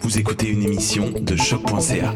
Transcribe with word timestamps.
Vous 0.00 0.18
écoutez 0.18 0.48
une 0.48 0.62
émission 0.62 1.10
de 1.10 1.34
choc.ca. 1.36 2.12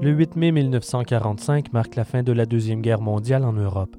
Le 0.00 0.14
8 0.14 0.36
mai 0.36 0.52
1945 0.52 1.72
marque 1.72 1.96
la 1.96 2.04
fin 2.04 2.22
de 2.22 2.32
la 2.32 2.46
Deuxième 2.46 2.80
Guerre 2.80 3.00
mondiale 3.00 3.44
en 3.44 3.52
Europe. 3.52 3.97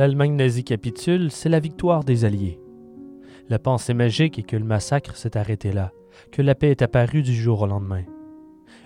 L'Allemagne 0.00 0.34
nazie 0.34 0.64
capitule, 0.64 1.30
c'est 1.30 1.50
la 1.50 1.60
victoire 1.60 2.04
des 2.04 2.24
Alliés. 2.24 2.58
La 3.50 3.58
pensée 3.58 3.92
magique 3.92 4.38
est 4.38 4.44
que 4.44 4.56
le 4.56 4.64
massacre 4.64 5.14
s'est 5.14 5.36
arrêté 5.36 5.72
là, 5.72 5.92
que 6.32 6.40
la 6.40 6.54
paix 6.54 6.70
est 6.70 6.80
apparue 6.80 7.20
du 7.20 7.34
jour 7.34 7.60
au 7.60 7.66
lendemain. 7.66 8.04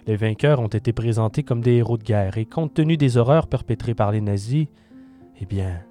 Les 0.09 0.17
vainqueurs 0.17 0.59
ont 0.59 0.67
été 0.67 0.93
présentés 0.93 1.45
comme 1.45 1.61
des 1.61 1.75
héros 1.75 1.99
de 1.99 2.03
guerre 2.03 2.37
et 2.37 2.47
compte 2.47 2.75
tenu 2.75 2.97
des 2.97 3.17
horreurs 3.17 3.47
perpétrées 3.47 3.95
par 3.95 4.11
les 4.11 4.21
nazis, 4.21 4.67
eh 5.41 5.47
bien, 5.47 5.85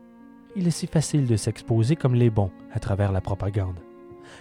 il 0.57 0.67
est 0.67 0.71
si 0.71 0.87
facile 0.87 1.25
de 1.25 1.37
s'exposer 1.37 1.95
comme 1.95 2.15
les 2.15 2.29
bons 2.29 2.51
à 2.73 2.81
travers 2.81 3.13
la 3.13 3.21
propagande. 3.21 3.79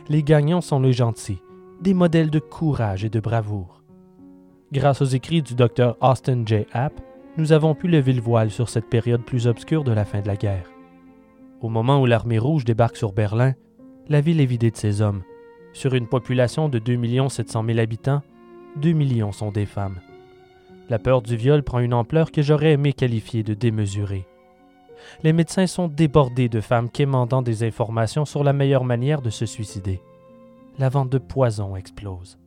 Les 0.09 0.25
gagnants 0.25 0.63
sont 0.63 0.81
les 0.81 0.93
gentils, 0.93 1.43
des 1.81 1.95
modèles 1.95 2.31
de 2.31 2.41
courage 2.41 3.05
et 3.05 3.09
de 3.09 3.21
bravoure. 3.21 3.85
Grâce 4.73 5.01
aux 5.01 5.05
écrits 5.05 5.43
du 5.43 5.55
docteur 5.55 5.97
Austin 6.01 6.43
J. 6.45 6.67
App, 6.73 7.01
nous 7.37 7.53
avons 7.53 7.77
pu 7.77 7.87
lever 7.87 8.15
le 8.15 8.21
voile 8.21 8.51
sur 8.51 8.69
cette 8.69 8.91
période 8.91 9.23
plus 9.23 9.47
obscure 9.47 9.85
de 9.85 9.93
la 9.93 10.05
fin 10.05 10.23
de 10.23 10.27
la 10.27 10.35
guerre. 10.35 10.72
Au 11.63 11.69
moment 11.69 12.01
où 12.01 12.07
l'armée 12.07 12.41
rouge 12.41 12.65
débarque 12.65 12.97
sur 12.97 13.13
Berlin, 13.13 13.55
la 14.09 14.21
ville 14.21 14.41
est 14.41 14.47
vidée 14.47 14.73
de 14.73 14.77
ses 14.77 15.01
hommes. 15.01 15.23
Sur 15.73 15.95
une 15.95 16.09
population 16.09 16.69
de 16.69 16.81
2 16.81 17.29
700 17.29 17.65
000 17.65 17.79
habitants, 17.79 18.23
2 18.77 18.91
millions 18.93 19.31
sont 19.31 19.53
des 19.53 19.65
femmes. 19.65 20.01
La 20.89 20.99
peur 20.99 21.23
du 21.23 21.37
viol 21.37 21.63
prend 21.63 21.79
une 21.79 21.95
ampleur 21.95 22.33
que 22.33 22.43
j'aurais 22.43 22.73
aimé 22.73 22.93
qualifier 22.93 23.45
de 23.45 23.55
démesurée. 23.55 24.27
Les 25.23 25.33
médecins 25.33 25.69
sont 25.69 25.87
débordés 25.87 26.49
de 26.49 26.61
femmes 26.61 26.91
quémandant 26.91 27.43
des 27.43 27.63
informations 27.63 28.25
sur 28.25 28.43
la 28.43 28.53
meilleure 28.53 28.85
manière 28.85 29.23
de 29.23 29.31
se 29.31 29.47
suicider. 29.47 30.01
La 30.81 30.89
vente 30.89 31.11
de 31.11 31.19
poison 31.19 31.77
explose. 31.77 32.39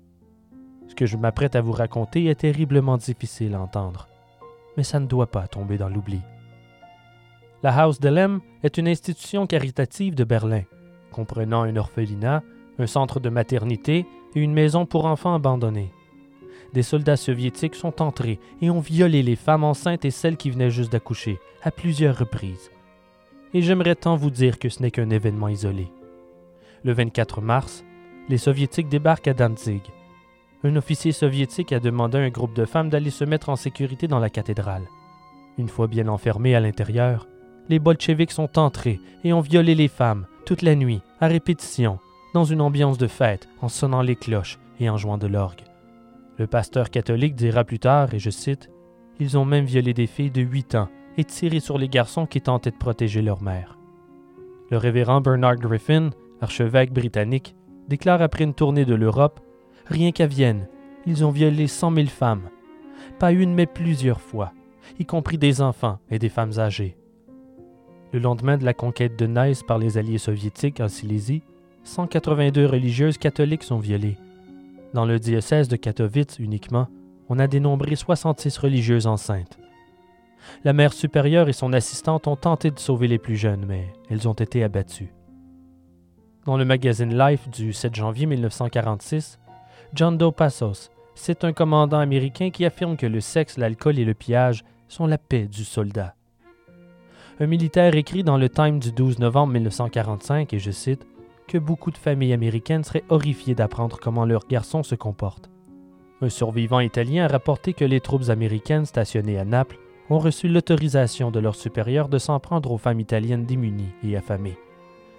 Ce 0.87 0.95
que 0.95 1.05
je 1.05 1.15
m'apprête 1.15 1.55
à 1.55 1.61
vous 1.61 1.71
raconter 1.71 2.25
est 2.25 2.41
terriblement 2.41 2.97
difficile 2.97 3.55
à 3.55 3.61
entendre, 3.61 4.09
mais 4.75 4.83
ça 4.83 4.99
ne 4.99 5.07
doit 5.07 5.31
pas 5.31 5.47
tomber 5.47 5.77
dans 5.77 5.89
l'oubli. 5.89 6.19
La 7.65 7.87
Haus 7.87 7.97
de 7.99 8.09
Lem 8.09 8.41
est 8.61 8.77
une 8.77 8.87
institution 8.87 9.47
caritative 9.47 10.13
de 10.13 10.23
Berlin, 10.23 10.61
comprenant 11.11 11.63
un 11.63 11.75
orphelinat, 11.77 12.43
un 12.77 12.85
centre 12.85 13.19
de 13.19 13.29
maternité 13.29 14.05
et 14.35 14.39
une 14.39 14.53
maison 14.53 14.85
pour 14.85 15.05
enfants 15.05 15.33
abandonnés. 15.33 15.91
Des 16.73 16.83
soldats 16.83 17.17
soviétiques 17.17 17.73
sont 17.73 18.03
entrés 18.03 18.39
et 18.61 18.69
ont 18.69 18.81
violé 18.81 19.23
les 19.23 19.35
femmes 19.35 19.63
enceintes 19.63 20.05
et 20.05 20.11
celles 20.11 20.37
qui 20.37 20.51
venaient 20.51 20.69
juste 20.69 20.91
d'accoucher, 20.91 21.39
à 21.63 21.71
plusieurs 21.71 22.19
reprises. 22.19 22.69
Et 23.55 23.63
j'aimerais 23.63 23.95
tant 23.95 24.15
vous 24.15 24.29
dire 24.29 24.59
que 24.59 24.69
ce 24.69 24.83
n'est 24.83 24.91
qu'un 24.91 25.09
événement 25.09 25.47
isolé. 25.47 25.87
Le 26.83 26.93
24 26.93 27.41
mars, 27.41 27.83
les 28.29 28.37
soviétiques 28.37 28.89
débarquent 28.89 29.29
à 29.29 29.33
Danzig 29.33 29.81
un 30.63 30.75
officier 30.75 31.13
soviétique 31.13 31.73
a 31.73 31.79
demandé 31.79 32.19
à 32.19 32.21
un 32.21 32.29
groupe 32.29 32.55
de 32.55 32.65
femmes 32.65 32.89
d'aller 32.89 33.09
se 33.09 33.23
mettre 33.23 33.49
en 33.49 33.55
sécurité 33.55 34.07
dans 34.07 34.19
la 34.19 34.29
cathédrale. 34.29 34.87
Une 35.57 35.69
fois 35.69 35.87
bien 35.87 36.07
enfermés 36.07 36.55
à 36.55 36.59
l'intérieur, 36.59 37.27
les 37.69 37.79
bolcheviks 37.79 38.31
sont 38.31 38.59
entrés 38.59 38.99
et 39.23 39.33
ont 39.33 39.41
violé 39.41 39.75
les 39.75 39.87
femmes 39.87 40.25
toute 40.45 40.61
la 40.61 40.75
nuit, 40.75 41.01
à 41.19 41.27
répétition, 41.27 41.99
dans 42.33 42.43
une 42.43 42.61
ambiance 42.61 42.97
de 42.97 43.07
fête, 43.07 43.49
en 43.61 43.67
sonnant 43.67 44.01
les 44.01 44.15
cloches 44.15 44.59
et 44.79 44.89
en 44.89 44.97
jouant 44.97 45.17
de 45.17 45.27
l'orgue. 45.27 45.63
Le 46.37 46.47
pasteur 46.47 46.89
catholique 46.89 47.35
dira 47.35 47.63
plus 47.63 47.79
tard, 47.79 48.13
et 48.13 48.19
je 48.19 48.29
cite, 48.29 48.69
Ils 49.19 49.37
ont 49.37 49.45
même 49.45 49.65
violé 49.65 49.93
des 49.93 50.07
filles 50.07 50.31
de 50.31 50.41
8 50.41 50.75
ans 50.75 50.89
et 51.17 51.23
tiré 51.23 51.59
sur 51.59 51.77
les 51.77 51.89
garçons 51.89 52.25
qui 52.25 52.41
tentaient 52.41 52.71
de 52.71 52.77
protéger 52.77 53.21
leur 53.21 53.41
mère. 53.41 53.77
Le 54.69 54.77
révérend 54.77 55.21
Bernard 55.21 55.55
Griffin, 55.55 56.09
archevêque 56.41 56.91
britannique, 56.91 57.55
déclare 57.87 58.21
après 58.21 58.43
une 58.43 58.53
tournée 58.53 58.85
de 58.85 58.95
l'Europe 58.95 59.39
Rien 59.87 60.11
qu'à 60.11 60.25
Vienne, 60.25 60.67
ils 61.05 61.23
ont 61.23 61.29
violé 61.29 61.67
cent 61.67 61.91
mille 61.91 62.09
femmes. 62.09 62.49
Pas 63.19 63.31
une, 63.31 63.53
mais 63.53 63.67
plusieurs 63.67 64.19
fois, 64.19 64.51
y 64.99 65.05
compris 65.05 65.37
des 65.37 65.61
enfants 65.61 65.99
et 66.09 66.17
des 66.17 66.29
femmes 66.29 66.57
âgées. 66.57 66.97
Le 68.13 68.19
lendemain 68.19 68.57
de 68.57 68.65
la 68.65 68.73
conquête 68.73 69.17
de 69.17 69.25
Nice 69.25 69.63
par 69.63 69.77
les 69.77 69.97
alliés 69.97 70.17
soviétiques 70.17 70.79
en 70.79 70.87
Silésie, 70.87 71.41
182 71.83 72.65
religieuses 72.65 73.17
catholiques 73.17 73.63
sont 73.63 73.79
violées. 73.79 74.17
Dans 74.93 75.05
le 75.05 75.19
diocèse 75.19 75.67
de 75.67 75.75
Katowice 75.75 76.39
uniquement, 76.39 76.87
on 77.29 77.39
a 77.39 77.47
dénombré 77.47 77.95
66 77.95 78.57
religieuses 78.57 79.07
enceintes. 79.07 79.57
La 80.63 80.73
mère 80.73 80.93
supérieure 80.93 81.49
et 81.49 81.53
son 81.53 81.73
assistante 81.73 82.27
ont 82.27 82.35
tenté 82.35 82.71
de 82.71 82.79
sauver 82.79 83.07
les 83.07 83.17
plus 83.17 83.35
jeunes, 83.35 83.65
mais 83.67 83.91
elles 84.09 84.27
ont 84.27 84.33
été 84.33 84.63
abattues. 84.63 85.13
Dans 86.45 86.57
le 86.57 86.65
magazine 86.65 87.17
Life 87.17 87.49
du 87.49 87.73
7 87.73 87.95
janvier 87.95 88.27
1946, 88.27 89.39
John 89.93 90.17
Doe 90.17 90.31
Passos, 90.31 90.91
c'est 91.15 91.43
un 91.43 91.53
commandant 91.53 91.99
américain 91.99 92.51
qui 92.51 92.65
affirme 92.65 92.97
que 92.97 93.07
le 93.07 93.21
sexe, 93.21 93.57
l'alcool 93.57 93.97
et 93.97 94.05
le 94.05 94.13
pillage 94.13 94.63
sont 94.87 95.07
la 95.07 95.17
paix 95.17 95.47
du 95.47 95.63
soldat. 95.63 96.13
Un 97.37 97.47
militaire 97.47 97.95
écrit 97.95 98.23
dans 98.23 98.37
le 98.37 98.47
Time 98.47 98.79
du 98.79 98.93
12 98.93 99.19
novembre 99.19 99.51
1945, 99.51 100.53
et 100.53 100.59
je 100.59 100.71
cite, 100.71 101.05
que 101.49 101.57
beaucoup 101.57 101.91
de 101.91 101.97
familles 101.97 102.31
américaines 102.31 102.85
seraient 102.85 103.03
horrifiées 103.09 103.55
d'apprendre 103.55 103.99
comment 103.99 104.23
leurs 104.23 104.47
garçons 104.47 104.83
se 104.83 104.95
comportent. 104.95 105.49
Un 106.21 106.29
survivant 106.29 106.79
italien 106.79 107.25
a 107.25 107.27
rapporté 107.27 107.73
que 107.73 107.83
les 107.83 107.99
troupes 107.99 108.29
américaines 108.29 108.85
stationnées 108.85 109.37
à 109.37 109.43
Naples 109.43 109.77
ont 110.09 110.17
reçu 110.17 110.47
l'autorisation 110.47 111.29
de 111.29 111.39
leurs 111.39 111.57
supérieurs 111.57 112.07
de 112.07 112.19
s'en 112.19 112.39
prendre 112.39 112.71
aux 112.71 112.77
femmes 112.77 113.01
italiennes 113.01 113.45
démunies 113.45 113.91
et 114.01 114.15
affamées. 114.15 114.57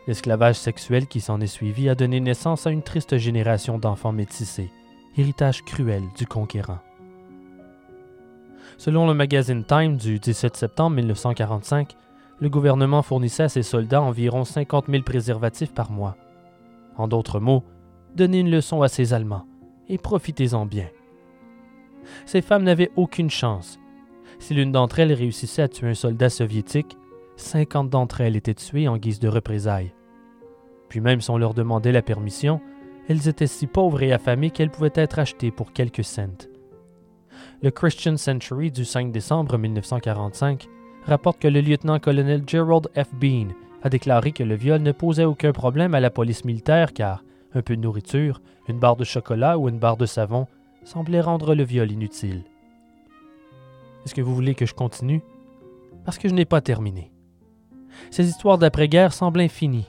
L'esclavage 0.06 0.56
sexuel 0.56 1.08
qui 1.08 1.20
s'en 1.20 1.42
est 1.42 1.46
suivi 1.46 1.90
a 1.90 1.94
donné 1.94 2.20
naissance 2.20 2.66
à 2.66 2.70
une 2.70 2.82
triste 2.82 3.18
génération 3.18 3.78
d'enfants 3.78 4.12
métissés, 4.12 4.70
héritage 5.18 5.64
cruel 5.66 6.04
du 6.16 6.26
conquérant. 6.26 6.78
Selon 8.78 9.06
le 9.06 9.12
magazine 9.12 9.64
Time 9.64 9.98
du 9.98 10.18
17 10.18 10.56
septembre 10.56 10.96
1945, 10.96 11.94
le 12.40 12.48
gouvernement 12.48 13.02
fournissait 13.02 13.44
à 13.44 13.48
ses 13.48 13.62
soldats 13.62 14.02
environ 14.02 14.44
50 14.44 14.86
000 14.88 15.02
préservatifs 15.02 15.72
par 15.72 15.90
mois. 15.90 16.16
En 16.96 17.08
d'autres 17.08 17.40
mots, 17.40 17.64
donnez 18.14 18.40
une 18.40 18.50
leçon 18.50 18.82
à 18.82 18.88
ces 18.88 19.14
Allemands 19.14 19.46
et 19.88 19.98
profitez-en 19.98 20.66
bien. 20.66 20.88
Ces 22.24 22.42
femmes 22.42 22.64
n'avaient 22.64 22.92
aucune 22.96 23.30
chance. 23.30 23.78
Si 24.38 24.54
l'une 24.54 24.72
d'entre 24.72 24.98
elles 24.98 25.12
réussissait 25.12 25.62
à 25.62 25.68
tuer 25.68 25.88
un 25.88 25.94
soldat 25.94 26.30
soviétique, 26.30 26.96
50 27.36 27.90
d'entre 27.90 28.20
elles 28.20 28.36
étaient 28.36 28.54
tuées 28.54 28.88
en 28.88 28.96
guise 28.96 29.18
de 29.18 29.28
représailles. 29.28 29.92
Puis 30.88 31.00
même 31.00 31.20
si 31.20 31.30
on 31.30 31.38
leur 31.38 31.54
demandait 31.54 31.92
la 31.92 32.02
permission, 32.02 32.60
elles 33.08 33.28
étaient 33.28 33.46
si 33.46 33.66
pauvres 33.66 34.02
et 34.02 34.12
affamées 34.12 34.50
qu'elles 34.50 34.70
pouvaient 34.70 34.90
être 34.94 35.18
achetées 35.18 35.50
pour 35.50 35.72
quelques 35.72 36.04
cents. 36.04 36.48
Le 37.62 37.70
Christian 37.70 38.16
Century 38.16 38.70
du 38.70 38.84
5 38.84 39.12
décembre 39.12 39.58
1945 39.58 40.68
rapporte 41.06 41.38
que 41.40 41.48
le 41.48 41.60
lieutenant-colonel 41.60 42.42
Gerald 42.46 42.88
F. 42.94 43.14
Bean 43.14 43.48
a 43.82 43.88
déclaré 43.88 44.32
que 44.32 44.42
le 44.42 44.54
viol 44.54 44.82
ne 44.82 44.92
posait 44.92 45.24
aucun 45.24 45.52
problème 45.52 45.94
à 45.94 46.00
la 46.00 46.10
police 46.10 46.44
militaire 46.44 46.92
car 46.92 47.22
un 47.54 47.62
peu 47.62 47.76
de 47.76 47.80
nourriture, 47.80 48.40
une 48.68 48.78
barre 48.78 48.96
de 48.96 49.04
chocolat 49.04 49.58
ou 49.58 49.68
une 49.68 49.78
barre 49.78 49.96
de 49.96 50.06
savon 50.06 50.46
semblait 50.84 51.20
rendre 51.20 51.54
le 51.54 51.64
viol 51.64 51.90
inutile. 51.90 52.42
Est-ce 54.04 54.14
que 54.14 54.20
vous 54.20 54.34
voulez 54.34 54.54
que 54.54 54.66
je 54.66 54.74
continue? 54.74 55.22
Parce 56.04 56.18
que 56.18 56.28
je 56.28 56.34
n'ai 56.34 56.44
pas 56.44 56.60
terminé. 56.60 57.10
Ces 58.10 58.28
histoires 58.28 58.58
d'après-guerre 58.58 59.12
semblent 59.12 59.40
infinies. 59.40 59.88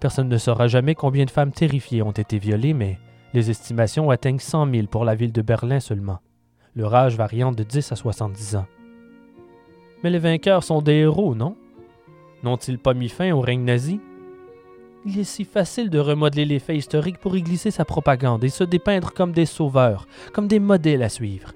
Personne 0.00 0.28
ne 0.28 0.38
saura 0.38 0.66
jamais 0.68 0.94
combien 0.94 1.24
de 1.24 1.30
femmes 1.30 1.52
terrifiées 1.52 2.02
ont 2.02 2.12
été 2.12 2.38
violées, 2.38 2.74
mais 2.74 2.98
les 3.34 3.50
estimations 3.50 4.10
atteignent 4.10 4.38
100 4.38 4.70
000 4.70 4.86
pour 4.88 5.04
la 5.04 5.14
ville 5.14 5.32
de 5.32 5.42
Berlin 5.42 5.80
seulement, 5.80 6.18
leur 6.76 6.94
âge 6.94 7.16
variant 7.16 7.52
de 7.52 7.62
10 7.62 7.92
à 7.92 7.96
70 7.96 8.56
ans. 8.56 8.66
Mais 10.02 10.10
les 10.10 10.18
vainqueurs 10.18 10.64
sont 10.64 10.82
des 10.82 10.94
héros, 10.94 11.34
non? 11.34 11.56
N'ont-ils 12.42 12.78
pas 12.78 12.94
mis 12.94 13.08
fin 13.08 13.32
au 13.32 13.40
règne 13.40 13.64
nazi? 13.64 14.00
Il 15.04 15.18
est 15.18 15.24
si 15.24 15.44
facile 15.44 15.90
de 15.90 15.98
remodeler 15.98 16.44
les 16.44 16.58
faits 16.58 16.76
historiques 16.76 17.18
pour 17.18 17.36
y 17.36 17.42
glisser 17.42 17.70
sa 17.70 17.84
propagande 17.84 18.44
et 18.44 18.48
se 18.48 18.64
dépeindre 18.64 19.12
comme 19.12 19.32
des 19.32 19.46
sauveurs, 19.46 20.06
comme 20.32 20.46
des 20.48 20.60
modèles 20.60 21.02
à 21.02 21.08
suivre. 21.08 21.52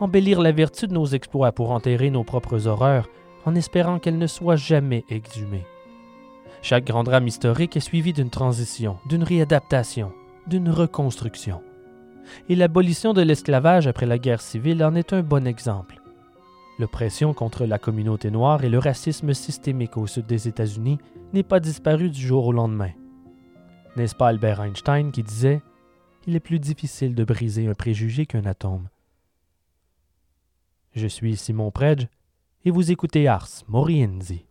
Embellir 0.00 0.40
la 0.40 0.50
vertu 0.50 0.86
de 0.86 0.94
nos 0.94 1.06
exploits 1.06 1.52
pour 1.52 1.70
enterrer 1.70 2.10
nos 2.10 2.24
propres 2.24 2.66
horreurs 2.66 3.08
en 3.44 3.54
espérant 3.54 3.98
qu'elles 3.98 4.18
ne 4.18 4.26
soient 4.26 4.56
jamais 4.56 5.04
exhumées. 5.08 5.66
Chaque 6.62 6.84
grand 6.84 7.04
drame 7.04 7.26
historique 7.26 7.76
est 7.76 7.80
suivi 7.80 8.12
d'une 8.12 8.30
transition, 8.30 8.98
d'une 9.06 9.22
réadaptation, 9.22 10.12
d'une 10.46 10.70
reconstruction. 10.70 11.62
Et 12.48 12.56
l'abolition 12.56 13.12
de 13.12 13.22
l'esclavage 13.22 13.86
après 13.86 14.06
la 14.06 14.18
guerre 14.18 14.42
civile 14.42 14.84
en 14.84 14.94
est 14.94 15.12
un 15.12 15.22
bon 15.22 15.46
exemple. 15.46 15.99
L'oppression 16.80 17.34
contre 17.34 17.66
la 17.66 17.78
communauté 17.78 18.30
noire 18.30 18.64
et 18.64 18.70
le 18.70 18.78
racisme 18.78 19.34
systémique 19.34 19.98
au 19.98 20.06
sud 20.06 20.24
des 20.24 20.48
États-Unis 20.48 20.96
n'est 21.34 21.42
pas 21.42 21.60
disparu 21.60 22.08
du 22.08 22.18
jour 22.18 22.46
au 22.46 22.52
lendemain. 22.52 22.92
N'est-ce 23.96 24.14
pas 24.14 24.28
Albert 24.28 24.62
Einstein 24.62 25.12
qui 25.12 25.22
disait 25.22 25.60
Il 26.26 26.36
est 26.36 26.40
plus 26.40 26.58
difficile 26.58 27.14
de 27.14 27.22
briser 27.22 27.66
un 27.66 27.74
préjugé 27.74 28.24
qu'un 28.24 28.46
atome 28.46 28.88
Je 30.94 31.06
suis 31.06 31.36
Simon 31.36 31.70
Predge 31.70 32.08
et 32.64 32.70
vous 32.70 32.90
écoutez 32.90 33.28
Ars 33.28 33.50
Morienzi. 33.68 34.46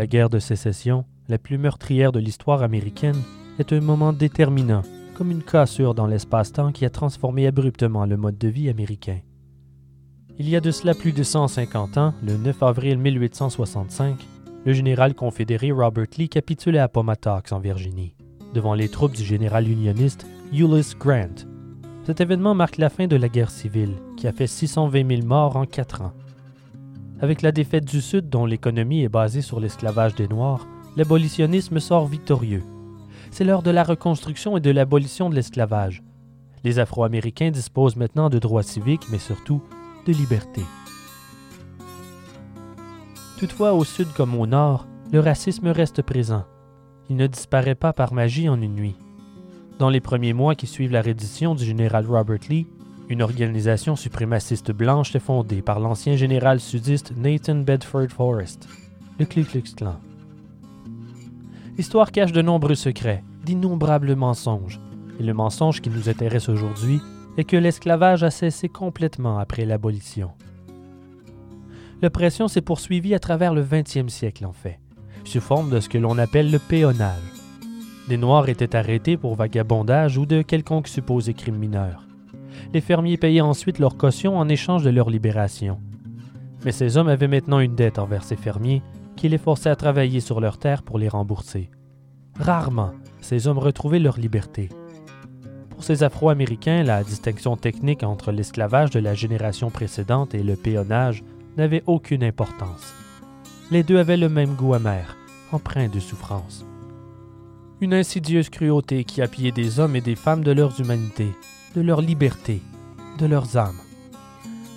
La 0.00 0.06
guerre 0.06 0.30
de 0.30 0.38
sécession, 0.38 1.04
la 1.28 1.36
plus 1.36 1.58
meurtrière 1.58 2.10
de 2.10 2.18
l'histoire 2.18 2.62
américaine, 2.62 3.22
est 3.58 3.70
un 3.74 3.82
moment 3.82 4.14
déterminant, 4.14 4.80
comme 5.14 5.30
une 5.30 5.42
cassure 5.42 5.94
dans 5.94 6.06
l'espace-temps 6.06 6.72
qui 6.72 6.86
a 6.86 6.88
transformé 6.88 7.46
abruptement 7.46 8.06
le 8.06 8.16
mode 8.16 8.38
de 8.38 8.48
vie 8.48 8.70
américain. 8.70 9.18
Il 10.38 10.48
y 10.48 10.56
a 10.56 10.62
de 10.62 10.70
cela 10.70 10.94
plus 10.94 11.12
de 11.12 11.22
150 11.22 11.98
ans, 11.98 12.14
le 12.22 12.38
9 12.38 12.62
avril 12.62 12.96
1865, 12.96 14.26
le 14.64 14.72
général 14.72 15.14
confédéré 15.14 15.70
Robert 15.70 16.06
Lee 16.16 16.30
capitulait 16.30 16.78
à 16.78 16.84
Appomattox 16.84 17.52
en 17.52 17.58
Virginie, 17.58 18.14
devant 18.54 18.72
les 18.72 18.88
troupes 18.88 19.14
du 19.14 19.22
général 19.22 19.68
unioniste 19.68 20.24
Ulysses 20.50 20.96
Grant. 20.98 21.44
Cet 22.06 22.22
événement 22.22 22.54
marque 22.54 22.78
la 22.78 22.88
fin 22.88 23.06
de 23.06 23.16
la 23.16 23.28
guerre 23.28 23.50
civile, 23.50 23.96
qui 24.16 24.26
a 24.26 24.32
fait 24.32 24.46
620 24.46 25.06
000 25.16 25.26
morts 25.26 25.56
en 25.56 25.66
quatre 25.66 26.00
ans. 26.00 26.14
Avec 27.22 27.42
la 27.42 27.52
défaite 27.52 27.84
du 27.84 28.00
Sud, 28.00 28.30
dont 28.30 28.46
l'économie 28.46 29.02
est 29.02 29.10
basée 29.10 29.42
sur 29.42 29.60
l'esclavage 29.60 30.14
des 30.14 30.26
Noirs, 30.26 30.66
l'abolitionnisme 30.96 31.78
sort 31.78 32.06
victorieux. 32.06 32.62
C'est 33.30 33.44
l'heure 33.44 33.62
de 33.62 33.70
la 33.70 33.84
reconstruction 33.84 34.56
et 34.56 34.60
de 34.60 34.70
l'abolition 34.70 35.28
de 35.28 35.34
l'esclavage. 35.34 36.02
Les 36.64 36.78
Afro-Américains 36.78 37.50
disposent 37.50 37.96
maintenant 37.96 38.30
de 38.30 38.38
droits 38.38 38.62
civiques, 38.62 39.06
mais 39.10 39.18
surtout 39.18 39.62
de 40.06 40.12
liberté. 40.12 40.62
Toutefois, 43.38 43.74
au 43.74 43.84
Sud 43.84 44.08
comme 44.14 44.34
au 44.34 44.46
Nord, 44.46 44.86
le 45.12 45.20
racisme 45.20 45.68
reste 45.68 46.00
présent. 46.00 46.44
Il 47.10 47.16
ne 47.16 47.26
disparaît 47.26 47.74
pas 47.74 47.92
par 47.92 48.14
magie 48.14 48.48
en 48.48 48.60
une 48.60 48.74
nuit. 48.74 48.96
Dans 49.78 49.90
les 49.90 50.00
premiers 50.00 50.32
mois 50.34 50.54
qui 50.54 50.66
suivent 50.66 50.92
la 50.92 51.02
reddition 51.02 51.54
du 51.54 51.64
général 51.64 52.06
Robert 52.06 52.38
Lee, 52.48 52.66
une 53.10 53.22
organisation 53.22 53.96
suprémaciste 53.96 54.70
blanche 54.70 55.16
est 55.16 55.20
fondée 55.20 55.62
par 55.62 55.80
l'ancien 55.80 56.14
général 56.14 56.60
sudiste 56.60 57.12
Nathan 57.16 57.56
Bedford 57.56 58.06
Forrest, 58.08 58.68
le 59.18 59.26
Ku 59.26 59.42
Klux 59.42 59.74
Klan. 59.76 59.96
L'histoire 61.76 62.12
cache 62.12 62.30
de 62.30 62.40
nombreux 62.40 62.76
secrets, 62.76 63.24
d'innombrables 63.44 64.14
mensonges, 64.14 64.80
et 65.18 65.24
le 65.24 65.34
mensonge 65.34 65.80
qui 65.80 65.90
nous 65.90 66.08
intéresse 66.08 66.48
aujourd'hui 66.48 67.00
est 67.36 67.42
que 67.42 67.56
l'esclavage 67.56 68.22
a 68.22 68.30
cessé 68.30 68.68
complètement 68.68 69.40
après 69.40 69.64
l'abolition. 69.64 70.30
L'oppression 72.02 72.46
s'est 72.46 72.60
poursuivie 72.60 73.14
à 73.14 73.18
travers 73.18 73.54
le 73.54 73.64
20e 73.64 74.08
siècle, 74.08 74.46
en 74.46 74.52
fait, 74.52 74.78
sous 75.24 75.40
forme 75.40 75.70
de 75.70 75.80
ce 75.80 75.88
que 75.88 75.98
l'on 75.98 76.16
appelle 76.16 76.52
le 76.52 76.60
péonnage. 76.60 77.18
Des 78.08 78.16
Noirs 78.16 78.48
étaient 78.48 78.76
arrêtés 78.76 79.16
pour 79.16 79.34
vagabondage 79.34 80.16
ou 80.16 80.26
de 80.26 80.42
quelconque 80.42 80.86
supposé 80.86 81.34
crime 81.34 81.56
mineur 81.56 82.04
les 82.72 82.80
fermiers 82.80 83.16
payaient 83.16 83.40
ensuite 83.40 83.78
leur 83.78 83.96
caution 83.96 84.38
en 84.38 84.48
échange 84.48 84.82
de 84.82 84.90
leur 84.90 85.10
libération. 85.10 85.78
Mais 86.64 86.72
ces 86.72 86.96
hommes 86.96 87.08
avaient 87.08 87.28
maintenant 87.28 87.60
une 87.60 87.74
dette 87.74 87.98
envers 87.98 88.24
ces 88.24 88.36
fermiers 88.36 88.82
qui 89.16 89.28
les 89.28 89.38
forçaient 89.38 89.70
à 89.70 89.76
travailler 89.76 90.20
sur 90.20 90.40
leurs 90.40 90.58
terres 90.58 90.82
pour 90.82 90.98
les 90.98 91.08
rembourser. 91.08 91.70
Rarement, 92.38 92.92
ces 93.20 93.46
hommes 93.46 93.58
retrouvaient 93.58 93.98
leur 93.98 94.18
liberté. 94.18 94.70
Pour 95.68 95.84
ces 95.84 96.02
Afro-Américains, 96.02 96.82
la 96.82 97.02
distinction 97.04 97.56
technique 97.56 98.02
entre 98.02 98.32
l'esclavage 98.32 98.90
de 98.90 99.00
la 99.00 99.14
génération 99.14 99.70
précédente 99.70 100.34
et 100.34 100.42
le 100.42 100.56
péonnage 100.56 101.22
n'avait 101.56 101.82
aucune 101.86 102.24
importance. 102.24 102.94
Les 103.70 103.82
deux 103.82 103.98
avaient 103.98 104.16
le 104.16 104.28
même 104.28 104.54
goût 104.54 104.74
amer, 104.74 105.16
empreint 105.52 105.88
de 105.88 106.00
souffrance. 106.00 106.66
Une 107.80 107.94
insidieuse 107.94 108.50
cruauté 108.50 109.04
qui 109.04 109.22
appuyait 109.22 109.52
des 109.52 109.80
hommes 109.80 109.96
et 109.96 110.00
des 110.02 110.16
femmes 110.16 110.44
de 110.44 110.52
leurs 110.52 110.80
humanités, 110.80 111.32
de 111.74 111.80
leur 111.80 112.00
liberté, 112.00 112.62
de 113.18 113.26
leurs 113.26 113.56
âmes. 113.56 113.78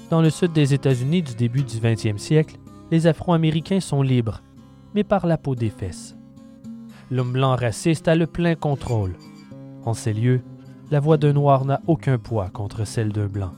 Dans 0.09 0.21
le 0.21 0.29
sud 0.29 0.53
des 0.53 0.73
États-Unis 0.73 1.23
du 1.23 1.33
début 1.33 1.63
du 1.63 1.77
20e 1.77 2.17
siècle, 2.17 2.57
les 2.91 3.07
Afro-Américains 3.07 3.79
sont 3.79 4.03
libres, 4.03 4.41
mais 4.93 5.03
par 5.03 5.25
la 5.25 5.37
peau 5.37 5.55
des 5.55 5.71
fesses. 5.71 6.15
L'homme 7.09 7.33
blanc 7.33 7.55
raciste 7.55 8.07
a 8.07 8.15
le 8.15 8.27
plein 8.27 8.55
contrôle. 8.55 9.13
En 9.85 9.93
ces 9.93 10.13
lieux, 10.13 10.41
la 10.91 10.99
voix 10.99 11.17
d'un 11.17 11.33
noir 11.33 11.65
n'a 11.65 11.81
aucun 11.87 12.19
poids 12.19 12.49
contre 12.49 12.85
celle 12.85 13.11
d'un 13.11 13.27
blanc. 13.27 13.51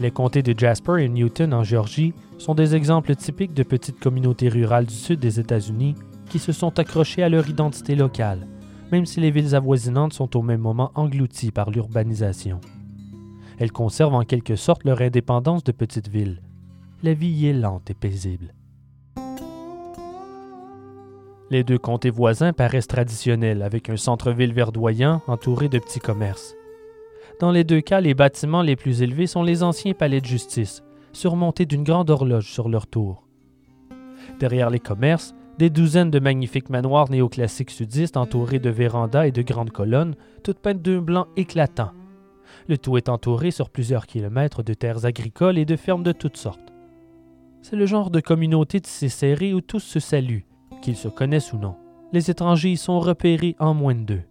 Les 0.00 0.10
comtés 0.10 0.42
de 0.42 0.58
Jasper 0.58 1.04
et 1.04 1.08
Newton 1.08 1.54
en 1.54 1.62
Géorgie 1.62 2.14
sont 2.38 2.54
des 2.54 2.74
exemples 2.74 3.14
typiques 3.14 3.54
de 3.54 3.62
petites 3.62 4.00
communautés 4.00 4.48
rurales 4.48 4.86
du 4.86 4.94
sud 4.94 5.20
des 5.20 5.38
États-Unis 5.38 5.94
qui 6.30 6.38
se 6.38 6.52
sont 6.52 6.78
accrochées 6.78 7.22
à 7.22 7.28
leur 7.28 7.48
identité 7.48 7.94
locale 7.94 8.46
même 8.92 9.06
si 9.06 9.20
les 9.20 9.30
villes 9.30 9.54
avoisinantes 9.54 10.12
sont 10.12 10.36
au 10.36 10.42
même 10.42 10.60
moment 10.60 10.92
englouties 10.94 11.52
par 11.52 11.70
l'urbanisation. 11.70 12.60
Elles 13.58 13.72
conservent 13.72 14.14
en 14.14 14.24
quelque 14.24 14.56
sorte 14.56 14.84
leur 14.84 15.00
indépendance 15.02 15.64
de 15.64 15.72
petites 15.72 16.08
villes. 16.08 16.40
La 17.02 17.14
vie 17.14 17.28
y 17.28 17.46
est 17.46 17.52
lente 17.52 17.90
et 17.90 17.94
paisible. 17.94 18.54
Les 21.50 21.64
deux 21.64 21.78
comtés 21.78 22.10
voisins 22.10 22.52
paraissent 22.52 22.86
traditionnels, 22.86 23.62
avec 23.62 23.90
un 23.90 23.96
centre-ville 23.96 24.54
verdoyant 24.54 25.20
entouré 25.26 25.68
de 25.68 25.78
petits 25.80 25.98
commerces. 25.98 26.54
Dans 27.40 27.50
les 27.50 27.64
deux 27.64 27.80
cas, 27.80 28.00
les 28.00 28.14
bâtiments 28.14 28.62
les 28.62 28.76
plus 28.76 29.02
élevés 29.02 29.26
sont 29.26 29.42
les 29.42 29.62
anciens 29.62 29.94
palais 29.94 30.20
de 30.20 30.26
justice, 30.26 30.82
surmontés 31.12 31.66
d'une 31.66 31.82
grande 31.82 32.08
horloge 32.08 32.52
sur 32.52 32.68
leur 32.68 32.86
tour. 32.86 33.26
Derrière 34.38 34.70
les 34.70 34.78
commerces, 34.78 35.34
des 35.60 35.68
douzaines 35.68 36.10
de 36.10 36.20
magnifiques 36.20 36.70
manoirs 36.70 37.10
néoclassiques 37.10 37.70
sudistes 37.70 38.16
entourés 38.16 38.58
de 38.58 38.70
vérandas 38.70 39.26
et 39.26 39.30
de 39.30 39.42
grandes 39.42 39.72
colonnes, 39.72 40.14
toutes 40.42 40.58
peintes 40.58 40.80
d'un 40.80 41.02
blanc 41.02 41.26
éclatant. 41.36 41.90
Le 42.66 42.78
tout 42.78 42.96
est 42.96 43.10
entouré 43.10 43.50
sur 43.50 43.68
plusieurs 43.68 44.06
kilomètres 44.06 44.62
de 44.62 44.72
terres 44.72 45.04
agricoles 45.04 45.58
et 45.58 45.66
de 45.66 45.76
fermes 45.76 46.02
de 46.02 46.12
toutes 46.12 46.38
sortes. 46.38 46.72
C'est 47.60 47.76
le 47.76 47.84
genre 47.84 48.10
de 48.10 48.20
communauté 48.20 48.80
tissée 48.80 49.10
serrée 49.10 49.52
où 49.52 49.60
tous 49.60 49.80
se 49.80 50.00
saluent, 50.00 50.46
qu'ils 50.80 50.96
se 50.96 51.08
connaissent 51.08 51.52
ou 51.52 51.58
non. 51.58 51.76
Les 52.14 52.30
étrangers 52.30 52.70
y 52.70 52.76
sont 52.78 52.98
repérés 52.98 53.54
en 53.58 53.74
moins 53.74 53.94
de 53.94 54.00
deux. 54.00 54.22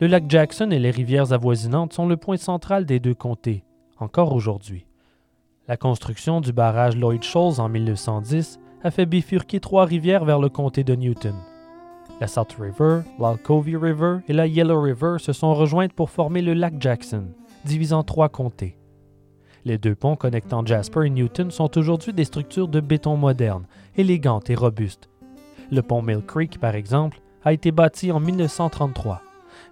Le 0.00 0.06
lac 0.06 0.22
Jackson 0.28 0.70
et 0.70 0.78
les 0.78 0.92
rivières 0.92 1.32
avoisinantes 1.32 1.94
sont 1.94 2.06
le 2.06 2.16
point 2.16 2.36
central 2.36 2.86
des 2.86 3.00
deux 3.00 3.14
comtés, 3.14 3.64
encore 3.98 4.36
aujourd'hui. 4.36 4.86
La 5.66 5.76
construction 5.76 6.40
du 6.40 6.52
barrage 6.52 6.96
Lloyd 6.96 7.24
Shoals 7.24 7.58
en 7.58 7.68
1910 7.68 8.60
a 8.82 8.90
fait 8.90 9.06
bifurquer 9.06 9.60
trois 9.60 9.84
rivières 9.84 10.24
vers 10.24 10.38
le 10.38 10.48
comté 10.48 10.84
de 10.84 10.94
Newton. 10.94 11.34
La 12.20 12.26
South 12.26 12.56
River, 12.58 13.00
l'Alcovey 13.18 13.76
River 13.76 14.18
et 14.28 14.32
la 14.32 14.46
Yellow 14.46 14.80
River 14.80 15.16
se 15.18 15.32
sont 15.32 15.54
rejointes 15.54 15.92
pour 15.92 16.10
former 16.10 16.42
le 16.42 16.54
lac 16.54 16.74
Jackson, 16.78 17.28
divisant 17.64 18.02
trois 18.02 18.28
comtés. 18.28 18.76
Les 19.64 19.78
deux 19.78 19.94
ponts 19.94 20.16
connectant 20.16 20.64
Jasper 20.64 21.06
et 21.06 21.10
Newton 21.10 21.50
sont 21.50 21.76
aujourd'hui 21.76 22.12
des 22.12 22.24
structures 22.24 22.68
de 22.68 22.80
béton 22.80 23.16
moderne, 23.16 23.66
élégantes 23.96 24.50
et 24.50 24.54
robustes. 24.54 25.08
Le 25.70 25.82
pont 25.82 26.02
Mill 26.02 26.22
Creek, 26.26 26.58
par 26.58 26.74
exemple, 26.74 27.20
a 27.44 27.52
été 27.52 27.70
bâti 27.70 28.10
en 28.12 28.20
1933. 28.20 29.22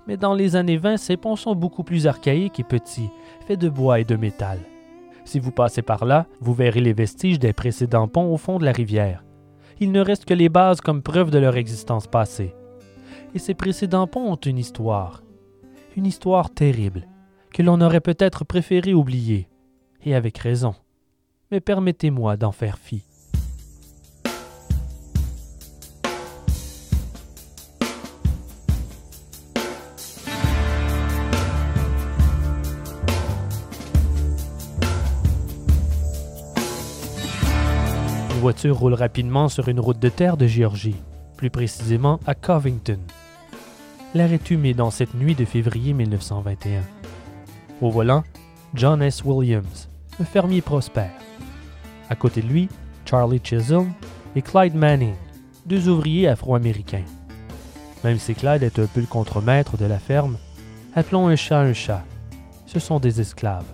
Mais 0.07 0.17
dans 0.17 0.35
les 0.35 0.57
années 0.57 0.77
20, 0.77 0.97
ces 0.97 1.17
ponts 1.17 1.37
sont 1.37 1.55
beaucoup 1.55 1.83
plus 1.83 2.07
archaïques 2.07 2.61
et 2.61 2.65
petits, 2.65 3.11
faits 3.47 3.61
de 3.61 3.69
bois 3.69 4.01
et 4.01 4.05
de 4.05 4.17
métal. 4.17 4.59
Si 5.29 5.41
vous 5.41 5.53
passez 5.53 5.83
par 5.83 6.07
là, 6.07 6.27
vous 6.41 6.55
verrez 6.55 6.81
les 6.81 6.95
vestiges 6.95 7.39
des 7.39 7.53
précédents 7.53 8.09
ponts 8.09 8.33
au 8.33 8.39
fond 8.39 8.59
de 8.59 8.65
la 8.65 8.73
rivière. 8.73 9.27
Il 9.79 9.93
ne 9.93 10.01
reste 10.01 10.25
que 10.25 10.33
les 10.33 10.49
bases 10.49 10.81
comme 10.81 11.03
preuve 11.03 11.31
de 11.31 11.39
leur 11.39 11.59
existence 11.59 12.07
passée. 12.07 12.55
Et 13.35 13.39
ces 13.39 13.53
précédents 13.53 14.07
ponts 14.07 14.33
ont 14.33 14.37
une 14.37 14.57
histoire. 14.57 15.23
Une 15.99 16.07
histoire 16.07 16.49
terrible, 16.49 17.07
que 17.53 17.63
l'on 17.63 17.83
aurait 17.83 18.01
peut-être 18.01 18.47
préféré 18.47 18.95
oublier, 18.95 19.51
et 20.03 20.15
avec 20.15 20.39
raison. 20.39 20.75
Mais 21.51 21.61
permettez-moi 21.61 22.39
d'en 22.39 22.51
faire 22.51 22.79
fi. 22.79 23.05
Voiture 38.39 38.79
roule 38.79 38.95
rapidement 38.95 39.49
sur 39.49 39.69
une 39.69 39.81
route 39.81 39.99
de 39.99 40.09
terre 40.09 40.37
de 40.37 40.47
Géorgie, 40.47 40.97
plus 41.37 41.51
précisément 41.51 42.21
à 42.27 42.35
Covington. 42.35 43.01
L'air 44.15 44.33
est 44.33 44.51
humide 44.51 44.77
dans 44.77 44.91
cette 44.91 45.15
nuit 45.15 45.35
de 45.35 45.45
février 45.45 45.93
1921. 45.93 46.83
Au 47.81 47.91
volant, 47.91 48.25
John 48.75 49.03
S. 49.03 49.25
Williams, 49.25 49.89
un 50.21 50.25
fermier 50.25 50.61
prospère. 50.61 51.11
À 52.09 52.15
côté 52.15 52.41
de 52.41 52.47
lui, 52.47 52.69
Charlie 53.05 53.41
Chisholm 53.43 53.93
et 54.37 54.43
Clyde 54.43 54.75
Manning, 54.75 55.15
deux 55.67 55.89
ouvriers 55.89 56.29
afro-américains. 56.29 57.05
Même 58.05 58.19
si 58.19 58.35
Clyde 58.35 58.63
est 58.63 58.79
un 58.79 58.87
peu 58.87 59.01
le 59.01 59.07
contremaître 59.07 59.77
de 59.77 59.85
la 59.85 59.99
ferme, 59.99 60.39
appelons 60.95 61.27
un 61.27 61.37
chat 61.37 61.61
un 61.61 61.73
chat. 61.73 62.05
Ce 62.67 62.79
sont 62.79 63.01
des 63.01 63.21
esclaves. 63.21 63.65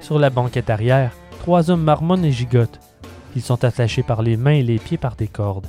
Sur 0.00 0.18
la 0.18 0.30
banquette 0.30 0.70
arrière, 0.70 1.12
trois 1.40 1.70
hommes 1.70 1.82
marmonnent 1.82 2.24
et 2.24 2.32
gigotent. 2.32 2.80
Ils 3.38 3.42
sont 3.42 3.64
attachés 3.64 4.02
par 4.02 4.22
les 4.22 4.36
mains 4.36 4.50
et 4.50 4.64
les 4.64 4.80
pieds 4.80 4.98
par 4.98 5.14
des 5.14 5.28
cordes. 5.28 5.68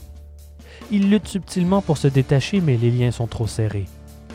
Ils 0.89 1.07
luttent 1.07 1.27
subtilement 1.27 1.83
pour 1.83 1.99
se 1.99 2.07
détacher, 2.07 2.61
mais 2.61 2.77
les 2.77 2.89
liens 2.89 3.11
sont 3.11 3.27
trop 3.27 3.45
serrés. 3.45 3.85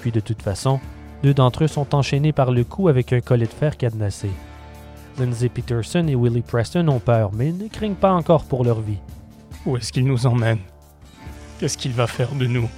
Puis 0.00 0.12
de 0.12 0.20
toute 0.20 0.40
façon, 0.40 0.78
deux 1.24 1.34
d'entre 1.34 1.64
eux 1.64 1.66
sont 1.66 1.96
enchaînés 1.96 2.32
par 2.32 2.52
le 2.52 2.62
cou 2.62 2.86
avec 2.86 3.12
un 3.12 3.20
collet 3.20 3.46
de 3.46 3.52
fer 3.52 3.76
cadenassé. 3.76 4.30
Lindsay 5.18 5.48
Peterson 5.48 6.06
et 6.06 6.14
Willie 6.14 6.42
Preston 6.42 6.86
ont 6.86 7.00
peur, 7.00 7.32
mais 7.32 7.50
ne 7.50 7.66
craignent 7.66 7.96
pas 7.96 8.12
encore 8.12 8.44
pour 8.44 8.62
leur 8.62 8.80
vie. 8.80 9.00
Où 9.66 9.76
est-ce 9.76 9.92
qu'il 9.92 10.06
nous 10.06 10.26
emmène 10.26 10.60
Qu'est-ce 11.58 11.76
qu'il 11.76 11.90
va 11.90 12.06
faire 12.06 12.36
de 12.36 12.46
nous? 12.46 12.70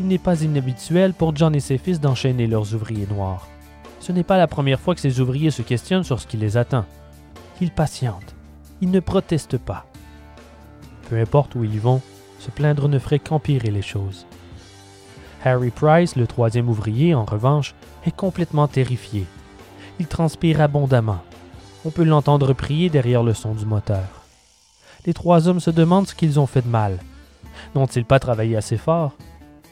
Il 0.00 0.08
n'est 0.08 0.18
pas 0.18 0.42
inhabituel 0.42 1.14
pour 1.14 1.36
John 1.36 1.54
et 1.54 1.60
ses 1.60 1.78
fils 1.78 2.00
d'enchaîner 2.00 2.48
leurs 2.48 2.74
ouvriers 2.74 3.06
noirs. 3.06 3.46
Ce 4.00 4.10
n'est 4.10 4.24
pas 4.24 4.38
la 4.38 4.48
première 4.48 4.80
fois 4.80 4.96
que 4.96 5.00
ces 5.00 5.20
ouvriers 5.20 5.52
se 5.52 5.62
questionnent 5.62 6.02
sur 6.02 6.18
ce 6.18 6.26
qui 6.26 6.36
les 6.36 6.56
attend. 6.56 6.84
Ils 7.60 7.70
patientent. 7.70 8.34
Ils 8.80 8.90
ne 8.90 9.00
protestent 9.00 9.58
pas. 9.58 9.86
Peu 11.08 11.18
importe 11.20 11.54
où 11.54 11.64
ils 11.64 11.80
vont, 11.80 12.00
se 12.38 12.50
plaindre 12.50 12.88
ne 12.88 12.98
ferait 12.98 13.18
qu'empirer 13.18 13.70
les 13.70 13.82
choses. 13.82 14.26
Harry 15.44 15.70
Price, 15.70 16.16
le 16.16 16.26
troisième 16.26 16.68
ouvrier, 16.68 17.14
en 17.14 17.24
revanche, 17.24 17.74
est 18.04 18.14
complètement 18.14 18.68
terrifié. 18.68 19.26
Il 19.98 20.06
transpire 20.06 20.60
abondamment. 20.60 21.20
On 21.84 21.90
peut 21.90 22.04
l'entendre 22.04 22.52
prier 22.52 22.90
derrière 22.90 23.22
le 23.22 23.34
son 23.34 23.54
du 23.54 23.64
moteur. 23.64 24.04
Les 25.06 25.14
trois 25.14 25.48
hommes 25.48 25.60
se 25.60 25.70
demandent 25.70 26.08
ce 26.08 26.14
qu'ils 26.14 26.38
ont 26.38 26.46
fait 26.46 26.62
de 26.62 26.68
mal. 26.68 26.98
N'ont-ils 27.74 28.04
pas 28.04 28.18
travaillé 28.18 28.56
assez 28.56 28.76
fort? 28.76 29.16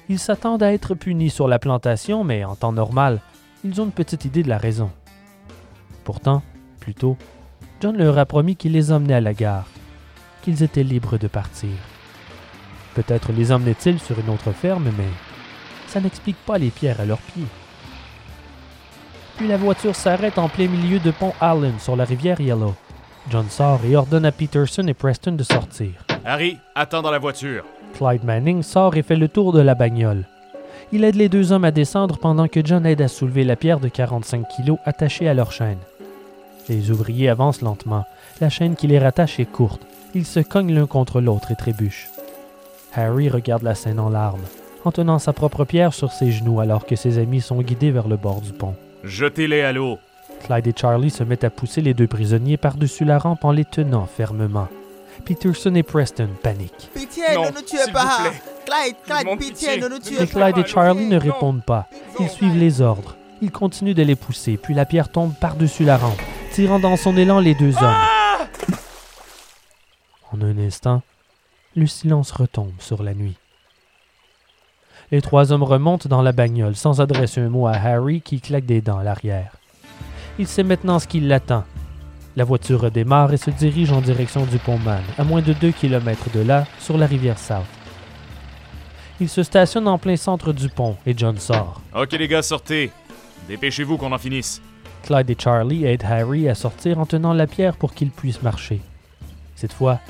Ils 0.09 0.19
s'attendent 0.19 0.63
à 0.63 0.73
être 0.73 0.95
punis 0.95 1.31
sur 1.31 1.49
la 1.49 1.59
plantation, 1.59 2.25
mais 2.25 2.45
en 2.45 2.55
temps 2.55 2.73
normal, 2.73 3.21
ils 3.65 3.81
ont 3.81 3.85
une 3.85 3.93
petite 3.93 4.25
idée 4.25 4.43
de 4.43 4.49
la 4.49 4.59
raison. 4.59 4.91
Pourtant, 6.05 6.43
plus 6.79 6.95
tôt, 6.95 7.17
John 7.80 7.97
leur 7.97 8.18
a 8.18 8.25
promis 8.25 8.56
qu'il 8.56 8.73
les 8.73 8.90
emmenait 8.90 9.14
à 9.14 9.21
la 9.21 9.35
gare, 9.35 9.66
qu'ils 10.42 10.62
étaient 10.62 10.83
libres 10.83 11.18
de 11.18 11.28
partir. 11.28 11.71
Peut-être 12.95 13.33
les 13.33 13.52
emmenait-il 13.52 14.00
sur 14.00 14.18
une 14.18 14.30
autre 14.30 14.52
ferme, 14.52 14.90
mais 14.97 15.04
ça 15.87 16.00
n'explique 16.00 16.38
pas 16.47 16.56
les 16.56 16.71
pierres 16.71 17.00
à 17.00 17.04
leurs 17.04 17.18
pieds. 17.18 17.47
Puis 19.37 19.47
la 19.47 19.59
voiture 19.59 19.95
s'arrête 19.95 20.38
en 20.38 20.49
plein 20.49 20.68
milieu 20.68 20.99
de 20.99 21.11
Pont 21.11 21.35
Allen 21.40 21.78
sur 21.78 21.95
la 21.95 22.04
rivière 22.04 22.40
Yellow. 22.40 22.75
John 23.30 23.50
sort 23.50 23.80
et 23.85 23.95
ordonne 23.95 24.25
à 24.25 24.33
Peterson 24.33 24.87
et 24.87 24.95
Preston 24.95 25.33
de 25.33 25.42
sortir. 25.42 25.90
Harry, 26.25 26.56
attends 26.75 27.02
dans 27.02 27.11
la 27.11 27.18
voiture. 27.18 27.64
Clyde 27.95 28.25
Manning 28.25 28.62
sort 28.62 28.97
et 28.97 29.02
fait 29.02 29.16
le 29.16 29.28
tour 29.28 29.52
de 29.52 29.61
la 29.61 29.75
bagnole. 29.75 30.26
Il 30.92 31.04
aide 31.04 31.16
les 31.16 31.28
deux 31.28 31.52
hommes 31.52 31.64
à 31.64 31.71
descendre 31.71 32.16
pendant 32.18 32.49
que 32.49 32.64
John 32.64 32.87
aide 32.87 33.02
à 33.02 33.09
soulever 33.09 33.45
la 33.45 33.56
pierre 33.56 33.80
de 33.80 33.88
45 33.88 34.47
kilos 34.49 34.78
attachée 34.85 35.28
à 35.28 35.35
leur 35.35 35.52
chaîne. 35.52 35.78
Les 36.68 36.90
ouvriers 36.90 37.28
avancent 37.28 37.61
lentement. 37.62 38.04
La 38.40 38.49
chaîne 38.50 38.76
qui 38.76 38.87
les 38.87 38.99
rattache 38.99 39.38
est 39.40 39.44
courte. 39.50 39.82
Ils 40.14 40.26
se 40.26 40.40
cognent 40.40 40.75
l'un 40.75 40.87
contre 40.87 41.20
l'autre 41.20 41.50
et 41.52 41.56
trébuchent. 41.56 42.08
Harry 42.94 43.28
regarde 43.28 43.62
la 43.62 43.75
scène 43.75 44.00
en 44.00 44.08
larmes, 44.08 44.44
en 44.85 44.90
tenant 44.92 45.18
sa 45.18 45.32
propre 45.32 45.64
pierre 45.64 45.92
sur 45.94 46.12
ses 46.12 46.32
genoux 46.32 46.61
alors 46.61 46.87
que 46.87 46.96
ses 46.96 47.18
amis 47.18 47.40
sont 47.42 47.61
guidés 47.61 47.90
vers 47.90 48.08
le 48.08 48.16
bord 48.16 48.40
du 48.40 48.52
pont. 48.52 48.75
Jetez-les 49.04 49.62
à 49.62 49.73
l'eau. 49.73 49.99
Clyde 50.44 50.66
et 50.66 50.75
Charlie 50.76 51.11
se 51.11 51.23
mettent 51.25 51.44
à 51.44 51.50
pousser 51.50 51.80
les 51.82 51.94
deux 51.94 52.06
prisonniers 52.06 52.56
par-dessus 52.56 53.04
la 53.04 53.18
rampe 53.18 53.44
en 53.44 53.52
les 53.52 53.64
tenant 53.64 54.06
fermement. 54.06 54.68
Peterson 55.25 55.75
et 55.75 55.82
Preston 55.82 56.28
paniquent. 56.42 56.90
Pitié, 56.94 57.25
Non, 57.35 57.46
ne 57.46 57.50
nous 57.54 57.62
tuez 57.62 57.90
pas. 57.92 58.18
vous 58.18 58.30
plaît. 58.30 58.40
Clyde, 58.66 58.96
Clyde, 59.04 59.38
pitié, 59.38 59.68
pitié. 59.68 59.80
ne 59.80 59.88
nous 59.88 59.99
tuez 59.99 60.16
Mais 60.20 60.26
pas. 60.26 60.52
Clyde 60.52 60.64
et 60.64 60.68
Charlie 60.68 61.06
ne 61.06 61.18
répondent 61.18 61.64
pas. 61.64 61.87
Ils 62.20 62.28
suivent 62.28 62.56
les 62.58 62.80
ordres. 62.80 63.16
Ils 63.42 63.50
continuent 63.50 63.94
de 63.94 64.02
les 64.02 64.16
pousser, 64.16 64.56
puis 64.56 64.75
la 64.75 64.85
pierre 64.85 65.08
tombe 65.11 65.32
par-dessus 65.35 65.85
la 65.85 65.96
rampe, 65.99 66.20
tirant 66.57 66.79
dans 66.79 66.97
son 66.97 67.19
élan 67.19 67.39
les 67.39 67.55
deux 67.55 67.77
hommes. 67.83 68.07
En 70.33 70.41
un 70.41 70.57
instant, 70.57 71.03
le 71.75 71.87
silence 71.87 72.31
retombe 72.31 72.73
sur 72.79 73.03
la 73.03 73.13
nuit. 73.13 73.37
Les 75.11 75.21
trois 75.21 75.53
hommes 75.53 75.65
remontent 75.65 76.09
dans 76.09 76.23
la 76.23 76.33
bagnole 76.33 76.75
sans 76.75 77.03
adresser 77.03 77.43
un 77.43 77.51
mot 77.51 77.67
à 77.67 77.73
Harry 77.73 78.23
qui 78.23 78.41
claque 78.41 78.65
des 78.65 78.81
dents 78.81 78.97
à 78.97 79.05
l'arrière. 79.05 79.53
Il 80.39 80.47
sait 80.47 80.63
maintenant 80.63 80.99
ce 80.99 81.07
qui 81.07 81.21
l'attend. 81.21 81.65
La 82.37 82.45
voiture 82.45 82.81
redémarre 82.81 83.35
et 83.35 83.37
se 83.37 83.51
dirige 83.51 83.93
en 83.93 84.01
direction 84.01 84.47
du 84.47 84.57
pont 84.57 84.79
Man, 84.79 85.03
à 85.19 85.25
moins 85.25 85.43
de 85.43 85.53
deux 85.53 85.73
kilomètres 85.73 86.31
de 86.33 86.41
là, 86.41 86.65
sur 86.79 86.97
la 86.97 87.05
rivière 87.05 87.39
South. 87.39 87.67
Il 89.21 89.29
se 89.29 89.43
stationne 89.43 89.89
en 89.89 89.99
plein 89.99 90.17
centre 90.17 90.55
du 90.55 90.71
pont 90.71 90.97
et 91.05 91.13
John 91.15 91.37
sort. 91.37 91.83
Ok 91.95 92.13
les 92.13 92.29
gars, 92.29 92.41
sortez. 92.41 92.91
Dépêchez-vous 93.47 93.99
qu'on 93.99 94.13
en 94.13 94.19
finisse. 94.19 94.63
Clyde 95.07 95.31
et 95.31 95.37
Charlie 95.39 95.85
aident 95.85 96.05
Harry 96.05 96.49
à 96.49 96.57
sortir 96.57 96.99
en 96.99 97.07
tenant 97.07 97.33
la 97.33 97.47
pierre 97.47 97.77
pour 97.77 97.95
qu'il 97.95 98.11
puisse 98.11 98.43
marcher. 98.43 98.81
Cette 99.55 99.73
fois, 99.73 100.01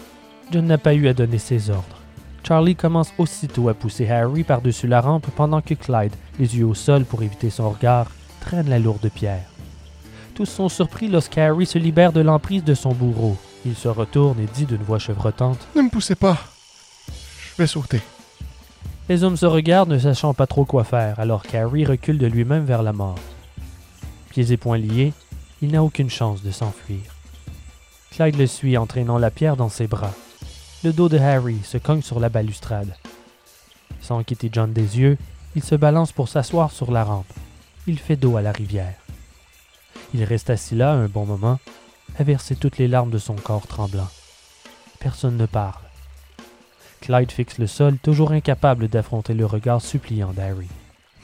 John 0.50 0.64
n'a 0.64 0.78
pas 0.78 0.94
eu 0.94 1.06
à 1.06 1.12
donner 1.12 1.36
ses 1.36 1.68
ordres. 1.68 2.00
Charlie 2.48 2.76
commence 2.76 3.12
aussitôt 3.18 3.68
à 3.68 3.74
pousser 3.74 4.08
Harry 4.08 4.42
par-dessus 4.42 4.86
la 4.86 5.02
rampe 5.02 5.26
pendant 5.36 5.60
que 5.60 5.74
Clyde, 5.74 6.14
les 6.38 6.56
yeux 6.56 6.64
au 6.64 6.72
sol 6.72 7.04
pour 7.04 7.22
éviter 7.22 7.50
son 7.50 7.70
regard, 7.70 8.10
traîne 8.40 8.70
la 8.70 8.78
lourde 8.78 9.10
pierre. 9.14 9.44
Tous 10.34 10.46
sont 10.46 10.70
surpris 10.70 11.08
lorsqu'Harry 11.08 11.66
se 11.66 11.78
libère 11.78 12.12
de 12.12 12.20
l'emprise 12.20 12.64
de 12.64 12.74
son 12.74 12.92
bourreau. 12.92 13.36
Il 13.66 13.74
se 13.74 13.88
retourne 13.88 14.40
et 14.40 14.48
dit 14.54 14.64
d'une 14.64 14.82
voix 14.82 14.98
chevrotante 14.98 15.58
Ne 15.76 15.82
me 15.82 15.90
poussez 15.90 16.14
pas. 16.14 16.38
Je 17.08 17.62
vais 17.62 17.66
sauter. 17.66 18.00
Les 19.10 19.24
hommes 19.24 19.36
se 19.36 19.46
regardent 19.46 19.90
ne 19.90 19.98
sachant 19.98 20.32
pas 20.32 20.46
trop 20.46 20.64
quoi 20.64 20.84
faire, 20.84 21.20
alors 21.20 21.42
qu'Harry 21.42 21.84
recule 21.84 22.16
de 22.16 22.26
lui-même 22.26 22.64
vers 22.64 22.82
la 22.82 22.92
mort. 22.94 23.18
Pieds 24.36 24.52
et 24.52 24.58
poings 24.58 24.76
liés, 24.76 25.14
il 25.62 25.70
n'a 25.70 25.82
aucune 25.82 26.10
chance 26.10 26.42
de 26.42 26.50
s'enfuir. 26.50 27.00
Clyde 28.10 28.36
le 28.36 28.46
suit 28.46 28.76
en 28.76 28.84
traînant 28.84 29.16
la 29.16 29.30
pierre 29.30 29.56
dans 29.56 29.70
ses 29.70 29.86
bras. 29.86 30.12
Le 30.84 30.92
dos 30.92 31.08
de 31.08 31.16
Harry 31.16 31.56
se 31.64 31.78
cogne 31.78 32.02
sur 32.02 32.20
la 32.20 32.28
balustrade. 32.28 32.94
Sans 34.02 34.22
quitter 34.24 34.50
John 34.52 34.74
des 34.74 34.98
yeux, 34.98 35.16
il 35.54 35.64
se 35.64 35.74
balance 35.74 36.12
pour 36.12 36.28
s'asseoir 36.28 36.70
sur 36.70 36.92
la 36.92 37.02
rampe. 37.02 37.32
Il 37.86 37.98
fait 37.98 38.16
dos 38.16 38.36
à 38.36 38.42
la 38.42 38.52
rivière. 38.52 38.98
Il 40.12 40.22
reste 40.22 40.50
assis 40.50 40.74
là 40.74 40.92
un 40.92 41.06
bon 41.08 41.24
moment, 41.24 41.58
à 42.18 42.22
verser 42.22 42.56
toutes 42.56 42.76
les 42.76 42.88
larmes 42.88 43.10
de 43.10 43.16
son 43.16 43.36
corps 43.36 43.66
tremblant. 43.66 44.10
Personne 45.00 45.38
ne 45.38 45.46
parle. 45.46 45.80
Clyde 47.00 47.32
fixe 47.32 47.56
le 47.56 47.66
sol, 47.66 47.96
toujours 47.96 48.32
incapable 48.32 48.88
d'affronter 48.88 49.32
le 49.32 49.46
regard 49.46 49.80
suppliant 49.80 50.34
d'Harry. 50.34 50.68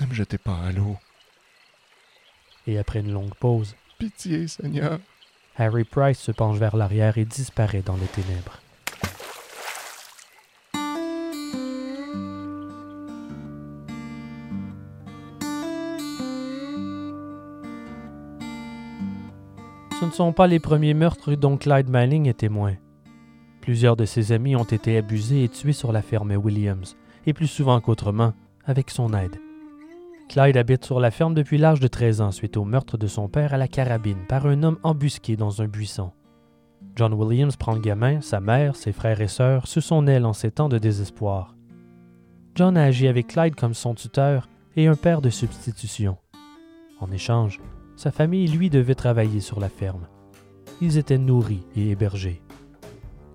Ne 0.01 0.07
me 0.07 0.15
jetez 0.15 0.39
pas 0.39 0.57
à 0.67 0.73
l'eau. 0.73 0.97
Et 2.67 2.79
après 2.79 3.01
une 3.01 3.13
longue 3.13 3.35
pause, 3.35 3.75
Pitié, 3.99 4.49
Seigneur. 4.49 4.99
Harry 5.57 5.85
Price 5.85 6.19
se 6.19 6.33
penche 6.33 6.59
vers 6.59 6.77
l'arrière 6.77 7.19
et 7.19 7.25
disparaît 7.25 7.83
dans 7.83 7.97
les 7.97 8.07
ténèbres. 8.07 8.59
Ce 20.01 20.07
ne 20.07 20.11
sont 20.11 20.33
pas 20.33 20.49
les 20.49 20.59
premiers 20.59 20.95
meurtres 20.95 21.35
dont 21.35 21.57
Clyde 21.57 21.89
Manning 21.89 22.29
est 22.29 22.39
témoin. 22.39 22.75
Plusieurs 23.61 23.95
de 23.95 24.05
ses 24.05 24.33
amis 24.33 24.57
ont 24.57 24.65
été 24.65 24.97
abusés 24.97 25.45
et 25.45 25.49
tués 25.49 25.73
sur 25.73 25.93
la 25.93 26.03
ferme 26.03 26.33
Williams, 26.33 26.97
et 27.25 27.33
plus 27.33 27.47
souvent 27.47 27.81
qu'autrement, 27.81 28.35
avec 28.65 28.91
son 28.91 29.15
aide. 29.15 29.37
Clyde 30.29 30.57
habite 30.57 30.85
sur 30.85 31.01
la 31.01 31.11
ferme 31.11 31.35
depuis 31.35 31.59
l'âge 31.59 31.81
de 31.81 31.89
13 31.89 32.21
ans 32.21 32.31
suite 32.31 32.57
au 32.57 32.65
meurtre 32.65 32.97
de 32.97 33.07
son 33.07 33.29
père 33.29 33.53
à 33.53 33.59
la 33.59 33.69
carabine 33.69 34.27
par 34.29 34.47
un 34.47 34.63
homme 34.63 34.79
embusqué 34.83 35.37
dans 35.37 35.61
un 35.61 35.69
buisson. 35.69 36.11
John 36.97 37.15
Williams 37.15 37.57
prend 37.57 37.75
le 37.75 37.81
gamin, 37.81 38.21
sa 38.21 38.41
mère, 38.41 38.77
ses 38.77 38.93
frères 38.93 39.21
et 39.21 39.29
sœurs 39.29 39.67
sous 39.67 39.81
son 39.81 40.07
aile 40.07 40.27
en 40.27 40.33
ces 40.33 40.51
temps 40.51 40.69
de 40.69 40.79
désespoir. 40.79 41.55
John 42.55 42.77
a 42.77 42.85
agi 42.85 43.09
avec 43.09 43.29
Clyde 43.29 43.55
comme 43.55 43.75
son 43.75 43.95
tuteur 43.95 44.49
et 44.77 44.87
un 44.87 44.95
père 44.95 45.23
de 45.23 45.31
substitution. 45.31 46.17
En 47.01 47.11
échange, 47.11 47.61
sa 47.97 48.11
famille 48.11 48.49
lui 48.49 48.71
devait 48.71 48.95
travailler 48.95 49.41
sur 49.41 49.61
la 49.61 49.69
ferme. 49.69 50.07
Ils 50.81 50.99
étaient 50.99 51.19
nourris 51.19 51.67
et 51.77 51.91
hébergés. 51.91 52.43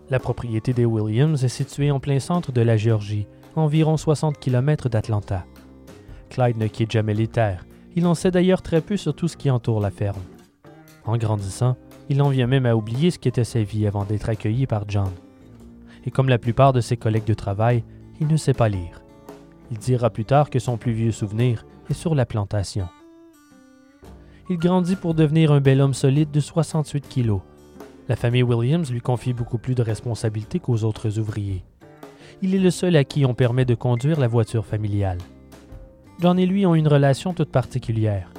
La 0.10 0.20
propriété 0.20 0.74
des 0.74 0.86
Williams 0.86 1.44
est 1.44 1.50
située 1.50 1.92
en 1.92 2.00
plein 2.00 2.20
centre 2.20 2.52
de 2.52 2.62
la 2.62 2.78
Géorgie, 2.78 3.28
environ 3.56 3.98
60 3.98 4.40
km 4.40 4.88
d'Atlanta. 4.88 5.46
Clyde 6.30 6.58
ne 6.58 6.68
quitte 6.68 6.92
jamais 6.92 7.14
les 7.14 7.28
terres. 7.28 7.66
Il 7.96 8.06
en 8.06 8.16
sait 8.16 8.32
d'ailleurs 8.32 8.62
très 8.62 8.82
peu 8.82 8.98
sur 8.98 9.16
tout 9.16 9.28
ce 9.28 9.38
qui 9.38 9.50
entoure 9.50 9.80
la 9.80 9.92
ferme. 9.92 10.22
En 11.06 11.18
grandissant, 11.18 11.78
il 12.10 12.22
en 12.22 12.30
vient 12.30 12.48
même 12.48 12.66
à 12.66 12.76
oublier 12.76 13.12
ce 13.12 13.20
qu'était 13.20 13.44
sa 13.44 13.64
vie 13.64 13.88
avant 13.88 14.06
d'être 14.06 14.30
accueilli 14.30 14.68
par 14.68 14.86
John. 14.88 15.10
Et 16.06 16.12
comme 16.12 16.30
la 16.30 16.38
plupart 16.38 16.74
de 16.74 16.82
ses 16.82 16.98
collègues 16.98 17.26
de 17.26 17.34
travail, 17.34 17.84
il 18.20 18.28
ne 18.28 18.38
sait 18.38 18.54
pas 18.54 18.70
lire. 18.70 19.02
Il 19.72 19.78
dira 19.78 20.10
plus 20.10 20.26
tard 20.26 20.50
que 20.50 20.60
son 20.60 20.78
plus 20.78 20.94
vieux 20.94 21.12
souvenir 21.12 21.66
est 21.90 21.94
sur 21.94 22.16
la 22.16 22.26
plantation. 22.26 22.88
Il 24.50 24.58
grandit 24.58 24.96
pour 24.96 25.14
devenir 25.14 25.52
un 25.52 25.60
bel 25.60 25.82
homme 25.82 25.94
solide 25.94 26.32
de 26.32 26.40
68 26.40 27.08
kilos. 27.08 27.42
La 28.08 28.16
famille 28.16 28.44
Williams 28.44 28.90
lui 28.90 29.02
confie 29.02 29.34
beaucoup 29.34 29.58
plus 29.58 29.76
de 29.76 29.82
responsabilités 29.82 30.60
qu'aux 30.60 30.84
autres 30.84 31.20
ouvriers. 31.20 31.66
Il 32.42 32.56
est 32.56 32.60
le 32.60 32.72
seul 32.72 32.96
à 32.96 33.04
qui 33.04 33.26
on 33.26 33.34
permet 33.34 33.66
de 33.66 33.76
conduire 33.76 34.20
la 34.20 34.28
voiture 34.28 34.66
familiale. 34.66 35.18
John 36.20 36.40
et 36.40 36.48
lui 36.48 36.66
ont 36.66 36.74
une 36.74 36.88
relation 36.88 37.34
toute 37.34 37.52
particulière. 37.52 38.32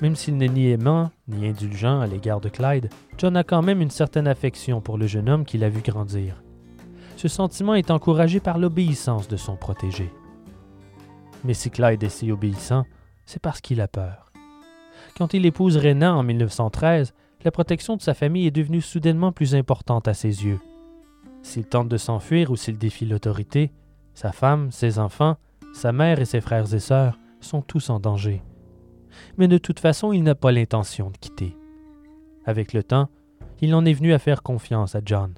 Même 0.00 0.14
s'il 0.14 0.36
n'est 0.36 0.48
ni 0.48 0.68
aimant 0.68 1.10
ni 1.26 1.48
indulgent 1.48 2.00
à 2.00 2.06
l'égard 2.06 2.40
de 2.40 2.48
Clyde, 2.48 2.88
John 3.18 3.36
a 3.36 3.42
quand 3.42 3.62
même 3.62 3.80
une 3.80 3.90
certaine 3.90 4.28
affection 4.28 4.80
pour 4.80 4.96
le 4.96 5.06
jeune 5.06 5.28
homme 5.28 5.44
qu'il 5.44 5.64
a 5.64 5.68
vu 5.68 5.80
grandir. 5.80 6.42
Ce 7.16 7.28
sentiment 7.28 7.74
est 7.74 7.90
encouragé 7.90 8.38
par 8.38 8.58
l'obéissance 8.58 9.26
de 9.26 9.36
son 9.36 9.56
protégé. 9.56 10.10
Mais 11.44 11.54
si 11.54 11.70
Clyde 11.70 12.02
est 12.02 12.10
si 12.10 12.30
obéissant, 12.30 12.84
c'est 13.24 13.42
parce 13.42 13.60
qu'il 13.60 13.80
a 13.80 13.88
peur. 13.88 14.30
Quand 15.16 15.34
il 15.34 15.46
épouse 15.46 15.78
Renan 15.78 16.18
en 16.18 16.22
1913, 16.22 17.12
la 17.44 17.50
protection 17.50 17.96
de 17.96 18.02
sa 18.02 18.14
famille 18.14 18.46
est 18.46 18.52
devenue 18.52 18.82
soudainement 18.82 19.32
plus 19.32 19.54
importante 19.54 20.06
à 20.08 20.14
ses 20.14 20.44
yeux. 20.44 20.60
S'il 21.42 21.64
tente 21.64 21.88
de 21.88 21.96
s'enfuir 21.96 22.50
ou 22.50 22.56
s'il 22.56 22.78
défie 22.78 23.06
l'autorité, 23.06 23.72
sa 24.14 24.32
femme, 24.32 24.70
ses 24.70 24.98
enfants, 24.98 25.36
sa 25.76 25.92
mère 25.92 26.20
et 26.20 26.24
ses 26.24 26.40
frères 26.40 26.72
et 26.72 26.80
sœurs 26.80 27.18
sont 27.40 27.60
tous 27.60 27.90
en 27.90 28.00
danger. 28.00 28.42
Mais 29.36 29.46
de 29.46 29.58
toute 29.58 29.78
façon, 29.78 30.12
il 30.12 30.22
n'a 30.22 30.34
pas 30.34 30.50
l'intention 30.50 31.10
de 31.10 31.18
quitter. 31.18 31.54
Avec 32.46 32.72
le 32.72 32.82
temps, 32.82 33.10
il 33.60 33.74
en 33.74 33.84
est 33.84 33.92
venu 33.92 34.14
à 34.14 34.18
faire 34.18 34.42
confiance 34.42 34.94
à 34.94 35.00
John. 35.04 35.34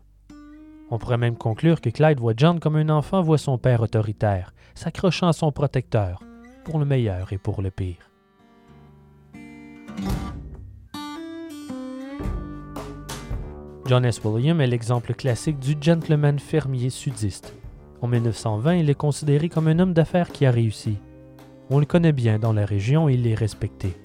On 0.91 0.99
pourrait 0.99 1.19
même 1.19 1.37
conclure 1.37 1.81
que 1.81 1.91
Clyde 1.91 2.21
voit 2.21 2.35
John 2.37 2.61
comme 2.61 2.77
un 2.77 2.89
enfant 2.89 3.21
voit 3.21 3.37
son 3.37 3.59
père 3.59 3.83
autoritaire, 3.83 4.55
s'accrochant 4.77 5.27
à 5.27 5.33
son 5.33 5.51
protecteur, 5.51 6.23
pour 6.65 6.79
le 6.79 6.85
meilleur 6.85 7.33
et 7.33 7.39
pour 7.39 7.61
le 7.61 7.73
pire. 7.73 8.09
John 13.87 14.05
S. 14.05 14.21
William 14.23 14.61
est 14.61 14.67
l'exemple 14.69 15.15
classique 15.15 15.59
du 15.59 15.77
gentleman 15.81 16.39
fermier 16.39 16.91
sudiste. 16.91 17.58
En 18.01 18.07
1920, 18.07 18.75
il 18.77 18.91
est 18.91 18.95
considéré 18.95 19.49
comme 19.49 19.69
un 19.69 19.79
homme 19.79 19.93
d'affaires 19.93 20.31
qui 20.31 20.47
a 20.47 20.51
réussi. 20.51 20.99
On 21.71 21.79
le 21.79 21.87
connaît 21.87 22.13
bien 22.13 22.39
dans 22.39 22.53
la 22.53 22.65
région 22.65 23.09
et 23.09 23.15
il 23.15 23.27
est 23.27 23.35
respecté. 23.35 23.97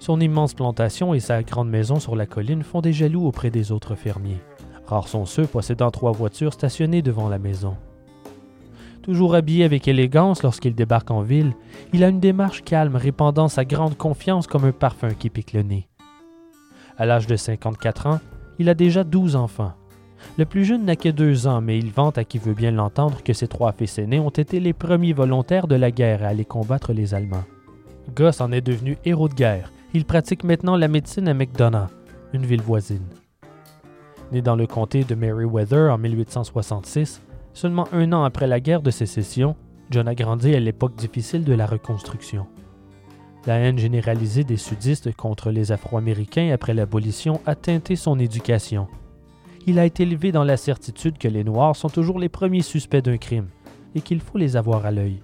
Son 0.00 0.20
immense 0.20 0.54
plantation 0.54 1.14
et 1.14 1.20
sa 1.20 1.42
grande 1.44 1.70
maison 1.70 2.00
sur 2.00 2.16
la 2.16 2.26
colline 2.26 2.64
font 2.64 2.80
des 2.80 2.92
jaloux 2.92 3.24
auprès 3.24 3.50
des 3.50 3.70
autres 3.70 3.94
fermiers. 3.94 4.42
Rares 4.86 5.08
sont 5.08 5.24
ceux 5.24 5.46
possédant 5.46 5.92
trois 5.92 6.10
voitures 6.10 6.52
stationnées 6.52 7.02
devant 7.02 7.28
la 7.28 7.38
maison. 7.38 7.76
Toujours 9.02 9.34
habillé 9.34 9.64
avec 9.64 9.86
élégance 9.86 10.42
lorsqu'il 10.42 10.74
débarque 10.74 11.10
en 11.10 11.22
ville, 11.22 11.54
il 11.92 12.02
a 12.02 12.08
une 12.08 12.20
démarche 12.20 12.62
calme 12.62 12.96
répandant 12.96 13.48
sa 13.48 13.64
grande 13.64 13.96
confiance 13.96 14.46
comme 14.46 14.64
un 14.64 14.72
parfum 14.72 15.10
qui 15.10 15.30
pique 15.30 15.52
le 15.52 15.62
nez. 15.62 15.88
À 16.98 17.06
l'âge 17.06 17.26
de 17.26 17.36
54 17.36 18.06
ans, 18.06 18.20
il 18.58 18.68
a 18.68 18.74
déjà 18.74 19.02
12 19.02 19.36
enfants. 19.36 19.72
Le 20.38 20.46
plus 20.46 20.64
jeune 20.64 20.86
n'a 20.86 20.96
que 20.96 21.10
deux 21.10 21.46
ans, 21.46 21.60
mais 21.60 21.78
il 21.78 21.90
vante 21.90 22.16
à 22.16 22.24
qui 22.24 22.38
veut 22.38 22.54
bien 22.54 22.70
l'entendre 22.70 23.22
que 23.22 23.34
ses 23.34 23.48
trois 23.48 23.72
fils 23.72 23.98
aînés 23.98 24.18
ont 24.18 24.30
été 24.30 24.60
les 24.60 24.72
premiers 24.72 25.12
volontaires 25.12 25.66
de 25.66 25.74
la 25.74 25.90
guerre 25.90 26.24
à 26.24 26.28
aller 26.28 26.46
combattre 26.46 26.94
les 26.94 27.12
Allemands. 27.12 27.44
Goss 28.16 28.40
en 28.40 28.50
est 28.50 28.62
devenu 28.62 28.96
héros 29.04 29.28
de 29.28 29.34
guerre. 29.34 29.70
Il 29.92 30.06
pratique 30.06 30.42
maintenant 30.42 30.76
la 30.76 30.88
médecine 30.88 31.28
à 31.28 31.34
McDonough, 31.34 31.88
une 32.32 32.46
ville 32.46 32.62
voisine. 32.62 33.06
Né 34.32 34.40
dans 34.40 34.56
le 34.56 34.66
comté 34.66 35.04
de 35.04 35.14
Meriwether 35.14 35.90
en 35.92 35.98
1866, 35.98 37.20
seulement 37.52 37.86
un 37.92 38.10
an 38.14 38.24
après 38.24 38.46
la 38.46 38.60
guerre 38.60 38.80
de 38.80 38.90
sécession, 38.90 39.54
John 39.90 40.08
a 40.08 40.14
grandi 40.14 40.54
à 40.54 40.60
l'époque 40.60 40.96
difficile 40.96 41.44
de 41.44 41.52
la 41.52 41.66
Reconstruction. 41.66 42.46
La 43.44 43.56
haine 43.56 43.78
généralisée 43.78 44.44
des 44.44 44.56
sudistes 44.56 45.14
contre 45.14 45.50
les 45.50 45.72
Afro-Américains 45.72 46.50
après 46.54 46.72
l'abolition 46.72 47.42
a 47.44 47.54
teinté 47.54 47.96
son 47.96 48.18
éducation. 48.18 48.88
Il 49.66 49.78
a 49.78 49.84
été 49.84 50.02
élevé 50.02 50.32
dans 50.32 50.42
la 50.42 50.56
certitude 50.56 51.18
que 51.18 51.28
les 51.28 51.44
Noirs 51.44 51.76
sont 51.76 51.88
toujours 51.88 52.18
les 52.18 52.28
premiers 52.28 52.62
suspects 52.62 53.00
d'un 53.00 53.16
crime 53.16 53.46
et 53.94 54.00
qu'il 54.00 54.20
faut 54.20 54.38
les 54.38 54.56
avoir 54.56 54.86
à 54.86 54.90
l'œil. 54.90 55.22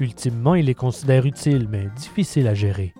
Ultimement, 0.00 0.56
il 0.56 0.66
les 0.66 0.74
considère 0.74 1.26
utiles 1.26 1.68
mais 1.70 1.88
difficiles 1.96 2.48
à 2.48 2.54
gérer. 2.54 2.92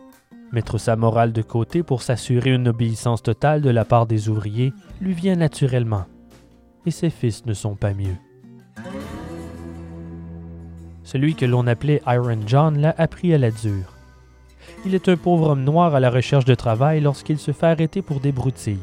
Mettre 0.53 0.79
sa 0.79 0.95
morale 0.95 1.33
de 1.33 1.43
côté 1.43 1.83
pour 1.83 2.03
s'assurer 2.03 2.55
une 2.55 2.69
obéissance 2.69 3.23
totale 3.23 3.61
de 3.61 3.71
la 3.71 3.85
part 3.85 4.07
des 4.07 4.29
ouvriers 4.29 4.73
lui 5.01 5.15
vient 5.15 5.37
naturellement. 5.37 6.05
Et 6.87 6.91
ses 6.93 7.11
fils 7.11 7.45
ne 7.45 7.55
sont 7.55 7.75
pas 7.75 7.93
mieux. 7.93 8.17
Celui 11.03 11.35
que 11.35 11.45
l'on 11.45 11.67
appelait 11.67 12.03
Iron 12.07 12.39
John 12.47 12.79
l'a 12.79 12.95
appris 12.99 13.35
à 13.35 13.39
la 13.39 13.51
dure. 13.51 13.95
Il 14.87 14.95
est 14.95 15.09
un 15.09 15.17
pauvre 15.17 15.51
homme 15.51 15.65
noir 15.65 15.95
à 15.95 16.01
la 16.01 16.11
recherche 16.11 16.45
de 16.45 16.55
travail 16.55 17.01
lorsqu'il 17.01 17.39
se 17.39 17.51
fait 17.51 17.67
arrêter 17.67 18.01
pour 18.01 18.21
des 18.21 18.33
broutilles. 18.33 18.79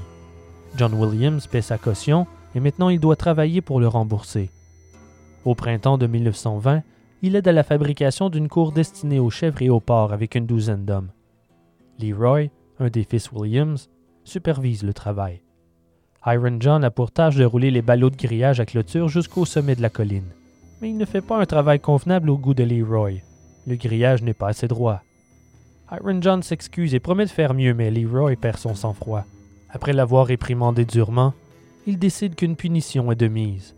John 0.77 0.93
Williams 0.93 1.47
paie 1.47 1.61
sa 1.61 1.77
caution 1.77 2.27
et 2.53 2.59
maintenant 2.59 2.89
il 2.89 2.99
doit 2.99 3.15
travailler 3.15 3.61
pour 3.61 3.79
le 3.79 3.87
rembourser. 3.87 4.49
Au 5.45 5.55
printemps 5.55 5.97
de 5.97 6.07
1920, 6.07 6.83
il 7.21 7.35
aide 7.35 7.47
à 7.47 7.51
la 7.51 7.63
fabrication 7.63 8.29
d'une 8.29 8.49
cour 8.49 8.71
destinée 8.71 9.19
aux 9.19 9.29
chèvres 9.29 9.61
et 9.61 9.69
aux 9.69 9.79
porcs 9.79 10.11
avec 10.11 10.35
une 10.35 10.45
douzaine 10.45 10.85
d'hommes. 10.85 11.11
Leroy, 11.99 12.49
un 12.79 12.89
des 12.89 13.03
fils 13.03 13.31
Williams, 13.31 13.89
supervise 14.23 14.83
le 14.83 14.93
travail. 14.93 15.41
Iron 16.25 16.57
John 16.59 16.83
a 16.83 16.91
pour 16.91 17.11
tâche 17.11 17.35
de 17.35 17.45
rouler 17.45 17.71
les 17.71 17.81
ballots 17.81 18.09
de 18.09 18.17
grillage 18.17 18.59
à 18.59 18.65
clôture 18.65 19.07
jusqu'au 19.07 19.45
sommet 19.45 19.75
de 19.75 19.81
la 19.81 19.89
colline. 19.89 20.31
Mais 20.81 20.89
il 20.89 20.97
ne 20.97 21.05
fait 21.05 21.21
pas 21.21 21.39
un 21.39 21.45
travail 21.45 21.79
convenable 21.79 22.29
au 22.29 22.37
goût 22.37 22.53
de 22.53 22.63
Leroy. 22.63 23.21
Le 23.67 23.75
grillage 23.75 24.23
n'est 24.23 24.33
pas 24.33 24.49
assez 24.49 24.67
droit. 24.67 25.01
Iron 25.91 26.19
John 26.21 26.43
s'excuse 26.43 26.95
et 26.95 26.99
promet 26.99 27.25
de 27.25 27.29
faire 27.29 27.53
mieux, 27.53 27.73
mais 27.73 27.91
Leroy 27.91 28.35
perd 28.35 28.57
son 28.57 28.73
sang-froid. 28.73 29.25
Après 29.69 29.93
l'avoir 29.93 30.27
réprimandé 30.27 30.85
durement, 30.85 31.33
il 31.87 31.99
décide 31.99 32.35
qu'une 32.35 32.55
punition 32.55 33.11
est 33.11 33.15
de 33.15 33.27
mise. 33.27 33.75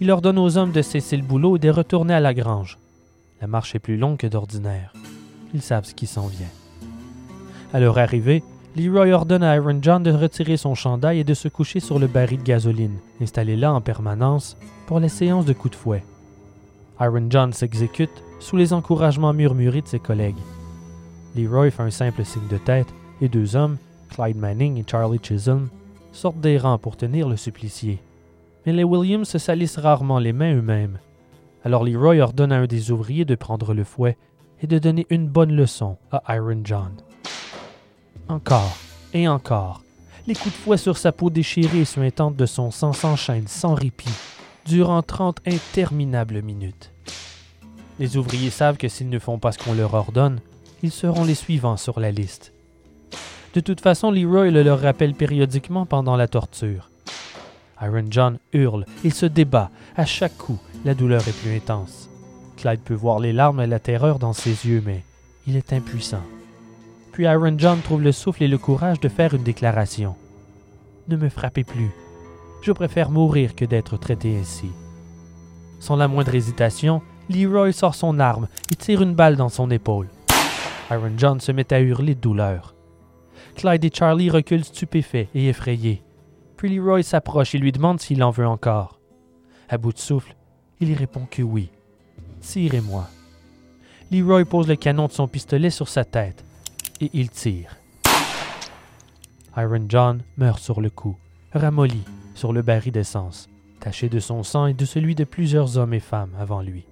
Il 0.00 0.10
ordonne 0.10 0.38
aux 0.38 0.56
hommes 0.56 0.72
de 0.72 0.82
cesser 0.82 1.16
le 1.16 1.22
boulot 1.22 1.56
et 1.56 1.60
de 1.60 1.70
retourner 1.70 2.14
à 2.14 2.20
la 2.20 2.34
grange. 2.34 2.78
La 3.40 3.46
marche 3.46 3.74
est 3.74 3.80
plus 3.80 3.96
longue 3.96 4.16
que 4.16 4.26
d'ordinaire. 4.26 4.92
Ils 5.54 5.62
savent 5.62 5.84
ce 5.84 5.94
qui 5.94 6.06
s'en 6.06 6.26
vient. 6.26 6.46
À 7.72 7.80
leur 7.80 7.98
arrivée, 7.98 8.42
Leroy 8.76 9.10
ordonne 9.12 9.42
à 9.42 9.56
Iron 9.56 9.78
John 9.82 10.02
de 10.02 10.12
retirer 10.12 10.56
son 10.56 10.74
chandail 10.74 11.18
et 11.18 11.24
de 11.24 11.34
se 11.34 11.48
coucher 11.48 11.80
sur 11.80 11.98
le 11.98 12.06
baril 12.06 12.38
de 12.38 12.44
gasoline, 12.44 12.98
installé 13.20 13.56
là 13.56 13.72
en 13.72 13.80
permanence, 13.80 14.56
pour 14.86 15.00
les 15.00 15.08
séances 15.08 15.44
de 15.44 15.52
coups 15.52 15.72
de 15.72 15.76
fouet. 15.76 16.04
Iron 17.00 17.26
John 17.28 17.52
s'exécute 17.52 18.22
sous 18.40 18.56
les 18.56 18.72
encouragements 18.72 19.32
murmurés 19.32 19.82
de 19.82 19.88
ses 19.88 19.98
collègues. 19.98 20.36
Leroy 21.36 21.70
fait 21.70 21.82
un 21.82 21.90
simple 21.90 22.24
signe 22.24 22.46
de 22.48 22.58
tête 22.58 22.88
et 23.20 23.28
deux 23.28 23.56
hommes, 23.56 23.78
Clyde 24.08 24.36
Manning 24.36 24.78
et 24.78 24.84
Charlie 24.88 25.20
Chisholm, 25.22 25.68
sortent 26.12 26.40
des 26.40 26.58
rangs 26.58 26.78
pour 26.78 26.96
tenir 26.96 27.28
le 27.28 27.36
supplicié. 27.36 28.00
Mais 28.66 28.72
les 28.72 28.84
Williams 28.84 29.28
se 29.28 29.38
salissent 29.38 29.78
rarement 29.78 30.18
les 30.18 30.32
mains 30.32 30.54
eux-mêmes. 30.54 30.98
Alors 31.64 31.84
Leroy 31.84 32.20
ordonne 32.20 32.52
à 32.52 32.58
un 32.58 32.66
des 32.66 32.90
ouvriers 32.90 33.24
de 33.24 33.34
prendre 33.34 33.74
le 33.74 33.84
fouet 33.84 34.16
et 34.62 34.66
de 34.66 34.78
donner 34.78 35.06
une 35.10 35.28
bonne 35.28 35.52
leçon 35.52 35.96
à 36.10 36.36
Iron 36.36 36.60
John. 36.64 36.92
Encore 38.28 38.76
et 39.14 39.28
encore, 39.28 39.82
les 40.26 40.34
coups 40.34 40.54
de 40.54 40.60
fouet 40.60 40.76
sur 40.76 40.98
sa 40.98 41.12
peau 41.12 41.30
déchirée 41.30 41.80
et 41.80 41.84
suintante 41.84 42.36
de 42.36 42.46
son 42.46 42.70
sang 42.70 42.92
s'enchaînent 42.92 43.48
sans 43.48 43.74
répit, 43.74 44.12
durant 44.66 45.02
trente 45.02 45.38
interminables 45.46 46.42
minutes. 46.42 46.92
Les 47.98 48.16
ouvriers 48.16 48.50
savent 48.50 48.76
que 48.76 48.88
s'ils 48.88 49.08
ne 49.08 49.18
font 49.18 49.38
pas 49.38 49.52
ce 49.52 49.58
qu'on 49.58 49.74
leur 49.74 49.94
ordonne, 49.94 50.40
ils 50.82 50.92
seront 50.92 51.24
les 51.24 51.34
suivants 51.34 51.76
sur 51.76 51.98
la 51.98 52.10
liste. 52.10 52.52
De 53.58 53.60
toute 53.60 53.80
façon, 53.80 54.12
Leroy 54.12 54.52
le 54.52 54.62
leur 54.62 54.80
rappelle 54.80 55.14
périodiquement 55.14 55.84
pendant 55.84 56.14
la 56.14 56.28
torture. 56.28 56.90
Iron 57.82 58.04
John 58.08 58.38
hurle 58.52 58.84
et 59.02 59.10
se 59.10 59.26
débat. 59.26 59.72
À 59.96 60.04
chaque 60.04 60.36
coup, 60.38 60.60
la 60.84 60.94
douleur 60.94 61.26
est 61.26 61.36
plus 61.42 61.56
intense. 61.56 62.08
Clyde 62.56 62.82
peut 62.82 62.94
voir 62.94 63.18
les 63.18 63.32
larmes 63.32 63.60
et 63.60 63.66
la 63.66 63.80
terreur 63.80 64.20
dans 64.20 64.32
ses 64.32 64.64
yeux, 64.64 64.80
mais 64.86 65.02
il 65.48 65.56
est 65.56 65.72
impuissant. 65.72 66.22
Puis 67.10 67.24
Iron 67.24 67.56
John 67.58 67.80
trouve 67.80 68.00
le 68.00 68.12
souffle 68.12 68.44
et 68.44 68.48
le 68.48 68.58
courage 68.58 69.00
de 69.00 69.08
faire 69.08 69.34
une 69.34 69.42
déclaration. 69.42 70.14
Ne 71.08 71.16
me 71.16 71.28
frappez 71.28 71.64
plus. 71.64 71.90
Je 72.62 72.70
préfère 72.70 73.10
mourir 73.10 73.56
que 73.56 73.64
d'être 73.64 73.96
traité 73.96 74.38
ainsi. 74.40 74.70
Sans 75.80 75.96
la 75.96 76.06
moindre 76.06 76.36
hésitation, 76.36 77.02
Leroy 77.28 77.72
sort 77.72 77.96
son 77.96 78.20
arme 78.20 78.46
et 78.70 78.76
tire 78.76 79.02
une 79.02 79.16
balle 79.16 79.34
dans 79.34 79.48
son 79.48 79.68
épaule. 79.72 80.06
Iron 80.92 81.10
John 81.16 81.40
se 81.40 81.50
met 81.50 81.72
à 81.72 81.80
hurler 81.80 82.14
de 82.14 82.20
douleur. 82.20 82.76
Clyde 83.58 83.84
et 83.84 83.90
Charlie 83.92 84.30
reculent 84.30 84.64
stupéfaits 84.64 85.26
et 85.34 85.48
effrayés. 85.48 86.04
Puis 86.56 86.72
Leroy 86.72 87.02
s'approche 87.02 87.56
et 87.56 87.58
lui 87.58 87.72
demande 87.72 87.98
s'il 87.98 88.22
en 88.22 88.30
veut 88.30 88.46
encore. 88.46 89.00
À 89.68 89.78
bout 89.78 89.92
de 89.92 89.98
souffle, 89.98 90.36
il 90.78 90.94
répond 90.94 91.26
que 91.28 91.42
oui. 91.42 91.68
Tirez-moi. 92.40 93.08
Leroy 94.12 94.44
pose 94.44 94.68
le 94.68 94.76
canon 94.76 95.08
de 95.08 95.12
son 95.12 95.26
pistolet 95.26 95.70
sur 95.70 95.88
sa 95.88 96.04
tête 96.04 96.44
et 97.00 97.10
il 97.12 97.30
tire. 97.30 97.76
Iron 99.56 99.86
John 99.88 100.22
meurt 100.36 100.60
sur 100.60 100.80
le 100.80 100.88
coup, 100.88 101.16
ramolli 101.52 102.04
sur 102.36 102.52
le 102.52 102.62
baril 102.62 102.92
d'essence, 102.92 103.48
taché 103.80 104.08
de 104.08 104.20
son 104.20 104.44
sang 104.44 104.66
et 104.66 104.74
de 104.74 104.84
celui 104.84 105.16
de 105.16 105.24
plusieurs 105.24 105.78
hommes 105.78 105.94
et 105.94 106.00
femmes 106.00 106.36
avant 106.38 106.62
lui. 106.62 106.84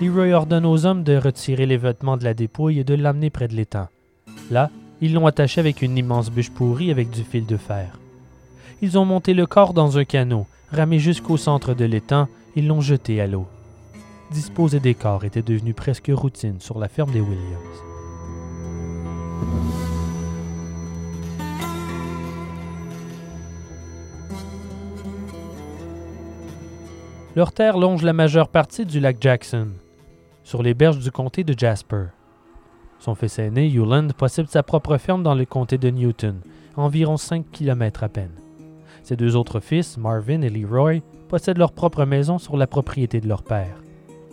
Leroy 0.00 0.32
ordonne 0.32 0.64
aux 0.64 0.86
hommes 0.86 1.04
de 1.04 1.18
retirer 1.18 1.66
les 1.66 1.76
vêtements 1.76 2.16
de 2.16 2.24
la 2.24 2.32
dépouille 2.32 2.78
et 2.78 2.84
de 2.84 2.94
l'amener 2.94 3.28
près 3.28 3.48
de 3.48 3.54
l'étang. 3.54 3.88
Là, 4.50 4.70
ils 5.00 5.12
l'ont 5.12 5.26
attaché 5.26 5.60
avec 5.60 5.82
une 5.82 5.96
immense 5.96 6.30
bûche 6.30 6.50
pourrie 6.50 6.90
avec 6.90 7.10
du 7.10 7.22
fil 7.22 7.46
de 7.46 7.56
fer. 7.56 7.98
Ils 8.82 8.98
ont 8.98 9.04
monté 9.04 9.34
le 9.34 9.46
corps 9.46 9.74
dans 9.74 9.98
un 9.98 10.04
canot, 10.04 10.46
ramé 10.70 10.98
jusqu'au 10.98 11.36
centre 11.36 11.74
de 11.74 11.84
l'étang 11.84 12.28
et 12.56 12.62
l'ont 12.62 12.80
jeté 12.80 13.20
à 13.20 13.26
l'eau. 13.26 13.46
Disposer 14.30 14.80
des 14.80 14.94
corps 14.94 15.24
était 15.24 15.42
devenu 15.42 15.72
presque 15.72 16.10
routine 16.12 16.60
sur 16.60 16.78
la 16.78 16.88
ferme 16.88 17.12
des 17.12 17.20
Williams. 17.20 17.82
Leur 27.36 27.52
terre 27.52 27.76
longe 27.76 28.02
la 28.02 28.14
majeure 28.14 28.48
partie 28.48 28.86
du 28.86 28.98
lac 28.98 29.18
Jackson, 29.20 29.68
sur 30.42 30.62
les 30.62 30.72
berges 30.72 30.98
du 30.98 31.10
comté 31.10 31.44
de 31.44 31.56
Jasper. 31.56 32.06
Son 32.98 33.14
fils 33.14 33.38
aîné, 33.38 33.68
Hewland, 33.68 34.08
possède 34.16 34.48
sa 34.48 34.62
propre 34.62 34.96
ferme 34.98 35.22
dans 35.22 35.34
le 35.34 35.44
comté 35.44 35.78
de 35.78 35.90
Newton, 35.90 36.40
environ 36.76 37.16
5 37.16 37.44
km 37.52 38.04
à 38.04 38.08
peine. 38.08 38.32
Ses 39.02 39.16
deux 39.16 39.36
autres 39.36 39.60
fils, 39.60 39.96
Marvin 39.96 40.42
et 40.42 40.50
Leroy, 40.50 41.00
possèdent 41.28 41.58
leur 41.58 41.72
propre 41.72 42.04
maison 42.04 42.38
sur 42.38 42.56
la 42.56 42.66
propriété 42.66 43.20
de 43.20 43.28
leur 43.28 43.42
père. 43.42 43.82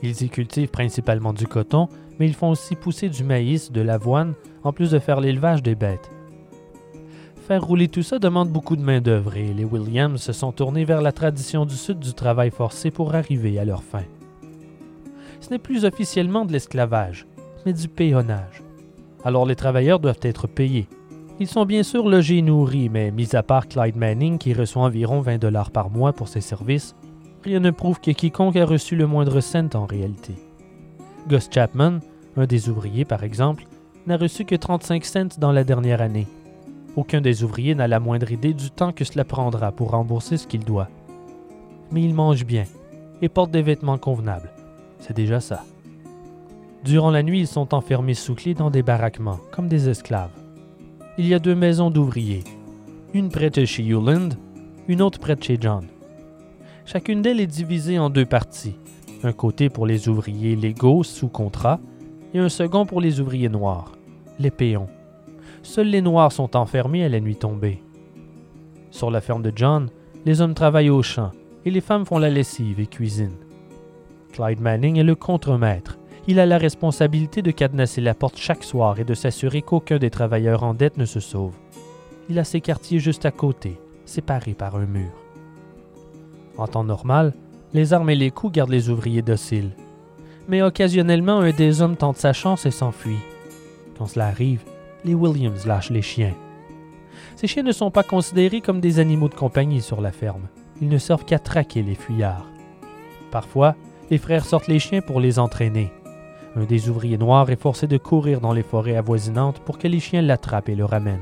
Ils 0.02 0.23
y 0.23 0.30
cultivent 0.30 0.69
principalement 0.69 1.34
du 1.34 1.47
coton, 1.47 1.88
mais 2.19 2.28
ils 2.28 2.34
font 2.34 2.49
aussi 2.49 2.76
pousser 2.76 3.10
du 3.10 3.23
maïs, 3.23 3.71
de 3.71 3.82
l'avoine, 3.82 4.34
en 4.63 4.73
plus 4.73 4.91
de 4.91 4.99
faire 4.99 5.19
l'élevage 5.19 5.63
des 5.63 5.76
bêtes. 5.76 6.10
Faire 7.47 7.63
rouler 7.63 7.89
tout 7.89 8.04
ça 8.04 8.19
demande 8.19 8.49
beaucoup 8.49 8.76
de 8.76 8.82
main-d'œuvre 8.82 9.36
et 9.36 9.54
les 9.54 9.65
Williams 9.65 10.21
se 10.21 10.32
sont 10.32 10.54
tournés 10.54 10.86
vers 10.86 11.02
la 11.02 11.12
tradition 11.12 11.65
du 11.65 11.76
Sud 11.76 11.99
du 11.99 12.13
travail 12.13 12.52
forcé 12.52 12.89
pour 12.89 13.15
arriver 13.15 13.60
à 13.60 13.65
leur 13.65 13.84
fin. 13.84 14.04
Ce 15.41 15.49
n'est 15.49 15.60
plus 15.60 15.84
officiellement 15.84 16.45
de 16.45 16.54
l'esclavage, 16.54 17.28
mais 17.65 17.73
du 17.73 17.88
péonnage. 17.88 18.63
Alors 19.23 19.45
les 19.45 19.56
travailleurs 19.56 19.99
doivent 19.99 20.19
être 20.21 20.47
payés. 20.47 20.88
Ils 21.39 21.47
sont 21.47 21.65
bien 21.65 21.84
sûr 21.84 22.08
logés 22.08 22.38
et 22.38 22.41
nourris, 22.41 22.89
mais 22.89 23.12
mis 23.12 23.36
à 23.36 23.43
part 23.43 23.67
Clyde 23.67 23.95
Manning 23.95 24.38
qui 24.38 24.54
reçoit 24.54 24.84
environ 24.84 25.21
20 25.21 25.39
dollars 25.39 25.71
par 25.71 25.89
mois 25.89 26.13
pour 26.13 26.28
ses 26.28 26.41
services, 26.41 26.95
rien 27.43 27.60
ne 27.60 27.71
prouve 27.71 27.99
que 27.99 28.12
quiconque 28.12 28.56
a 28.56 28.65
reçu 28.65 28.95
le 28.95 29.08
moindre 29.08 29.39
cent 29.39 29.73
en 29.76 29.86
réalité. 29.86 30.34
Gus 31.28 31.49
Chapman, 31.52 31.99
un 32.38 32.45
des 32.45 32.69
ouvriers 32.69 33.06
par 33.06 33.23
exemple, 33.23 33.65
n'a 34.06 34.17
reçu 34.17 34.45
que 34.45 34.56
35 34.56 35.06
cents 35.06 35.39
dans 35.39 35.52
la 35.52 35.63
dernière 35.63 36.02
année. 36.02 36.28
Aucun 36.95 37.21
des 37.21 37.43
ouvriers 37.43 37.73
n'a 37.73 37.88
la 37.88 37.99
moindre 37.99 38.32
idée 38.32 38.54
du 38.54 38.69
temps 38.69 38.91
que 38.91 39.06
cela 39.06 39.23
prendra 39.23 39.71
pour 39.71 39.91
rembourser 39.91 40.38
ce 40.38 40.45
qu'il 40.45 40.63
doit. 40.63 40.89
Mais 41.91 42.04
il 42.04 42.13
mange 42.13 42.45
bien 42.45 42.65
et 43.21 43.30
porte 43.30 43.52
des 43.52 43.62
vêtements 43.62 43.97
convenables. 43.97 44.52
C'est 44.99 45.15
déjà 45.15 45.39
ça. 45.39 45.63
Durant 46.84 47.12
la 47.12 47.24
nuit, 47.24 47.39
ils 47.39 47.48
sont 47.48 47.74
enfermés 47.74 48.13
sous 48.13 48.36
clé 48.36 48.54
dans 48.54 48.69
des 48.69 48.84
baraquements, 48.84 49.39
comme 49.52 49.69
des 49.69 49.88
esclaves. 49.88 50.32
Il 51.17 51.26
y 51.28 51.34
a 51.34 51.39
deux 51.39 51.56
maisons 51.56 51.89
d'ouvriers, 51.89 52.43
une 53.13 53.30
près 53.30 53.50
de 53.50 53.63
chez 53.63 53.84
Hewland, 53.84 54.30
une 54.89 55.02
autre 55.02 55.19
près 55.19 55.36
de 55.36 55.43
chez 55.43 55.58
John. 55.60 55.88
Chacune 56.86 57.22
d'elles 57.22 57.39
est 57.39 57.48
divisée 57.48 58.00
en 58.00 58.10
deux 58.10 58.26
parties, 58.26 58.76
un 59.24 59.32
côté 59.32 59.69
pour 59.69 59.86
les 59.86 60.10
ouvriers 60.10 60.58
légaux 60.58 61.04
sous 61.04 61.30
contrat 61.30 61.80
et 62.34 62.39
un 62.39 62.50
second 62.50 62.86
pour 62.86 63.00
les 63.00 63.22
ouvriers 63.22 63.48
noirs, 63.48 63.93
les 64.39 64.52
péons. 64.52 64.89
Seuls 65.62 65.88
les 65.88 66.02
noirs 66.02 66.34
sont 66.34 66.58
enfermés 66.58 67.06
à 67.06 67.10
la 67.10 67.22
nuit 67.22 67.38
tombée. 67.38 67.82
Sur 68.91 69.10
la 69.10 69.22
ferme 69.22 69.41
de 69.41 69.54
John, 69.56 69.89
les 70.26 70.41
hommes 70.41 70.54
travaillent 70.54 70.89
au 70.89 71.02
champ 71.02 71.32
et 71.63 71.72
les 71.72 71.80
femmes 71.80 72.06
font 72.06 72.17
la 72.17 72.30
lessive 72.30 72.82
et 72.82 72.88
cuisinent. 72.88 73.39
Clyde 74.34 74.60
Manning 74.60 74.98
est 74.98 75.04
le 75.04 75.15
contremaître. 75.15 75.98
Il 76.25 76.39
a 76.39 76.45
la 76.45 76.57
responsabilité 76.57 77.41
de 77.41 77.51
cadenasser 77.51 77.99
la 77.99 78.13
porte 78.13 78.38
chaque 78.38 78.63
soir 78.63 78.97
et 78.99 79.03
de 79.03 79.13
s'assurer 79.13 79.62
qu'aucun 79.62 79.97
des 79.97 80.09
travailleurs 80.09 80.63
en 80.63 80.73
dette 80.73 80.97
ne 80.97 81.05
se 81.05 81.19
sauve. 81.19 81.55
Il 82.29 82.39
a 82.39 82.45
ses 82.45 82.62
quartiers 82.62 82.99
juste 82.99 83.25
à 83.25 83.31
côté, 83.31 83.77
séparés 84.05 84.53
par 84.53 84.77
un 84.77 84.86
mur. 84.86 85.12
En 86.57 86.67
temps 86.67 86.86
normal, 86.86 87.33
les 87.73 87.91
armes 87.91 88.09
et 88.09 88.15
les 88.15 88.31
coups 88.31 88.53
gardent 88.53 88.69
les 88.69 88.89
ouvriers 88.89 89.21
dociles. 89.21 89.71
Mais 90.47 90.62
occasionnellement, 90.62 91.39
un 91.39 91.51
des 91.51 91.81
hommes 91.81 91.97
tente 91.97 92.17
sa 92.17 92.31
chance 92.31 92.65
et 92.65 92.71
s'enfuit. 92.71 93.19
Quand 93.97 94.07
cela 94.07 94.27
arrive, 94.27 94.63
les 95.03 95.15
Williams 95.15 95.65
lâchent 95.65 95.89
les 95.89 96.01
chiens. 96.01 96.36
Ces 97.36 97.47
chiens 97.47 97.63
ne 97.63 97.71
sont 97.73 97.91
pas 97.91 98.03
considérés 98.03 98.62
comme 98.62 98.79
des 98.79 98.99
animaux 98.99 99.27
de 99.27 99.36
compagnie 99.36 99.81
sur 99.81 99.99
la 99.99 100.12
ferme. 100.12 100.47
Ils 100.81 100.88
ne 100.88 100.97
servent 100.97 101.25
qu'à 101.25 101.39
traquer 101.39 101.83
les 101.83 101.95
fuyards. 101.95 102.49
Parfois, 103.31 103.75
les 104.09 104.17
frères 104.17 104.45
sortent 104.45 104.67
les 104.67 104.79
chiens 104.79 105.01
pour 105.01 105.19
les 105.19 105.39
entraîner. 105.39 105.91
Un 106.55 106.65
des 106.65 106.89
ouvriers 106.89 107.17
noirs 107.17 107.49
est 107.49 107.59
forcé 107.59 107.87
de 107.87 107.97
courir 107.97 108.39
dans 108.39 108.53
les 108.53 108.61
forêts 108.61 108.95
avoisinantes 108.95 109.59
pour 109.59 109.79
que 109.79 109.87
les 109.87 109.99
chiens 109.99 110.21
l'attrapent 110.21 110.69
et 110.69 110.75
le 110.75 110.85
ramènent. 110.85 111.19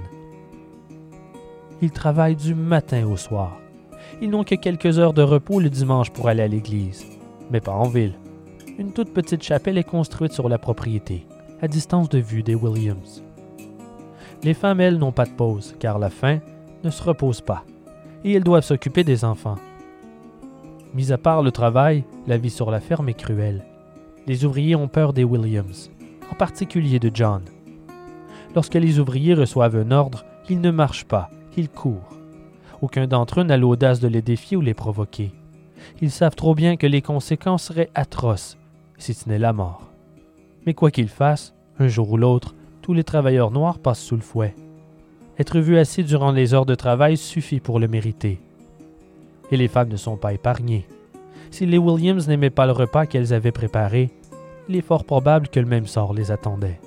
Ils 1.81 1.91
travaillent 1.91 2.35
du 2.35 2.53
matin 2.53 3.07
au 3.07 3.15
soir. 3.15 3.57
Ils 4.21 4.29
n'ont 4.29 4.43
que 4.43 4.55
quelques 4.55 4.99
heures 4.99 5.13
de 5.13 5.21
repos 5.21 5.59
le 5.59 5.69
dimanche 5.69 6.11
pour 6.11 6.27
aller 6.27 6.43
à 6.43 6.47
l'église, 6.47 7.05
mais 7.49 7.61
pas 7.61 7.71
en 7.71 7.87
ville. 7.87 8.13
Une 8.77 8.91
toute 8.91 9.13
petite 9.13 9.43
chapelle 9.43 9.77
est 9.77 9.83
construite 9.83 10.33
sur 10.33 10.49
la 10.49 10.57
propriété, 10.57 11.25
à 11.61 11.67
distance 11.67 12.09
de 12.09 12.19
vue 12.19 12.43
des 12.43 12.55
Williams. 12.55 13.23
Les 14.43 14.53
femmes, 14.53 14.81
elles, 14.81 14.97
n'ont 14.97 15.11
pas 15.11 15.25
de 15.25 15.31
pause, 15.31 15.75
car 15.79 15.97
la 15.97 16.09
faim 16.09 16.39
ne 16.83 16.89
se 16.89 17.03
repose 17.03 17.41
pas, 17.41 17.63
et 18.23 18.33
elles 18.33 18.43
doivent 18.43 18.63
s'occuper 18.63 19.03
des 19.03 19.23
enfants. 19.23 19.57
Mis 20.93 21.11
à 21.11 21.17
part 21.17 21.41
le 21.41 21.51
travail, 21.51 22.03
la 22.27 22.37
vie 22.37 22.49
sur 22.49 22.69
la 22.69 22.79
ferme 22.79 23.09
est 23.09 23.13
cruelle. 23.13 23.65
Les 24.27 24.45
ouvriers 24.45 24.75
ont 24.75 24.88
peur 24.88 25.13
des 25.13 25.23
Williams, 25.23 25.89
en 26.31 26.36
particulier 26.36 26.99
de 26.99 27.10
John. 27.13 27.41
Lorsque 28.55 28.75
les 28.75 28.99
ouvriers 28.99 29.34
reçoivent 29.34 29.75
un 29.75 29.91
ordre, 29.91 30.25
ils 30.49 30.62
ne 30.62 30.69
marchent 30.69 31.05
pas, 31.05 31.31
ils 31.57 31.69
courent. 31.69 32.17
Aucun 32.81 33.07
d'entre 33.07 33.41
eux 33.41 33.43
n'a 33.43 33.57
l'audace 33.57 33.99
de 33.99 34.07
les 34.07 34.21
défier 34.21 34.57
ou 34.57 34.62
les 34.62 34.73
provoquer. 34.73 35.31
Ils 36.01 36.12
savent 36.12 36.36
trop 36.36 36.53
bien 36.53 36.77
que 36.77 36.88
les 36.88 37.01
conséquences 37.01 37.63
seraient 37.63 37.89
atroces, 37.95 38.57
si 38.97 39.13
ce 39.13 39.27
n'est 39.27 39.39
la 39.39 39.53
mort. 39.53 39.91
Mais 40.65 40.75
quoi 40.75 40.91
qu'ils 40.91 41.10
fassent, 41.10 41.55
un 41.79 41.88
jour 41.88 42.12
ou 42.12 42.17
l'autre, 42.17 42.53
tous 42.81 42.93
les 42.93 43.03
travailleurs 43.03 43.51
noirs 43.51 43.79
passent 43.79 44.03
sous 44.03 44.15
le 44.15 44.21
fouet. 44.21 44.55
Être 45.39 45.60
vu 45.60 45.77
assis 45.77 46.03
durant 46.03 46.31
les 46.31 46.53
heures 46.53 46.67
de 46.67 46.75
travail 46.75 47.17
suffit 47.17 47.60
pour 47.60 47.79
le 47.79 47.88
mériter. 47.88 48.39
Et 49.49 49.57
les 49.57 49.67
femmes 49.67 49.89
ne 49.89 49.97
sont 49.97 50.17
pas 50.17 50.34
épargnées. 50.34 50.86
Si 51.51 51.65
les 51.65 51.77
Williams 51.77 52.27
n'aimaient 52.27 52.49
pas 52.49 52.65
le 52.65 52.71
repas 52.71 53.05
qu'elles 53.05 53.33
avaient 53.33 53.51
préparé, 53.51 54.09
il 54.69 54.75
est 54.77 54.81
fort 54.81 55.03
probable 55.03 55.49
que 55.49 55.59
le 55.59 55.65
même 55.65 55.85
sort 55.85 56.13
les 56.13 56.31
attendait. 56.31 56.79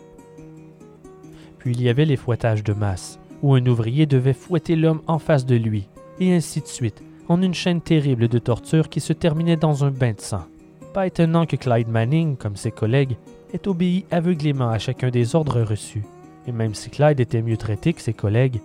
Puis 1.59 1.72
il 1.72 1.83
y 1.83 1.90
avait 1.90 2.07
les 2.07 2.16
fouettages 2.16 2.64
de 2.64 2.72
masse, 2.72 3.18
où 3.42 3.55
un 3.55 3.64
ouvrier 3.66 4.07
devait 4.07 4.33
fouetter 4.33 4.74
l'homme 4.74 5.03
en 5.07 5.18
face 5.18 5.44
de 5.44 5.55
lui, 5.55 5.87
et 6.18 6.35
ainsi 6.35 6.62
de 6.62 6.66
suite, 6.66 7.03
en 7.29 7.42
une 7.42 7.55
chaîne 7.55 7.83
terrible 7.83 8.29
de 8.29 8.38
torture 8.38 8.88
qui 8.88 9.00
se 9.00 9.12
terminait 9.12 9.57
dans 9.57 9.85
un 9.85 9.90
bain 9.90 10.12
de 10.12 10.20
sang. 10.20 10.46
Pas 10.94 11.07
étonnant 11.07 11.44
que 11.44 11.57
Clyde 11.57 11.88
Manning, 11.88 12.37
comme 12.37 12.57
ses 12.57 12.70
collègues, 12.70 13.16
ait 13.53 13.68
obéi 13.68 14.07
aveuglément 14.11 14.70
à 14.70 14.79
chacun 14.79 15.11
des 15.11 15.35
ordres 15.35 15.61
reçus. 15.61 16.05
Et 16.46 16.53
même 16.53 16.74
si 16.74 16.88
Clyde 16.88 17.20
était 17.20 17.42
mieux 17.42 17.57
traité 17.57 17.92
que 17.92 18.00
ses 18.00 18.14
collègues, 18.14 18.61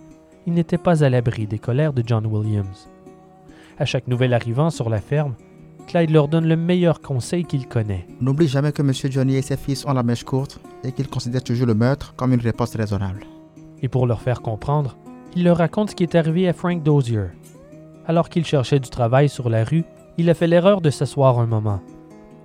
il 0.46 0.54
n'était 0.54 0.78
pas 0.78 1.04
à 1.04 1.10
l'abri 1.10 1.46
des 1.46 1.58
colères 1.58 1.92
de 1.92 2.02
John 2.06 2.26
Williams. 2.26 2.88
À 3.78 3.84
chaque 3.84 4.08
nouvel 4.08 4.32
arrivant 4.32 4.70
sur 4.70 4.88
la 4.88 5.00
ferme, 5.00 5.34
Clyde 5.90 6.10
leur 6.10 6.28
donne 6.28 6.46
le 6.46 6.56
meilleur 6.56 7.00
conseil 7.00 7.42
qu'il 7.44 7.66
connaît. 7.66 8.06
N'oublie 8.20 8.46
jamais 8.46 8.70
que 8.70 8.80
M. 8.80 8.92
Johnny 9.10 9.34
et 9.34 9.42
ses 9.42 9.56
fils 9.56 9.84
ont 9.84 9.92
la 9.92 10.04
mèche 10.04 10.22
courte 10.22 10.60
et 10.84 10.92
qu'ils 10.92 11.08
considèrent 11.08 11.42
toujours 11.42 11.66
le 11.66 11.74
meurtre 11.74 12.14
comme 12.14 12.32
une 12.32 12.40
réponse 12.40 12.76
raisonnable. 12.76 13.24
Et 13.82 13.88
pour 13.88 14.06
leur 14.06 14.20
faire 14.20 14.40
comprendre, 14.40 14.96
il 15.34 15.42
leur 15.42 15.56
raconte 15.56 15.90
ce 15.90 15.96
qui 15.96 16.04
est 16.04 16.14
arrivé 16.14 16.46
à 16.48 16.52
Frank 16.52 16.84
Dozier. 16.84 17.24
Alors 18.06 18.28
qu'il 18.28 18.44
cherchait 18.44 18.78
du 18.78 18.88
travail 18.88 19.28
sur 19.28 19.50
la 19.50 19.64
rue, 19.64 19.82
il 20.16 20.30
a 20.30 20.34
fait 20.34 20.46
l'erreur 20.46 20.80
de 20.80 20.90
s'asseoir 20.90 21.40
un 21.40 21.46
moment. 21.46 21.80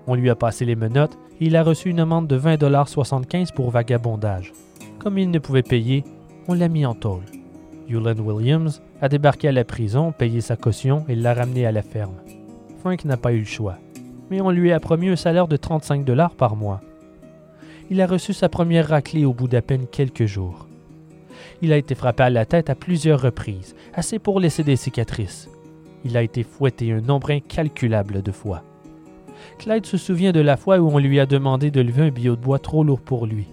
On 0.08 0.16
lui 0.16 0.32
a 0.32 0.36
passé 0.36 0.66
les 0.66 0.76
menottes 0.76 1.20
et 1.40 1.46
il 1.46 1.56
a 1.56 1.62
reçu 1.62 1.92
une 1.92 2.00
amende 2.00 2.26
de 2.26 2.40
20,75 2.40 3.54
pour 3.54 3.70
vagabondage. 3.70 4.54
Comme 4.98 5.20
il 5.20 5.30
ne 5.30 5.38
pouvait 5.38 5.62
payer, 5.62 6.04
on 6.48 6.56
l'a 6.56 6.68
mis 6.68 6.88
en 6.88 6.96
tôle. 6.96 7.26
Hewlett 7.88 8.20
Williams 8.20 8.82
a 9.02 9.08
débarqué 9.08 9.50
à 9.50 9.52
la 9.52 9.66
prison, 9.66 10.12
payé 10.12 10.42
sa 10.42 10.56
caution 10.56 11.06
et 11.08 11.14
l'a 11.14 11.36
ramené 11.36 11.68
à 11.68 11.72
la 11.72 11.84
ferme. 11.84 12.25
Frank 12.86 13.04
n'a 13.04 13.18
pas 13.18 13.34
eu 13.34 13.40
le 13.40 13.46
choix, 13.46 13.80
mais 14.30 14.42
on 14.42 14.52
lui 14.52 14.72
a 14.72 14.80
promis 14.80 15.10
un 15.10 15.16
salaire 15.16 15.48
de 15.48 15.58
35 15.58 16.06
dollars 16.06 16.36
par 16.36 16.56
mois. 16.56 16.82
il 17.90 18.00
a 18.00 18.06
reçu 18.06 18.32
sa 18.32 18.48
première 18.48 18.90
raclée 18.90 19.26
au 19.26 19.34
bout 19.34 19.48
d'à 19.48 19.64
peine 19.64 19.88
quelques 19.88 20.28
jours. 20.28 20.68
Il 21.64 21.74
a 21.74 21.78
été 21.78 21.96
frappé 21.96 22.22
à 22.22 22.30
la 22.30 22.46
tête 22.46 22.70
à 22.70 22.76
plusieurs 22.76 23.24
reprises, 23.24 23.76
assez 23.96 24.20
pour 24.20 24.40
laisser 24.40 24.62
des 24.64 24.76
cicatrices. 24.76 25.50
Il 26.04 26.16
a 26.16 26.22
été 26.22 26.44
fouetté 26.44 26.92
un 26.92 27.02
nombre 27.02 27.32
incalculable 27.32 28.22
de 28.22 28.32
fois. 28.32 28.62
Clyde 29.58 29.88
se 29.88 29.98
souvient 29.98 30.32
de 30.32 30.40
la 30.40 30.56
fois 30.56 30.78
où 30.78 30.88
on 30.88 31.00
lui 31.00 31.20
a 31.20 31.26
demandé 31.26 31.72
de 31.72 31.82
lever 31.82 32.04
un 32.04 32.12
billot 32.12 32.36
de 32.36 32.42
bois 32.42 32.60
trop 32.60 32.84
lourd 32.84 33.02
pour 33.02 33.26
lui. 33.26 33.48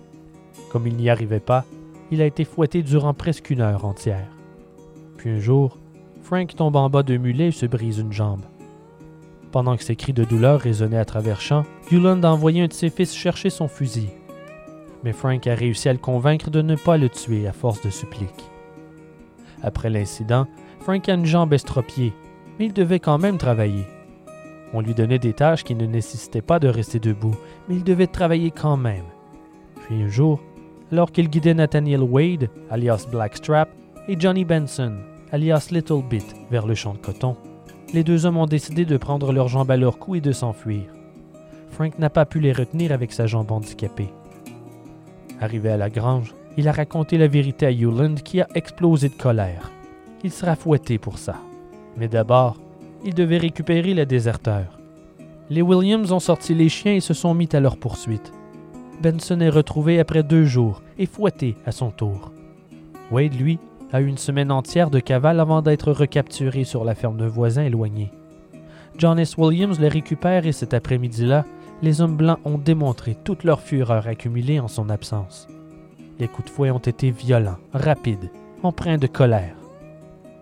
Comme 0.70 0.86
il 0.86 0.96
n'y 0.96 1.08
arrivait 1.08 1.40
pas, 1.40 1.64
il 2.10 2.20
a 2.20 2.26
été 2.26 2.44
fouetté 2.44 2.82
durant 2.82 3.14
presque 3.14 3.48
une 3.48 3.62
heure 3.62 3.86
entière. 3.86 4.28
Puis 5.16 5.30
un 5.30 5.40
jour, 5.40 5.78
Frank 6.20 6.54
tombe 6.54 6.76
en 6.76 6.90
bas 6.90 7.02
d'un 7.02 7.16
mulet 7.16 7.48
et 7.48 7.52
se 7.52 7.64
brise 7.64 7.96
une 7.96 8.12
jambe. 8.12 8.42
Pendant 9.52 9.76
que 9.76 9.84
ses 9.84 9.96
cris 9.96 10.14
de 10.14 10.24
douleur 10.24 10.60
résonnaient 10.60 10.96
à 10.96 11.04
travers 11.04 11.42
champs, 11.42 11.64
Yuland 11.90 12.22
a 12.22 12.30
envoyé 12.30 12.62
un 12.62 12.68
de 12.68 12.72
ses 12.72 12.88
fils 12.88 13.14
chercher 13.14 13.50
son 13.50 13.68
fusil. 13.68 14.08
Mais 15.04 15.12
Frank 15.12 15.46
a 15.46 15.54
réussi 15.54 15.90
à 15.90 15.92
le 15.92 15.98
convaincre 15.98 16.48
de 16.48 16.62
ne 16.62 16.74
pas 16.74 16.96
le 16.96 17.10
tuer 17.10 17.46
à 17.46 17.52
force 17.52 17.82
de 17.82 17.90
suppliques. 17.90 18.50
Après 19.62 19.90
l'incident, 19.90 20.46
Frank 20.80 21.06
a 21.06 21.14
une 21.14 21.26
jambe 21.26 21.52
estropiée, 21.52 22.14
mais 22.58 22.66
il 22.66 22.72
devait 22.72 22.98
quand 22.98 23.18
même 23.18 23.36
travailler. 23.36 23.84
On 24.72 24.80
lui 24.80 24.94
donnait 24.94 25.18
des 25.18 25.34
tâches 25.34 25.64
qui 25.64 25.74
ne 25.74 25.84
nécessitaient 25.84 26.40
pas 26.40 26.58
de 26.58 26.68
rester 26.68 26.98
debout, 26.98 27.36
mais 27.68 27.74
il 27.76 27.84
devait 27.84 28.06
travailler 28.06 28.50
quand 28.50 28.78
même. 28.78 29.04
Puis 29.82 30.02
un 30.02 30.08
jour, 30.08 30.40
alors 30.90 31.12
qu'il 31.12 31.28
guidait 31.28 31.52
Nathaniel 31.52 32.02
Wade, 32.02 32.48
alias 32.70 33.06
Blackstrap, 33.10 33.68
et 34.08 34.18
Johnny 34.18 34.46
Benson, 34.46 34.96
alias 35.30 35.68
Little 35.70 36.02
Bit, 36.08 36.34
vers 36.50 36.66
le 36.66 36.74
champ 36.74 36.94
de 36.94 36.98
coton, 36.98 37.36
les 37.92 38.04
deux 38.04 38.26
hommes 38.26 38.38
ont 38.38 38.46
décidé 38.46 38.84
de 38.84 38.96
prendre 38.96 39.32
leurs 39.32 39.48
jambes 39.48 39.70
à 39.70 39.76
leur 39.76 39.98
cou 39.98 40.14
et 40.14 40.20
de 40.20 40.32
s'enfuir. 40.32 40.84
Frank 41.70 41.98
n'a 41.98 42.10
pas 42.10 42.26
pu 42.26 42.40
les 42.40 42.52
retenir 42.52 42.92
avec 42.92 43.12
sa 43.12 43.26
jambe 43.26 43.50
handicapée. 43.50 44.08
Arrivé 45.40 45.70
à 45.70 45.76
la 45.76 45.90
grange, 45.90 46.34
il 46.56 46.68
a 46.68 46.72
raconté 46.72 47.18
la 47.18 47.28
vérité 47.28 47.66
à 47.66 47.70
Hewland 47.70 48.16
qui 48.16 48.40
a 48.40 48.48
explosé 48.54 49.08
de 49.08 49.14
colère. 49.14 49.70
Il 50.22 50.30
sera 50.30 50.54
fouetté 50.54 50.98
pour 50.98 51.18
ça. 51.18 51.36
Mais 51.96 52.08
d'abord, 52.08 52.56
il 53.04 53.14
devait 53.14 53.38
récupérer 53.38 53.94
le 53.94 54.06
déserteur. 54.06 54.78
Les 55.50 55.62
Williams 55.62 56.12
ont 56.12 56.20
sorti 56.20 56.54
les 56.54 56.68
chiens 56.68 56.94
et 56.94 57.00
se 57.00 57.14
sont 57.14 57.34
mis 57.34 57.48
à 57.52 57.60
leur 57.60 57.76
poursuite. 57.76 58.32
Benson 59.02 59.40
est 59.40 59.48
retrouvé 59.48 59.98
après 59.98 60.22
deux 60.22 60.44
jours 60.44 60.82
et 60.98 61.06
fouetté 61.06 61.56
à 61.66 61.72
son 61.72 61.90
tour. 61.90 62.30
Wade, 63.10 63.34
lui, 63.34 63.58
a 63.92 64.00
une 64.00 64.18
semaine 64.18 64.50
entière 64.50 64.90
de 64.90 65.00
cavale 65.00 65.38
avant 65.38 65.62
d'être 65.62 65.92
recapturé 65.92 66.64
sur 66.64 66.84
la 66.84 66.94
ferme 66.94 67.18
d'un 67.18 67.28
voisin 67.28 67.62
éloigné. 67.62 68.10
John 68.98 69.18
S. 69.18 69.36
Williams 69.36 69.78
le 69.78 69.88
récupère 69.88 70.46
et 70.46 70.52
cet 70.52 70.74
après-midi-là, 70.74 71.44
les 71.82 72.00
hommes 72.00 72.16
blancs 72.16 72.38
ont 72.44 72.58
démontré 72.58 73.16
toute 73.22 73.44
leur 73.44 73.60
fureur 73.60 74.06
accumulée 74.06 74.60
en 74.60 74.68
son 74.68 74.88
absence. 74.88 75.46
Les 76.18 76.28
coups 76.28 76.48
de 76.48 76.54
fouet 76.54 76.70
ont 76.70 76.78
été 76.78 77.10
violents, 77.10 77.58
rapides, 77.72 78.30
empreints 78.62 78.98
de 78.98 79.06
colère. 79.06 79.56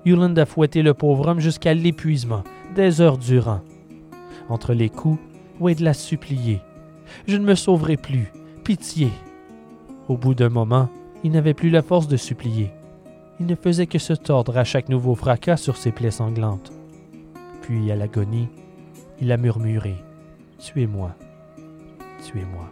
Hewland 0.05 0.37
a 0.37 0.47
fouetté 0.47 0.83
le 0.83 0.95
pauvre 0.95 1.29
homme 1.29 1.41
jusqu'à 1.41 1.75
l'épuisement, 1.75 2.45
des 2.75 3.01
heures 3.01 3.19
durant. 3.19 3.61
Entre 4.49 4.75
les 4.75 4.89
coups, 4.89 5.21
Wade 5.59 5.81
l'a 5.81 5.95
supplié. 5.95 6.61
Je 7.27 7.37
ne 7.37 7.45
me 7.45 7.55
sauverai 7.55 7.97
plus. 7.97 8.33
Pitié. 8.65 9.11
Au 10.09 10.17
bout 10.17 10.35
d'un 10.35 10.49
moment, 10.49 10.89
il 11.25 11.33
n'avait 11.33 11.55
plus 11.55 11.71
la 11.71 11.83
force 11.83 12.09
de 12.09 12.17
supplier. 12.17 12.71
Il 13.40 13.46
ne 13.46 13.55
faisait 13.55 13.87
que 13.87 13.98
se 13.98 14.12
tordre 14.12 14.59
à 14.59 14.64
chaque 14.64 14.90
nouveau 14.90 15.14
fracas 15.14 15.57
sur 15.57 15.79
ses 15.79 15.92
plaies 15.92 16.11
sanglantes. 16.11 16.72
Puis, 17.62 17.90
à 17.90 17.96
l'agonie, 17.96 18.48
il 19.20 19.33
a 19.33 19.38
murmuré 19.38 19.94
Tuez-moi, 20.59 21.16
tuez-moi. 22.22 22.68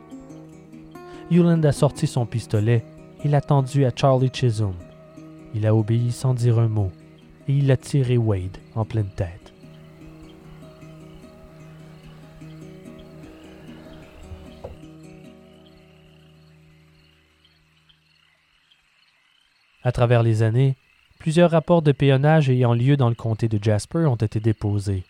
Hewland 1.31 1.65
a 1.65 1.73
sorti 1.73 2.07
son 2.07 2.27
pistolet 2.27 2.85
et 3.25 3.29
l'a 3.29 3.41
tendu 3.41 3.87
à 3.87 3.93
Charlie 3.95 4.31
Chisholm. 4.31 4.75
Il 5.55 5.67
a 5.67 5.75
obéi 5.75 6.13
sans 6.13 6.35
dire 6.35 6.59
un 6.59 6.69
mot 6.69 6.93
et 7.49 7.55
il 7.55 7.71
a 7.71 7.79
tiré 7.79 8.19
Wade 8.19 8.59
en 8.75 8.85
pleine 8.85 9.09
tête. 9.17 9.48
À 19.85 19.93
travers 19.93 20.23
les 20.23 20.43
années, 20.43 20.77
plusieurs 21.19 21.51
rapports 21.51 21.83
de 21.83 21.93
péonnage 21.93 22.51
ayant 22.51 22.75
lieu 22.75 22.97
dans 22.97 23.09
le 23.09 23.15
comté 23.15 23.49
de 23.49 23.63
Jasper 23.63 24.07
ont 24.07 24.17
été 24.17 24.41
déposés. 24.41 25.05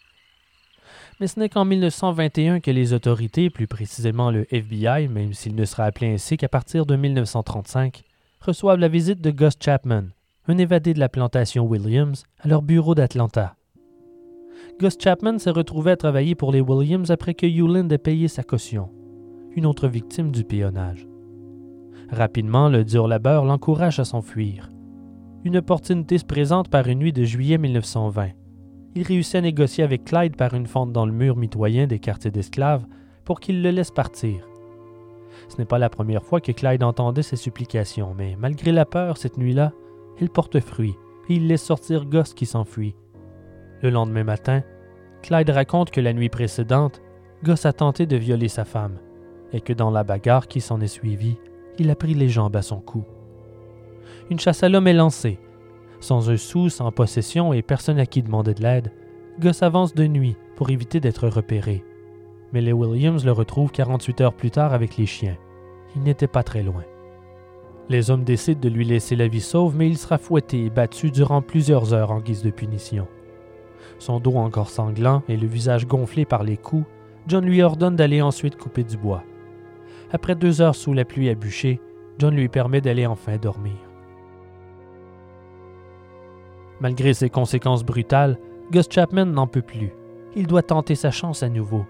Mais 1.21 1.27
ce 1.27 1.41
n'est 1.41 1.49
qu'en 1.49 1.65
1921 1.65 2.61
que 2.61 2.71
les 2.71 2.93
autorités, 2.93 3.51
plus 3.51 3.67
précisément 3.67 4.31
le 4.31 4.47
FBI, 4.55 5.09
même 5.09 5.33
s'il 5.33 5.55
ne 5.55 5.65
sera 5.65 5.85
appelé 5.85 6.13
ainsi 6.13 6.37
qu'à 6.37 6.49
partir 6.49 6.87
de 6.87 6.97
1935, 6.97 8.03
reçoivent 8.41 8.79
la 8.79 8.89
visite 8.89 9.21
de 9.21 9.31
Gus 9.31 9.55
Chapman, 9.59 10.05
un 10.47 10.59
évadé 10.59 10.95
de 10.95 11.01
la 11.01 11.09
plantation 11.09 11.65
Williams, 11.65 12.25
à 12.41 12.49
leur 12.49 12.63
bureau 12.63 12.95
d'Atlanta. 12.95 13.57
Gus 14.79 14.97
Chapman 15.01 15.39
s'est 15.39 15.51
retrouvé 15.51 15.93
à 15.93 15.97
travailler 15.97 16.37
pour 16.37 16.53
les 16.53 16.61
Williams 16.61 17.11
après 17.11 17.35
que 17.35 17.47
Hewland 17.47 17.89
ait 17.91 17.99
payé 17.99 18.29
sa 18.29 18.45
caution, 18.45 18.91
une 19.57 19.67
autre 19.67 19.89
victime 19.89 20.31
du 20.31 20.45
péonnage. 20.45 21.08
Rapidement, 22.11 22.69
le 22.69 22.85
dur 22.85 23.07
labeur 23.07 23.45
l'encourage 23.45 24.01
à 24.01 24.05
s'enfuir. 24.05 24.71
Une 25.45 25.59
opportunité 25.59 26.19
se 26.19 26.25
présente 26.25 26.69
par 26.69 26.87
une 26.89 26.99
nuit 27.01 27.13
de 27.13 27.25
juillet 27.25 27.59
1920. 27.59 28.31
Il 28.95 29.03
réussit 29.03 29.37
à 29.37 29.41
négocier 29.41 29.85
avec 29.85 30.05
Clyde 30.05 30.37
par 30.37 30.55
une 30.55 30.67
fente 30.67 30.93
dans 30.93 31.07
le 31.07 31.13
mur 31.13 31.37
mitoyen 31.37 31.87
des 31.87 31.99
quartiers 31.99 32.31
d'esclaves 32.31 32.87
pour 33.25 33.41
qu'il 33.41 33.63
le 33.63 33.71
laisse 33.71 33.91
partir. 33.91 34.49
Ce 35.49 35.59
n'est 35.59 35.67
pas 35.67 35.79
la 35.79 35.91
première 35.91 36.25
fois 36.25 36.41
que 36.41 36.53
Clyde 36.53 36.83
entendait 36.83 37.23
ses 37.23 37.37
supplications, 37.37 38.15
mais 38.17 38.37
malgré 38.39 38.73
la 38.73 38.87
peur 38.87 39.19
cette 39.19 39.37
nuit-là, 39.37 39.73
il 40.21 40.31
porte 40.31 40.59
fruit 40.61 40.95
et 41.29 41.35
il 41.35 41.47
laisse 41.47 41.63
sortir 41.63 42.07
Goss 42.07 42.33
qui 42.33 42.47
s'enfuit. 42.47 42.97
Le 43.83 43.91
lendemain 43.91 44.25
matin, 44.25 44.63
Clyde 45.23 45.51
raconte 45.51 45.91
que 45.91 46.01
la 46.01 46.15
nuit 46.15 46.31
précédente, 46.31 47.03
Goss 47.45 47.67
a 47.67 47.73
tenté 47.73 48.07
de 48.07 48.17
violer 48.17 48.49
sa 48.49 48.65
femme 48.65 48.99
et 49.53 49.61
que 49.61 49.73
dans 49.73 49.91
la 49.91 50.05
bagarre 50.05 50.49
qui 50.49 50.61
s'en 50.61 50.81
est 50.81 50.89
suivie, 50.89 51.39
il 51.81 51.91
a 51.91 51.97
pris 51.97 52.15
les 52.15 52.29
jambes 52.29 52.57
à 52.57 52.63
son 52.63 52.81
cou. 52.81 53.05
Une 54.31 54.39
chasse 54.39 54.63
à 54.63 54.69
l'homme 54.69 54.87
est 54.87 54.93
lancée. 54.93 55.39
Sans 56.01 56.31
un 56.31 56.37
sou, 56.37 56.69
sans 56.69 56.93
possession 56.93 57.53
et 57.53 57.63
personne 57.63 57.99
à 57.99 58.07
qui 58.07 58.23
demander 58.23 58.55
de 58.55 58.63
l'aide, 58.63 58.93
Goss 59.41 59.63
avance 59.63 59.95
de 59.95 60.07
nuit 60.07 60.37
pour 60.57 60.71
éviter 60.71 61.01
d'être 61.01 61.29
repéré. 61.29 61.85
Mais 62.53 62.61
les 62.61 62.73
Williams 62.73 63.25
le 63.25 63.33
retrouvent 63.33 63.71
48 63.71 64.21
heures 64.21 64.35
plus 64.35 64.51
tard 64.51 64.73
avec 64.73 64.97
les 64.97 65.07
chiens. 65.07 65.37
Il 65.97 66.03
n'était 66.03 66.27
pas 66.27 66.43
très 66.43 66.63
loin. 66.63 66.85
Les 67.89 68.11
hommes 68.11 68.25
décident 68.25 68.61
de 68.61 68.69
lui 68.69 68.85
laisser 68.85 69.17
la 69.17 69.29
vie 69.29 69.41
sauve, 69.41 69.75
mais 69.75 69.89
il 69.89 69.97
sera 69.97 70.19
fouetté 70.19 70.65
et 70.65 70.71
battu 70.71 71.11
durant 71.11 71.41
plusieurs 71.41 71.95
heures 71.95 72.11
en 72.11 72.21
guise 72.21 72.43
de 72.43 72.51
punition. 72.51 73.09
Son 73.99 74.21
dos 74.21 74.37
encore 74.37 74.69
sanglant 74.69 75.23
et 75.29 75.37
le 75.37 75.47
visage 75.47 75.87
gonflé 75.87 76.25
par 76.25 76.43
les 76.45 76.57
coups, 76.57 76.87
John 77.27 77.45
lui 77.45 77.63
ordonne 77.63 77.97
d'aller 77.97 78.23
ensuite 78.23 78.57
couper 78.57 78.85
du 78.85 78.97
bois. 78.97 79.23
Après 80.11 80.35
deux 80.35 80.61
heures 80.63 80.75
sous 80.75 80.93
la 80.93 81.05
pluie 81.05 81.29
à 81.29 81.35
bûcher, 81.35 81.81
John 82.19 82.35
lui 82.35 82.49
permet 82.49 82.81
d'aller 82.81 83.07
enfin 83.07 83.37
dormir. 83.37 83.77
Malgré 86.81 87.13
ces 87.13 87.29
conséquences 87.29 87.85
brutales, 87.85 88.39
Gus 88.71 88.87
Chapman 88.91 89.27
n'en 89.27 89.47
peut 89.47 89.63
plus. 89.63 89.93
Il 90.37 90.47
doit 90.47 90.63
tenter 90.63 90.95
sa 90.95 91.11
chance 91.11 91.43
à 91.43 91.49
nouveau. 91.49 91.85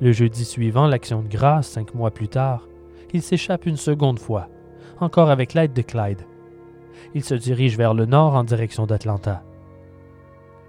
Le 0.00 0.12
jeudi 0.12 0.44
suivant 0.44 0.86
l'action 0.86 1.22
de 1.22 1.28
grâce, 1.28 1.68
cinq 1.68 1.94
mois 1.94 2.10
plus 2.10 2.28
tard, 2.28 2.68
il 3.12 3.22
s'échappe 3.22 3.66
une 3.66 3.76
seconde 3.76 4.18
fois, 4.18 4.48
encore 5.00 5.30
avec 5.30 5.54
l'aide 5.54 5.72
de 5.72 5.82
Clyde. 5.82 6.22
Il 7.14 7.24
se 7.24 7.34
dirige 7.34 7.76
vers 7.76 7.94
le 7.94 8.04
nord 8.04 8.34
en 8.34 8.44
direction 8.44 8.86
d'Atlanta. 8.86 9.42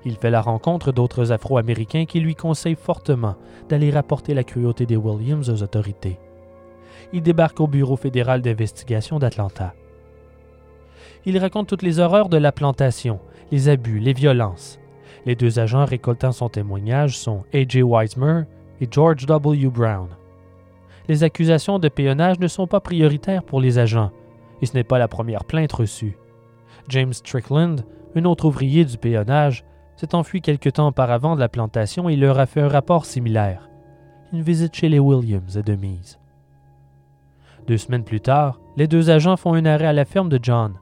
Il 0.06 0.16
fait 0.16 0.32
la 0.32 0.42
rencontre 0.42 0.92
d'autres 0.92 1.32
Afro-Américains 1.32 2.06
qui 2.06 2.22
lui 2.22 2.36
conseillent 2.36 2.76
fortement 2.76 3.36
d'aller 3.68 3.92
rapporter 3.92 4.34
la 4.34 4.44
cruauté 4.44 4.86
des 4.86 4.96
Williams 4.96 5.50
aux 5.50 5.64
autorités. 5.64 6.20
Il 7.14 7.22
débarque 7.22 7.60
au 7.60 7.68
Bureau 7.68 7.96
fédéral 7.96 8.42
d'investigation 8.42 9.20
d'Atlanta. 9.20 9.74
Il 11.26 11.38
raconte 11.38 11.68
toutes 11.68 11.84
les 11.84 12.00
horreurs 12.00 12.30
de 12.30 12.38
la 12.38 12.52
plantation, 12.52 13.20
les 13.52 13.70
abus, 13.70 14.00
les 14.00 14.14
violences. 14.14 14.80
Les 15.26 15.36
deux 15.36 15.60
agents 15.60 15.86
récoltant 15.86 16.32
son 16.32 16.50
témoignage 16.50 17.18
sont 17.18 17.44
A.J. 17.54 17.82
Weismer 17.82 18.44
et 18.82 18.88
George 18.90 19.26
W. 19.26 19.68
Brown. 19.68 20.08
Les 21.08 21.24
accusations 21.24 21.80
de 21.80 21.90
péonnage 21.90 22.40
ne 22.40 22.48
sont 22.48 22.68
pas 22.68 22.80
prioritaires 22.80 23.44
pour 23.44 23.62
les 23.62 23.80
agents, 23.80 24.12
et 24.62 24.66
ce 24.66 24.74
n'est 24.74 24.84
pas 24.84 25.00
la 25.00 25.08
première 25.08 25.46
plainte 25.46 25.72
reçue. 25.72 26.18
James 26.90 27.14
Strickland, 27.14 27.84
un 28.16 28.26
autre 28.26 28.46
ouvrier 28.46 28.86
du 28.86 28.98
péonnage, 28.98 29.64
s'est 29.96 30.16
enfui 30.16 30.42
quelque 30.42 30.70
temps 30.70 30.88
auparavant 30.88 31.36
de 31.36 31.40
la 31.40 31.50
plantation 31.50 32.08
et 32.10 32.16
leur 32.16 32.40
a 32.40 32.46
fait 32.46 32.62
un 32.62 32.68
rapport 32.68 33.06
similaire. 33.06 33.70
Une 34.34 34.42
visite 34.42 34.76
chez 34.76 34.90
les 34.90 35.00
Williams 35.00 35.58
est 35.58 35.68
de 35.68 35.76
mise. 35.76 36.20
Deux 37.68 37.78
semaines 37.78 38.06
plus 38.06 38.22
tard, 38.22 38.62
les 38.78 38.88
deux 38.88 39.10
agents 39.10 39.36
font 39.36 39.54
un 39.54 39.66
arrêt 39.66 39.88
à 39.88 39.94
la 39.94 40.06
ferme 40.06 40.30
de 40.30 40.40
John. 40.42 40.76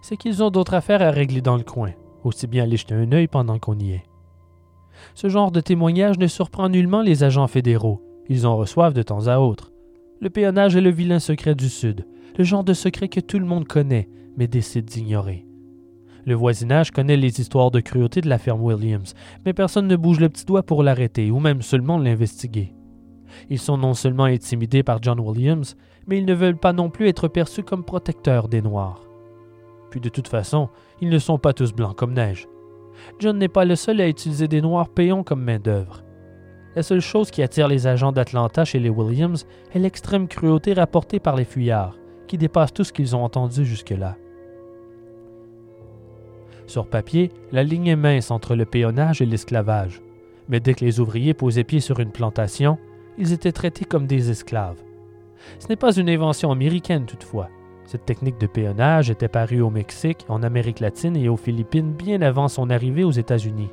C'est 0.00 0.16
qu'ils 0.16 0.42
ont 0.42 0.50
d'autres 0.50 0.74
affaires 0.74 1.02
à 1.02 1.10
régler 1.10 1.40
dans 1.40 1.56
le 1.56 1.64
coin, 1.64 1.90
aussi 2.22 2.46
bien 2.46 2.62
aller 2.62 2.76
jeter 2.76 2.94
un 2.94 3.10
œil 3.12 3.26
pendant 3.26 3.58
qu'on 3.58 3.78
y 3.78 3.92
est. 3.92 4.04
Ce 5.14 5.28
genre 5.28 5.50
de 5.50 5.60
témoignage 5.60 6.18
ne 6.18 6.28
surprend 6.28 6.68
nullement 6.68 7.02
les 7.02 7.24
agents 7.24 7.48
fédéraux, 7.48 8.00
ils 8.28 8.46
en 8.46 8.56
reçoivent 8.56 8.94
de 8.94 9.02
temps 9.02 9.26
à 9.26 9.38
autre. 9.38 9.72
Le 10.20 10.30
péonnage 10.30 10.76
est 10.76 10.80
le 10.80 10.90
vilain 10.90 11.18
secret 11.18 11.56
du 11.56 11.68
Sud, 11.68 12.06
le 12.38 12.44
genre 12.44 12.62
de 12.62 12.74
secret 12.74 13.08
que 13.08 13.20
tout 13.20 13.38
le 13.38 13.46
monde 13.46 13.66
connaît, 13.66 14.08
mais 14.36 14.46
décide 14.46 14.84
d'ignorer. 14.84 15.46
Le 16.26 16.34
voisinage 16.34 16.92
connaît 16.92 17.16
les 17.16 17.40
histoires 17.40 17.72
de 17.72 17.80
cruauté 17.80 18.20
de 18.20 18.28
la 18.28 18.38
ferme 18.38 18.62
Williams, 18.62 19.14
mais 19.44 19.52
personne 19.52 19.88
ne 19.88 19.96
bouge 19.96 20.20
le 20.20 20.28
petit 20.28 20.44
doigt 20.44 20.62
pour 20.62 20.84
l'arrêter 20.84 21.30
ou 21.30 21.40
même 21.40 21.62
seulement 21.62 21.98
l'investiguer. 21.98 22.74
Ils 23.48 23.58
sont 23.58 23.78
non 23.78 23.94
seulement 23.94 24.24
intimidés 24.24 24.82
par 24.82 25.02
John 25.02 25.18
Williams, 25.18 25.76
mais 26.10 26.18
ils 26.18 26.26
ne 26.26 26.34
veulent 26.34 26.56
pas 26.56 26.72
non 26.72 26.90
plus 26.90 27.06
être 27.06 27.28
perçus 27.28 27.62
comme 27.62 27.84
protecteurs 27.84 28.48
des 28.48 28.60
Noirs. 28.60 29.08
Puis 29.90 30.00
de 30.00 30.08
toute 30.08 30.26
façon, 30.26 30.68
ils 31.00 31.08
ne 31.08 31.18
sont 31.20 31.38
pas 31.38 31.52
tous 31.52 31.72
blancs 31.72 31.96
comme 31.96 32.14
neige. 32.14 32.48
John 33.20 33.38
n'est 33.38 33.48
pas 33.48 33.64
le 33.64 33.76
seul 33.76 34.00
à 34.00 34.08
utiliser 34.08 34.48
des 34.48 34.60
Noirs 34.60 34.88
payons 34.88 35.22
comme 35.22 35.44
main-d'œuvre. 35.44 36.02
La 36.74 36.82
seule 36.82 37.00
chose 37.00 37.30
qui 37.30 37.42
attire 37.42 37.68
les 37.68 37.86
agents 37.86 38.10
d'Atlanta 38.10 38.64
chez 38.64 38.80
les 38.80 38.90
Williams 38.90 39.46
est 39.72 39.78
l'extrême 39.78 40.26
cruauté 40.26 40.72
rapportée 40.72 41.20
par 41.20 41.36
les 41.36 41.44
fuyards, 41.44 41.96
qui 42.26 42.38
dépasse 42.38 42.72
tout 42.72 42.84
ce 42.84 42.92
qu'ils 42.92 43.14
ont 43.14 43.22
entendu 43.22 43.64
jusque-là. 43.64 44.16
Sur 46.66 46.86
papier, 46.86 47.30
la 47.52 47.62
ligne 47.62 47.88
est 47.88 47.96
mince 47.96 48.32
entre 48.32 48.56
le 48.56 48.64
péonnage 48.64 49.22
et 49.22 49.26
l'esclavage, 49.26 50.02
mais 50.48 50.58
dès 50.58 50.74
que 50.74 50.84
les 50.84 50.98
ouvriers 50.98 51.34
posaient 51.34 51.64
pied 51.64 51.80
sur 51.80 52.00
une 52.00 52.12
plantation, 52.12 52.78
ils 53.16 53.32
étaient 53.32 53.52
traités 53.52 53.84
comme 53.84 54.06
des 54.06 54.30
esclaves. 54.30 54.82
Ce 55.58 55.68
n'est 55.68 55.76
pas 55.76 55.92
une 55.92 56.08
invention 56.08 56.50
américaine 56.50 57.06
toutefois. 57.06 57.48
Cette 57.84 58.06
technique 58.06 58.38
de 58.38 58.46
péonnage 58.46 59.10
était 59.10 59.28
parue 59.28 59.60
au 59.60 59.70
Mexique, 59.70 60.24
en 60.28 60.42
Amérique 60.42 60.80
latine 60.80 61.16
et 61.16 61.28
aux 61.28 61.36
Philippines 61.36 61.92
bien 61.92 62.22
avant 62.22 62.48
son 62.48 62.70
arrivée 62.70 63.04
aux 63.04 63.10
États-Unis. 63.10 63.70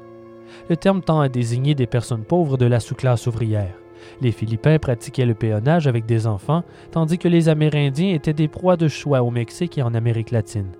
Le 0.70 0.78
terme 0.78 1.02
tend 1.02 1.20
à 1.20 1.30
désigner 1.30 1.76
des 1.76 1.88
personnes 1.88 2.24
pauvres 2.24 2.58
de 2.58 2.66
la 2.66 2.80
sous-classe 2.80 3.28
ouvrière. 3.28 3.76
Les 4.22 4.32
Philippins 4.32 4.80
pratiquaient 4.80 5.26
le 5.26 5.36
péonnage 5.36 5.88
avec 5.88 6.06
des 6.06 6.28
enfants, 6.28 6.64
tandis 6.92 7.18
que 7.18 7.28
les 7.28 7.50
Amérindiens 7.50 8.14
étaient 8.14 8.34
des 8.34 8.48
proies 8.48 8.78
de 8.78 8.88
choix 8.88 9.22
au 9.22 9.32
Mexique 9.32 9.78
et 9.78 9.84
en 9.84 9.94
Amérique 9.94 10.32
latine. 10.32 10.72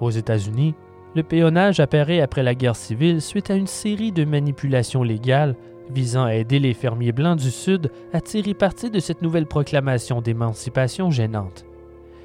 Aux 0.00 0.10
États-Unis, 0.10 0.74
le 1.14 1.22
péonnage 1.22 1.80
apparaît 1.80 2.20
après 2.20 2.42
la 2.42 2.54
guerre 2.54 2.76
civile 2.76 3.22
suite 3.22 3.50
à 3.50 3.54
une 3.54 3.66
série 3.66 4.12
de 4.12 4.24
manipulations 4.24 5.02
légales 5.02 5.56
visant 5.90 6.24
à 6.24 6.34
aider 6.34 6.58
les 6.58 6.74
fermiers 6.74 7.12
blancs 7.12 7.38
du 7.38 7.50
Sud 7.50 7.90
à 8.12 8.20
tirer 8.20 8.54
parti 8.54 8.90
de 8.90 9.00
cette 9.00 9.22
nouvelle 9.22 9.46
proclamation 9.46 10.20
d'émancipation 10.20 11.10
gênante. 11.10 11.64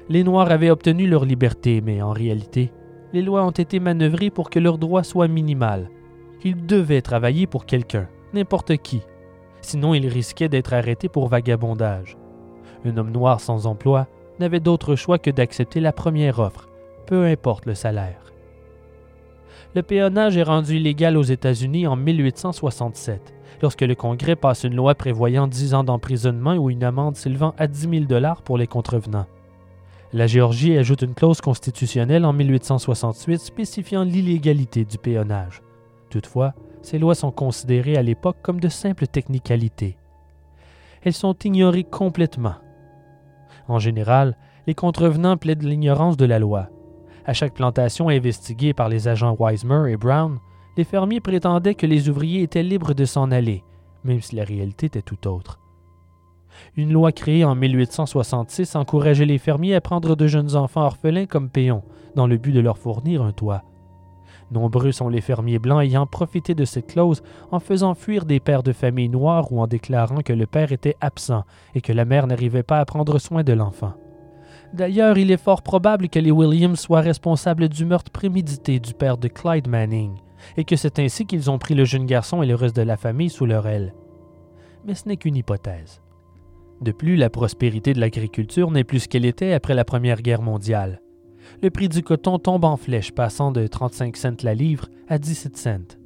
Les 0.08 0.24
Noirs 0.24 0.50
avaient 0.50 0.70
obtenu 0.70 1.06
leur 1.06 1.24
liberté, 1.24 1.80
mais 1.80 2.02
en 2.02 2.10
réalité, 2.10 2.70
les 3.12 3.22
lois 3.22 3.44
ont 3.44 3.50
été 3.50 3.80
manœuvrées 3.80 4.30
pour 4.30 4.50
que 4.50 4.58
leurs 4.58 4.78
droits 4.78 5.04
soient 5.04 5.28
minimales. 5.28 5.88
Ils 6.42 6.66
devaient 6.66 7.00
travailler 7.00 7.46
pour 7.46 7.64
quelqu'un, 7.64 8.08
n'importe 8.34 8.76
qui. 8.78 9.02
Sinon, 9.62 9.94
ils 9.94 10.08
risquaient 10.08 10.48
d'être 10.48 10.74
arrêtés 10.74 11.08
pour 11.08 11.28
vagabondage. 11.28 12.18
Un 12.84 12.96
homme 12.98 13.12
noir 13.12 13.40
sans 13.40 13.66
emploi 13.66 14.08
n'avait 14.38 14.60
d'autre 14.60 14.96
choix 14.96 15.18
que 15.18 15.30
d'accepter 15.30 15.80
la 15.80 15.92
première 15.92 16.38
offre, 16.38 16.68
peu 17.06 17.24
importe 17.24 17.66
le 17.66 17.74
salaire. 17.74 18.24
Le 19.74 19.82
péonnage 19.82 20.36
est 20.36 20.42
rendu 20.42 20.76
illégal 20.76 21.16
aux 21.16 21.22
États-Unis 21.22 21.86
en 21.86 21.96
1867, 21.96 23.34
lorsque 23.64 23.80
le 23.80 23.94
Congrès 23.94 24.36
passe 24.36 24.64
une 24.64 24.76
loi 24.76 24.94
prévoyant 24.94 25.46
10 25.46 25.72
ans 25.72 25.84
d'emprisonnement 25.84 26.54
ou 26.56 26.68
une 26.68 26.84
amende 26.84 27.16
s'élevant 27.16 27.54
à 27.56 27.66
10 27.66 28.06
000 28.10 28.22
pour 28.44 28.58
les 28.58 28.66
contrevenants. 28.66 29.24
La 30.12 30.26
Géorgie 30.26 30.76
ajoute 30.76 31.00
une 31.00 31.14
clause 31.14 31.40
constitutionnelle 31.40 32.26
en 32.26 32.34
1868 32.34 33.38
spécifiant 33.38 34.04
l'illégalité 34.04 34.84
du 34.84 34.98
péonnage. 34.98 35.62
Toutefois, 36.10 36.52
ces 36.82 36.98
lois 36.98 37.14
sont 37.14 37.30
considérées 37.30 37.96
à 37.96 38.02
l'époque 38.02 38.36
comme 38.42 38.60
de 38.60 38.68
simples 38.68 39.06
technicalités. 39.06 39.96
Elles 41.02 41.14
sont 41.14 41.34
ignorées 41.42 41.84
complètement. 41.84 42.56
En 43.66 43.78
général, 43.78 44.36
les 44.66 44.74
contrevenants 44.74 45.38
plaident 45.38 45.62
l'ignorance 45.62 46.18
de 46.18 46.26
la 46.26 46.38
loi. 46.38 46.68
À 47.24 47.32
chaque 47.32 47.54
plantation 47.54 48.10
investiguée 48.10 48.74
par 48.74 48.90
les 48.90 49.08
agents 49.08 49.34
Wisemer 49.38 49.90
et 49.90 49.96
Brown, 49.96 50.38
les 50.76 50.84
fermiers 50.84 51.20
prétendaient 51.20 51.74
que 51.74 51.86
les 51.86 52.08
ouvriers 52.08 52.42
étaient 52.42 52.62
libres 52.62 52.94
de 52.94 53.04
s'en 53.04 53.30
aller, 53.30 53.62
même 54.04 54.20
si 54.20 54.36
la 54.36 54.44
réalité 54.44 54.86
était 54.86 55.02
tout 55.02 55.28
autre. 55.28 55.60
Une 56.76 56.92
loi 56.92 57.12
créée 57.12 57.44
en 57.44 57.54
1866 57.54 58.76
encourageait 58.76 59.24
les 59.24 59.38
fermiers 59.38 59.74
à 59.74 59.80
prendre 59.80 60.14
de 60.14 60.26
jeunes 60.26 60.56
enfants 60.56 60.84
orphelins 60.86 61.26
comme 61.26 61.50
péons, 61.50 61.82
dans 62.14 62.26
le 62.26 62.36
but 62.36 62.52
de 62.52 62.60
leur 62.60 62.78
fournir 62.78 63.22
un 63.22 63.32
toit. 63.32 63.62
Nombreux 64.50 64.92
sont 64.92 65.08
les 65.08 65.20
fermiers 65.20 65.58
blancs 65.58 65.82
ayant 65.82 66.06
profité 66.06 66.54
de 66.54 66.64
cette 66.64 66.88
clause 66.88 67.22
en 67.50 67.60
faisant 67.60 67.94
fuir 67.94 68.24
des 68.24 68.40
pères 68.40 68.62
de 68.62 68.72
famille 68.72 69.08
noires 69.08 69.50
ou 69.52 69.60
en 69.60 69.66
déclarant 69.66 70.20
que 70.22 70.32
le 70.32 70.46
père 70.46 70.70
était 70.70 70.96
absent 71.00 71.44
et 71.74 71.80
que 71.80 71.92
la 71.92 72.04
mère 72.04 72.26
n'arrivait 72.26 72.62
pas 72.62 72.78
à 72.78 72.84
prendre 72.84 73.18
soin 73.18 73.42
de 73.42 73.52
l'enfant. 73.52 73.94
D'ailleurs, 74.72 75.18
il 75.18 75.30
est 75.30 75.42
fort 75.42 75.62
probable 75.62 76.08
que 76.08 76.18
les 76.18 76.30
Williams 76.30 76.78
soient 76.78 77.00
responsables 77.00 77.68
du 77.68 77.84
meurtre 77.84 78.10
prémédité 78.10 78.80
du 78.80 78.92
père 78.92 79.18
de 79.18 79.28
Clyde 79.28 79.68
Manning, 79.68 80.16
et 80.56 80.64
que 80.64 80.76
c'est 80.76 80.98
ainsi 80.98 81.26
qu'ils 81.26 81.50
ont 81.50 81.58
pris 81.58 81.74
le 81.74 81.84
jeune 81.84 82.06
garçon 82.06 82.42
et 82.42 82.46
le 82.46 82.54
reste 82.54 82.76
de 82.76 82.82
la 82.82 82.96
famille 82.96 83.30
sous 83.30 83.46
leur 83.46 83.66
aile. 83.66 83.94
Mais 84.86 84.94
ce 84.94 85.08
n'est 85.08 85.16
qu'une 85.16 85.36
hypothèse. 85.36 86.00
De 86.80 86.92
plus, 86.92 87.16
la 87.16 87.30
prospérité 87.30 87.94
de 87.94 88.00
l'agriculture 88.00 88.70
n'est 88.70 88.84
plus 88.84 89.00
ce 89.00 89.08
qu'elle 89.08 89.24
était 89.24 89.52
après 89.52 89.74
la 89.74 89.84
Première 89.84 90.22
Guerre 90.22 90.42
mondiale. 90.42 91.00
Le 91.62 91.70
prix 91.70 91.88
du 91.88 92.02
coton 92.02 92.38
tombe 92.38 92.64
en 92.64 92.76
flèche, 92.76 93.12
passant 93.12 93.52
de 93.52 93.66
35 93.66 94.16
cents 94.16 94.42
la 94.42 94.54
livre 94.54 94.88
à 95.08 95.18
17 95.18 95.56
cents. 95.56 95.96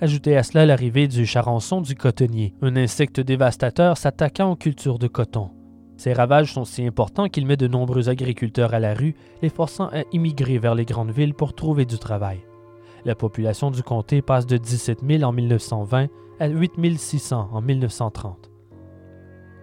Ajoutez 0.00 0.36
à 0.36 0.42
cela 0.42 0.66
l'arrivée 0.66 1.08
du 1.08 1.26
charançon 1.26 1.80
du 1.80 1.94
cotonnier, 1.94 2.54
un 2.60 2.76
insecte 2.76 3.20
dévastateur 3.20 3.96
s'attaquant 3.96 4.50
aux 4.50 4.56
cultures 4.56 4.98
de 4.98 5.06
coton. 5.06 5.50
Ces 5.96 6.12
ravages 6.12 6.52
sont 6.52 6.64
si 6.64 6.84
importants 6.84 7.28
qu'il 7.28 7.46
met 7.46 7.56
de 7.56 7.68
nombreux 7.68 8.08
agriculteurs 8.08 8.74
à 8.74 8.80
la 8.80 8.94
rue, 8.94 9.14
les 9.42 9.48
forçant 9.48 9.86
à 9.86 10.02
immigrer 10.12 10.58
vers 10.58 10.74
les 10.74 10.84
grandes 10.84 11.12
villes 11.12 11.34
pour 11.34 11.54
trouver 11.54 11.84
du 11.84 11.98
travail. 11.98 12.40
La 13.04 13.14
population 13.14 13.70
du 13.70 13.82
comté 13.82 14.22
passe 14.22 14.46
de 14.46 14.56
17 14.56 15.00
000 15.06 15.22
en 15.24 15.32
1920 15.32 16.08
à 16.38 16.48
8 16.48 16.98
600 16.98 17.50
en 17.52 17.60
1930. 17.60 18.50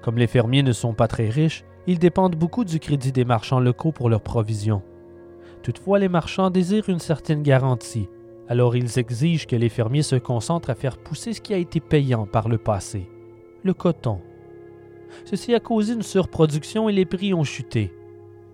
Comme 0.02 0.18
les 0.18 0.28
fermiers 0.28 0.64
ne 0.64 0.72
sont 0.72 0.94
pas 0.94 1.08
très 1.08 1.30
riches, 1.30 1.64
ils 1.88 2.00
dépendent 2.00 2.36
beaucoup 2.36 2.66
du 2.66 2.80
crédit 2.80 3.12
des 3.12 3.26
marchands 3.26 3.60
locaux 3.60 3.92
pour 3.92 4.10
leurs 4.10 4.22
provisions. 4.22 4.82
Toutefois, 5.64 6.00
les 6.00 6.10
marchands 6.10 6.50
désirent 6.50 6.90
une 6.90 7.00
certaine 7.00 7.44
garantie, 7.44 8.10
alors 8.50 8.76
ils 8.76 9.00
exigent 9.00 9.46
que 9.46 9.56
les 9.56 9.70
fermiers 9.70 10.04
se 10.04 10.16
concentrent 10.16 10.70
à 10.70 10.76
faire 10.76 10.98
pousser 10.98 11.34
ce 11.34 11.42
qui 11.42 11.54
a 11.54 11.58
été 11.58 11.80
payant 11.80 12.26
par 12.26 12.50
le 12.50 12.58
passé, 12.58 13.10
le 13.64 13.74
coton. 13.74 14.20
Ceci 15.26 15.54
a 15.54 15.60
causé 15.60 15.94
une 15.94 16.02
surproduction 16.02 16.90
et 16.90 16.94
les 16.94 17.06
prix 17.06 17.34
ont 17.34 17.44
chuté. 17.44 17.94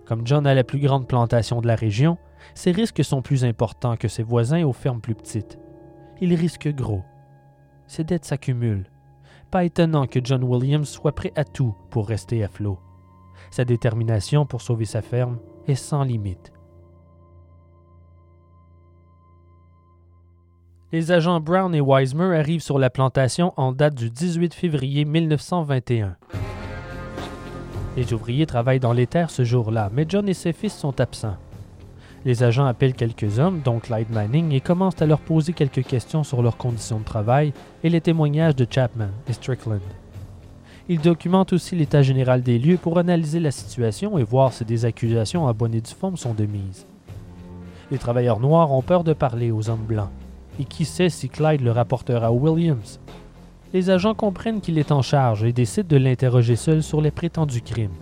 Comme 0.04 0.26
John 0.26 0.46
a 0.46 0.54
la 0.54 0.64
plus 0.64 0.78
grande 0.78 1.08
plantation 1.08 1.60
de 1.60 1.66
la 1.66 1.76
région, 1.76 2.18
ses 2.54 2.72
risques 2.72 3.04
sont 3.04 3.22
plus 3.22 3.44
importants 3.44 3.96
que 3.96 4.08
ses 4.08 4.22
voisins 4.22 4.64
aux 4.64 4.72
fermes 4.72 5.00
plus 5.00 5.14
petites. 5.14 5.58
Il 6.20 6.34
risque 6.34 6.68
gros. 6.68 7.02
Ses 7.86 8.04
dettes 8.04 8.24
s'accumulent 8.24 8.90
pas 9.50 9.64
étonnant 9.64 10.06
que 10.06 10.20
John 10.22 10.44
Williams 10.44 10.88
soit 10.88 11.14
prêt 11.14 11.32
à 11.36 11.44
tout 11.44 11.74
pour 11.90 12.08
rester 12.08 12.42
à 12.44 12.48
flot. 12.48 12.78
Sa 13.50 13.64
détermination 13.64 14.46
pour 14.46 14.60
sauver 14.60 14.84
sa 14.84 15.02
ferme 15.02 15.38
est 15.66 15.74
sans 15.74 16.02
limite. 16.02 16.52
Les 20.92 21.12
agents 21.12 21.40
Brown 21.40 21.74
et 21.74 21.80
Wisemer 21.80 22.36
arrivent 22.36 22.62
sur 22.62 22.78
la 22.78 22.90
plantation 22.90 23.52
en 23.56 23.72
date 23.72 23.94
du 23.94 24.10
18 24.10 24.54
février 24.54 25.04
1921. 25.04 26.16
Les 27.96 28.12
ouvriers 28.12 28.46
travaillent 28.46 28.80
dans 28.80 28.92
les 28.92 29.06
terres 29.06 29.30
ce 29.30 29.44
jour-là, 29.44 29.90
mais 29.92 30.06
John 30.08 30.28
et 30.28 30.34
ses 30.34 30.52
fils 30.52 30.74
sont 30.74 31.00
absents. 31.00 31.36
Les 32.26 32.42
agents 32.42 32.66
appellent 32.66 32.94
quelques 32.94 33.38
hommes, 33.38 33.60
dont 33.64 33.78
Clyde 33.78 34.10
Manning, 34.10 34.50
et 34.50 34.60
commencent 34.60 35.00
à 35.00 35.06
leur 35.06 35.20
poser 35.20 35.52
quelques 35.52 35.84
questions 35.84 36.24
sur 36.24 36.42
leurs 36.42 36.56
conditions 36.56 36.98
de 36.98 37.04
travail 37.04 37.52
et 37.84 37.88
les 37.88 38.00
témoignages 38.00 38.56
de 38.56 38.66
Chapman 38.68 39.10
et 39.28 39.32
Strickland. 39.32 39.80
Ils 40.88 41.00
documentent 41.00 41.52
aussi 41.52 41.76
l'état 41.76 42.02
général 42.02 42.42
des 42.42 42.58
lieux 42.58 42.78
pour 42.78 42.98
analyser 42.98 43.38
la 43.38 43.52
situation 43.52 44.18
et 44.18 44.24
voir 44.24 44.52
si 44.52 44.64
des 44.64 44.84
accusations 44.84 45.46
à 45.46 45.52
bonne 45.52 45.72
et 45.72 45.82
sont 45.84 46.34
de 46.34 46.46
mise. 46.46 46.84
Les 47.92 47.98
travailleurs 47.98 48.40
noirs 48.40 48.72
ont 48.72 48.82
peur 48.82 49.04
de 49.04 49.12
parler 49.12 49.52
aux 49.52 49.70
hommes 49.70 49.86
blancs, 49.86 50.10
et 50.58 50.64
qui 50.64 50.84
sait 50.84 51.10
si 51.10 51.28
Clyde 51.28 51.60
le 51.60 51.70
rapportera 51.70 52.26
à 52.26 52.32
Williams? 52.32 52.98
Les 53.72 53.88
agents 53.88 54.14
comprennent 54.14 54.60
qu'il 54.60 54.78
est 54.78 54.90
en 54.90 55.02
charge 55.02 55.44
et 55.44 55.52
décident 55.52 55.86
de 55.88 55.96
l'interroger 55.96 56.56
seul 56.56 56.82
sur 56.82 57.00
les 57.00 57.12
prétendus 57.12 57.62
crimes. 57.62 57.94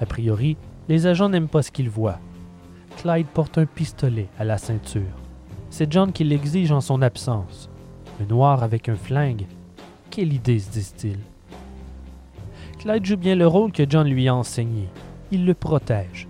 A 0.00 0.06
priori, 0.06 0.56
les 0.88 1.06
agents 1.06 1.28
n'aiment 1.28 1.46
pas 1.46 1.62
ce 1.62 1.70
qu'ils 1.70 1.90
voient, 1.90 2.18
Clyde 2.98 3.26
porte 3.26 3.58
un 3.58 3.66
pistolet 3.66 4.28
à 4.38 4.44
la 4.44 4.58
ceinture. 4.58 5.02
C'est 5.70 5.92
John 5.92 6.12
qui 6.12 6.24
l'exige 6.24 6.72
en 6.72 6.80
son 6.80 7.02
absence. 7.02 7.68
Un 8.20 8.26
noir 8.26 8.62
avec 8.62 8.88
un 8.88 8.96
flingue. 8.96 9.46
Quelle 10.10 10.32
idée, 10.32 10.58
se 10.58 10.70
disent-ils. 10.70 11.18
Clyde 12.78 13.04
joue 13.04 13.16
bien 13.16 13.34
le 13.34 13.46
rôle 13.46 13.72
que 13.72 13.84
John 13.88 14.06
lui 14.06 14.28
a 14.28 14.34
enseigné. 14.34 14.88
Il 15.30 15.44
le 15.44 15.54
protège. 15.54 16.28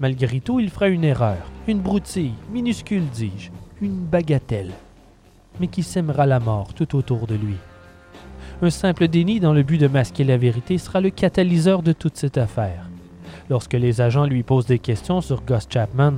Malgré 0.00 0.40
tout, 0.40 0.60
il 0.60 0.70
fera 0.70 0.88
une 0.88 1.04
erreur, 1.04 1.50
une 1.68 1.80
broutille, 1.80 2.34
minuscule, 2.50 3.06
dis-je, 3.12 3.50
une 3.80 4.04
bagatelle, 4.04 4.72
mais 5.60 5.68
qui 5.68 5.82
sèmera 5.82 6.26
la 6.26 6.40
mort 6.40 6.74
tout 6.74 6.96
autour 6.96 7.26
de 7.26 7.34
lui. 7.34 7.56
Un 8.62 8.70
simple 8.70 9.08
déni 9.08 9.40
dans 9.40 9.52
le 9.52 9.62
but 9.62 9.78
de 9.78 9.88
masquer 9.88 10.24
la 10.24 10.36
vérité 10.36 10.78
sera 10.78 11.00
le 11.00 11.10
catalyseur 11.10 11.82
de 11.82 11.92
toute 11.92 12.16
cette 12.16 12.38
affaire. 12.38 12.88
Lorsque 13.50 13.74
les 13.74 14.00
agents 14.00 14.26
lui 14.26 14.42
posent 14.42 14.66
des 14.66 14.78
questions 14.78 15.20
sur 15.20 15.42
Gus 15.42 15.66
Chapman, 15.68 16.14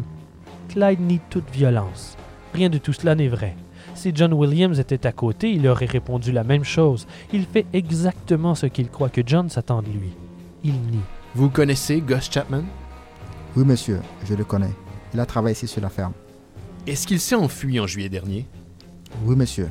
Clyde 0.68 1.00
nie 1.00 1.20
toute 1.30 1.50
violence. 1.50 2.16
Rien 2.54 2.70
de 2.70 2.78
tout 2.78 2.92
cela 2.92 3.14
n'est 3.14 3.28
vrai. 3.28 3.56
Si 3.94 4.12
John 4.14 4.32
Williams 4.32 4.78
était 4.78 5.06
à 5.06 5.12
côté, 5.12 5.50
il 5.50 5.66
aurait 5.66 5.86
répondu 5.86 6.32
la 6.32 6.44
même 6.44 6.64
chose. 6.64 7.06
Il 7.32 7.46
fait 7.46 7.66
exactement 7.72 8.54
ce 8.54 8.66
qu'il 8.66 8.88
croit 8.88 9.08
que 9.08 9.22
John 9.24 9.48
s'attend 9.48 9.82
de 9.82 9.88
lui. 9.88 10.12
Il 10.64 10.74
nie. 10.74 11.00
Vous 11.34 11.48
connaissez 11.50 12.00
Gus 12.00 12.30
Chapman? 12.30 12.62
Oui, 13.56 13.64
monsieur, 13.64 14.00
je 14.28 14.34
le 14.34 14.44
connais. 14.44 14.72
Il 15.14 15.20
a 15.20 15.26
travaillé 15.26 15.54
ici 15.54 15.66
sur 15.66 15.80
la 15.80 15.88
ferme. 15.88 16.12
Est-ce 16.86 17.06
qu'il 17.06 17.20
s'est 17.20 17.34
enfui 17.34 17.80
en 17.80 17.86
juillet 17.86 18.08
dernier? 18.08 18.46
Oui, 19.24 19.34
monsieur. 19.34 19.70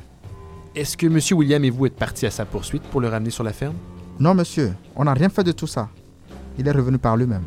Est-ce 0.75 0.97
que 0.97 1.05
M. 1.05 1.19
William 1.37 1.63
et 1.63 1.69
vous 1.69 1.85
êtes 1.85 1.95
partis 1.95 2.25
à 2.25 2.31
sa 2.31 2.45
poursuite 2.45 2.83
pour 2.83 2.99
le 2.99 3.07
ramener 3.07 3.29
sur 3.29 3.43
la 3.43 3.53
ferme? 3.53 3.75
Non, 4.19 4.33
monsieur, 4.33 4.73
on 4.95 5.05
n'a 5.05 5.13
rien 5.13 5.29
fait 5.29 5.43
de 5.43 5.51
tout 5.51 5.67
ça. 5.67 5.89
Il 6.57 6.67
est 6.67 6.71
revenu 6.71 6.97
par 6.97 7.17
lui-même. 7.17 7.43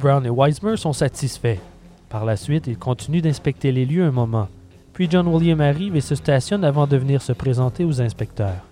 Brown 0.00 0.24
et 0.26 0.30
Weismer 0.30 0.76
sont 0.76 0.92
satisfaits. 0.92 1.58
Par 2.08 2.24
la 2.24 2.36
suite, 2.36 2.66
ils 2.66 2.78
continuent 2.78 3.22
d'inspecter 3.22 3.72
les 3.72 3.86
lieux 3.86 4.04
un 4.04 4.10
moment. 4.10 4.48
Puis 4.92 5.08
John 5.10 5.26
William 5.26 5.60
arrive 5.60 5.96
et 5.96 6.00
se 6.00 6.14
stationne 6.14 6.64
avant 6.64 6.86
de 6.86 6.96
venir 6.96 7.22
se 7.22 7.32
présenter 7.32 7.84
aux 7.84 8.00
inspecteurs. 8.00 8.64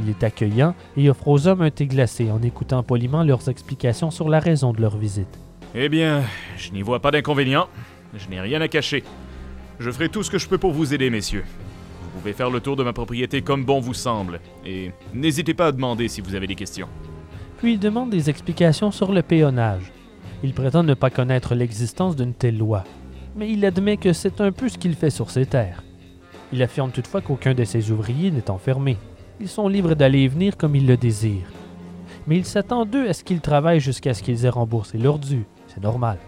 Il 0.00 0.08
est 0.08 0.22
accueillant 0.22 0.74
et 0.96 1.10
offre 1.10 1.28
aux 1.28 1.46
hommes 1.46 1.62
un 1.62 1.70
thé 1.70 1.86
glacé 1.86 2.30
en 2.30 2.40
écoutant 2.42 2.82
poliment 2.82 3.22
leurs 3.24 3.48
explications 3.48 4.10
sur 4.10 4.28
la 4.28 4.38
raison 4.38 4.72
de 4.72 4.80
leur 4.80 4.96
visite. 4.96 5.38
Eh 5.74 5.88
bien, 5.88 6.22
je 6.56 6.70
n'y 6.70 6.82
vois 6.82 7.00
pas 7.00 7.10
d'inconvénient. 7.10 7.66
Je 8.14 8.28
n'ai 8.28 8.40
rien 8.40 8.60
à 8.60 8.68
cacher. 8.68 9.04
Je 9.78 9.90
ferai 9.90 10.08
tout 10.08 10.22
ce 10.22 10.30
que 10.30 10.38
je 10.38 10.48
peux 10.48 10.58
pour 10.58 10.72
vous 10.72 10.94
aider, 10.94 11.10
messieurs. 11.10 11.44
Vous 12.02 12.20
pouvez 12.20 12.32
faire 12.32 12.50
le 12.50 12.60
tour 12.60 12.76
de 12.76 12.82
ma 12.82 12.92
propriété 12.92 13.42
comme 13.42 13.64
bon 13.64 13.80
vous 13.80 13.94
semble. 13.94 14.40
Et 14.64 14.92
n'hésitez 15.12 15.52
pas 15.52 15.66
à 15.66 15.72
demander 15.72 16.08
si 16.08 16.20
vous 16.20 16.34
avez 16.34 16.46
des 16.46 16.54
questions. 16.54 16.88
Puis 17.58 17.72
il 17.72 17.78
demande 17.80 18.10
des 18.10 18.30
explications 18.30 18.92
sur 18.92 19.12
le 19.12 19.22
péonnage. 19.22 19.92
Il 20.44 20.54
prétend 20.54 20.84
ne 20.84 20.94
pas 20.94 21.10
connaître 21.10 21.56
l'existence 21.56 22.14
d'une 22.14 22.32
telle 22.32 22.56
loi, 22.56 22.84
mais 23.34 23.50
il 23.50 23.64
admet 23.64 23.96
que 23.96 24.12
c'est 24.12 24.40
un 24.40 24.52
peu 24.52 24.68
ce 24.68 24.78
qu'il 24.78 24.94
fait 24.94 25.10
sur 25.10 25.30
ses 25.30 25.46
terres. 25.46 25.82
Il 26.52 26.62
affirme 26.62 26.92
toutefois 26.92 27.20
qu'aucun 27.20 27.54
de 27.54 27.64
ses 27.64 27.90
ouvriers 27.90 28.30
n'est 28.30 28.50
enfermé. 28.50 28.96
Ils 29.40 29.48
sont 29.48 29.66
libres 29.66 29.94
d'aller 29.94 30.20
et 30.20 30.28
venir 30.28 30.56
comme 30.56 30.76
ils 30.76 30.86
le 30.86 30.96
désirent. 30.96 31.50
Mais 32.28 32.36
il 32.36 32.44
s'attend 32.44 32.84
d'eux 32.84 33.08
à 33.08 33.12
ce 33.12 33.24
qu'ils 33.24 33.40
travaillent 33.40 33.80
jusqu'à 33.80 34.14
ce 34.14 34.22
qu'ils 34.22 34.44
aient 34.44 34.50
remboursé 34.50 34.96
leur 34.96 35.18
dû. 35.18 35.44
C'est 35.66 35.82
normal. 35.82 36.18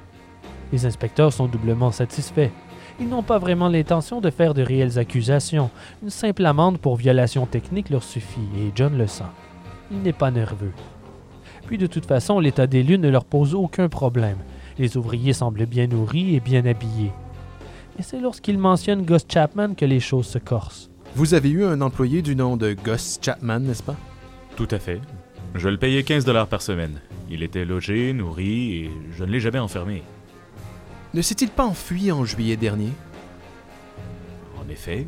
Les 0.72 0.84
inspecteurs 0.84 1.32
sont 1.32 1.46
doublement 1.46 1.92
satisfaits. 1.92 2.50
Ils 2.98 3.08
n'ont 3.08 3.22
pas 3.22 3.38
vraiment 3.38 3.68
l'intention 3.68 4.20
de 4.20 4.30
faire 4.30 4.52
de 4.52 4.62
réelles 4.62 4.98
accusations. 4.98 5.70
Une 6.02 6.10
simple 6.10 6.44
amende 6.44 6.78
pour 6.78 6.96
violation 6.96 7.46
technique 7.46 7.90
leur 7.90 8.02
suffit, 8.02 8.48
et 8.58 8.72
John 8.74 8.98
le 8.98 9.06
sent. 9.06 9.24
Il 9.90 10.02
n'est 10.02 10.12
pas 10.12 10.30
nerveux. 10.30 10.72
Puis 11.70 11.78
de 11.78 11.86
toute 11.86 12.06
façon, 12.06 12.40
l'état 12.40 12.66
des 12.66 12.82
lieux 12.82 12.96
ne 12.96 13.08
leur 13.08 13.24
pose 13.24 13.54
aucun 13.54 13.88
problème. 13.88 14.38
Les 14.76 14.96
ouvriers 14.96 15.32
semblent 15.32 15.66
bien 15.66 15.86
nourris 15.86 16.34
et 16.34 16.40
bien 16.40 16.66
habillés. 16.66 17.12
Mais 17.96 18.02
c'est 18.02 18.18
lorsqu'il 18.18 18.58
mentionne 18.58 19.04
Gus 19.04 19.24
Chapman 19.28 19.74
que 19.74 19.84
les 19.84 20.00
choses 20.00 20.26
se 20.26 20.38
corsent. 20.38 20.90
Vous 21.14 21.32
avez 21.32 21.48
eu 21.48 21.64
un 21.64 21.80
employé 21.80 22.22
du 22.22 22.34
nom 22.34 22.56
de 22.56 22.72
Gus 22.72 23.20
Chapman, 23.22 23.60
n'est-ce 23.60 23.84
pas? 23.84 23.94
Tout 24.56 24.66
à 24.72 24.80
fait. 24.80 25.00
Je 25.54 25.68
le 25.68 25.76
payais 25.76 26.02
15 26.02 26.24
dollars 26.24 26.48
par 26.48 26.60
semaine. 26.60 27.00
Il 27.30 27.44
était 27.44 27.64
logé, 27.64 28.12
nourri, 28.14 28.72
et 28.72 28.90
je 29.16 29.22
ne 29.22 29.30
l'ai 29.30 29.38
jamais 29.38 29.60
enfermé. 29.60 30.02
Ne 31.14 31.22
s'est-il 31.22 31.50
pas 31.50 31.66
enfui 31.66 32.10
en 32.10 32.24
juillet 32.24 32.56
dernier? 32.56 32.90
En 34.60 34.68
effet, 34.68 35.06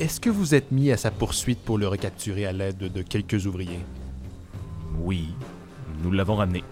Est-ce 0.00 0.20
que 0.20 0.30
vous 0.30 0.54
êtes 0.54 0.72
mis 0.72 0.90
à 0.90 0.96
sa 0.96 1.10
poursuite 1.10 1.60
pour 1.60 1.76
le 1.76 1.86
recapturer 1.86 2.46
à 2.46 2.52
l'aide 2.52 2.78
de 2.78 3.02
quelques 3.02 3.44
ouvriers? 3.44 3.80
Oui, 4.98 5.34
nous 6.02 6.10
l'avons 6.10 6.36
ramené. 6.36 6.64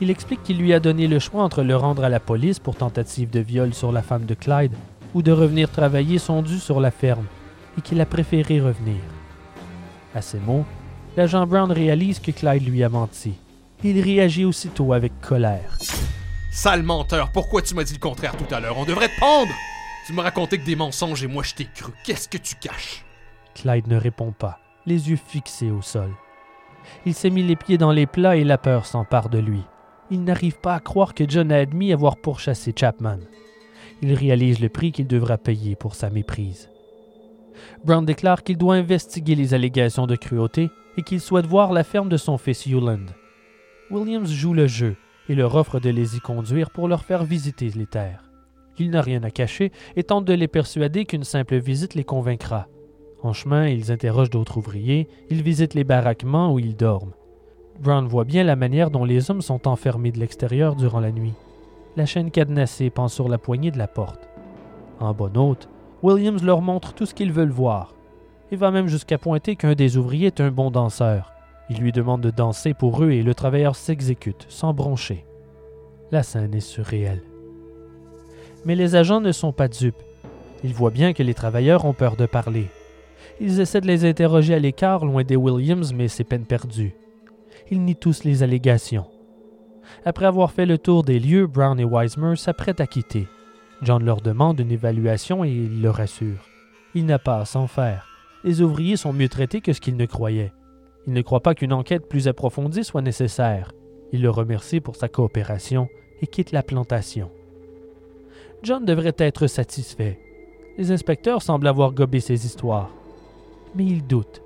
Il 0.00 0.10
explique 0.10 0.42
qu'il 0.42 0.58
lui 0.58 0.72
a 0.72 0.80
donné 0.80 1.08
le 1.08 1.18
choix 1.18 1.42
entre 1.42 1.62
le 1.62 1.76
rendre 1.76 2.04
à 2.04 2.08
la 2.08 2.20
police 2.20 2.58
pour 2.58 2.76
tentative 2.76 3.30
de 3.30 3.40
viol 3.40 3.74
sur 3.74 3.90
la 3.90 4.02
femme 4.02 4.26
de 4.26 4.34
Clyde 4.34 4.74
ou 5.14 5.22
de 5.22 5.32
revenir 5.32 5.70
travailler 5.70 6.18
son 6.18 6.42
dû 6.42 6.58
sur 6.58 6.80
la 6.80 6.90
ferme, 6.90 7.26
et 7.76 7.80
qu'il 7.80 8.00
a 8.00 8.06
préféré 8.06 8.60
revenir. 8.60 9.00
À 10.14 10.22
ces 10.22 10.38
mots, 10.38 10.64
l'agent 11.16 11.46
Brown 11.46 11.72
réalise 11.72 12.20
que 12.20 12.30
Clyde 12.30 12.68
lui 12.68 12.84
a 12.84 12.88
menti. 12.88 13.34
Il 13.82 14.00
réagit 14.00 14.44
aussitôt 14.44 14.92
avec 14.92 15.18
colère. 15.20 15.78
Sale 16.52 16.82
menteur, 16.82 17.30
pourquoi 17.32 17.62
tu 17.62 17.74
m'as 17.74 17.84
dit 17.84 17.94
le 17.94 17.98
contraire 17.98 18.36
tout 18.36 18.52
à 18.54 18.60
l'heure? 18.60 18.76
On 18.78 18.84
devrait 18.84 19.08
te 19.08 19.20
pendre 19.20 19.52
Tu 20.06 20.12
me 20.12 20.20
racontais 20.20 20.58
que 20.58 20.66
des 20.66 20.76
mensonges 20.76 21.22
et 21.22 21.28
moi 21.28 21.42
je 21.42 21.54
t'ai 21.54 21.66
cru. 21.74 21.92
Qu'est-ce 22.04 22.28
que 22.28 22.38
tu 22.38 22.54
caches? 22.56 23.04
Clyde 23.54 23.86
ne 23.86 23.96
répond 23.96 24.32
pas, 24.32 24.58
les 24.86 25.10
yeux 25.10 25.18
fixés 25.24 25.70
au 25.70 25.82
sol. 25.82 26.10
Il 27.06 27.14
s'est 27.14 27.30
mis 27.30 27.42
les 27.42 27.56
pieds 27.56 27.78
dans 27.78 27.92
les 27.92 28.06
plats 28.06 28.36
et 28.36 28.44
la 28.44 28.58
peur 28.58 28.86
s'empare 28.86 29.28
de 29.28 29.38
lui. 29.38 29.62
Il 30.10 30.24
n'arrive 30.24 30.58
pas 30.60 30.74
à 30.74 30.80
croire 30.80 31.14
que 31.14 31.28
John 31.28 31.52
a 31.52 31.56
admis 31.56 31.92
avoir 31.92 32.16
pourchassé 32.16 32.72
Chapman. 32.74 33.18
Il 34.00 34.14
réalise 34.14 34.60
le 34.60 34.68
prix 34.68 34.92
qu'il 34.92 35.06
devra 35.06 35.38
payer 35.38 35.76
pour 35.76 35.94
sa 35.94 36.10
méprise. 36.10 36.70
Brown 37.84 38.04
déclare 38.04 38.42
qu'il 38.42 38.56
doit 38.56 38.76
investiguer 38.76 39.34
les 39.34 39.54
allégations 39.54 40.06
de 40.06 40.16
cruauté 40.16 40.70
et 40.96 41.02
qu'il 41.02 41.20
souhaite 41.20 41.46
voir 41.46 41.72
la 41.72 41.84
ferme 41.84 42.08
de 42.08 42.16
son 42.16 42.38
fils 42.38 42.66
Hewland. 42.66 43.06
Williams 43.90 44.30
joue 44.30 44.54
le 44.54 44.66
jeu 44.66 44.96
et 45.28 45.34
leur 45.34 45.54
offre 45.54 45.80
de 45.80 45.90
les 45.90 46.16
y 46.16 46.20
conduire 46.20 46.70
pour 46.70 46.88
leur 46.88 47.04
faire 47.04 47.24
visiter 47.24 47.70
les 47.70 47.86
terres. 47.86 48.30
Il 48.78 48.90
n'a 48.90 49.02
rien 49.02 49.22
à 49.24 49.30
cacher 49.30 49.72
et 49.96 50.04
tente 50.04 50.24
de 50.24 50.32
les 50.32 50.48
persuader 50.48 51.04
qu'une 51.04 51.24
simple 51.24 51.56
visite 51.56 51.94
les 51.94 52.04
convaincra. 52.04 52.68
En 53.22 53.32
chemin, 53.32 53.66
ils 53.66 53.90
interrogent 53.90 54.30
d'autres 54.30 54.58
ouvriers, 54.58 55.08
ils 55.30 55.42
visitent 55.42 55.74
les 55.74 55.84
baraquements 55.84 56.52
où 56.52 56.58
ils 56.58 56.76
dorment. 56.76 57.14
Brown 57.80 58.06
voit 58.06 58.24
bien 58.24 58.44
la 58.44 58.56
manière 58.56 58.90
dont 58.90 59.04
les 59.04 59.30
hommes 59.30 59.42
sont 59.42 59.68
enfermés 59.68 60.12
de 60.12 60.18
l'extérieur 60.18 60.76
durant 60.76 61.00
la 61.00 61.12
nuit. 61.12 61.34
La 61.96 62.06
chaîne 62.06 62.30
cadenassée 62.30 62.90
pend 62.90 63.08
sur 63.08 63.28
la 63.28 63.38
poignée 63.38 63.70
de 63.70 63.78
la 63.78 63.88
porte. 63.88 64.28
En 65.00 65.14
bon 65.14 65.36
hôte, 65.36 65.68
Williams 66.02 66.42
leur 66.42 66.60
montre 66.60 66.92
tout 66.92 67.06
ce 67.06 67.14
qu'ils 67.14 67.32
veulent 67.32 67.50
voir. 67.50 67.94
Il 68.50 68.58
va 68.58 68.70
même 68.70 68.88
jusqu'à 68.88 69.18
pointer 69.18 69.56
qu'un 69.56 69.74
des 69.74 69.96
ouvriers 69.96 70.28
est 70.28 70.40
un 70.40 70.50
bon 70.50 70.70
danseur. 70.70 71.32
Il 71.70 71.78
lui 71.78 71.92
demande 71.92 72.20
de 72.20 72.30
danser 72.30 72.72
pour 72.72 73.02
eux 73.02 73.10
et 73.10 73.22
le 73.22 73.34
travailleur 73.34 73.76
s'exécute, 73.76 74.46
sans 74.48 74.72
broncher. 74.72 75.26
La 76.10 76.22
scène 76.22 76.54
est 76.54 76.60
surréelle. 76.60 77.22
Mais 78.64 78.74
les 78.74 78.96
agents 78.96 79.20
ne 79.20 79.32
sont 79.32 79.52
pas 79.52 79.68
dupes. 79.68 80.02
Ils 80.64 80.74
voient 80.74 80.90
bien 80.90 81.12
que 81.12 81.22
les 81.22 81.34
travailleurs 81.34 81.84
ont 81.84 81.92
peur 81.92 82.16
de 82.16 82.26
parler. 82.26 82.68
Ils 83.40 83.60
essaient 83.60 83.80
de 83.80 83.86
les 83.86 84.04
interroger 84.04 84.54
à 84.54 84.58
l'écart, 84.58 85.04
loin 85.04 85.22
des 85.22 85.36
Williams, 85.36 85.92
mais 85.92 86.08
c'est 86.08 86.24
peine 86.24 86.44
perdue. 86.44 86.94
Ils 87.70 87.82
nient 87.82 87.94
tous 87.94 88.24
les 88.24 88.42
allégations. 88.42 89.06
Après 90.04 90.26
avoir 90.26 90.50
fait 90.50 90.66
le 90.66 90.76
tour 90.76 91.04
des 91.04 91.20
lieux, 91.20 91.46
Brown 91.46 91.78
et 91.78 91.84
Weismer 91.84 92.34
s'apprêtent 92.36 92.80
à 92.80 92.86
quitter. 92.86 93.28
John 93.82 94.04
leur 94.04 94.20
demande 94.20 94.58
une 94.58 94.72
évaluation 94.72 95.44
et 95.44 95.50
il 95.50 95.80
le 95.80 95.90
rassure. 95.90 96.48
Il 96.94 97.06
n'a 97.06 97.20
pas 97.20 97.38
à 97.38 97.44
s'en 97.44 97.68
faire. 97.68 98.08
Les 98.42 98.60
ouvriers 98.60 98.96
sont 98.96 99.12
mieux 99.12 99.28
traités 99.28 99.60
que 99.60 99.72
ce 99.72 99.80
qu'ils 99.80 99.96
ne 99.96 100.06
croyaient. 100.06 100.52
Il 101.06 101.12
ne 101.12 101.22
croit 101.22 101.42
pas 101.42 101.54
qu'une 101.54 101.72
enquête 101.72 102.08
plus 102.08 102.26
approfondie 102.26 102.82
soit 102.82 103.02
nécessaire. 103.02 103.72
Il 104.12 104.22
le 104.22 104.30
remercie 104.30 104.80
pour 104.80 104.96
sa 104.96 105.08
coopération 105.08 105.88
et 106.20 106.26
quitte 106.26 106.50
la 106.50 106.64
plantation. 106.64 107.30
John 108.64 108.84
devrait 108.84 109.14
être 109.18 109.46
satisfait. 109.46 110.18
Les 110.76 110.90
inspecteurs 110.90 111.42
semblent 111.42 111.68
avoir 111.68 111.92
gobé 111.92 112.18
ses 112.18 112.44
histoires 112.44 112.90
mais 113.78 113.86
il 113.86 114.06
doute. 114.06 114.42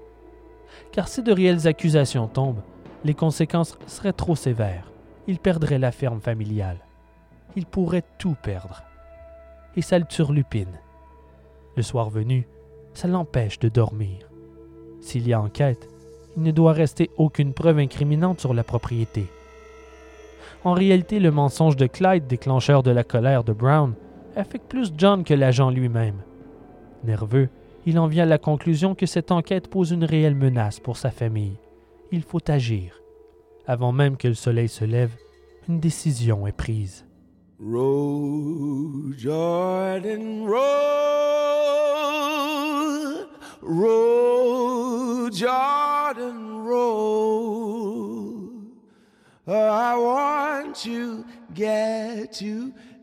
Car 0.92 1.08
si 1.08 1.22
de 1.22 1.32
réelles 1.32 1.66
accusations 1.66 2.28
tombent, 2.28 2.62
les 3.02 3.14
conséquences 3.14 3.78
seraient 3.86 4.12
trop 4.12 4.36
sévères. 4.36 4.92
Il 5.26 5.38
perdrait 5.38 5.78
la 5.78 5.90
ferme 5.90 6.20
familiale. 6.20 6.78
Il 7.56 7.66
pourrait 7.66 8.04
tout 8.18 8.36
perdre. 8.42 8.82
Et 9.74 9.82
ça 9.82 9.98
le 9.98 10.04
turlupine. 10.04 10.78
Le 11.76 11.82
soir 11.82 12.10
venu, 12.10 12.46
ça 12.92 13.08
l'empêche 13.08 13.58
de 13.58 13.70
dormir. 13.70 14.28
S'il 15.00 15.26
y 15.26 15.32
a 15.32 15.40
enquête, 15.40 15.88
il 16.36 16.42
ne 16.42 16.50
doit 16.50 16.72
rester 16.72 17.10
aucune 17.16 17.54
preuve 17.54 17.78
incriminante 17.78 18.40
sur 18.40 18.52
la 18.52 18.62
propriété. 18.64 19.26
En 20.64 20.74
réalité, 20.74 21.18
le 21.18 21.30
mensonge 21.30 21.76
de 21.76 21.86
Clyde, 21.86 22.26
déclencheur 22.26 22.82
de 22.82 22.90
la 22.90 23.02
colère 23.02 23.44
de 23.44 23.52
Brown, 23.52 23.94
affecte 24.36 24.68
plus 24.68 24.92
John 24.96 25.24
que 25.24 25.34
l'agent 25.34 25.70
lui-même. 25.70 26.22
Nerveux, 27.04 27.48
il 27.86 27.98
en 27.98 28.06
vient 28.06 28.24
à 28.24 28.26
la 28.26 28.38
conclusion 28.38 28.94
que 28.94 29.06
cette 29.06 29.32
enquête 29.32 29.68
pose 29.68 29.90
une 29.90 30.04
réelle 30.04 30.34
menace 30.34 30.80
pour 30.80 30.96
sa 30.96 31.10
famille. 31.10 31.56
Il 32.10 32.22
faut 32.22 32.50
agir. 32.50 33.00
Avant 33.66 33.92
même 33.92 34.16
que 34.16 34.28
le 34.28 34.34
soleil 34.34 34.68
se 34.68 34.84
lève, 34.84 35.14
une 35.68 35.80
décision 35.80 36.46
est 36.46 36.56
prise. 36.56 37.06
Roll, 37.60 39.14
Jordan, 39.16 40.46
roll, 40.46 40.58
roll, 43.62 45.32
Jordan, 45.32 46.64
roll. 46.66 47.52
I 49.46 49.96
want 49.96 50.86
get 51.54 52.42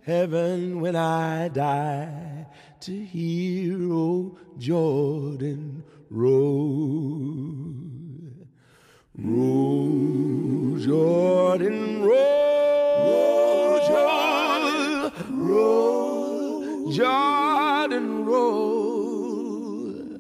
heaven 0.03 0.81
when 0.81 0.95
I 0.95 1.49
die 1.49 2.47
to 2.81 2.91
hear 2.91 3.91
old 3.91 4.37
Jordan 4.59 5.83
roll. 6.09 7.79
Roll, 9.17 10.77
Jordan, 10.77 12.03
roll, 12.03 13.79
Jordan, 13.87 15.11
roll, 15.47 16.91
Jordan, 16.91 18.25
roll. 18.25 20.19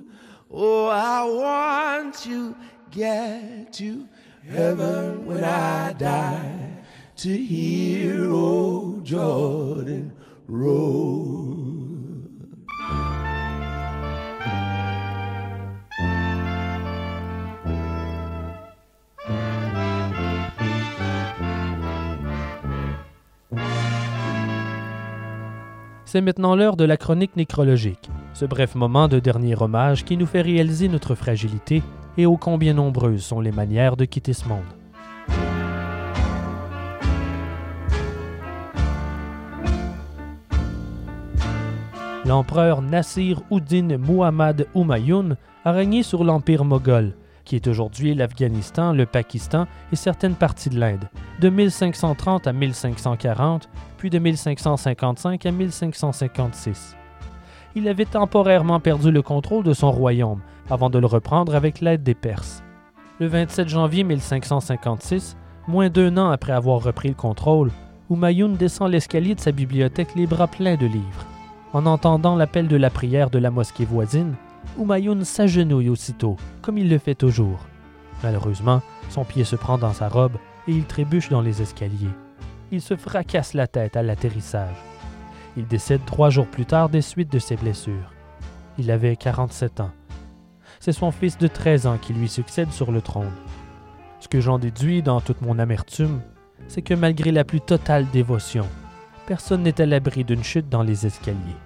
Oh, 0.51 0.87
I 0.87 1.23
want 1.25 2.15
to 2.19 2.55
get 2.91 3.73
to 3.73 4.07
heaven 4.47 5.25
when 5.25 5.43
I 5.43 5.93
die 5.93 6.83
to 7.17 7.37
hear 7.37 8.31
old 8.31 9.05
Jordan 9.05 10.13
roll. 10.47 11.78
C'est 26.11 26.21
maintenant 26.21 26.55
l'heure 26.55 26.75
de 26.75 26.85
la 26.85 26.97
chronique 26.97 27.35
nécrologique, 27.35 28.09
ce 28.33 28.43
bref 28.43 28.73
moment 28.73 29.07
de 29.07 29.19
dernier 29.19 29.53
hommage 29.61 30.03
qui 30.05 30.17
nous 30.17 30.25
fait 30.25 30.41
réaliser 30.41 30.87
notre 30.87 31.13
fragilité 31.13 31.83
et 32.17 32.25
ô 32.25 32.35
combien 32.35 32.73
nombreuses 32.73 33.21
sont 33.21 33.41
les 33.41 33.51
manières 33.51 33.95
de 33.95 34.05
quitter 34.05 34.33
ce 34.33 34.47
monde. 34.47 34.63
L'empereur 42.25 42.81
Nasir 42.81 43.43
Uddin 43.51 43.99
Muhammad 43.99 44.65
Humayun 44.73 45.37
a 45.63 45.71
régné 45.71 46.01
sur 46.01 46.23
l'empire 46.23 46.65
moghol, 46.65 47.13
qui 47.49 47.55
est 47.55 47.67
aujourd'hui 47.67 48.13
l'Afghanistan, 48.13 48.93
le 48.93 49.07
Pakistan 49.07 49.65
et 49.91 49.95
certaines 49.95 50.35
parties 50.35 50.69
de 50.69 50.79
l'Inde, 50.79 51.09
de 51.39 51.49
1530 51.49 52.45
à 52.45 52.53
1540, 52.53 53.67
puis 53.97 54.11
de 54.11 54.19
1555 54.19 55.47
à 55.47 55.51
1556. 55.51 56.95
Il 57.73 57.87
avait 57.87 58.05
temporairement 58.05 58.79
perdu 58.79 59.09
le 59.09 59.23
contrôle 59.23 59.63
de 59.63 59.73
son 59.73 59.91
royaume 59.91 60.41
avant 60.69 60.91
de 60.91 60.99
le 60.99 61.07
reprendre 61.07 61.55
avec 61.55 61.81
l'aide 61.81 62.03
des 62.03 62.13
Perses. 62.13 62.61
Le 63.19 63.25
27 63.25 63.67
janvier 63.67 64.03
1556, 64.03 65.35
moins 65.67 65.89
d'un 65.89 66.17
an 66.17 66.29
après 66.29 66.53
avoir 66.53 66.83
repris 66.83 67.09
le 67.09 67.15
contrôle, 67.15 67.71
Humayun 68.11 68.49
descend 68.49 68.91
l'escalier 68.91 69.33
de 69.33 69.39
sa 69.39 69.51
bibliothèque 69.51 70.13
les 70.15 70.27
bras 70.27 70.47
pleins 70.47 70.77
de 70.77 70.85
livres. 70.85 71.25
En 71.73 71.87
entendant 71.87 72.35
l'appel 72.35 72.67
de 72.67 72.77
la 72.77 72.91
prière 72.91 73.31
de 73.31 73.39
la 73.39 73.49
mosquée 73.49 73.85
voisine, 73.85 74.35
Humayun 74.79 75.25
s'agenouille 75.25 75.89
aussitôt, 75.89 76.37
comme 76.61 76.77
il 76.77 76.89
le 76.89 76.97
fait 76.97 77.15
toujours. 77.15 77.59
Malheureusement, 78.23 78.81
son 79.09 79.25
pied 79.25 79.43
se 79.43 79.57
prend 79.57 79.77
dans 79.77 79.93
sa 79.93 80.07
robe 80.07 80.37
et 80.67 80.71
il 80.71 80.85
trébuche 80.85 81.29
dans 81.29 81.41
les 81.41 81.61
escaliers. 81.61 82.15
Il 82.71 82.81
se 82.81 82.95
fracasse 82.95 83.53
la 83.53 83.67
tête 83.67 83.97
à 83.97 84.03
l'atterrissage. 84.03 84.75
Il 85.57 85.67
décède 85.67 86.05
trois 86.05 86.29
jours 86.29 86.47
plus 86.47 86.65
tard 86.65 86.89
des 86.89 87.01
suites 87.01 87.31
de 87.31 87.39
ses 87.39 87.57
blessures. 87.57 88.13
Il 88.77 88.89
avait 88.91 89.15
47 89.15 89.81
ans. 89.81 89.91
C'est 90.79 90.93
son 90.93 91.11
fils 91.11 91.37
de 91.37 91.47
13 91.47 91.87
ans 91.87 91.97
qui 91.97 92.13
lui 92.13 92.29
succède 92.29 92.71
sur 92.71 92.91
le 92.91 93.01
trône. 93.01 93.33
Ce 94.21 94.29
que 94.29 94.39
j'en 94.39 94.59
déduis 94.59 95.01
dans 95.01 95.19
toute 95.19 95.41
mon 95.41 95.59
amertume, 95.59 96.21
c'est 96.67 96.81
que 96.81 96.93
malgré 96.93 97.31
la 97.31 97.43
plus 97.43 97.61
totale 97.61 98.05
dévotion, 98.13 98.67
personne 99.25 99.63
n'est 99.63 99.81
à 99.81 99.85
l'abri 99.85 100.23
d'une 100.23 100.43
chute 100.43 100.69
dans 100.69 100.83
les 100.83 101.05
escaliers. 101.05 101.57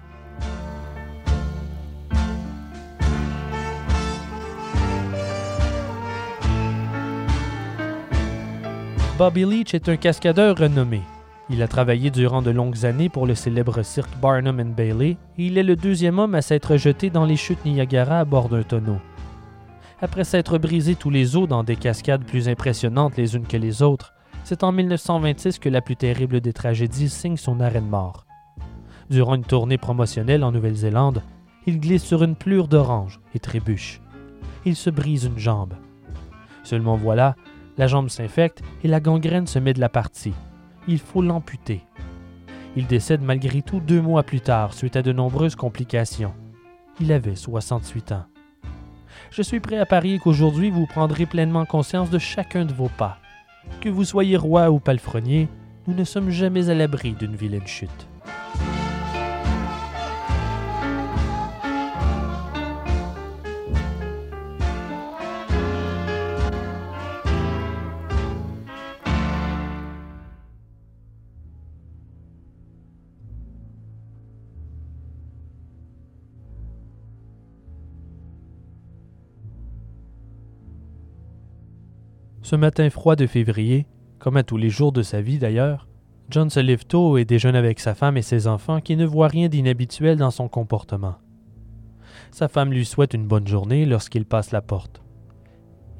Bobby 9.16 9.44
Leach 9.44 9.74
est 9.74 9.88
un 9.88 9.96
cascadeur 9.96 10.58
renommé. 10.58 11.00
Il 11.48 11.62
a 11.62 11.68
travaillé 11.68 12.10
durant 12.10 12.42
de 12.42 12.50
longues 12.50 12.84
années 12.84 13.08
pour 13.08 13.28
le 13.28 13.36
célèbre 13.36 13.84
cirque 13.84 14.10
Barnum 14.20 14.60
Bailey 14.72 15.16
et 15.38 15.46
il 15.46 15.56
est 15.56 15.62
le 15.62 15.76
deuxième 15.76 16.18
homme 16.18 16.34
à 16.34 16.42
s'être 16.42 16.76
jeté 16.76 17.10
dans 17.10 17.24
les 17.24 17.36
chutes 17.36 17.64
Niagara 17.64 18.18
à 18.18 18.24
bord 18.24 18.48
d'un 18.48 18.64
tonneau. 18.64 18.98
Après 20.00 20.24
s'être 20.24 20.58
brisé 20.58 20.96
tous 20.96 21.10
les 21.10 21.36
os 21.36 21.46
dans 21.46 21.62
des 21.62 21.76
cascades 21.76 22.24
plus 22.24 22.48
impressionnantes 22.48 23.16
les 23.16 23.36
unes 23.36 23.46
que 23.46 23.56
les 23.56 23.82
autres, 23.82 24.14
c'est 24.42 24.64
en 24.64 24.72
1926 24.72 25.60
que 25.60 25.68
la 25.68 25.80
plus 25.80 25.94
terrible 25.94 26.40
des 26.40 26.52
tragédies 26.52 27.08
signe 27.08 27.36
son 27.36 27.60
arrêt 27.60 27.82
de 27.82 27.86
mort. 27.86 28.26
Durant 29.10 29.36
une 29.36 29.44
tournée 29.44 29.78
promotionnelle 29.78 30.42
en 30.42 30.50
Nouvelle-Zélande, 30.50 31.22
il 31.68 31.78
glisse 31.78 32.02
sur 32.02 32.24
une 32.24 32.34
plure 32.34 32.66
d'orange 32.66 33.20
et 33.32 33.38
trébuche. 33.38 34.00
Il 34.64 34.74
se 34.74 34.90
brise 34.90 35.22
une 35.22 35.38
jambe. 35.38 35.74
Seulement 36.64 36.96
voilà, 36.96 37.36
la 37.76 37.86
jambe 37.86 38.08
s'infecte 38.08 38.62
et 38.82 38.88
la 38.88 39.00
gangrène 39.00 39.46
se 39.46 39.58
met 39.58 39.74
de 39.74 39.80
la 39.80 39.88
partie. 39.88 40.34
Il 40.86 40.98
faut 40.98 41.22
l'amputer. 41.22 41.82
Il 42.76 42.86
décède 42.86 43.22
malgré 43.22 43.62
tout 43.62 43.80
deux 43.80 44.00
mois 44.00 44.22
plus 44.22 44.40
tard 44.40 44.74
suite 44.74 44.96
à 44.96 45.02
de 45.02 45.12
nombreuses 45.12 45.56
complications. 45.56 46.34
Il 47.00 47.12
avait 47.12 47.36
68 47.36 48.12
ans. 48.12 48.26
Je 49.30 49.42
suis 49.42 49.60
prêt 49.60 49.78
à 49.78 49.86
parier 49.86 50.18
qu'aujourd'hui 50.18 50.70
vous 50.70 50.86
prendrez 50.86 51.26
pleinement 51.26 51.64
conscience 51.64 52.10
de 52.10 52.18
chacun 52.18 52.64
de 52.64 52.72
vos 52.72 52.88
pas. 52.88 53.18
Que 53.80 53.88
vous 53.88 54.04
soyez 54.04 54.36
roi 54.36 54.70
ou 54.70 54.78
palefrenier, 54.78 55.48
nous 55.86 55.94
ne 55.94 56.04
sommes 56.04 56.30
jamais 56.30 56.70
à 56.70 56.74
l'abri 56.74 57.12
d'une 57.12 57.36
vilaine 57.36 57.66
chute. 57.66 58.08
Ce 82.44 82.56
matin 82.56 82.90
froid 82.90 83.16
de 83.16 83.26
février, 83.26 83.86
comme 84.18 84.36
à 84.36 84.42
tous 84.42 84.58
les 84.58 84.68
jours 84.68 84.92
de 84.92 85.00
sa 85.00 85.22
vie 85.22 85.38
d'ailleurs, 85.38 85.88
John 86.28 86.50
se 86.50 86.60
lève 86.60 86.84
tôt 86.84 87.16
et 87.16 87.24
déjeune 87.24 87.56
avec 87.56 87.80
sa 87.80 87.94
femme 87.94 88.18
et 88.18 88.22
ses 88.22 88.46
enfants 88.46 88.82
qui 88.82 88.96
ne 88.96 89.06
voient 89.06 89.28
rien 89.28 89.48
d'inhabituel 89.48 90.18
dans 90.18 90.30
son 90.30 90.46
comportement. 90.46 91.14
Sa 92.32 92.48
femme 92.48 92.70
lui 92.70 92.84
souhaite 92.84 93.14
une 93.14 93.26
bonne 93.26 93.48
journée 93.48 93.86
lorsqu'il 93.86 94.26
passe 94.26 94.50
la 94.50 94.60
porte. 94.60 95.02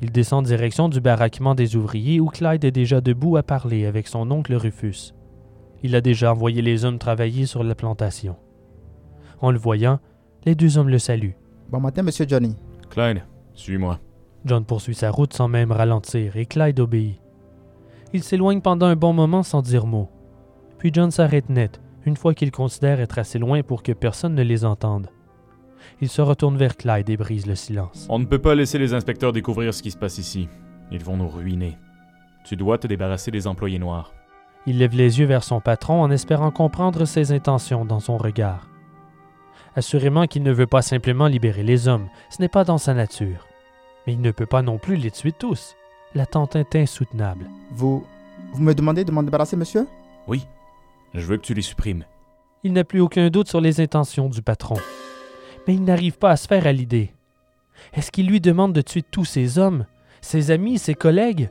Il 0.03 0.13
descend 0.13 0.45
direction 0.45 0.91
du 0.91 1.01
baraquement 1.01 1.55
des 1.55 1.77
ouvriers 1.77 2.21
où 2.21 2.27
Clyde 2.27 2.67
est 2.67 2.71
déjà 2.71 3.01
debout 3.01 3.39
à 3.39 3.43
parler 3.43 3.87
avec 3.87 4.07
son 4.07 4.31
oncle 4.31 4.55
Rufus. 4.55 5.15
Il 5.83 5.97
a 5.97 6.03
déjà 6.03 6.31
envoyé 6.31 6.61
les 6.61 6.85
hommes 6.85 6.99
travailler 6.99 7.47
sur 7.47 7.65
la 7.65 7.75
plantation. 7.75 8.37
En 9.41 9.51
le 9.51 9.59
voyant, 9.59 9.99
les 10.45 10.55
deux 10.55 10.77
hommes 10.77 10.91
le 10.91 10.99
saluent. 10.99 11.37
Bon 11.71 11.81
matin, 11.81 12.03
monsieur 12.03 12.27
Johnny. 12.29 12.55
Clyde, 12.91 13.23
suis-moi. 13.55 13.99
John 14.45 14.65
poursuit 14.65 14.95
sa 14.95 15.11
route 15.11 15.33
sans 15.33 15.49
même 15.49 15.73
ralentir 15.73 16.37
et 16.37 16.47
Clyde 16.47 16.81
obéit. 16.81 17.21
Il 18.13 18.23
s'éloigne 18.23 18.61
pendant 18.61 18.87
un 18.87 18.97
bon 18.97 19.13
moment 19.13 19.43
sans 19.43 19.63
dire 19.63 19.87
mot. 19.87 20.11
Puis 20.79 20.91
John 20.93 21.11
s'arrête 21.11 21.49
net, 21.49 21.81
une 22.05 22.17
fois 22.17 22.35
qu'il 22.35 22.51
considère 22.51 23.01
être 23.01 23.19
assez 23.19 23.39
loin 23.39 23.63
pour 23.63 23.83
que 23.83 23.93
personne 23.93 24.35
ne 24.35 24.43
les 24.43 24.65
entende. 24.65 25.09
Il 26.01 26.09
se 26.09 26.23
retourne 26.23 26.57
vers 26.57 26.77
Clyde 26.77 27.09
et 27.09 27.17
brise 27.17 27.47
le 27.47 27.55
silence. 27.55 28.07
On 28.11 28.19
ne 28.19 28.27
peut 28.27 28.39
pas 28.39 28.55
laisser 28.55 28.79
les 28.79 28.95
inspecteurs 28.95 29.33
découvrir 29.33 29.73
ce 29.73 29.83
qui 29.83 29.91
se 29.91 29.97
passe 29.97 30.19
ici. 30.19 30.49
Ils 30.91 31.03
vont 31.03 31.17
nous 31.17 31.29
ruiner. 31.29 31.79
Tu 32.45 32.57
dois 32.57 32.79
te 32.79 32.87
débarrasser 32.87 33.31
des 33.31 33.47
employés 33.47 33.79
noirs. 33.79 34.13
Il 34.67 34.79
lève 34.79 34.95
les 34.95 35.19
yeux 35.19 35.27
vers 35.27 35.45
son 35.45 35.61
patron 35.61 36.03
en 36.03 36.11
espérant 36.11 36.51
comprendre 36.51 37.05
ses 37.05 37.33
intentions 37.33 37.85
dans 37.85 38.01
son 38.01 38.17
regard. 38.17 38.69
Assurément 39.77 40.27
qu'il 40.27 40.43
ne 40.43 40.53
veut 40.53 40.67
pas 40.67 40.83
simplement 40.83 41.27
libérer 41.27 41.63
les 41.63 41.89
hommes, 41.89 42.09
ce 42.31 42.41
n'est 42.41 42.49
pas 42.49 42.65
dans 42.65 42.79
sa 42.79 42.95
nature. 42.95 43.47
Mais 44.07 44.13
il 44.13 44.21
ne 44.21 44.31
peut 44.31 44.47
pas 44.47 44.63
non 44.63 44.79
plus 44.79 44.97
les 44.97 45.11
tuer 45.11 45.33
tous. 45.33 45.77
L'attente 46.15 46.57
est 46.57 46.77
insoutenable. 46.77 47.47
Vous. 47.73 48.07
Vous 48.53 48.63
me 48.63 48.75
demandez 48.75 49.05
de 49.05 49.11
m'en 49.11 49.23
débarrasser, 49.23 49.57
monsieur? 49.57 49.87
Oui. 50.27 50.47
Je 51.13 51.21
veux 51.27 51.37
que 51.37 51.43
tu 51.43 51.55
les 51.55 51.63
supprimes. 51.63 52.05
Il 52.63 52.73
n'a 52.73 52.85
plus 52.85 53.01
aucun 53.01 53.29
doute 53.31 53.49
sur 53.49 53.61
les 53.61 53.81
intentions 53.81 54.29
du 54.29 54.43
patron. 54.43 54.77
Mais 55.67 55.75
il 55.75 55.85
n'arrive 55.85 56.19
pas 56.19 56.31
à 56.31 56.37
se 56.37 56.47
faire 56.47 56.67
à 56.67 56.73
l'idée. 56.73 57.13
Est-ce 57.95 58.13
qu'il 58.13 58.27
lui 58.29 58.41
demande 58.41 58.73
de 58.73 58.81
tuer 58.81 59.03
tous 59.03 59.25
ses 59.25 59.59
hommes, 59.59 59.87
ses 60.21 60.51
amis, 60.51 60.79
ses 60.79 60.95
collègues? 60.95 61.51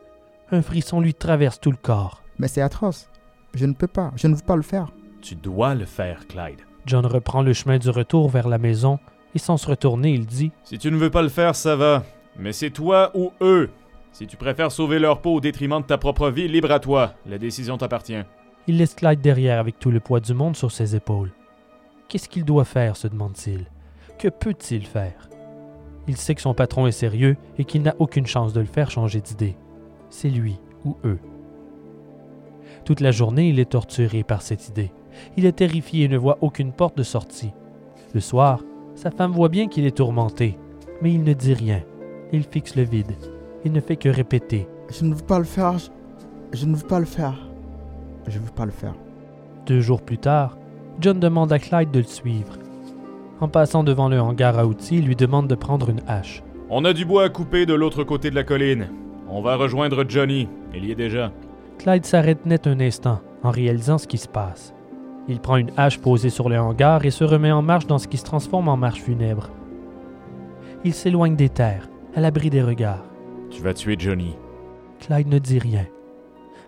Un 0.51 0.62
frisson 0.62 1.01
lui 1.01 1.14
traverse 1.14 1.60
tout 1.60 1.72
le 1.72 1.78
corps. 1.78 2.22
Mais 2.39 2.47
c'est 2.47 2.62
atroce. 2.62 3.10
Je 3.54 3.66
ne 3.66 3.74
peux 3.74 3.88
pas. 3.88 4.12
Je 4.16 4.28
ne 4.28 4.36
veux 4.36 4.41
pas 4.41 4.56
le 4.56 4.62
faire. 4.62 4.91
Tu 5.22 5.36
dois 5.36 5.76
le 5.76 5.86
faire, 5.86 6.28
Clyde. 6.28 6.62
John 6.86 7.06
reprend 7.06 7.41
le 7.41 7.54
chemin 7.54 7.78
du 7.78 7.89
retour 7.89 8.30
vers 8.30 8.47
la 8.47 8.58
maison 8.58 8.99
et 9.36 9.39
sans 9.39 9.58
se 9.58 9.68
retourner, 9.68 10.12
il 10.12 10.26
dit 10.26 10.51
Si 10.64 10.78
tu 10.78 10.91
ne 10.91 10.97
veux 10.97 11.10
pas 11.10 11.22
le 11.22 11.30
faire, 11.30 11.56
ça 11.56 11.76
va. 11.76 12.04
Mais 12.38 12.53
c'est 12.53 12.71
toi 12.71 13.11
ou 13.13 13.31
eux. 13.41 13.69
Si 14.11 14.27
tu 14.27 14.38
préfères 14.38 14.71
sauver 14.71 14.99
leur 14.99 15.21
peau 15.21 15.36
au 15.36 15.39
détriment 15.39 15.81
de 15.81 15.88
ta 15.88 15.97
propre 15.97 16.29
vie, 16.29 16.47
libre 16.47 16.71
à 16.71 16.79
toi. 16.79 17.13
La 17.25 17.38
décision 17.38 17.77
t'appartient. 17.77 18.21
Il 18.67 18.77
laisse 18.77 18.95
Clyde 18.95 19.21
derrière 19.21 19.59
avec 19.59 19.79
tout 19.79 19.91
le 19.91 19.99
poids 19.99 20.19
du 20.19 20.34
monde 20.34 20.55
sur 20.55 20.71
ses 20.71 20.95
épaules. 20.95 21.31
Qu'est-ce 22.07 22.29
qu'il 22.29 22.45
doit 22.45 22.65
faire 22.65 22.95
se 22.95 23.07
demande-t-il. 23.07 23.65
Que 24.19 24.27
peut-il 24.27 24.86
faire? 24.86 25.29
Il 26.07 26.17
sait 26.17 26.36
que 26.36 26.41
son 26.41 26.53
patron 26.53 26.86
est 26.86 26.91
sérieux 26.91 27.38
et 27.57 27.65
qu'il 27.65 27.81
n'a 27.81 27.95
aucune 27.99 28.27
chance 28.27 28.53
de 28.53 28.59
le 28.59 28.65
faire 28.65 28.91
changer 28.91 29.21
d'idée. 29.21 29.57
C'est 30.09 30.29
lui 30.29 30.59
ou 30.86 30.97
eux. 31.05 31.19
Toute 32.86 32.99
la 32.99 33.11
journée, 33.11 33.49
il 33.49 33.59
est 33.59 33.71
torturé 33.71 34.23
par 34.23 34.41
cette 34.41 34.67
idée. 34.67 34.91
Il 35.38 35.45
est 35.45 35.53
terrifié 35.53 36.05
et 36.05 36.09
ne 36.09 36.17
voit 36.17 36.38
aucune 36.41 36.73
porte 36.73 36.97
de 36.97 37.03
sortie. 37.03 37.53
Le 38.13 38.19
soir, 38.19 38.61
sa 38.95 39.11
femme 39.11 39.31
voit 39.31 39.49
bien 39.49 39.67
qu'il 39.67 39.86
est 39.86 39.97
tourmenté, 39.97 40.57
mais 41.01 41.11
il 41.11 41.23
ne 41.23 41.34
dit 41.34 41.53
rien. 41.53 41.81
Il 42.34 42.43
fixe 42.43 42.75
le 42.75 42.81
vide. 42.81 43.13
Il 43.63 43.71
ne 43.71 43.79
fait 43.79 43.95
que 43.95 44.09
répéter. 44.09 44.67
Je 44.89 45.05
ne 45.05 45.13
veux 45.13 45.21
pas 45.23 45.38
le 45.38 45.45
faire. 45.45 45.77
Je, 45.77 46.57
je 46.57 46.65
ne 46.65 46.75
veux 46.75 46.88
pas 46.88 46.99
le 46.99 47.05
faire. 47.05 47.36
Je 48.27 48.39
ne 48.39 48.43
veux 48.43 48.51
pas 48.51 48.65
le 48.65 48.71
faire. 48.71 48.95
Deux 49.67 49.81
jours 49.81 50.01
plus 50.01 50.17
tard, 50.17 50.57
John 50.99 51.19
demande 51.19 51.53
à 51.53 51.59
Clyde 51.59 51.91
de 51.91 51.99
le 51.99 52.05
suivre. 52.05 52.57
En 53.39 53.47
passant 53.47 53.84
devant 53.84 54.09
le 54.09 54.19
hangar 54.19 54.57
à 54.57 54.65
outils, 54.65 54.97
il 54.97 55.05
lui 55.05 55.15
demande 55.15 55.47
de 55.47 55.53
prendre 55.53 55.91
une 55.91 56.01
hache. 56.07 56.41
On 56.71 56.86
a 56.86 56.93
du 56.93 57.05
bois 57.05 57.25
à 57.25 57.29
couper 57.29 57.67
de 57.67 57.75
l'autre 57.75 58.03
côté 58.03 58.31
de 58.31 58.36
la 58.36 58.43
colline. 58.43 58.88
On 59.29 59.43
va 59.43 59.55
rejoindre 59.55 60.03
Johnny. 60.07 60.47
Il 60.73 60.86
y 60.86 60.91
est 60.91 60.95
déjà. 60.95 61.31
Clyde 61.77 62.05
s'arrête 62.05 62.47
net 62.47 62.65
un 62.65 62.79
instant 62.79 63.19
en 63.43 63.51
réalisant 63.51 63.99
ce 63.99 64.07
qui 64.07 64.17
se 64.17 64.27
passe. 64.27 64.73
Il 65.27 65.39
prend 65.39 65.57
une 65.57 65.71
hache 65.77 65.99
posée 65.99 66.31
sur 66.31 66.49
le 66.49 66.59
hangar 66.59 67.05
et 67.05 67.11
se 67.11 67.23
remet 67.23 67.51
en 67.51 67.61
marche 67.61 67.86
dans 67.86 67.99
ce 67.99 68.07
qui 68.07 68.17
se 68.17 68.25
transforme 68.25 68.69
en 68.69 68.77
marche 68.77 69.01
funèbre. 69.01 69.51
Il 70.84 70.93
s'éloigne 70.93 71.36
des 71.36 71.49
terres, 71.49 71.88
à 72.16 72.22
l'abri 72.22 72.49
des 72.49 72.61
regards. 72.61 73.03
Tu 73.49 73.61
vas 73.61 73.74
tuer 73.74 73.95
Johnny. 73.97 74.36
Clyde 74.99 75.28
ne 75.28 75.39
dit 75.39 75.59
rien. 75.59 75.86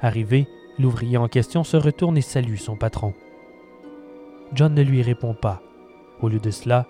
Arrivé, 0.02 0.48
l'ouvrier 0.80 1.18
en 1.18 1.28
question 1.28 1.64
se 1.64 1.78
retourne 1.78 2.18
et 2.18 2.22
salue 2.22 2.56
son 2.56 2.76
patron. 2.76 3.14
John 4.54 4.74
ne 4.74 4.82
lui 4.82 5.02
répond 5.02 5.34
pas. 5.34 5.62
Au 6.22 6.30
lieu 6.30 6.39
de 6.39 6.52
cela, 6.52 6.88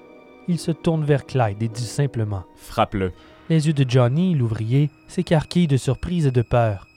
il 0.47 0.59
se 0.59 0.71
tourne 0.71 1.03
vers 1.03 1.25
Clyde 1.25 1.61
et 1.61 1.67
dit 1.67 1.85
simplement 1.85 2.43
Frappe-le. 2.55 3.11
Les 3.49 3.67
yeux 3.67 3.73
de 3.73 3.85
Johnny, 3.87 4.35
l'ouvrier, 4.35 4.89
s'écarquillent 5.07 5.67
de 5.67 5.77
surprise 5.77 6.27
et 6.27 6.31
de 6.31 6.41
peur. 6.41 6.87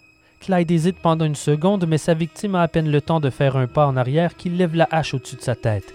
Clyde 0.40 0.70
hésite 0.70 0.98
pendant 1.02 1.24
une 1.24 1.34
seconde, 1.34 1.86
mais 1.86 1.98
sa 1.98 2.14
victime 2.14 2.54
a 2.54 2.62
à 2.62 2.68
peine 2.68 2.90
le 2.90 3.00
temps 3.00 3.20
de 3.20 3.30
faire 3.30 3.56
un 3.56 3.66
pas 3.66 3.86
en 3.86 3.96
arrière 3.96 4.36
qu'il 4.36 4.56
lève 4.56 4.74
la 4.74 4.88
hache 4.90 5.14
au-dessus 5.14 5.36
de 5.36 5.42
sa 5.42 5.56
tête. 5.56 5.94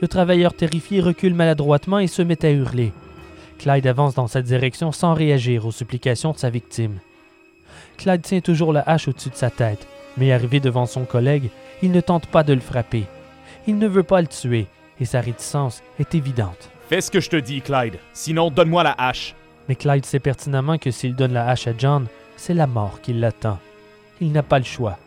Le 0.00 0.08
travailleur 0.08 0.54
terrifié 0.54 1.00
recule 1.00 1.34
maladroitement 1.34 1.98
et 1.98 2.06
se 2.06 2.22
met 2.22 2.44
à 2.44 2.50
hurler. 2.50 2.92
Clyde 3.58 3.86
avance 3.86 4.14
dans 4.14 4.26
cette 4.26 4.44
direction 4.44 4.92
sans 4.92 5.14
réagir 5.14 5.66
aux 5.66 5.72
supplications 5.72 6.32
de 6.32 6.38
sa 6.38 6.50
victime. 6.50 6.98
Clyde 7.96 8.22
tient 8.22 8.40
toujours 8.40 8.72
la 8.72 8.80
hache 8.80 9.08
au-dessus 9.08 9.30
de 9.30 9.36
sa 9.36 9.50
tête, 9.50 9.86
mais 10.16 10.32
arrivé 10.32 10.60
devant 10.60 10.86
son 10.86 11.04
collègue, 11.04 11.50
il 11.82 11.92
ne 11.92 12.00
tente 12.00 12.26
pas 12.26 12.42
de 12.42 12.52
le 12.52 12.60
frapper. 12.60 13.04
Il 13.66 13.78
ne 13.78 13.88
veut 13.88 14.02
pas 14.02 14.20
le 14.20 14.26
tuer, 14.26 14.66
et 15.00 15.04
sa 15.04 15.20
réticence 15.20 15.82
est 15.98 16.14
évidente. 16.14 16.70
Fais 16.88 17.00
ce 17.00 17.10
que 17.10 17.20
je 17.20 17.30
te 17.30 17.36
dis, 17.36 17.60
Clyde. 17.60 17.98
Sinon, 18.12 18.50
donne-moi 18.50 18.82
la 18.82 18.94
hache. 18.98 19.34
Mais 19.68 19.74
Clyde 19.74 20.04
sait 20.04 20.20
pertinemment 20.20 20.78
que 20.78 20.90
s'il 20.90 21.14
donne 21.14 21.32
la 21.32 21.48
hache 21.48 21.66
à 21.66 21.72
John, 21.76 22.06
c'est 22.36 22.54
la 22.54 22.66
mort 22.66 23.00
qui 23.00 23.14
l'attend. 23.14 23.58
Il 24.20 24.32
n'a 24.32 24.42
pas 24.42 24.58
le 24.58 24.64
choix. 24.64 24.98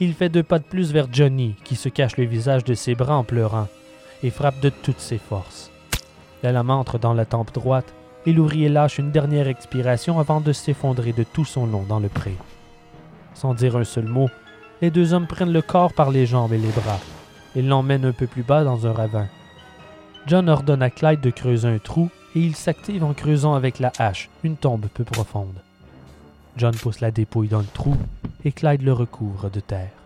Il 0.00 0.14
fait 0.14 0.28
deux 0.28 0.42
pas 0.42 0.58
de 0.58 0.64
plus 0.64 0.92
vers 0.92 1.08
Johnny, 1.10 1.54
qui 1.64 1.76
se 1.76 1.88
cache 1.88 2.16
le 2.16 2.24
visage 2.24 2.64
de 2.64 2.74
ses 2.74 2.94
bras 2.94 3.16
en 3.16 3.24
pleurant, 3.24 3.68
et 4.22 4.30
frappe 4.30 4.60
de 4.60 4.70
toutes 4.70 5.00
ses 5.00 5.18
forces. 5.18 5.70
La 6.46 6.52
lame 6.52 6.84
dans 7.00 7.12
la 7.12 7.24
tempe 7.24 7.52
droite, 7.52 7.92
et 8.24 8.32
l'ouvrier 8.32 8.68
lâche 8.68 8.98
une 8.98 9.10
dernière 9.10 9.48
expiration 9.48 10.20
avant 10.20 10.40
de 10.40 10.52
s'effondrer 10.52 11.12
de 11.12 11.24
tout 11.24 11.44
son 11.44 11.66
long 11.66 11.82
dans 11.82 11.98
le 11.98 12.08
pré. 12.08 12.36
Sans 13.34 13.52
dire 13.52 13.76
un 13.76 13.82
seul 13.82 14.04
mot, 14.04 14.30
les 14.80 14.92
deux 14.92 15.12
hommes 15.12 15.26
prennent 15.26 15.52
le 15.52 15.60
corps 15.60 15.92
par 15.92 16.12
les 16.12 16.24
jambes 16.24 16.52
et 16.52 16.58
les 16.58 16.68
bras, 16.68 17.00
et 17.56 17.62
l'emmènent 17.62 18.04
un 18.04 18.12
peu 18.12 18.28
plus 18.28 18.44
bas 18.44 18.62
dans 18.62 18.86
un 18.86 18.92
ravin. 18.92 19.26
John 20.28 20.48
ordonne 20.48 20.82
à 20.82 20.90
Clyde 20.90 21.20
de 21.20 21.30
creuser 21.30 21.66
un 21.66 21.78
trou, 21.78 22.10
et 22.36 22.38
il 22.38 22.54
s'active 22.54 23.02
en 23.02 23.12
creusant 23.12 23.54
avec 23.54 23.80
la 23.80 23.90
hache 23.98 24.30
une 24.44 24.56
tombe 24.56 24.86
peu 24.86 25.02
profonde. 25.02 25.60
John 26.56 26.76
pousse 26.76 27.00
la 27.00 27.10
dépouille 27.10 27.48
dans 27.48 27.58
le 27.58 27.64
trou 27.74 27.96
et 28.44 28.52
Clyde 28.52 28.82
le 28.82 28.92
recouvre 28.92 29.50
de 29.50 29.58
terre. 29.58 30.05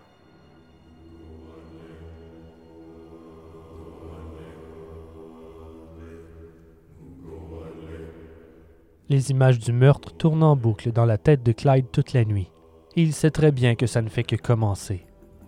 Les 9.11 9.29
images 9.29 9.59
du 9.59 9.73
meurtre 9.73 10.13
tournent 10.13 10.41
en 10.41 10.55
boucle 10.55 10.93
dans 10.93 11.03
la 11.03 11.17
tête 11.17 11.43
de 11.43 11.51
Clyde 11.51 11.91
toute 11.91 12.13
la 12.13 12.23
nuit. 12.23 12.49
Et 12.95 13.01
il 13.01 13.11
sait 13.11 13.29
très 13.29 13.51
bien 13.51 13.75
que 13.75 13.85
ça 13.85 14.01
ne 14.01 14.07
fait 14.07 14.23
que 14.23 14.37
commencer. 14.37 15.05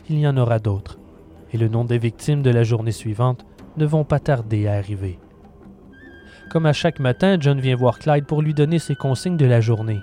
Il 0.09 0.19
y 0.19 0.27
en 0.27 0.35
aura 0.35 0.59
d'autres. 0.59 0.99
Et 1.53 1.57
le 1.57 1.69
nom 1.69 1.85
des 1.85 1.97
victimes 1.97 2.41
de 2.41 2.49
la 2.49 2.63
journée 2.63 2.91
suivante 2.91 3.45
ne 3.77 3.85
vont 3.85 4.03
pas 4.03 4.19
tarder 4.19 4.67
à 4.67 4.73
arriver. 4.73 5.17
Comme 6.51 6.65
à 6.65 6.73
chaque 6.73 6.99
matin, 6.99 7.37
John 7.39 7.61
vient 7.61 7.77
voir 7.77 7.99
Clyde 7.99 8.25
pour 8.25 8.41
lui 8.41 8.53
donner 8.53 8.79
ses 8.79 8.95
consignes 8.95 9.37
de 9.37 9.45
la 9.45 9.61
journée. 9.61 10.01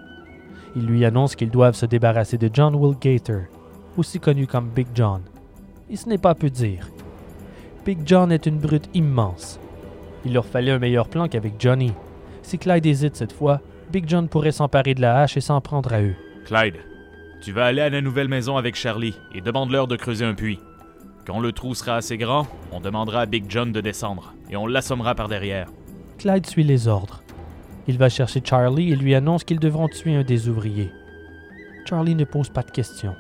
Il 0.75 0.87
lui 0.87 1.05
annonce 1.05 1.37
qu'ils 1.37 1.51
doivent 1.51 1.77
se 1.77 1.85
débarrasser 1.85 2.39
de 2.39 2.49
John 2.51 2.75
Will 2.75 2.97
Gator, 2.99 3.43
aussi 3.99 4.21
connu 4.21 4.47
comme 4.47 4.71
Big 4.71 4.87
John. 4.95 5.21
Et 5.91 5.97
ce 5.97 6.09
n'est 6.09 6.17
pas 6.17 6.35
peu 6.35 6.49
dire. 6.49 6.89
Big 7.85 7.99
John 8.07 8.33
est 8.33 8.47
une 8.47 8.59
brute 8.59 8.89
immense. 8.95 9.61
Il 10.25 10.33
leur 10.33 10.47
fallait 10.47 10.73
un 10.73 10.79
meilleur 10.79 11.09
plan 11.09 11.29
qu'avec 11.29 11.57
Johnny. 11.59 11.93
Si 12.43 12.59
Clyde 12.59 12.87
hésite 12.87 13.17
cette 13.17 13.33
fois, 13.33 13.61
Big 13.93 14.05
John 14.09 14.29
pourrait 14.29 14.53
s'emparer 14.53 14.95
de 14.95 15.01
la 15.01 15.21
hache 15.21 15.37
et 15.37 15.41
s'en 15.41 15.61
prendre 15.61 15.93
à 15.93 16.01
eux. 16.01 16.15
Clyde, 16.45 16.77
tu 17.43 17.53
vas 17.53 17.67
aller 17.67 17.81
à 17.81 17.91
la 17.91 18.01
nouvelle 18.01 18.29
maison 18.29 18.57
avec 18.57 18.77
Charlie 18.77 19.17
et 19.35 19.41
demande-leur 19.41 19.87
de 19.87 19.97
creuser 19.97 20.25
un 20.25 20.35
puits. 20.35 20.61
Quand 21.27 21.41
le 21.41 21.53
trou 21.53 21.75
sera 21.75 21.97
assez 21.97 22.17
grand, 22.17 22.47
on 22.73 22.81
demandera 22.81 23.23
à 23.23 23.27
Big 23.27 23.45
John 23.49 23.73
de 23.73 23.81
descendre 23.81 24.35
et 24.51 24.57
on 24.57 24.67
l'assommera 24.67 25.15
par 25.15 25.29
derrière. 25.29 25.69
Clyde 26.19 26.47
suit 26.47 26.65
les 26.65 26.89
ordres. 26.89 27.23
Il 27.87 27.99
va 27.99 28.09
chercher 28.09 28.43
Charlie 28.45 28.93
et 28.93 28.97
lui 28.97 29.15
annonce 29.15 29.45
qu'ils 29.45 29.59
devront 29.59 29.89
tuer 29.89 30.15
un 30.15 30.23
des 30.23 30.49
ouvriers. 30.49 30.93
Charlie 31.89 32.15
ne 32.15 32.25
pose 32.25 32.49
pas 32.49 32.63
de 32.63 32.71
questions. 32.71 33.17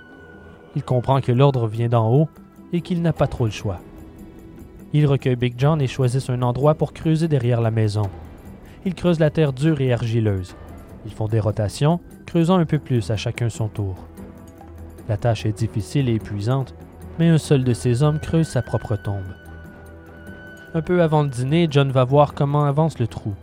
Il 0.76 0.82
comprend 0.82 1.20
que 1.20 1.32
l'ordre 1.32 1.66
vient 1.66 1.88
d'en 1.88 2.12
haut 2.12 2.28
et 2.72 2.80
qu'il 2.80 3.02
n'a 3.02 3.12
pas 3.12 3.26
trop 3.26 3.46
le 3.46 3.50
choix. 3.50 3.80
Il 4.92 5.06
recueille 5.06 5.36
Big 5.36 5.54
John 5.56 5.80
et 5.80 5.86
choisissent 5.86 6.30
un 6.30 6.42
endroit 6.42 6.74
pour 6.74 6.92
creuser 6.92 7.26
derrière 7.26 7.60
la 7.60 7.70
maison. 7.70 8.08
Ils 8.84 8.94
creusent 8.94 9.20
la 9.20 9.30
terre 9.30 9.52
dure 9.52 9.80
et 9.80 9.92
argileuse. 9.92 10.56
Ils 11.04 11.12
font 11.12 11.28
des 11.28 11.40
rotations, 11.40 12.00
creusant 12.26 12.58
un 12.58 12.64
peu 12.64 12.78
plus 12.78 13.10
à 13.10 13.16
chacun 13.16 13.48
son 13.48 13.68
tour. 13.68 13.96
La 15.08 15.16
tâche 15.16 15.44
est 15.46 15.58
difficile 15.58 16.08
et 16.08 16.14
épuisante, 16.14 16.74
mais 17.18 17.28
un 17.28 17.38
seul 17.38 17.64
de 17.64 17.72
ces 17.74 18.02
hommes 18.02 18.20
creuse 18.20 18.48
sa 18.48 18.62
propre 18.62 18.96
tombe. 18.96 19.34
Un 20.72 20.82
peu 20.82 21.02
avant 21.02 21.22
le 21.22 21.28
dîner, 21.28 21.66
John 21.70 21.90
va 21.90 22.04
voir 22.04 22.32
comment 22.32 22.64
avance 22.64 22.98
le 22.98 23.06
trou. 23.06 23.34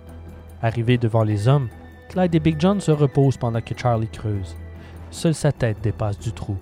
Arrivé 0.61 0.97
devant 0.97 1.23
les 1.23 1.47
hommes, 1.47 1.67
Clyde 2.09 2.35
et 2.35 2.39
Big 2.39 2.55
John 2.59 2.79
se 2.79 2.91
reposent 2.91 3.37
pendant 3.37 3.61
que 3.61 3.77
Charlie 3.77 4.07
creuse. 4.07 4.55
Seule 5.11 5.35
sa 5.35 5.51
tête 5.51 5.81
dépasse 5.81 6.19
du 6.19 6.31
trou. 6.31 6.57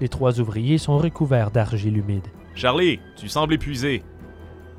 Les 0.00 0.08
trois 0.08 0.40
ouvriers 0.40 0.78
sont 0.78 0.96
recouverts 0.96 1.50
d'argile 1.50 1.98
humide. 1.98 2.26
Charlie, 2.54 2.98
tu 3.16 3.28
sembles 3.28 3.54
épuisé. 3.54 4.02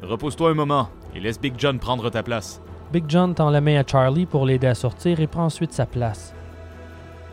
Repose-toi 0.02 0.50
un 0.50 0.56
moment 0.56 0.90
et 1.16 1.20
laisse 1.20 1.40
Big 1.40 1.54
John 1.58 1.78
prendre 1.78 2.10
ta 2.10 2.24
place. 2.24 2.62
Big 2.92 3.06
John 3.08 3.34
tend 3.34 3.50
la 3.50 3.62
main 3.62 3.80
à 3.80 3.88
Charlie 3.88 4.26
pour 4.26 4.46
l'aider 4.46 4.68
à 4.68 4.76
sortir 4.76 5.22
et 5.22 5.28
prend 5.28 5.46
ensuite 5.46 5.72
sa 5.72 5.86
place. 5.86 6.34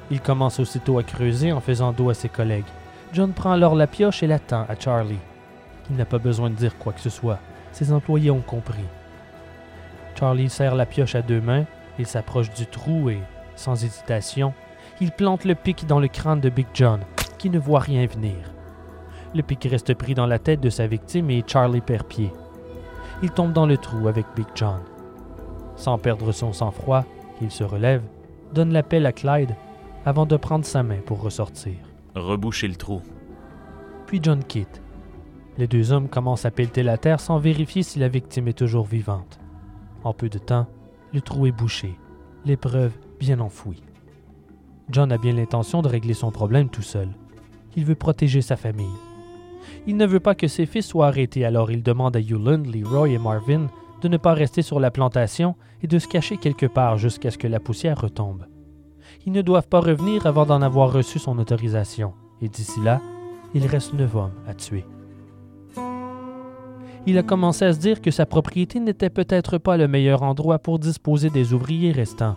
Il 0.09 0.21
commence 0.21 0.61
aussitôt 0.61 0.99
à 0.99 1.03
creuser 1.03 1.51
en 1.51 1.61
faisant 1.61 1.93
dos 1.93 2.11
à 2.11 2.15
ses 2.15 2.29
collègues. 2.29 2.65
John 3.13 3.33
prend 3.33 3.51
alors 3.51 3.75
la 3.75 3.89
pioche 3.89 4.23
et 4.23 4.29
la 4.29 4.39
tend 4.39 4.67
à 4.69 4.79
Charlie. 4.79 5.19
Il 5.91 5.97
n'a 5.97 6.05
pas 6.05 6.19
besoin 6.19 6.49
de 6.49 6.55
dire 6.55 6.79
quoi 6.79 6.93
que 6.93 7.01
ce 7.01 7.11
soit. 7.11 7.41
Ses 7.73 7.93
employés 7.93 8.31
ont 8.31 8.41
compris. 8.41 8.85
Charlie 10.17 10.49
serre 10.49 10.77
la 10.77 10.87
pioche 10.87 11.17
à 11.17 11.23
deux 11.23 11.41
mains, 11.41 11.65
il 11.99 12.07
s'approche 12.07 12.51
du 12.51 12.67
trou 12.67 13.11
et, 13.11 13.19
sans 13.57 13.83
hésitation, 13.83 14.55
il 15.01 15.11
plante 15.11 15.45
le 15.45 15.57
pic 15.57 15.87
dans 15.87 15.99
le 15.99 16.09
crâne 16.09 16.41
de 16.41 16.51
Big 16.51 16.69
John, 16.73 17.01
qui 17.37 17.51
ne 17.51 17.59
voit 17.59 17.81
rien 17.81 18.07
venir. 18.07 18.37
Le 19.35 19.43
pic 19.43 19.67
reste 19.69 19.95
pris 19.95 20.15
dans 20.15 20.27
la 20.27 20.39
tête 20.39 20.61
de 20.61 20.71
sa 20.71 20.87
victime 20.87 21.31
et 21.31 21.43
Charlie 21.45 21.81
perd 21.81 22.07
pied. 22.07 22.33
Il 23.25 23.31
tombe 23.31 23.53
dans 23.53 23.67
le 23.67 23.77
trou 23.77 24.07
avec 24.07 24.27
Big 24.37 24.47
John. 24.55 24.79
Sans 25.79 25.97
perdre 25.97 26.33
son 26.33 26.53
sang-froid, 26.53 27.05
il 27.41 27.53
se 27.53 27.62
relève, 27.62 28.03
donne 28.53 28.72
l'appel 28.72 29.07
à 29.07 29.12
Clyde 29.12 29.55
avant 30.05 30.26
de 30.26 30.37
prendre 30.37 30.64
sa 30.64 30.83
main 30.83 30.99
pour 31.07 31.22
ressortir. 31.22 31.76
Reboucher 32.16 32.66
le 32.66 32.74
trou. 32.74 33.01
Puis 34.07 34.18
John 34.20 34.43
quitte. 34.43 34.83
Les 35.57 35.68
deux 35.68 35.93
hommes 35.93 36.09
commencent 36.09 36.45
à 36.45 36.51
pelleter 36.51 36.83
la 36.83 36.99
terre 36.99 37.20
sans 37.20 37.39
vérifier 37.39 37.83
si 37.85 38.01
la 38.01 38.09
victime 38.09 38.49
est 38.49 38.59
toujours 38.59 38.87
vivante. 38.87 39.39
En 40.03 40.12
peu 40.12 40.29
de 40.29 40.39
temps, 40.39 40.66
le 41.12 41.20
trou 41.20 41.47
est 41.47 41.53
bouché, 41.53 41.95
l'épreuve 42.45 42.93
bien 43.20 43.39
enfouie. 43.39 43.83
John 44.91 45.12
a 45.12 45.18
bien 45.18 45.33
l'intention 45.33 45.83
de 45.83 45.89
régler 45.89 46.14
son 46.14 46.31
problème 46.31 46.70
tout 46.70 46.83
seul. 46.83 47.09
Il 47.76 47.85
veut 47.85 47.95
protéger 47.95 48.43
sa 48.43 48.57
famille. 48.57 48.87
Il 49.87 49.97
ne 49.97 50.07
veut 50.07 50.20
pas 50.20 50.35
que 50.35 50.49
ses 50.49 50.66
fils 50.66 50.87
soient 50.87 51.09
arrêtés, 51.09 51.45
alors 51.45 51.70
il 51.70 51.83
demande 51.83 52.16
à 52.16 52.20
Yuland, 52.20 52.62
Leroy 52.64 53.11
et 53.11 53.18
Marvin 53.18 53.68
de 54.01 54.09
ne 54.09 54.17
pas 54.17 54.35
rester 54.35 54.63
sur 54.63 54.81
la 54.81 54.91
plantation 54.91 55.55
et 55.83 55.87
de 55.87 55.99
se 55.99 56.09
cacher 56.09 56.37
quelque 56.37 56.67
part 56.67 56.99
jusqu'à 56.99 57.31
ce 57.31 57.39
que 57.39 57.49
la 57.49 57.61
poussière 57.61 58.01
retombe. 58.01 58.47
Ils 59.27 59.33
ne 59.33 59.43
doivent 59.43 59.69
pas 59.69 59.81
revenir 59.81 60.27
avant 60.27 60.47
d'en 60.47 60.63
avoir 60.63 60.93
reçu 60.93 61.19
son 61.19 61.39
autorisation, 61.39 62.13
et 62.41 62.49
d'ici 62.49 62.81
là, 62.81 63.01
il 63.55 63.67
reste 63.67 63.95
neuf 63.95 64.15
hommes 64.15 64.35
à 64.47 64.55
tuer. 64.55 64.85
Il 67.07 67.17
a 67.17 67.23
commencé 67.23 67.65
à 67.65 67.73
se 67.73 67.79
dire 67.79 68.03
que 68.03 68.11
sa 68.11 68.27
propriété 68.27 68.81
n'était 68.81 69.11
peut-être 69.11 69.57
pas 69.57 69.77
le 69.77 69.89
meilleur 69.89 70.23
endroit 70.23 70.59
pour 70.59 70.79
disposer 70.79 71.31
des 71.31 71.55
ouvriers 71.55 71.93
restants. 71.93 72.37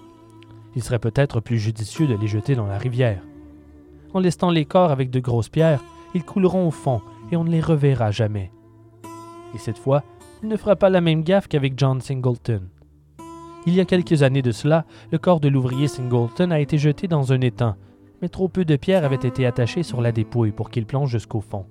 Il 0.76 0.84
serait 0.84 1.00
peut-être 1.00 1.42
plus 1.42 1.60
judicieux 1.60 2.08
de 2.08 2.16
les 2.16 2.28
jeter 2.28 2.56
dans 2.56 2.68
la 2.68 2.78
rivière. 2.78 3.22
En 4.14 4.20
lestant 4.20 4.50
les 4.50 4.66
corps 4.66 4.92
avec 4.92 5.10
de 5.10 5.20
grosses 5.20 5.50
pierres, 5.50 5.84
ils 6.14 6.24
couleront 6.24 6.68
au 6.68 6.72
fond 6.72 7.02
et 7.32 7.36
on 7.36 7.44
ne 7.44 7.50
les 7.50 7.62
reverra 7.62 8.12
jamais. 8.12 8.52
Et 9.54 9.58
cette 9.58 9.78
fois, 9.78 10.04
il 10.44 10.50
ne 10.50 10.58
fera 10.58 10.76
pas 10.76 10.90
la 10.90 11.02
même 11.02 11.24
gaffe 11.24 11.48
qu'avec 11.48 11.78
John 11.78 12.02
Singleton. 12.02 12.68
Il 13.68 13.76
y 13.76 13.80
a 13.80 13.86
quelques 13.86 14.24
années 14.24 14.42
de 14.42 14.52
cela, 14.52 14.86
le 15.12 15.20
corps 15.20 15.40
de 15.40 15.48
l'ouvrier 15.48 15.88
Singleton 15.88 16.52
a 16.52 16.60
été 16.60 16.78
jeté 16.78 17.08
dans 17.08 17.32
un 17.32 17.42
étang, 17.42 17.76
mais 18.22 18.30
trop 18.30 18.48
peu 18.48 18.66
de 18.66 18.76
pierres 18.76 19.06
avaient 19.06 19.16
été 19.16 19.46
attachées 19.46 19.84
sur 19.84 20.02
la 20.02 20.12
dépouille 20.12 20.52
pour 20.52 20.72
qu'il 20.72 20.86
plonge 20.86 21.12
jusqu'au 21.12 21.42
fond. 21.42 21.68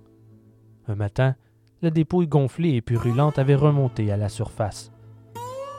Un 0.86 0.94
matin, 0.94 1.34
la 1.82 1.90
dépouille 1.90 2.28
gonflée 2.28 2.74
et 2.74 2.80
purulente 2.80 3.38
avait 3.38 3.54
remonté 3.56 4.12
à 4.12 4.16
la 4.16 4.28
surface. 4.28 4.92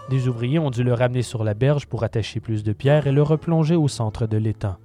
Des 0.09 0.27
ouvriers 0.27 0.59
ont 0.59 0.71
dû 0.71 0.83
le 0.83 0.93
ramener 0.93 1.21
sur 1.21 1.43
la 1.43 1.53
berge 1.53 1.85
pour 1.85 2.03
attacher 2.03 2.41
plus 2.41 2.63
de 2.63 2.73
pierres 2.73 3.07
et 3.07 3.11
le 3.13 3.23
replonger 3.23 3.75
au 3.75 3.87
centre 3.87 4.27
de 4.27 4.37
l'étang. 4.37 4.75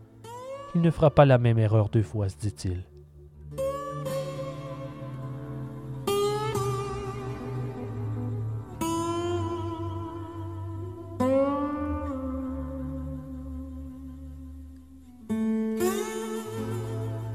Il 0.75 0.83
ne 0.83 0.91
fera 0.91 1.11
pas 1.11 1.25
la 1.25 1.39
même 1.39 1.59
erreur 1.59 1.89
deux 1.89 2.03
fois, 2.03 2.29
se 2.29 2.37
dit-il. 2.37 2.85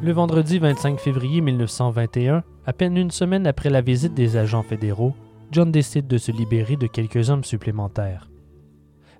Le 0.03 0.13
vendredi 0.13 0.57
25 0.57 0.99
février 0.99 1.41
1921, 1.41 2.43
à 2.65 2.73
peine 2.73 2.97
une 2.97 3.11
semaine 3.11 3.45
après 3.45 3.69
la 3.69 3.81
visite 3.81 4.15
des 4.15 4.35
agents 4.35 4.63
fédéraux, 4.63 5.13
John 5.51 5.71
décide 5.71 6.07
de 6.07 6.17
se 6.17 6.31
libérer 6.31 6.75
de 6.75 6.87
quelques 6.87 7.29
hommes 7.29 7.43
supplémentaires. 7.43 8.27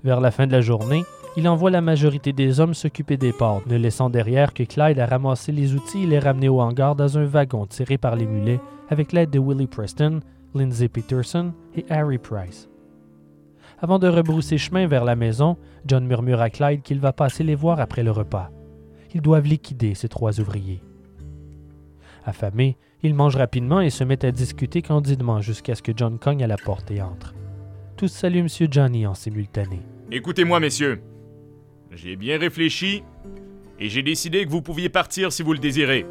Vers 0.04 0.20
la 0.20 0.32
fin 0.32 0.48
de 0.48 0.52
la 0.52 0.62
journée, 0.62 1.04
il 1.38 1.48
envoie 1.48 1.70
la 1.70 1.82
majorité 1.82 2.34
des 2.34 2.60
hommes 2.60 2.74
s'occuper 2.74 3.16
des 3.16 3.32
portes, 3.32 3.68
ne 3.68 3.78
laissant 3.78 4.10
derrière 4.10 4.56
que 4.56 4.64
Clyde 4.64 4.98
à 4.98 5.06
ramasser 5.06 5.52
les 5.52 5.76
outils 5.76 6.06
et 6.06 6.08
les 6.08 6.18
ramener 6.18 6.50
au 6.50 6.60
hangar 6.62 6.96
dans 6.96 7.16
un 7.16 7.26
wagon 7.26 7.68
tiré 7.68 8.00
par 8.00 8.16
les 8.16 8.26
mulets 8.26 8.60
avec 8.90 9.12
l'aide 9.12 9.30
de 9.30 9.38
Willie 9.38 9.68
Preston, 9.68 10.22
Lindsay 10.56 10.88
Peterson 10.88 11.54
et 11.76 11.86
Harry 11.92 12.18
Price. 12.18 12.68
Avant 13.80 14.00
de 14.00 14.08
rebrousser 14.08 14.58
chemin 14.58 14.88
vers 14.88 15.06
la 15.06 15.16
maison, 15.16 15.58
John 15.86 16.08
murmure 16.08 16.42
à 16.42 16.50
Clyde 16.50 16.82
qu'il 16.82 17.00
va 17.00 17.14
passer 17.14 17.44
les 17.44 17.56
voir 17.56 17.80
après 17.80 18.02
le 18.02 18.10
repas 18.10 18.50
ils 19.14 19.22
doivent 19.22 19.48
liquider 19.48 19.94
ces 19.94 20.10
trois 20.10 20.40
ouvriers. 20.40 20.82
Affamés, 22.26 22.78
ils 23.04 23.16
mangent 23.16 23.36
rapidement 23.36 23.82
et 23.82 23.90
se 23.90 24.04
mettent 24.04 24.24
à 24.24 24.32
discuter 24.32 24.82
candidement 24.82 25.42
jusqu'à 25.42 25.76
ce 25.76 25.82
que 25.82 25.92
John 25.96 26.20
cogne 26.20 26.44
à 26.44 26.48
la 26.48 26.58
porte 26.58 26.92
et 26.92 27.02
entre. 27.02 27.34
Tous 27.98 28.08
saluent 28.08 28.40
M. 28.40 28.48
Johnny 28.72 29.08
en 29.08 29.14
simultané. 29.14 29.80
Écoutez-moi, 30.12 30.60
messieurs. 30.60 31.02
J'ai 31.92 32.16
bien 32.16 32.38
réfléchi 32.38 33.04
et 33.80 33.90
j'ai 33.90 34.04
décidé 34.04 34.46
que 34.46 34.50
vous 34.50 34.62
pouviez 34.62 34.90
partir 34.90 35.32
si 35.32 35.44
vous 35.44 35.54
le 35.54 35.60
désirez. 35.60 36.06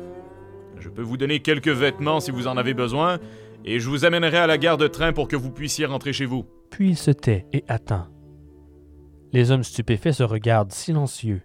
Je 0.79 0.89
peux 0.89 1.03
vous 1.03 1.17
donner 1.17 1.41
quelques 1.41 1.69
vêtements 1.69 2.21
si 2.21 2.31
vous 2.31 2.47
en 2.47 2.57
avez 2.57 2.75
besoin 2.75 3.19
et 3.65 3.79
je 3.79 3.89
vous 3.89 4.05
amènerai 4.05 4.39
à 4.39 4.47
la 4.47 4.59
gare 4.59 4.79
de 4.79 4.89
train 4.89 5.13
pour 5.13 5.29
que 5.29 5.37
vous 5.37 5.51
puissiez 5.51 5.87
rentrer 5.87 6.13
chez 6.13 6.27
vous. 6.27 6.45
Puis 6.71 6.91
il 6.91 6.97
se 6.97 7.11
tait 7.11 7.47
et 7.53 7.65
attend. 7.69 8.07
Les 9.33 9.51
hommes 9.51 9.65
stupéfaits 9.65 10.13
se 10.13 10.23
regardent 10.23 10.73
silencieux. 10.73 11.43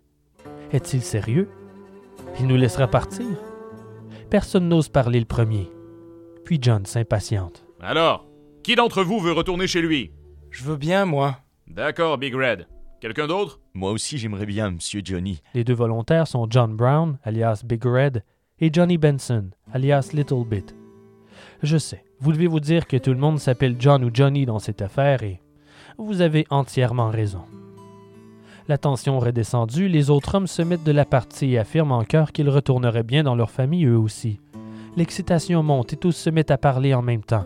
Est-il 0.76 1.02
sérieux? 1.02 1.48
Il 2.38 2.48
nous 2.48 2.58
laissera 2.58 2.90
partir 2.90 3.26
Personne 4.30 4.68
n'ose 4.68 4.90
parler 4.90 5.22
le 5.22 5.26
premier. 5.26 5.72
Puis 6.44 6.60
John 6.62 6.86
s'impatiente. 6.86 7.66
Alors, 7.80 8.28
qui 8.62 8.76
d'entre 8.76 9.02
vous 9.02 9.22
veut 9.22 9.32
retourner 9.32 9.68
chez 9.68 9.82
lui? 9.82 10.12
Je 10.52 10.66
veux 10.66 10.76
bien, 10.76 11.06
moi. 11.06 11.38
D'accord, 11.66 12.18
Big 12.18 12.36
Red. 12.36 12.68
Quelqu'un 13.00 13.28
d'autre? 13.28 13.62
Moi 13.74 13.92
aussi, 13.94 14.18
j'aimerais 14.18 14.46
bien, 14.46 14.70
Monsieur 14.72 15.00
Johnny. 15.02 15.42
Les 15.54 15.64
deux 15.64 15.74
volontaires 15.74 16.28
sont 16.28 16.46
John 16.50 16.76
Brown, 16.76 17.20
alias 17.24 17.62
Big 17.64 17.86
Red, 17.86 18.26
et 18.60 18.70
Johnny 18.74 18.98
Benson, 18.98 19.52
alias 19.72 20.10
Little 20.12 20.44
Bit. 20.46 20.76
Je 21.64 21.78
sais, 21.78 22.04
vous 22.20 22.34
devez 22.34 22.48
vous 22.48 22.60
dire 22.60 22.86
que 22.86 22.98
tout 22.98 23.12
le 23.12 23.18
monde 23.18 23.40
s'appelle 23.40 23.78
John 23.80 24.04
ou 24.04 24.10
Johnny 24.14 24.46
dans 24.46 24.60
cette 24.60 24.82
affaire 24.82 25.24
et 25.24 25.40
vous 25.98 26.20
avez 26.20 26.46
entièrement 26.50 27.12
raison. 27.12 27.46
La 28.68 28.80
tension 28.80 29.20
redescendue, 29.20 29.88
les 29.88 30.10
autres 30.10 30.34
hommes 30.34 30.48
se 30.48 30.64
mettent 30.64 30.84
de 30.84 30.92
la 30.92 31.06
partie 31.06 31.54
et 31.54 31.60
affirment 31.60 31.92
en 31.92 32.04
chœur 32.04 32.32
qu'ils 32.32 32.50
retourneraient 32.50 33.04
bien 33.04 33.22
dans 33.22 33.36
leur 33.36 33.52
famille 33.52 33.86
eux 33.86 33.98
aussi. 33.98 34.40
L'excitation 34.96 35.62
monte 35.62 35.94
et 35.94 35.98
tous 35.98 36.14
se 36.14 36.32
mettent 36.32 36.50
à 36.50 36.58
parler 36.58 36.96
en 36.96 37.04
même 37.04 37.24
temps. 37.24 37.46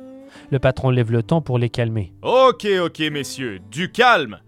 Le 0.49 0.59
patron 0.59 0.91
lève 0.91 1.11
le 1.11 1.21
ton 1.21 1.41
pour 1.41 1.57
les 1.57 1.69
calmer. 1.69 2.13
Ok, 2.21 2.65
ok, 2.81 2.99
messieurs, 3.11 3.59
du 3.69 3.91
calme 3.91 4.39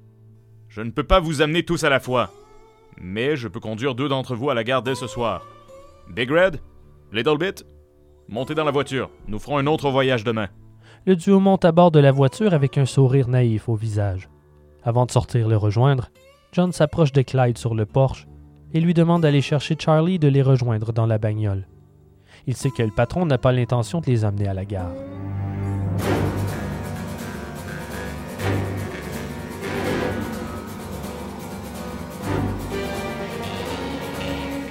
Je 0.69 0.81
ne 0.81 0.91
peux 0.91 1.03
pas 1.03 1.19
vous 1.19 1.41
amener 1.41 1.63
tous 1.63 1.83
à 1.83 1.89
la 1.89 1.99
fois. 1.99 2.31
Mais 2.97 3.35
je 3.35 3.49
peux 3.49 3.59
conduire 3.59 3.93
deux 3.93 4.07
d'entre 4.07 4.35
vous 4.35 4.49
à 4.49 4.53
la 4.53 4.63
gare 4.63 4.81
dès 4.81 4.95
ce 4.95 5.07
soir. 5.07 5.45
Big 6.09 6.31
Red 6.31 6.61
Little 7.11 7.37
Bit 7.37 7.65
Montez 8.29 8.55
dans 8.55 8.63
la 8.63 8.71
voiture. 8.71 9.09
Nous 9.27 9.39
ferons 9.39 9.57
un 9.57 9.67
autre 9.67 9.89
voyage 9.89 10.23
demain. 10.23 10.47
Le 11.05 11.17
duo 11.17 11.41
monte 11.41 11.65
à 11.65 11.73
bord 11.73 11.91
de 11.91 11.99
la 11.99 12.13
voiture 12.13 12.53
avec 12.53 12.77
un 12.77 12.85
sourire 12.85 13.27
naïf 13.27 13.67
au 13.67 13.75
visage. 13.75 14.29
Avant 14.83 15.05
de 15.05 15.11
sortir 15.11 15.49
le 15.49 15.57
rejoindre, 15.57 16.09
John 16.53 16.73
s'approche 16.73 17.13
de 17.13 17.21
Clyde 17.21 17.57
sur 17.57 17.75
le 17.75 17.85
porche 17.85 18.27
et 18.73 18.81
lui 18.81 18.93
demande 18.93 19.21
d'aller 19.21 19.41
chercher 19.41 19.77
Charlie 19.79 20.19
de 20.19 20.27
les 20.27 20.41
rejoindre 20.41 20.91
dans 20.91 21.05
la 21.05 21.17
bagnole. 21.17 21.65
Il 22.45 22.57
sait 22.57 22.71
que 22.71 22.83
le 22.83 22.91
patron 22.91 23.25
n'a 23.25 23.37
pas 23.37 23.53
l'intention 23.53 24.01
de 24.01 24.07
les 24.07 24.25
amener 24.25 24.49
à 24.49 24.53
la 24.53 24.65
gare. 24.65 24.91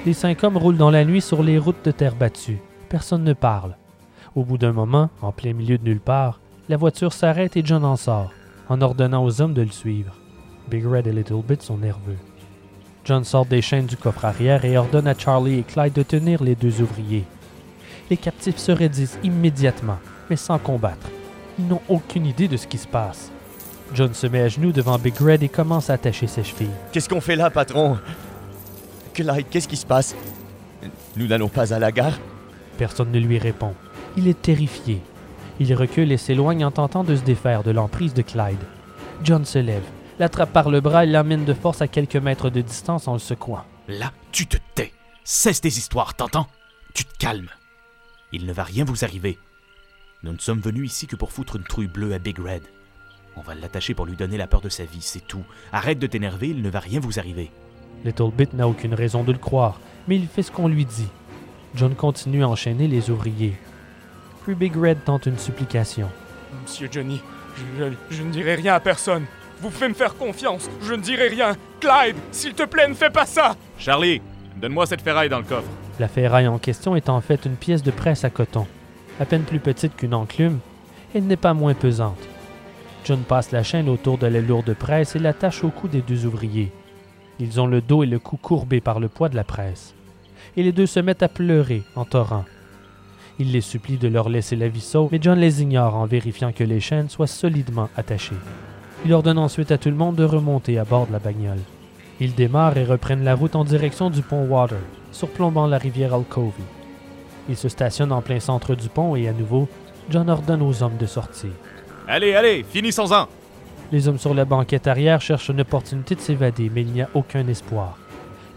Les 0.05 0.13
cinq 0.13 0.43
hommes 0.43 0.57
roulent 0.57 0.77
dans 0.77 0.91
la 0.91 1.03
nuit 1.03 1.21
sur 1.21 1.41
les 1.41 1.57
routes 1.57 1.83
de 1.83 1.91
terre 1.91 2.15
battue. 2.15 2.59
Personne 2.89 3.23
ne 3.23 3.33
parle. 3.33 3.75
Au 4.35 4.43
bout 4.43 4.59
d'un 4.59 4.71
moment, 4.71 5.09
en 5.23 5.31
plein 5.31 5.53
milieu 5.53 5.79
de 5.79 5.83
nulle 5.83 5.99
part, 5.99 6.41
la 6.69 6.77
voiture 6.77 7.13
s'arrête 7.13 7.57
et 7.57 7.65
John 7.65 7.85
en 7.85 7.95
sort, 7.95 8.31
en 8.69 8.81
ordonnant 8.81 9.23
aux 9.23 9.41
hommes 9.41 9.53
de 9.55 9.63
le 9.63 9.71
suivre. 9.71 10.20
Big 10.71 10.85
Red 10.85 11.05
et 11.05 11.11
Little 11.11 11.43
Bit 11.45 11.61
sont 11.61 11.75
nerveux. 11.75 12.15
John 13.03 13.25
sort 13.25 13.45
des 13.45 13.61
chaînes 13.61 13.87
du 13.87 13.97
coffre 13.97 14.23
arrière 14.23 14.63
et 14.63 14.77
ordonne 14.77 15.07
à 15.07 15.17
Charlie 15.17 15.59
et 15.59 15.63
Clyde 15.63 15.91
de 15.91 16.01
tenir 16.01 16.41
les 16.41 16.55
deux 16.55 16.81
ouvriers. 16.81 17.25
Les 18.09 18.15
captifs 18.15 18.57
se 18.57 18.71
raidissent 18.71 19.19
immédiatement, 19.21 19.97
mais 20.29 20.37
sans 20.37 20.59
combattre. 20.59 21.09
Ils 21.59 21.67
n'ont 21.67 21.81
aucune 21.89 22.25
idée 22.25 22.47
de 22.47 22.55
ce 22.55 22.67
qui 22.67 22.77
se 22.77 22.87
passe. 22.87 23.31
John 23.93 24.13
se 24.13 24.27
met 24.27 24.43
à 24.43 24.47
genoux 24.47 24.71
devant 24.71 24.97
Big 24.97 25.17
Red 25.17 25.43
et 25.43 25.49
commence 25.49 25.89
à 25.89 25.93
attacher 25.93 26.27
ses 26.27 26.45
chevilles. 26.45 26.69
Qu'est-ce 26.93 27.09
qu'on 27.09 27.19
fait 27.19 27.35
là, 27.35 27.49
patron? 27.49 27.97
Clyde, 29.13 29.47
qu'est-ce 29.49 29.67
qui 29.67 29.75
se 29.75 29.85
passe? 29.85 30.15
Nous 31.17 31.27
n'allons 31.27 31.49
pas 31.49 31.73
à 31.73 31.79
la 31.79 31.91
gare? 31.91 32.17
Personne 32.77 33.11
ne 33.11 33.19
lui 33.19 33.39
répond. 33.39 33.73
Il 34.15 34.29
est 34.29 34.41
terrifié. 34.41 35.01
Il 35.59 35.73
recule 35.73 36.13
et 36.13 36.17
s'éloigne 36.17 36.63
en 36.63 36.71
tentant 36.71 37.03
de 37.03 37.17
se 37.17 37.23
défaire 37.23 37.63
de 37.63 37.71
l'emprise 37.71 38.13
de 38.13 38.21
Clyde. 38.21 38.63
John 39.21 39.43
se 39.43 39.59
lève, 39.59 39.83
l'attrape 40.19 40.51
par 40.53 40.69
le 40.69 40.81
bras 40.81 41.03
et 41.05 41.07
l'emmène 41.09 41.45
de 41.45 41.53
force 41.53 41.81
à 41.81 41.87
quelques 41.87 42.15
mètres 42.15 42.49
de 42.49 42.61
distance 42.61 43.07
en 43.07 43.13
le 43.13 43.19
secouant. 43.19 43.63
Là, 43.87 44.11
tu 44.31 44.47
te 44.47 44.57
tais. 44.75 44.91
Cesse 45.23 45.61
tes 45.61 45.69
histoires, 45.69 46.13
t'entends? 46.15 46.47
Tu 46.93 47.05
te 47.05 47.17
calmes. 47.17 47.49
Il 48.31 48.45
ne 48.45 48.53
va 48.53 48.63
rien 48.63 48.83
vous 48.85 49.03
arriver. 49.03 49.37
Nous 50.23 50.31
ne 50.33 50.37
sommes 50.39 50.59
venus 50.61 50.91
ici 50.91 51.07
que 51.07 51.15
pour 51.15 51.31
foutre 51.31 51.55
une 51.55 51.63
trouille 51.63 51.87
bleue 51.87 52.13
à 52.13 52.19
Big 52.19 52.37
Red. 52.39 52.63
On 53.35 53.41
va 53.41 53.55
l'attacher 53.55 53.93
pour 53.93 54.05
lui 54.05 54.15
donner 54.15 54.37
la 54.37 54.47
peur 54.47 54.61
de 54.61 54.69
sa 54.69 54.83
vie, 54.83 55.01
c'est 55.01 55.25
tout. 55.25 55.43
Arrête 55.71 55.99
de 55.99 56.07
t'énerver, 56.07 56.49
il 56.49 56.61
ne 56.61 56.69
va 56.69 56.79
rien 56.79 56.99
vous 56.99 57.17
arriver. 57.17 57.49
Little 58.03 58.31
Bit 58.31 58.53
n'a 58.53 58.67
aucune 58.67 58.93
raison 58.93 59.23
de 59.23 59.31
le 59.31 59.37
croire, 59.37 59.79
mais 60.07 60.17
il 60.17 60.27
fait 60.27 60.43
ce 60.43 60.51
qu'on 60.51 60.67
lui 60.67 60.85
dit. 60.85 61.07
John 61.75 61.95
continue 61.95 62.43
à 62.43 62.49
enchaîner 62.49 62.87
les 62.87 63.09
ouvriers. 63.09 63.57
Puis 64.43 64.55
Big 64.55 64.75
Red 64.75 65.03
tente 65.05 65.27
une 65.27 65.37
supplication. 65.37 66.09
Monsieur 66.61 66.89
Johnny, 66.91 67.21
je, 67.55 67.85
je- 67.85 68.15
je 68.17 68.23
ne 68.23 68.31
dirai 68.31 68.55
rien 68.55 68.73
à 68.73 68.79
personne. 68.79 69.25
Vous 69.61 69.69
pouvez 69.69 69.89
me 69.89 69.93
faire 69.93 70.15
confiance, 70.15 70.69
je 70.81 70.93
ne 70.93 71.01
dirai 71.01 71.27
rien. 71.27 71.55
Clyde, 71.79 72.15
s'il 72.31 72.53
te 72.53 72.63
plaît, 72.63 72.87
ne 72.87 72.95
fais 72.95 73.11
pas 73.11 73.27
ça 73.27 73.55
Charlie, 73.77 74.21
donne-moi 74.57 74.87
cette 74.87 75.01
ferraille 75.01 75.29
dans 75.29 75.37
le 75.37 75.43
coffre. 75.45 75.69
La 75.99 76.07
ferraille 76.07 76.47
en 76.47 76.57
question 76.57 76.95
est 76.95 77.09
en 77.09 77.21
fait 77.21 77.45
une 77.45 77.55
pièce 77.55 77.83
de 77.83 77.91
presse 77.91 78.23
à 78.23 78.31
coton, 78.31 78.65
à 79.19 79.25
peine 79.25 79.43
plus 79.43 79.59
petite 79.59 79.95
qu'une 79.95 80.15
enclume, 80.15 80.59
elle 81.13 81.25
n'est 81.25 81.35
pas 81.35 81.53
moins 81.53 81.75
pesante. 81.75 82.17
John 83.05 83.19
passe 83.19 83.51
la 83.51 83.61
chaîne 83.61 83.87
autour 83.87 84.17
de 84.17 84.27
la 84.27 84.41
lourde 84.41 84.73
presse 84.73 85.15
et 85.15 85.19
l'attache 85.19 85.63
au 85.63 85.69
cou 85.69 85.87
des 85.87 86.01
deux 86.01 86.25
ouvriers. 86.25 86.71
Ils 87.39 87.61
ont 87.61 87.67
le 87.67 87.81
dos 87.81 88.03
et 88.03 88.07
le 88.07 88.17
cou 88.17 88.37
courbés 88.37 88.81
par 88.81 88.99
le 88.99 89.09
poids 89.09 89.29
de 89.29 89.35
la 89.35 89.43
presse. 89.43 89.93
Et 90.57 90.63
les 90.63 90.71
deux 90.71 90.85
se 90.87 90.99
mettent 90.99 91.23
à 91.23 91.27
pleurer 91.27 91.83
en 91.95 92.05
torrent. 92.05 92.45
Il 93.39 93.51
les 93.51 93.61
supplie 93.61 93.97
de 93.97 94.07
leur 94.07 94.29
laisser 94.29 94.55
la 94.55 94.69
vie 94.69 94.81
sauve, 94.81 95.09
mais 95.11 95.19
John 95.21 95.39
les 95.39 95.61
ignore 95.61 95.95
en 95.95 96.05
vérifiant 96.05 96.51
que 96.51 96.63
les 96.63 96.79
chaînes 96.79 97.09
soient 97.09 97.27
solidement 97.27 97.89
attachées. 97.95 98.35
Il 99.03 99.13
ordonne 99.13 99.39
ensuite 99.39 99.71
à 99.71 99.79
tout 99.79 99.89
le 99.89 99.95
monde 99.95 100.15
de 100.15 100.23
remonter 100.23 100.77
à 100.77 100.85
bord 100.85 101.07
de 101.07 101.11
la 101.11 101.19
bagnole. 101.19 101.61
Ils 102.19 102.35
démarrent 102.35 102.77
et 102.77 102.83
reprennent 102.83 103.23
la 103.23 103.33
route 103.33 103.55
en 103.55 103.63
direction 103.63 104.11
du 104.11 104.21
pont 104.21 104.45
Water, 104.45 104.77
surplombant 105.11 105.65
la 105.65 105.79
rivière 105.79 106.13
Alcovey. 106.13 106.63
Il 107.49 107.57
se 107.57 107.67
stationne 107.67 108.11
en 108.11 108.21
plein 108.21 108.39
centre 108.39 108.75
du 108.75 108.89
pont 108.89 109.15
et 109.15 109.27
à 109.27 109.33
nouveau, 109.33 109.67
John 110.11 110.29
ordonne 110.29 110.61
aux 110.61 110.83
hommes 110.83 110.97
de 110.97 111.07
sortir. 111.07 111.49
Allez, 112.07 112.35
allez, 112.35 112.63
finissons-en 112.63 113.27
Les 113.91 114.07
hommes 114.07 114.19
sur 114.19 114.35
la 114.35 114.45
banquette 114.45 114.85
arrière 114.85 115.19
cherchent 115.19 115.49
une 115.49 115.61
opportunité 115.61 116.13
de 116.13 116.21
s'évader, 116.21 116.69
mais 116.71 116.81
il 116.81 116.91
n'y 116.91 117.01
a 117.01 117.09
aucun 117.15 117.47
espoir. 117.47 117.97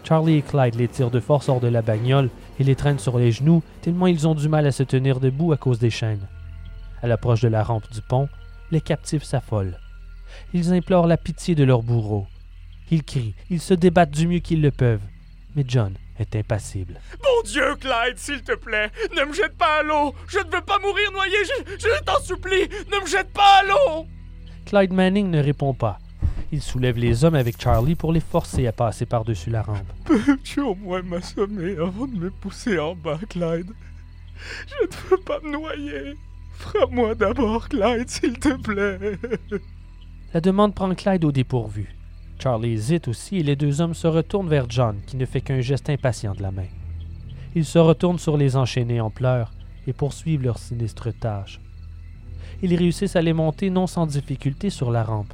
Charlie 0.03 0.37
et 0.37 0.41
Clyde 0.43 0.75
les 0.75 0.87
tirent 0.87 1.09
de 1.09 1.19
force 1.19 1.49
hors 1.49 1.59
de 1.59 1.67
la 1.67 1.81
bagnole 1.81 2.29
et 2.59 2.63
les 2.63 2.75
traînent 2.75 2.99
sur 2.99 3.17
les 3.17 3.31
genoux, 3.31 3.63
tellement 3.81 4.05
ils 4.05 4.27
ont 4.27 4.35
du 4.35 4.47
mal 4.47 4.67
à 4.67 4.71
se 4.71 4.83
tenir 4.83 5.19
debout 5.19 5.53
à 5.53 5.57
cause 5.57 5.79
des 5.79 5.89
chaînes. 5.89 6.27
À 7.01 7.07
l'approche 7.07 7.41
de 7.41 7.47
la 7.47 7.63
rampe 7.63 7.91
du 7.91 8.01
pont, 8.01 8.29
les 8.69 8.81
captifs 8.81 9.23
s'affolent. 9.23 9.79
Ils 10.53 10.73
implorent 10.73 11.07
la 11.07 11.17
pitié 11.17 11.55
de 11.55 11.63
leur 11.63 11.83
bourreau. 11.83 12.27
Ils 12.91 13.03
crient, 13.03 13.33
ils 13.49 13.59
se 13.59 13.73
débattent 13.73 14.11
du 14.11 14.27
mieux 14.27 14.39
qu'ils 14.39 14.61
le 14.61 14.71
peuvent. 14.71 15.01
Mais 15.55 15.65
John 15.67 15.93
est 16.19 16.35
impassible. 16.35 16.99
Bon 17.23 17.41
Dieu, 17.45 17.75
Clyde, 17.75 18.17
s'il 18.17 18.41
te 18.41 18.55
plaît, 18.55 18.91
ne 19.17 19.25
me 19.25 19.33
jette 19.33 19.57
pas 19.57 19.79
à 19.79 19.83
l'eau. 19.83 20.13
Je 20.27 20.39
ne 20.39 20.43
veux 20.43 20.61
pas 20.61 20.79
mourir 20.79 21.11
noyé, 21.11 21.35
je, 21.43 21.71
je 21.77 22.03
t'en 22.03 22.19
supplie, 22.21 22.69
ne 22.91 23.01
me 23.01 23.07
jette 23.07 23.31
pas 23.33 23.61
à 23.61 23.63
l'eau. 23.63 24.05
Clyde 24.65 24.93
Manning 24.93 25.29
ne 25.29 25.41
répond 25.41 25.73
pas. 25.73 25.99
Il 26.51 26.61
soulève 26.61 26.97
les 26.97 27.25
hommes 27.25 27.35
avec 27.35 27.59
Charlie 27.61 27.95
pour 27.95 28.13
les 28.13 28.19
forcer 28.19 28.67
à 28.67 28.71
passer 28.71 29.05
par-dessus 29.05 29.49
la 29.49 29.63
rampe. 29.63 29.91
Peux-tu 30.05 30.61
au 30.61 30.75
moins 30.75 31.01
m'assommer 31.01 31.75
avant 31.77 32.07
de 32.07 32.15
me 32.15 32.29
pousser 32.29 32.79
en 32.79 32.95
bas, 32.95 33.19
Clyde? 33.29 33.71
Je 34.67 34.85
ne 34.85 35.09
veux 35.09 35.23
pas 35.23 35.39
me 35.41 35.51
noyer. 35.51 36.17
Frappe-moi 36.57 37.15
d'abord, 37.15 37.67
Clyde, 37.67 38.09
s'il 38.09 38.39
te 38.39 38.55
plaît. 38.55 39.17
La 40.35 40.41
demande 40.41 40.75
prend 40.75 40.93
Clyde 40.93 41.23
au 41.23 41.31
dépourvu. 41.31 41.95
Charlie 42.39 42.73
hésite 42.73 43.07
aussi 43.07 43.37
et 43.37 43.43
les 43.43 43.55
deux 43.55 43.79
hommes 43.79 43.93
se 43.93 44.05
retournent 44.05 44.49
vers 44.49 44.69
John, 44.69 44.97
qui 45.07 45.15
ne 45.15 45.25
fait 45.25 45.39
qu'un 45.39 45.61
geste 45.61 45.89
impatient 45.89 46.35
de 46.35 46.41
la 46.41 46.51
main. 46.51 46.67
Ils 47.55 47.63
se 47.63 47.79
retournent 47.79 48.19
sur 48.19 48.35
les 48.35 48.57
enchaînés 48.57 48.99
en 48.99 49.09
pleurs 49.09 49.53
et 49.87 49.93
poursuivent 49.93 50.43
leur 50.43 50.57
sinistre 50.57 51.09
tâche. 51.17 51.61
Ils 52.61 52.75
réussissent 52.75 53.15
à 53.15 53.21
les 53.21 53.31
monter 53.31 53.69
non 53.69 53.87
sans 53.87 54.07
difficulté 54.07 54.69
sur 54.69 54.91
la 54.91 55.05
rampe. 55.05 55.33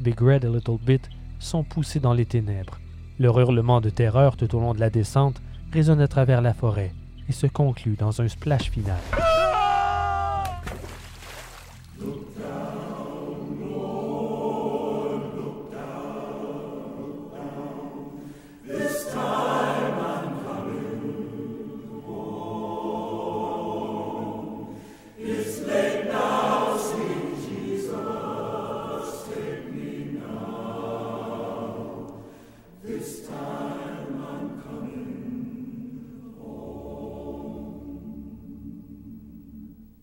Big 0.00 0.20
Red 0.20 0.44
et 0.44 0.48
Little 0.48 0.76
Bit 0.84 1.08
sont 1.38 1.64
poussés 1.64 2.00
dans 2.00 2.12
les 2.12 2.26
ténèbres. 2.26 2.78
Leur 3.18 3.40
hurlement 3.40 3.80
de 3.80 3.88
terreur 3.88 4.36
tout 4.36 4.54
au 4.54 4.60
long 4.60 4.74
de 4.74 4.80
la 4.80 4.90
descente 4.90 5.40
résonne 5.72 6.02
à 6.02 6.08
travers 6.08 6.42
la 6.42 6.52
forêt 6.52 6.92
et 7.26 7.32
se 7.32 7.46
conclut 7.46 7.96
dans 7.96 8.20
un 8.20 8.28
splash 8.28 8.70
final. 8.70 9.00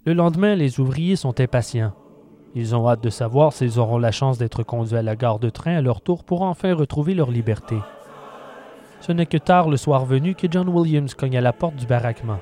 Le 0.09 0.15
lendemain, 0.15 0.55
les 0.55 0.79
ouvriers 0.79 1.15
sont 1.15 1.39
impatients. 1.39 1.93
Ils 2.55 2.75
ont 2.75 2.89
hâte 2.89 3.03
de 3.03 3.11
savoir 3.11 3.53
s'ils 3.53 3.77
auront 3.77 3.99
la 3.99 4.11
chance 4.11 4.39
d'être 4.39 4.63
conduits 4.63 4.97
à 4.97 5.03
la 5.03 5.15
gare 5.15 5.37
de 5.37 5.51
train 5.51 5.75
à 5.75 5.83
leur 5.83 6.01
tour 6.01 6.23
pour 6.23 6.41
enfin 6.41 6.73
retrouver 6.73 7.13
leur 7.13 7.29
liberté. 7.29 7.77
Ce 9.01 9.11
n'est 9.11 9.27
que 9.27 9.37
tard 9.37 9.69
le 9.69 9.77
soir 9.77 10.07
venu 10.07 10.33
que 10.33 10.47
John 10.49 10.67
Williams 10.67 11.13
cogne 11.13 11.37
à 11.37 11.41
la 11.41 11.53
porte 11.53 11.75
du 11.75 11.85
baraquement. 11.85 12.39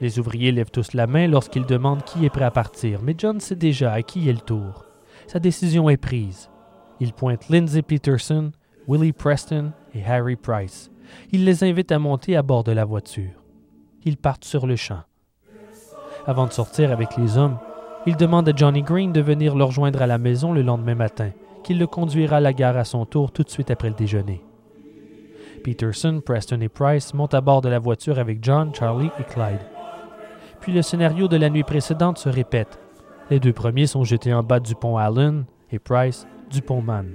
Les 0.00 0.18
ouvriers 0.18 0.50
lèvent 0.50 0.72
tous 0.72 0.92
la 0.92 1.06
main 1.06 1.28
lorsqu'ils 1.28 1.64
demandent 1.64 2.02
qui 2.02 2.24
est 2.24 2.28
prêt 2.28 2.44
à 2.44 2.50
partir, 2.50 2.98
mais 3.04 3.14
John 3.16 3.38
sait 3.38 3.54
déjà 3.54 3.92
à 3.92 4.02
qui 4.02 4.28
est 4.28 4.32
le 4.32 4.40
tour. 4.40 4.84
Sa 5.28 5.38
décision 5.38 5.88
est 5.90 5.96
prise. 5.96 6.50
Il 6.98 7.12
pointe 7.12 7.48
Lindsay 7.50 7.82
Peterson, 7.82 8.50
Willie 8.88 9.12
Preston 9.12 9.70
et 9.94 10.04
Harry 10.04 10.34
Price. 10.34 10.90
Il 11.30 11.44
les 11.44 11.62
invite 11.62 11.92
à 11.92 12.00
monter 12.00 12.34
à 12.34 12.42
bord 12.42 12.64
de 12.64 12.72
la 12.72 12.84
voiture. 12.84 13.44
Ils 14.04 14.16
partent 14.16 14.44
sur 14.44 14.66
le 14.66 14.74
champ. 14.74 15.04
Avant 16.26 16.46
de 16.46 16.52
sortir 16.52 16.92
avec 16.92 17.16
les 17.16 17.38
hommes, 17.38 17.58
il 18.06 18.16
demande 18.16 18.48
à 18.48 18.52
Johnny 18.54 18.82
Green 18.82 19.12
de 19.12 19.20
venir 19.20 19.54
le 19.54 19.64
rejoindre 19.64 20.02
à 20.02 20.06
la 20.06 20.18
maison 20.18 20.52
le 20.52 20.62
lendemain 20.62 20.94
matin, 20.94 21.30
qu'il 21.64 21.78
le 21.78 21.86
conduira 21.86 22.36
à 22.36 22.40
la 22.40 22.52
gare 22.52 22.76
à 22.76 22.84
son 22.84 23.04
tour 23.06 23.32
tout 23.32 23.42
de 23.42 23.50
suite 23.50 23.70
après 23.70 23.88
le 23.88 23.94
déjeuner. 23.94 24.42
Peterson, 25.62 26.22
Preston 26.24 26.60
et 26.60 26.68
Price 26.68 27.12
montent 27.14 27.34
à 27.34 27.40
bord 27.40 27.60
de 27.60 27.68
la 27.68 27.78
voiture 27.78 28.18
avec 28.18 28.42
John, 28.42 28.74
Charlie 28.74 29.10
et 29.18 29.24
Clyde. 29.24 29.60
Puis 30.60 30.72
le 30.72 30.82
scénario 30.82 31.28
de 31.28 31.36
la 31.36 31.50
nuit 31.50 31.62
précédente 31.62 32.18
se 32.18 32.28
répète. 32.28 32.78
Les 33.30 33.40
deux 33.40 33.52
premiers 33.52 33.86
sont 33.86 34.04
jetés 34.04 34.34
en 34.34 34.42
bas 34.42 34.60
du 34.60 34.74
pont 34.74 34.96
Allen 34.96 35.44
et 35.70 35.78
Price 35.78 36.26
du 36.50 36.62
pont 36.62 36.82
Mann. 36.82 37.14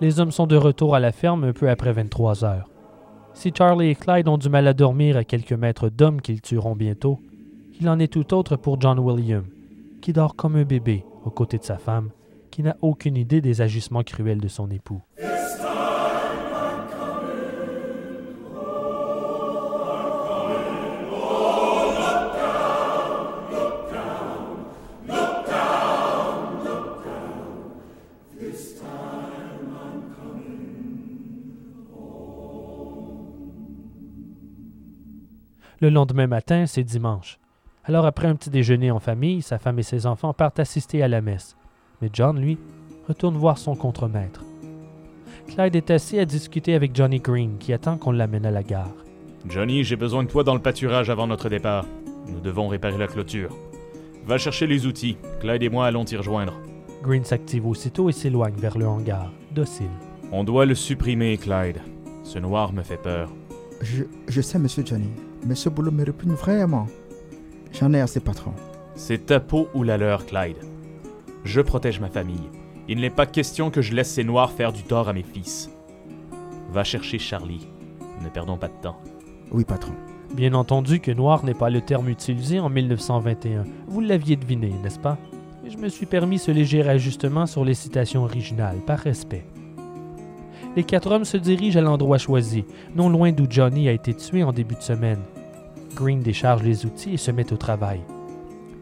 Les 0.00 0.20
hommes 0.20 0.32
sont 0.32 0.46
de 0.46 0.56
retour 0.56 0.94
à 0.94 1.00
la 1.00 1.12
ferme 1.12 1.44
un 1.44 1.52
peu 1.52 1.70
après 1.70 1.92
23 1.92 2.44
heures. 2.44 2.68
Si 3.34 3.52
Charlie 3.56 3.90
et 3.90 3.94
Clyde 3.94 4.28
ont 4.28 4.38
du 4.38 4.48
mal 4.48 4.66
à 4.66 4.74
dormir 4.74 5.16
à 5.16 5.24
quelques 5.24 5.52
mètres 5.52 5.88
d'hommes 5.88 6.20
qu'ils 6.20 6.42
tueront 6.42 6.76
bientôt, 6.76 7.18
il 7.82 7.88
en 7.88 7.98
est 7.98 8.12
tout 8.12 8.32
autre 8.32 8.54
pour 8.54 8.80
John 8.80 9.00
William, 9.00 9.44
qui 10.00 10.12
dort 10.12 10.36
comme 10.36 10.54
un 10.54 10.62
bébé 10.62 11.04
aux 11.24 11.30
côtés 11.30 11.58
de 11.58 11.64
sa 11.64 11.78
femme, 11.78 12.10
qui 12.52 12.62
n'a 12.62 12.76
aucune 12.80 13.16
idée 13.16 13.40
des 13.40 13.60
agissements 13.60 14.04
cruels 14.04 14.40
de 14.40 14.46
son 14.46 14.70
époux. 14.70 15.02
Le 35.80 35.90
lendemain 35.90 36.28
matin, 36.28 36.66
c'est 36.66 36.84
dimanche. 36.84 37.40
Alors 37.84 38.06
après 38.06 38.28
un 38.28 38.36
petit 38.36 38.50
déjeuner 38.50 38.90
en 38.90 39.00
famille, 39.00 39.42
sa 39.42 39.58
femme 39.58 39.78
et 39.78 39.82
ses 39.82 40.06
enfants 40.06 40.32
partent 40.32 40.60
assister 40.60 41.02
à 41.02 41.08
la 41.08 41.20
messe. 41.20 41.56
Mais 42.00 42.10
John, 42.12 42.38
lui, 42.38 42.58
retourne 43.08 43.36
voir 43.36 43.58
son 43.58 43.74
contremaître. 43.74 44.44
Clyde 45.48 45.74
est 45.74 45.90
assis 45.90 46.18
à 46.20 46.24
discuter 46.24 46.74
avec 46.74 46.94
Johnny 46.94 47.18
Green, 47.18 47.58
qui 47.58 47.72
attend 47.72 47.98
qu'on 47.98 48.12
l'amène 48.12 48.46
à 48.46 48.52
la 48.52 48.62
gare. 48.62 48.94
Johnny, 49.48 49.82
j'ai 49.82 49.96
besoin 49.96 50.22
de 50.22 50.28
toi 50.28 50.44
dans 50.44 50.54
le 50.54 50.62
pâturage 50.62 51.10
avant 51.10 51.26
notre 51.26 51.48
départ. 51.48 51.84
Nous 52.28 52.40
devons 52.40 52.68
réparer 52.68 52.98
la 52.98 53.08
clôture. 53.08 53.50
Va 54.24 54.38
chercher 54.38 54.68
les 54.68 54.86
outils. 54.86 55.16
Clyde 55.40 55.64
et 55.64 55.68
moi 55.68 55.86
allons 55.86 56.04
t'y 56.04 56.16
rejoindre. 56.16 56.54
Green 57.02 57.24
s'active 57.24 57.66
aussitôt 57.66 58.08
et 58.08 58.12
s'éloigne 58.12 58.54
vers 58.54 58.78
le 58.78 58.86
hangar, 58.86 59.32
docile. 59.50 59.90
On 60.30 60.44
doit 60.44 60.66
le 60.66 60.76
supprimer, 60.76 61.36
Clyde. 61.36 61.80
Ce 62.22 62.38
noir 62.38 62.72
me 62.72 62.82
fait 62.82 62.96
peur. 62.96 63.32
Je, 63.80 64.04
je 64.28 64.40
sais, 64.40 64.60
monsieur 64.60 64.84
Johnny, 64.86 65.10
mais 65.44 65.56
ce 65.56 65.68
boulot 65.68 65.90
me 65.90 66.04
répugne 66.04 66.34
vraiment. 66.34 66.86
J'en 67.72 67.92
ai 67.92 68.00
assez, 68.00 68.20
patron. 68.20 68.52
C'est 68.94 69.26
ta 69.26 69.40
peau 69.40 69.68
ou 69.74 69.82
la 69.82 69.96
leur, 69.96 70.26
Clyde. 70.26 70.58
Je 71.44 71.60
protège 71.60 72.00
ma 72.00 72.08
famille. 72.08 72.50
Il 72.88 73.00
n'est 73.00 73.10
pas 73.10 73.26
question 73.26 73.70
que 73.70 73.80
je 73.80 73.94
laisse 73.94 74.12
ces 74.12 74.24
noirs 74.24 74.52
faire 74.52 74.72
du 74.72 74.82
tort 74.82 75.08
à 75.08 75.12
mes 75.12 75.22
fils. 75.22 75.70
Va 76.70 76.84
chercher 76.84 77.18
Charlie. 77.18 77.68
Ne 78.22 78.28
perdons 78.28 78.56
pas 78.56 78.68
de 78.68 78.80
temps. 78.80 79.00
Oui, 79.50 79.64
patron. 79.64 79.94
Bien 80.34 80.54
entendu 80.54 81.00
que 81.00 81.10
noir 81.10 81.44
n'est 81.44 81.54
pas 81.54 81.70
le 81.70 81.80
terme 81.80 82.08
utilisé 82.08 82.58
en 82.58 82.68
1921. 82.68 83.64
Vous 83.86 84.00
l'aviez 84.00 84.36
deviné, 84.36 84.72
n'est-ce 84.82 84.98
pas? 84.98 85.18
Mais 85.62 85.70
je 85.70 85.78
me 85.78 85.88
suis 85.88 86.06
permis 86.06 86.38
ce 86.38 86.50
léger 86.50 86.82
ajustement 86.88 87.46
sur 87.46 87.64
les 87.64 87.74
citations 87.74 88.24
originales, 88.24 88.78
par 88.86 88.98
respect. 88.98 89.44
Les 90.74 90.84
quatre 90.84 91.10
hommes 91.10 91.26
se 91.26 91.36
dirigent 91.36 91.78
à 91.78 91.82
l'endroit 91.82 92.18
choisi, 92.18 92.64
non 92.96 93.10
loin 93.10 93.30
d'où 93.32 93.46
Johnny 93.48 93.88
a 93.88 93.92
été 93.92 94.14
tué 94.14 94.42
en 94.42 94.52
début 94.52 94.74
de 94.74 94.82
semaine. 94.82 95.20
Green 95.94 96.20
décharge 96.20 96.62
les 96.62 96.86
outils 96.86 97.14
et 97.14 97.18
se 97.18 97.30
met 97.30 97.52
au 97.52 97.56
travail. 97.56 98.00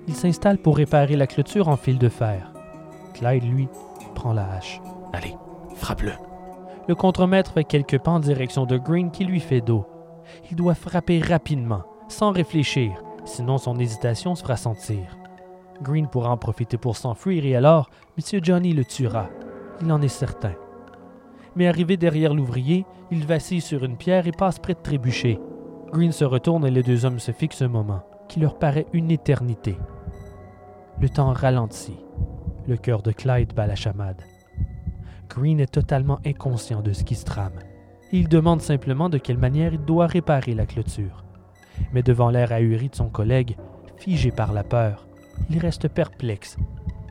Il 0.07 0.15
s'installe 0.15 0.59
pour 0.59 0.77
réparer 0.77 1.17
la 1.17 1.27
clôture 1.27 1.69
en 1.69 1.77
fil 1.77 1.99
de 1.99 2.09
fer. 2.09 2.53
Clyde, 3.15 3.45
lui, 3.45 3.69
prend 4.15 4.33
la 4.33 4.51
hache. 4.51 4.81
Allez, 5.13 5.37
frappe-le. 5.77 6.13
Le 6.89 6.95
contremaître 6.95 7.53
fait 7.53 7.65
quelques 7.65 7.99
pas 7.99 8.11
en 8.11 8.21
direction 8.21 8.67
de 8.67 8.77
Green 8.77 9.11
qui 9.11 9.25
lui 9.25 9.41
fait 9.41 9.61
dos. 9.61 9.87
Il 10.51 10.57
doit 10.57 10.75
frapper 10.75 11.21
rapidement, 11.21 11.83
sans 12.09 12.33
réfléchir, 12.33 12.93
sinon 13.25 13.59
son 13.59 13.79
hésitation 13.79 14.35
se 14.35 14.43
fera 14.43 14.57
sentir. 14.57 15.17
Green 15.83 16.09
pourra 16.09 16.31
en 16.31 16.37
profiter 16.37 16.77
pour 16.77 16.97
s'enfuir 16.97 17.45
et 17.45 17.57
alors, 17.57 17.91
M. 18.19 18.41
Johnny 18.43 18.73
le 18.73 18.85
tuera. 18.85 19.29
Il 19.81 19.91
en 19.93 20.03
est 20.03 20.09
certain. 20.09 20.53
Mais 21.57 21.67
arrivé 21.67 21.97
derrière 21.97 22.35
l'ouvrier, 22.35 22.85
il 23.11 23.27
vacille 23.27 23.61
sur 23.61 23.85
une 23.85 23.97
pierre 23.97 24.27
et 24.27 24.33
passe 24.33 24.59
près 24.59 24.75
de 24.75 24.81
trébucher. 24.81 25.39
Green 25.93 26.12
se 26.12 26.24
retourne 26.24 26.64
et 26.66 26.70
les 26.70 26.84
deux 26.84 27.05
hommes 27.05 27.18
se 27.18 27.32
fixent 27.32 27.62
un 27.62 27.68
moment, 27.68 28.05
qui 28.28 28.38
leur 28.38 28.59
paraît 28.59 28.86
une 28.93 29.11
éternité. 29.11 29.76
Le 31.01 31.09
temps 31.09 31.32
ralentit. 31.32 31.99
Le 32.68 32.76
cœur 32.76 33.03
de 33.03 33.11
Clyde 33.11 33.55
bat 33.55 33.66
la 33.66 33.74
chamade. 33.74 34.22
Green 35.28 35.59
est 35.59 35.72
totalement 35.72 36.20
inconscient 36.24 36.82
de 36.82 36.93
ce 36.93 37.03
qui 37.03 37.16
se 37.16 37.24
trame. 37.24 37.59
Il 38.12 38.28
demande 38.28 38.61
simplement 38.61 39.09
de 39.09 39.18
quelle 39.18 39.38
manière 39.38 39.74
il 39.74 39.84
doit 39.84 40.07
réparer 40.07 40.55
la 40.55 40.66
clôture. 40.66 41.24
Mais 41.93 42.03
devant 42.03 42.30
l'air 42.30 42.53
ahuri 42.53 42.88
de 42.88 42.95
son 42.95 43.09
collègue, 43.09 43.57
figé 43.97 44.30
par 44.30 44.53
la 44.53 44.62
peur, 44.62 45.09
il 45.49 45.59
reste 45.59 45.88
perplexe. 45.88 46.57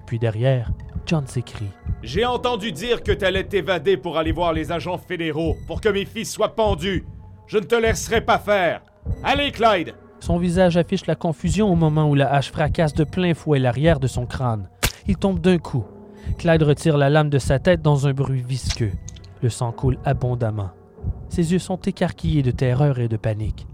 Puis 0.05 0.19
derrière, 0.19 0.71
John 1.05 1.27
s'écrie. 1.27 1.71
J'ai 2.01 2.25
entendu 2.25 2.71
dire 2.71 3.03
que 3.03 3.11
t'allais 3.11 3.43
t'évader 3.43 3.97
pour 3.97 4.17
aller 4.17 4.32
voir 4.32 4.53
les 4.53 4.71
agents 4.71 4.97
fédéraux, 4.97 5.57
pour 5.67 5.82
que 5.82 5.89
mes 5.89 6.05
fils 6.05 6.32
soient 6.32 6.55
pendus. 6.55 7.05
Je 7.50 7.58
ne 7.58 7.64
te 7.64 7.74
laisserai 7.74 8.22
pas 8.22 8.38
faire. 8.38 8.84
Allez, 9.24 9.52
Clyde! 9.52 9.95
Son 10.20 10.38
visage 10.38 10.78
affiche 10.78 11.08
la 11.08 11.16
confusion 11.16 11.72
au 11.72 11.76
moment 11.76 12.08
où 12.08 12.14
la 12.14 12.32
hache 12.32 12.52
fracasse 12.52 12.93
de 12.93 13.04
plein 13.04 13.34
fouet 13.34 13.58
l'arrière 13.58 14.00
de 14.00 14.06
son 14.06 14.28
crâne. 14.28 14.70
Il 15.08 15.18
tombe 15.18 15.39
d'un 15.39 15.58
coup. 15.58 15.84
Clyde 16.38 16.62
retire 16.62 16.95
la 16.95 17.10
lame 17.10 17.32
de 17.32 17.39
sa 17.39 17.58
tête 17.58 17.82
dans 17.82 18.06
un 18.06 18.14
bruit 18.14 18.43
visqueux. 18.43 18.91
Le 19.41 19.50
sang 19.50 19.72
coule 19.72 19.97
abondamment. 20.06 20.70
Ses 21.30 21.52
yeux 21.52 21.58
sont 21.58 21.78
écarquillés 21.78 22.43
de 22.43 22.52
terreur 22.52 23.00
et 23.00 23.08
de 23.08 23.18
panique. 23.18 23.66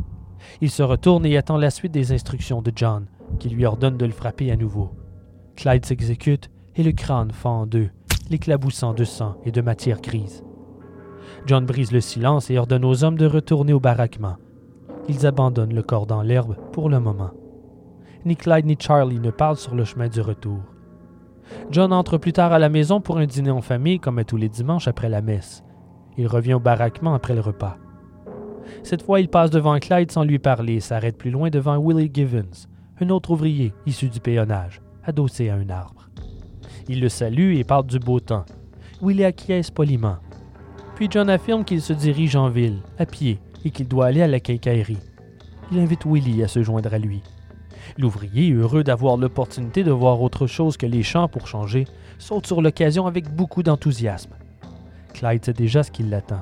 Il 0.62 0.70
se 0.70 0.82
retourne 0.82 1.26
et 1.26 1.36
attend 1.36 1.58
la 1.58 1.70
suite 1.70 1.92
des 1.92 2.14
instructions 2.14 2.62
de 2.62 2.72
John, 2.74 3.08
qui 3.40 3.50
lui 3.50 3.66
ordonne 3.66 3.98
de 3.98 4.06
le 4.06 4.14
frapper 4.14 4.52
à 4.52 4.56
nouveau. 4.56 4.92
Clyde 5.58 5.86
s'exécute 5.86 6.50
et 6.78 6.84
le 6.84 6.94
crâne 6.94 7.32
fend 7.32 7.64
en 7.64 7.66
deux, 7.66 7.90
l'éclaboussant 8.30 8.94
de 8.94 9.04
sang 9.04 9.36
et 9.44 9.52
de 9.52 9.60
matière 9.60 10.00
grise. 10.00 10.45
John 11.46 11.66
brise 11.66 11.92
le 11.92 12.02
silence 12.02 12.50
et 12.50 12.58
ordonne 12.58 12.86
aux 12.86 13.04
hommes 13.04 13.18
de 13.18 13.28
retourner 13.28 13.74
au 13.74 13.80
baraquement. 13.80 14.38
Ils 15.08 15.28
abandonnent 15.28 15.76
le 15.76 15.84
corps 15.84 16.08
dans 16.08 16.24
l'herbe 16.24 16.56
pour 16.72 16.90
le 16.90 17.00
moment. 17.00 17.32
Ni 18.26 18.36
Clyde 18.36 18.66
ni 18.66 18.76
Charlie 18.80 19.20
ne 19.20 19.30
parlent 19.30 19.58
sur 19.58 19.76
le 19.76 19.86
chemin 19.86 20.08
du 20.08 20.22
retour. 20.22 20.60
John 21.70 21.94
entre 21.94 22.18
plus 22.18 22.34
tard 22.34 22.52
à 22.52 22.58
la 22.58 22.70
maison 22.70 23.00
pour 23.00 23.20
un 23.20 23.28
dîner 23.28 23.52
en 23.52 23.62
famille 23.62 24.00
comme 24.00 24.24
tous 24.24 24.38
les 24.38 24.50
dimanches 24.50 24.88
après 24.88 25.10
la 25.10 25.22
messe. 25.22 25.64
Il 26.18 26.26
revient 26.26 26.56
au 26.56 26.60
baraquement 26.60 27.14
après 27.14 27.36
le 27.36 27.42
repas. 27.42 27.78
Cette 28.82 29.04
fois, 29.04 29.20
il 29.20 29.28
passe 29.30 29.52
devant 29.52 29.78
Clyde 29.78 30.12
sans 30.12 30.24
lui 30.24 30.40
parler 30.40 30.76
et 30.76 30.80
s'arrête 30.80 31.18
plus 31.18 31.30
loin 31.30 31.52
devant 31.52 31.78
Willie 31.78 32.10
Givens, 32.12 32.68
un 33.00 33.10
autre 33.10 33.30
ouvrier 33.30 33.74
issu 33.86 34.10
du 34.10 34.20
péonnage, 34.20 34.82
adossé 35.04 35.50
à 35.50 35.56
un 35.56 35.70
arbre. 35.70 36.10
Il 36.90 37.02
le 37.02 37.10
salue 37.10 37.56
et 37.56 37.64
parle 37.64 37.86
du 37.86 38.00
beau 38.00 38.20
temps. 38.20 38.46
Willie 39.04 39.26
acquiesce 39.26 39.70
poliment. 39.70 40.18
Puis 40.96 41.10
John 41.12 41.30
affirme 41.30 41.66
qu'il 41.66 41.82
se 41.82 41.92
dirige 41.92 42.38
en 42.38 42.50
ville, 42.50 42.80
à 42.98 43.06
pied, 43.06 43.40
et 43.66 43.72
qu'il 43.72 43.88
doit 43.88 44.06
aller 44.06 44.22
à 44.22 44.28
la 44.28 44.40
quincaillerie. 44.40 44.98
Il 45.72 45.80
invite 45.80 46.06
Willie 46.06 46.44
à 46.44 46.48
se 46.48 46.64
joindre 46.64 46.94
à 46.94 46.98
lui. 46.98 47.22
L'ouvrier, 47.98 48.52
heureux 48.52 48.84
d'avoir 48.84 49.18
l'opportunité 49.18 49.84
de 49.84 49.92
voir 49.92 50.22
autre 50.22 50.48
chose 50.48 50.78
que 50.78 50.86
les 50.86 51.04
champs 51.04 51.28
pour 51.28 51.48
changer, 51.48 51.86
saute 52.18 52.48
sur 52.48 52.62
l'occasion 52.62 53.08
avec 53.08 53.30
beaucoup 53.30 53.62
d'enthousiasme. 53.62 54.36
Clyde 55.14 55.44
sait 55.44 55.54
déjà 55.54 55.84
ce 55.84 55.92
qui 55.92 56.04
l'attend. 56.04 56.42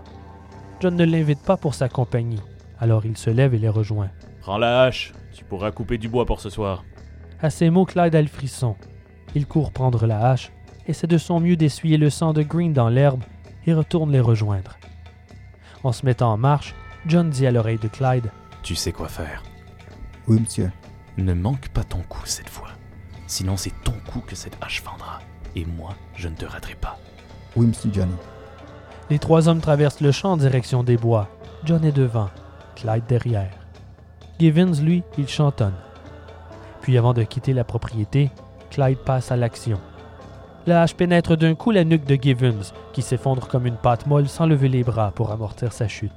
John 0.79 0.95
ne 0.95 1.05
l'invite 1.05 1.41
pas 1.41 1.57
pour 1.57 1.73
sa 1.73 1.89
compagnie, 1.89 2.41
alors 2.79 3.05
il 3.05 3.17
se 3.17 3.29
lève 3.29 3.53
et 3.55 3.59
les 3.59 3.69
rejoint. 3.69 4.09
Prends 4.41 4.57
la 4.57 4.83
hache, 4.83 5.13
tu 5.33 5.43
pourras 5.43 5.71
couper 5.71 5.97
du 5.97 6.09
bois 6.09 6.25
pour 6.25 6.41
ce 6.41 6.49
soir. 6.49 6.83
À 7.41 7.49
ces 7.49 7.69
mots, 7.69 7.85
Clyde 7.85 8.15
a 8.15 8.21
le 8.21 8.27
frisson. 8.27 8.75
Il 9.33 9.47
court 9.47 9.71
prendre 9.71 10.05
la 10.05 10.29
hache, 10.29 10.51
essaie 10.87 11.07
de 11.07 11.17
son 11.17 11.39
mieux 11.39 11.55
d'essuyer 11.55 11.97
le 11.97 12.09
sang 12.09 12.33
de 12.33 12.43
Green 12.43 12.73
dans 12.73 12.89
l'herbe 12.89 13.23
et 13.65 13.73
retourne 13.73 14.11
les 14.11 14.19
rejoindre. 14.19 14.77
En 15.83 15.91
se 15.91 16.05
mettant 16.05 16.31
en 16.31 16.37
marche, 16.37 16.75
John 17.05 17.29
dit 17.29 17.45
à 17.45 17.51
l'oreille 17.51 17.77
de 17.77 17.87
Clyde 17.87 18.31
Tu 18.61 18.75
sais 18.75 18.91
quoi 18.91 19.09
faire. 19.09 19.43
Oui, 20.27 20.39
monsieur. 20.39 20.71
Ne 21.17 21.33
manque 21.33 21.69
pas 21.69 21.83
ton 21.83 22.01
coup 22.01 22.25
cette 22.25 22.49
fois. 22.49 22.69
Sinon, 23.27 23.57
c'est 23.57 23.73
ton 23.83 23.93
coup 24.09 24.21
que 24.21 24.35
cette 24.35 24.57
hache 24.61 24.81
fendra. 24.81 25.19
Et 25.55 25.65
moi, 25.65 25.95
je 26.15 26.27
ne 26.27 26.35
te 26.35 26.45
raterai 26.45 26.75
pas. 26.75 26.97
Oui, 27.55 27.67
monsieur 27.67 27.91
Johnny. 27.93 28.15
Les 29.09 29.19
trois 29.19 29.47
hommes 29.47 29.59
traversent 29.59 30.01
le 30.01 30.11
champ 30.11 30.31
en 30.31 30.37
direction 30.37 30.83
des 30.83 30.97
bois. 30.97 31.29
John 31.65 31.83
est 31.83 31.91
devant, 31.91 32.29
Clyde 32.75 33.05
derrière. 33.07 33.51
Givens, 34.39 34.81
lui, 34.81 35.03
il 35.17 35.27
chantonne. 35.27 35.75
Puis 36.81 36.97
avant 36.97 37.13
de 37.13 37.23
quitter 37.23 37.53
la 37.53 37.63
propriété, 37.63 38.31
Clyde 38.71 38.97
passe 38.99 39.31
à 39.31 39.35
l'action. 39.35 39.79
La 40.65 40.83
hache 40.83 40.95
pénètre 40.95 41.35
d'un 41.35 41.55
coup 41.55 41.71
la 41.71 41.83
nuque 41.83 42.05
de 42.05 42.15
Givens, 42.15 42.71
qui 42.93 43.01
s'effondre 43.01 43.49
comme 43.49 43.67
une 43.67 43.75
pâte 43.75 44.07
molle 44.07 44.29
sans 44.29 44.45
lever 44.45 44.69
les 44.69 44.83
bras 44.83 45.11
pour 45.13 45.31
amortir 45.31 45.73
sa 45.73 45.89
chute. 45.89 46.13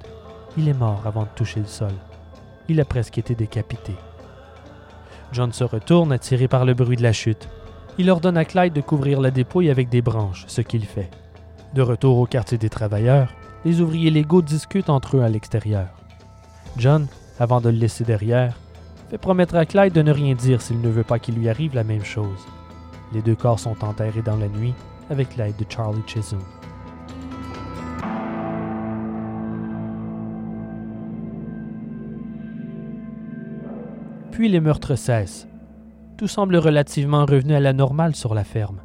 Il 0.57 0.69
est 0.69 0.79
mort 0.79 1.03
avant 1.05 1.23
de 1.23 1.29
toucher 1.35 1.59
le 1.59 1.67
sol. 1.67 1.93
Il 2.69 2.81
a 2.81 2.85
presque 2.85 3.19
été 3.19 3.35
décapité. 3.35 3.93
John 5.33 5.53
se 5.53 5.65
retourne, 5.65 6.13
attiré 6.13 6.47
par 6.47 6.65
le 6.65 6.75
bruit 6.75 6.97
de 6.97 7.03
la 7.03 7.13
chute. 7.13 7.49
Il 7.99 8.09
ordonne 8.09 8.37
à 8.37 8.45
Clyde 8.45 8.73
de 8.73 8.81
couvrir 8.81 9.21
la 9.21 9.33
dépouille 9.33 9.69
avec 9.69 9.89
des 9.89 10.03
branches, 10.03 10.45
ce 10.47 10.61
qu'il 10.61 10.85
fait. 10.85 11.11
De 11.75 11.83
retour 11.83 12.19
au 12.19 12.27
quartier 12.27 12.57
des 12.57 12.69
travailleurs, 12.69 13.35
les 13.65 13.81
ouvriers 13.81 14.11
légaux 14.11 14.43
discutent 14.43 14.91
entre 14.91 15.17
eux 15.17 15.23
à 15.23 15.29
l'extérieur. 15.29 15.89
John, 16.77 17.09
avant 17.41 17.61
de 17.61 17.69
le 17.69 17.79
laisser 17.79 18.05
derrière, 18.05 18.57
fait 19.11 19.19
promettre 19.19 19.57
à 19.57 19.67
Clyde 19.67 19.93
de 19.93 20.03
ne 20.03 20.13
rien 20.13 20.35
dire 20.35 20.63
s'il 20.63 20.81
ne 20.81 20.89
veut 20.89 21.03
pas 21.03 21.19
qu'il 21.19 21.35
lui 21.35 21.49
arrive 21.49 21.75
la 21.75 21.85
même 21.85 22.05
chose. 22.05 22.47
Les 23.13 23.23
deux 23.23 23.35
corps 23.35 23.61
sont 23.61 23.85
enterrés 23.85 24.23
dans 24.23 24.37
la 24.37 24.49
nuit 24.49 24.75
avec 25.11 25.37
l'aide 25.37 25.57
de 25.57 25.65
Charlie 25.69 26.03
Chisholm. 26.07 26.43
Puis 34.33 34.49
les 34.49 34.61
meurtres 34.61 34.97
cessent. 34.97 35.49
Tout 36.19 36.29
semble 36.29 36.57
relativement 36.57 37.25
revenu 37.25 37.55
à 37.55 37.61
la 37.61 37.73
normale 37.73 38.15
sur 38.15 38.35
la 38.35 38.45
ferme. 38.45 38.81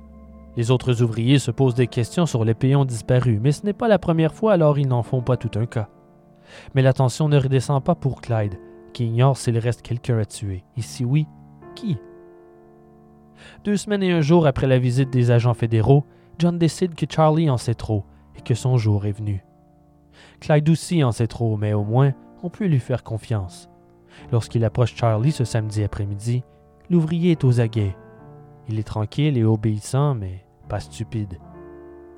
Les 0.57 0.69
autres 0.69 1.01
ouvriers 1.01 1.39
se 1.39 1.51
posent 1.51 1.75
des 1.75 1.87
questions 1.87 2.25
sur 2.25 2.45
les 2.45 2.53
péons 2.53 2.85
disparus, 2.85 3.39
mais 3.41 3.51
ce 3.51 3.65
n'est 3.65 3.73
pas 3.73 3.87
la 3.87 3.99
première 3.99 4.33
fois, 4.33 4.53
alors 4.53 4.79
ils 4.79 4.87
n'en 4.87 5.03
font 5.03 5.21
pas 5.21 5.37
tout 5.37 5.51
un 5.59 5.65
cas. 5.65 5.89
Mais 6.75 6.81
l'attention 6.81 7.29
ne 7.29 7.37
redescend 7.37 7.83
pas 7.83 7.95
pour 7.95 8.21
Clyde, 8.21 8.59
qui 8.93 9.05
ignore 9.05 9.37
s'il 9.37 9.57
reste 9.57 9.81
quelqu'un 9.81 10.19
à 10.19 10.25
tuer. 10.25 10.63
Et 10.77 10.81
si 10.81 11.05
oui, 11.05 11.25
qui? 11.75 11.97
Deux 13.63 13.77
semaines 13.77 14.03
et 14.03 14.11
un 14.11 14.21
jour 14.21 14.47
après 14.47 14.67
la 14.67 14.79
visite 14.79 15.09
des 15.09 15.31
agents 15.31 15.53
fédéraux, 15.53 16.05
John 16.39 16.57
décide 16.57 16.95
que 16.95 17.05
Charlie 17.09 17.49
en 17.49 17.57
sait 17.57 17.75
trop 17.75 18.05
et 18.37 18.41
que 18.41 18.55
son 18.55 18.77
jour 18.77 19.05
est 19.05 19.11
venu. 19.11 19.43
Clyde 20.39 20.69
aussi 20.69 21.03
en 21.03 21.11
sait 21.11 21.27
trop, 21.27 21.57
mais 21.57 21.73
au 21.73 21.83
moins, 21.83 22.13
on 22.43 22.49
peut 22.49 22.65
lui 22.65 22.79
faire 22.79 23.03
confiance. 23.03 23.69
Lorsqu'il 24.31 24.65
approche 24.65 24.95
Charlie 24.95 25.31
ce 25.31 25.45
samedi 25.45 25.83
après-midi, 25.83 26.43
l'ouvrier 26.89 27.31
est 27.31 27.43
aux 27.43 27.59
aguets. 27.59 27.95
Il 28.67 28.79
est 28.79 28.83
tranquille 28.83 29.37
et 29.37 29.43
obéissant, 29.43 30.15
mais 30.15 30.45
pas 30.67 30.79
stupide. 30.79 31.37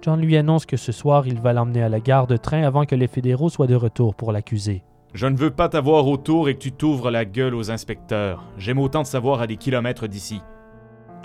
John 0.02 0.20
lui 0.20 0.36
annonce 0.36 0.66
que 0.66 0.78
ce 0.78 0.92
soir, 0.92 1.28
il 1.28 1.40
va 1.40 1.54
l'emmener 1.54 1.82
à 1.82 1.90
la 1.90 2.00
gare 2.00 2.28
de 2.28 2.38
train 2.38 2.64
avant 2.64 2.86
que 2.86 2.96
les 2.96 3.08
fédéraux 3.08 3.50
soient 3.50 3.68
de 3.68 3.76
retour 3.76 4.16
pour 4.16 4.32
l'accuser. 4.32 4.84
Je 5.14 5.28
ne 5.28 5.38
veux 5.38 5.52
pas 5.52 5.70
t'avoir 5.70 6.08
autour 6.08 6.50
et 6.50 6.56
que 6.56 6.60
tu 6.60 6.72
t'ouvres 6.72 7.12
la 7.12 7.24
gueule 7.24 7.56
aux 7.56 7.72
inspecteurs. 7.72 8.44
J'aime 8.58 8.80
autant 8.80 9.04
te 9.04 9.08
savoir 9.08 9.42
à 9.42 9.48
des 9.48 9.58
kilomètres 9.58 10.08
d'ici. 10.08 10.42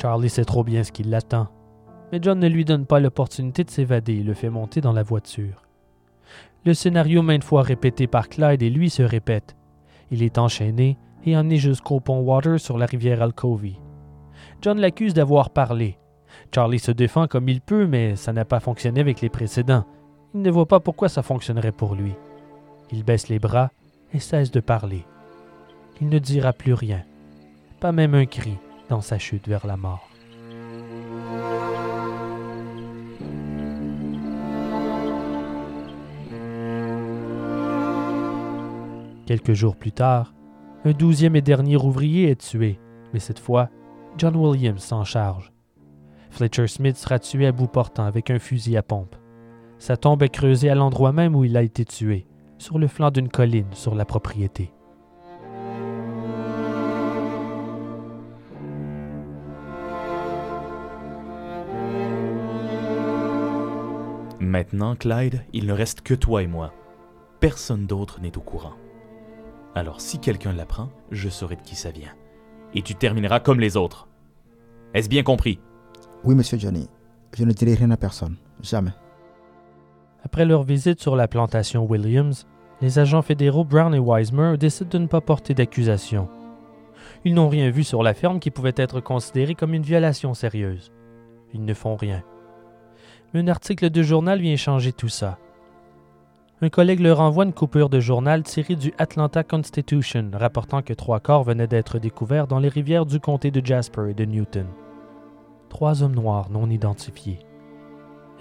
Charlie 0.00 0.30
sait 0.30 0.44
trop 0.44 0.62
bien 0.62 0.84
ce 0.84 0.92
qui 0.92 1.02
l'attend. 1.02 1.48
Mais 2.12 2.20
John 2.22 2.38
ne 2.38 2.48
lui 2.48 2.64
donne 2.64 2.86
pas 2.86 3.00
l'opportunité 3.00 3.64
de 3.64 3.70
s'évader 3.70 4.14
et 4.14 4.22
le 4.22 4.34
fait 4.34 4.48
monter 4.48 4.80
dans 4.80 4.92
la 4.92 5.02
voiture. 5.02 5.62
Le 6.64 6.72
scénario 6.72 7.22
maintes 7.22 7.44
fois 7.44 7.62
répété 7.62 8.06
par 8.06 8.28
Clyde 8.28 8.62
et 8.62 8.70
lui 8.70 8.90
se 8.90 9.02
répète. 9.02 9.56
Il 10.10 10.22
est 10.22 10.38
enchaîné 10.38 10.98
et 11.24 11.36
emmené 11.36 11.56
jusqu'au 11.56 12.00
pont 12.00 12.20
Water 12.20 12.60
sur 12.60 12.78
la 12.78 12.86
rivière 12.86 13.22
Alcovey. 13.22 13.74
John 14.62 14.78
l'accuse 14.78 15.14
d'avoir 15.14 15.50
parlé. 15.50 15.98
Charlie 16.54 16.78
se 16.78 16.92
défend 16.92 17.26
comme 17.26 17.48
il 17.48 17.60
peut, 17.60 17.86
mais 17.86 18.16
ça 18.16 18.32
n'a 18.32 18.44
pas 18.44 18.60
fonctionné 18.60 19.00
avec 19.00 19.20
les 19.20 19.28
précédents. 19.28 19.84
Il 20.34 20.42
ne 20.42 20.50
voit 20.50 20.68
pas 20.68 20.80
pourquoi 20.80 21.08
ça 21.08 21.22
fonctionnerait 21.22 21.72
pour 21.72 21.94
lui. 21.94 22.14
Il 22.92 23.04
baisse 23.04 23.28
les 23.28 23.38
bras 23.38 23.70
et 24.14 24.20
cesse 24.20 24.50
de 24.50 24.60
parler. 24.60 25.04
Il 26.00 26.08
ne 26.08 26.18
dira 26.18 26.52
plus 26.52 26.74
rien, 26.74 27.02
pas 27.80 27.92
même 27.92 28.14
un 28.14 28.26
cri 28.26 28.56
dans 28.88 29.00
sa 29.00 29.18
chute 29.18 29.48
vers 29.48 29.66
la 29.66 29.76
mort. 29.76 30.08
Quelques 39.26 39.52
jours 39.52 39.76
plus 39.76 39.92
tard, 39.92 40.32
un 40.84 40.92
douzième 40.92 41.36
et 41.36 41.42
dernier 41.42 41.76
ouvrier 41.76 42.30
est 42.30 42.40
tué, 42.40 42.80
mais 43.12 43.20
cette 43.20 43.38
fois, 43.38 43.68
John 44.16 44.34
Williams 44.36 44.82
s'en 44.82 45.04
charge. 45.04 45.52
Fletcher 46.30 46.66
Smith 46.66 46.96
sera 46.96 47.18
tué 47.18 47.46
à 47.46 47.52
bout 47.52 47.66
portant 47.66 48.04
avec 48.04 48.30
un 48.30 48.38
fusil 48.38 48.76
à 48.76 48.82
pompe. 48.82 49.16
Sa 49.78 49.96
tombe 49.96 50.22
est 50.22 50.28
creusée 50.28 50.70
à 50.70 50.74
l'endroit 50.74 51.12
même 51.12 51.36
où 51.36 51.44
il 51.44 51.56
a 51.56 51.62
été 51.62 51.84
tué, 51.84 52.26
sur 52.56 52.78
le 52.78 52.86
flanc 52.86 53.10
d'une 53.10 53.28
colline 53.28 53.72
sur 53.72 53.94
la 53.94 54.04
propriété. 54.04 54.72
Maintenant, 64.48 64.96
Clyde, 64.96 65.42
il 65.52 65.66
ne 65.66 65.74
reste 65.74 66.00
que 66.00 66.14
toi 66.14 66.42
et 66.42 66.46
moi. 66.46 66.72
Personne 67.38 67.84
d'autre 67.84 68.18
n'est 68.22 68.38
au 68.38 68.40
courant. 68.40 68.72
Alors 69.74 70.00
si 70.00 70.20
quelqu'un 70.20 70.54
l'apprend, 70.54 70.88
je 71.10 71.28
saurai 71.28 71.56
de 71.56 71.60
qui 71.60 71.76
ça 71.76 71.90
vient. 71.90 72.14
Et 72.72 72.80
tu 72.80 72.94
termineras 72.94 73.40
comme 73.40 73.60
les 73.60 73.76
autres. 73.76 74.08
Est-ce 74.94 75.10
bien 75.10 75.22
compris? 75.22 75.60
Oui, 76.24 76.34
monsieur 76.34 76.58
Johnny. 76.58 76.88
Je 77.36 77.44
ne 77.44 77.52
dirai 77.52 77.74
rien 77.74 77.90
à 77.90 77.98
personne. 77.98 78.36
Jamais. 78.62 78.94
Après 80.24 80.46
leur 80.46 80.62
visite 80.62 81.02
sur 81.02 81.14
la 81.14 81.28
plantation 81.28 81.84
Williams, 81.84 82.46
les 82.80 82.98
agents 82.98 83.20
fédéraux 83.20 83.66
Brown 83.66 83.94
et 83.94 83.98
Wisemer 83.98 84.56
décident 84.56 84.88
de 84.88 84.98
ne 84.98 85.08
pas 85.08 85.20
porter 85.20 85.52
d'accusation. 85.52 86.26
Ils 87.26 87.34
n'ont 87.34 87.50
rien 87.50 87.68
vu 87.68 87.84
sur 87.84 88.02
la 88.02 88.14
ferme 88.14 88.40
qui 88.40 88.50
pouvait 88.50 88.72
être 88.76 89.00
considérée 89.00 89.54
comme 89.54 89.74
une 89.74 89.82
violation 89.82 90.32
sérieuse. 90.32 90.90
Ils 91.52 91.66
ne 91.66 91.74
font 91.74 91.96
rien. 91.96 92.24
Un 93.34 93.46
article 93.48 93.90
de 93.90 94.02
journal 94.02 94.40
vient 94.40 94.56
changer 94.56 94.90
tout 94.90 95.10
ça. 95.10 95.38
Un 96.62 96.70
collègue 96.70 97.00
leur 97.00 97.20
envoie 97.20 97.44
une 97.44 97.52
coupure 97.52 97.90
de 97.90 98.00
journal 98.00 98.42
tirée 98.42 98.74
du 98.74 98.94
Atlanta 98.96 99.44
Constitution 99.44 100.30
rapportant 100.32 100.80
que 100.80 100.94
trois 100.94 101.20
corps 101.20 101.44
venaient 101.44 101.66
d'être 101.66 101.98
découverts 101.98 102.46
dans 102.46 102.58
les 102.58 102.70
rivières 102.70 103.04
du 103.04 103.20
comté 103.20 103.50
de 103.50 103.64
Jasper 103.64 104.06
et 104.10 104.14
de 104.14 104.24
Newton. 104.24 104.66
Trois 105.68 106.02
hommes 106.02 106.14
noirs 106.14 106.48
non 106.48 106.70
identifiés. 106.70 107.40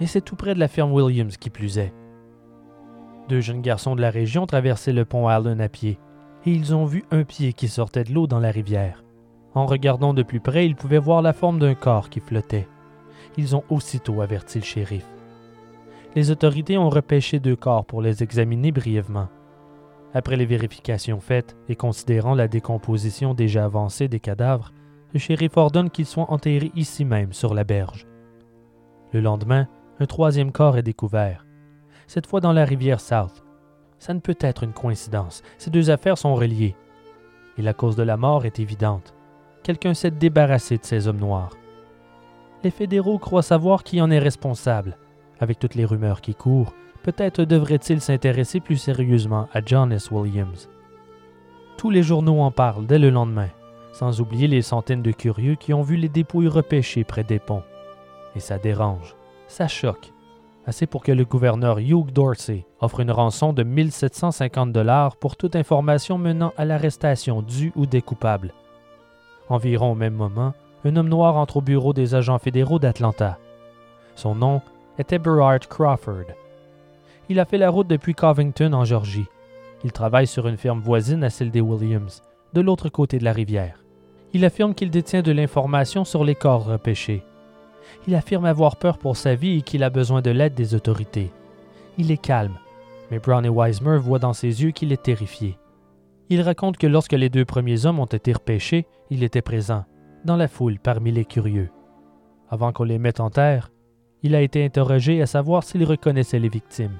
Et 0.00 0.06
c'est 0.06 0.22
tout 0.22 0.36
près 0.36 0.54
de 0.54 0.58
la 0.58 0.68
ferme 0.68 0.92
Williams 0.92 1.36
qui 1.36 1.50
plus 1.50 1.76
est. 1.76 1.92
Deux 3.28 3.42
jeunes 3.42 3.60
garçons 3.60 3.94
de 3.94 4.00
la 4.00 4.10
région 4.10 4.46
traversaient 4.46 4.94
le 4.94 5.04
pont 5.04 5.28
Allen 5.28 5.60
à 5.60 5.68
pied, 5.68 5.98
et 6.46 6.50
ils 6.50 6.74
ont 6.74 6.86
vu 6.86 7.04
un 7.10 7.24
pied 7.24 7.52
qui 7.52 7.68
sortait 7.68 8.04
de 8.04 8.14
l'eau 8.14 8.26
dans 8.26 8.40
la 8.40 8.50
rivière. 8.50 9.04
En 9.54 9.66
regardant 9.66 10.14
de 10.14 10.22
plus 10.22 10.40
près, 10.40 10.64
ils 10.64 10.76
pouvaient 10.76 10.96
voir 10.96 11.20
la 11.20 11.34
forme 11.34 11.58
d'un 11.58 11.74
corps 11.74 12.08
qui 12.08 12.20
flottait. 12.20 12.66
Ils 13.36 13.56
ont 13.56 13.64
aussitôt 13.68 14.20
averti 14.20 14.58
le 14.58 14.64
shérif. 14.64 15.06
Les 16.14 16.30
autorités 16.30 16.78
ont 16.78 16.88
repêché 16.88 17.38
deux 17.38 17.56
corps 17.56 17.84
pour 17.84 18.02
les 18.02 18.22
examiner 18.22 18.72
brièvement. 18.72 19.28
Après 20.14 20.36
les 20.36 20.46
vérifications 20.46 21.20
faites 21.20 21.56
et 21.68 21.76
considérant 21.76 22.34
la 22.34 22.48
décomposition 22.48 23.34
déjà 23.34 23.64
avancée 23.64 24.08
des 24.08 24.20
cadavres, 24.20 24.72
le 25.12 25.18
shérif 25.18 25.56
ordonne 25.56 25.90
qu'ils 25.90 26.06
soient 26.06 26.30
enterrés 26.30 26.72
ici 26.74 27.04
même, 27.04 27.32
sur 27.32 27.54
la 27.54 27.64
berge. 27.64 28.06
Le 29.12 29.20
lendemain, 29.20 29.68
un 30.00 30.06
troisième 30.06 30.52
corps 30.52 30.76
est 30.76 30.82
découvert, 30.82 31.46
cette 32.06 32.26
fois 32.26 32.40
dans 32.40 32.52
la 32.52 32.64
rivière 32.64 33.00
South. 33.00 33.44
Ça 33.98 34.14
ne 34.14 34.20
peut 34.20 34.36
être 34.40 34.64
une 34.64 34.72
coïncidence, 34.72 35.42
ces 35.58 35.70
deux 35.70 35.90
affaires 35.90 36.18
sont 36.18 36.34
reliées. 36.34 36.76
Et 37.58 37.62
la 37.62 37.74
cause 37.74 37.96
de 37.96 38.02
la 38.02 38.16
mort 38.16 38.46
est 38.46 38.60
évidente. 38.60 39.14
Quelqu'un 39.62 39.92
s'est 39.92 40.10
débarrassé 40.10 40.78
de 40.78 40.84
ces 40.84 41.08
hommes 41.08 41.18
noirs. 41.18 41.50
Les 42.64 42.70
fédéraux 42.70 43.18
croient 43.18 43.42
savoir 43.42 43.84
qui 43.84 44.00
en 44.00 44.10
est 44.10 44.18
responsable. 44.18 44.96
Avec 45.40 45.58
toutes 45.58 45.76
les 45.76 45.84
rumeurs 45.84 46.20
qui 46.20 46.34
courent, 46.34 46.74
peut-être 47.04 47.44
devraient-ils 47.44 48.00
s'intéresser 48.00 48.58
plus 48.58 48.76
sérieusement 48.76 49.48
à 49.52 49.60
John 49.64 49.92
S. 49.92 50.10
Williams. 50.10 50.68
Tous 51.76 51.90
les 51.90 52.02
journaux 52.02 52.40
en 52.40 52.50
parlent 52.50 52.86
dès 52.86 52.98
le 52.98 53.10
lendemain, 53.10 53.50
sans 53.92 54.20
oublier 54.20 54.48
les 54.48 54.62
centaines 54.62 55.02
de 55.02 55.12
curieux 55.12 55.54
qui 55.54 55.72
ont 55.72 55.82
vu 55.82 55.96
les 55.96 56.08
dépouilles 56.08 56.48
repêchées 56.48 57.04
près 57.04 57.22
des 57.22 57.38
ponts. 57.38 57.62
Et 58.34 58.40
ça 58.40 58.58
dérange, 58.58 59.14
ça 59.46 59.68
choque, 59.68 60.12
assez 60.66 60.88
pour 60.88 61.04
que 61.04 61.12
le 61.12 61.24
gouverneur 61.24 61.78
Hugh 61.78 62.10
Dorsey 62.10 62.66
offre 62.80 63.00
une 63.00 63.12
rançon 63.12 63.52
de 63.52 63.62
1750 63.62 64.72
dollars 64.72 65.16
pour 65.16 65.36
toute 65.36 65.54
information 65.54 66.18
menant 66.18 66.52
à 66.56 66.64
l'arrestation 66.64 67.42
du 67.42 67.72
ou 67.76 67.86
des 67.86 68.02
coupables. 68.02 68.52
Environ 69.48 69.92
au 69.92 69.94
même 69.94 70.14
moment, 70.14 70.52
un 70.88 70.96
homme 70.96 71.08
noir 71.08 71.36
entre 71.36 71.58
au 71.58 71.60
bureau 71.60 71.92
des 71.92 72.14
agents 72.14 72.38
fédéraux 72.38 72.78
d'Atlanta. 72.78 73.38
Son 74.16 74.34
nom 74.34 74.62
était 74.98 75.18
Berard 75.18 75.60
Crawford. 75.68 76.24
Il 77.28 77.38
a 77.38 77.44
fait 77.44 77.58
la 77.58 77.68
route 77.68 77.86
depuis 77.86 78.14
Covington 78.14 78.72
en 78.72 78.84
Georgie. 78.84 79.26
Il 79.84 79.92
travaille 79.92 80.26
sur 80.26 80.48
une 80.48 80.56
ferme 80.56 80.80
voisine 80.80 81.22
à 81.22 81.30
celle 81.30 81.50
des 81.50 81.60
Williams, 81.60 82.22
de 82.54 82.62
l'autre 82.62 82.88
côté 82.88 83.18
de 83.18 83.24
la 83.24 83.32
rivière. 83.32 83.84
Il 84.32 84.44
affirme 84.46 84.74
qu'il 84.74 84.90
détient 84.90 85.22
de 85.22 85.30
l'information 85.30 86.04
sur 86.04 86.24
les 86.24 86.34
corps 86.34 86.64
repêchés. 86.64 87.22
Il 88.06 88.14
affirme 88.14 88.46
avoir 88.46 88.76
peur 88.76 88.96
pour 88.96 89.16
sa 89.16 89.34
vie 89.34 89.58
et 89.58 89.62
qu'il 89.62 89.82
a 89.82 89.90
besoin 89.90 90.22
de 90.22 90.30
l'aide 90.30 90.54
des 90.54 90.74
autorités. 90.74 91.30
Il 91.98 92.10
est 92.10 92.16
calme, 92.16 92.58
mais 93.10 93.18
Brown 93.18 93.44
et 93.44 93.50
Wisemer 93.50 93.98
voient 93.98 94.18
dans 94.18 94.32
ses 94.32 94.62
yeux 94.62 94.70
qu'il 94.70 94.92
est 94.92 95.02
terrifié. 95.02 95.58
Il 96.30 96.40
raconte 96.40 96.78
que 96.78 96.86
lorsque 96.86 97.12
les 97.12 97.28
deux 97.28 97.44
premiers 97.44 97.84
hommes 97.84 98.00
ont 98.00 98.06
été 98.06 98.32
repêchés, 98.32 98.86
il 99.10 99.22
était 99.22 99.42
présent, 99.42 99.84
dans 100.28 100.36
la 100.36 100.46
foule 100.46 100.78
parmi 100.78 101.10
les 101.10 101.24
curieux. 101.24 101.70
Avant 102.50 102.70
qu'on 102.70 102.84
les 102.84 102.98
mette 102.98 103.18
en 103.18 103.30
terre, 103.30 103.72
il 104.22 104.34
a 104.34 104.42
été 104.42 104.62
interrogé 104.62 105.22
à 105.22 105.26
savoir 105.26 105.64
s'il 105.64 105.84
reconnaissait 105.84 106.38
les 106.38 106.50
victimes. 106.50 106.98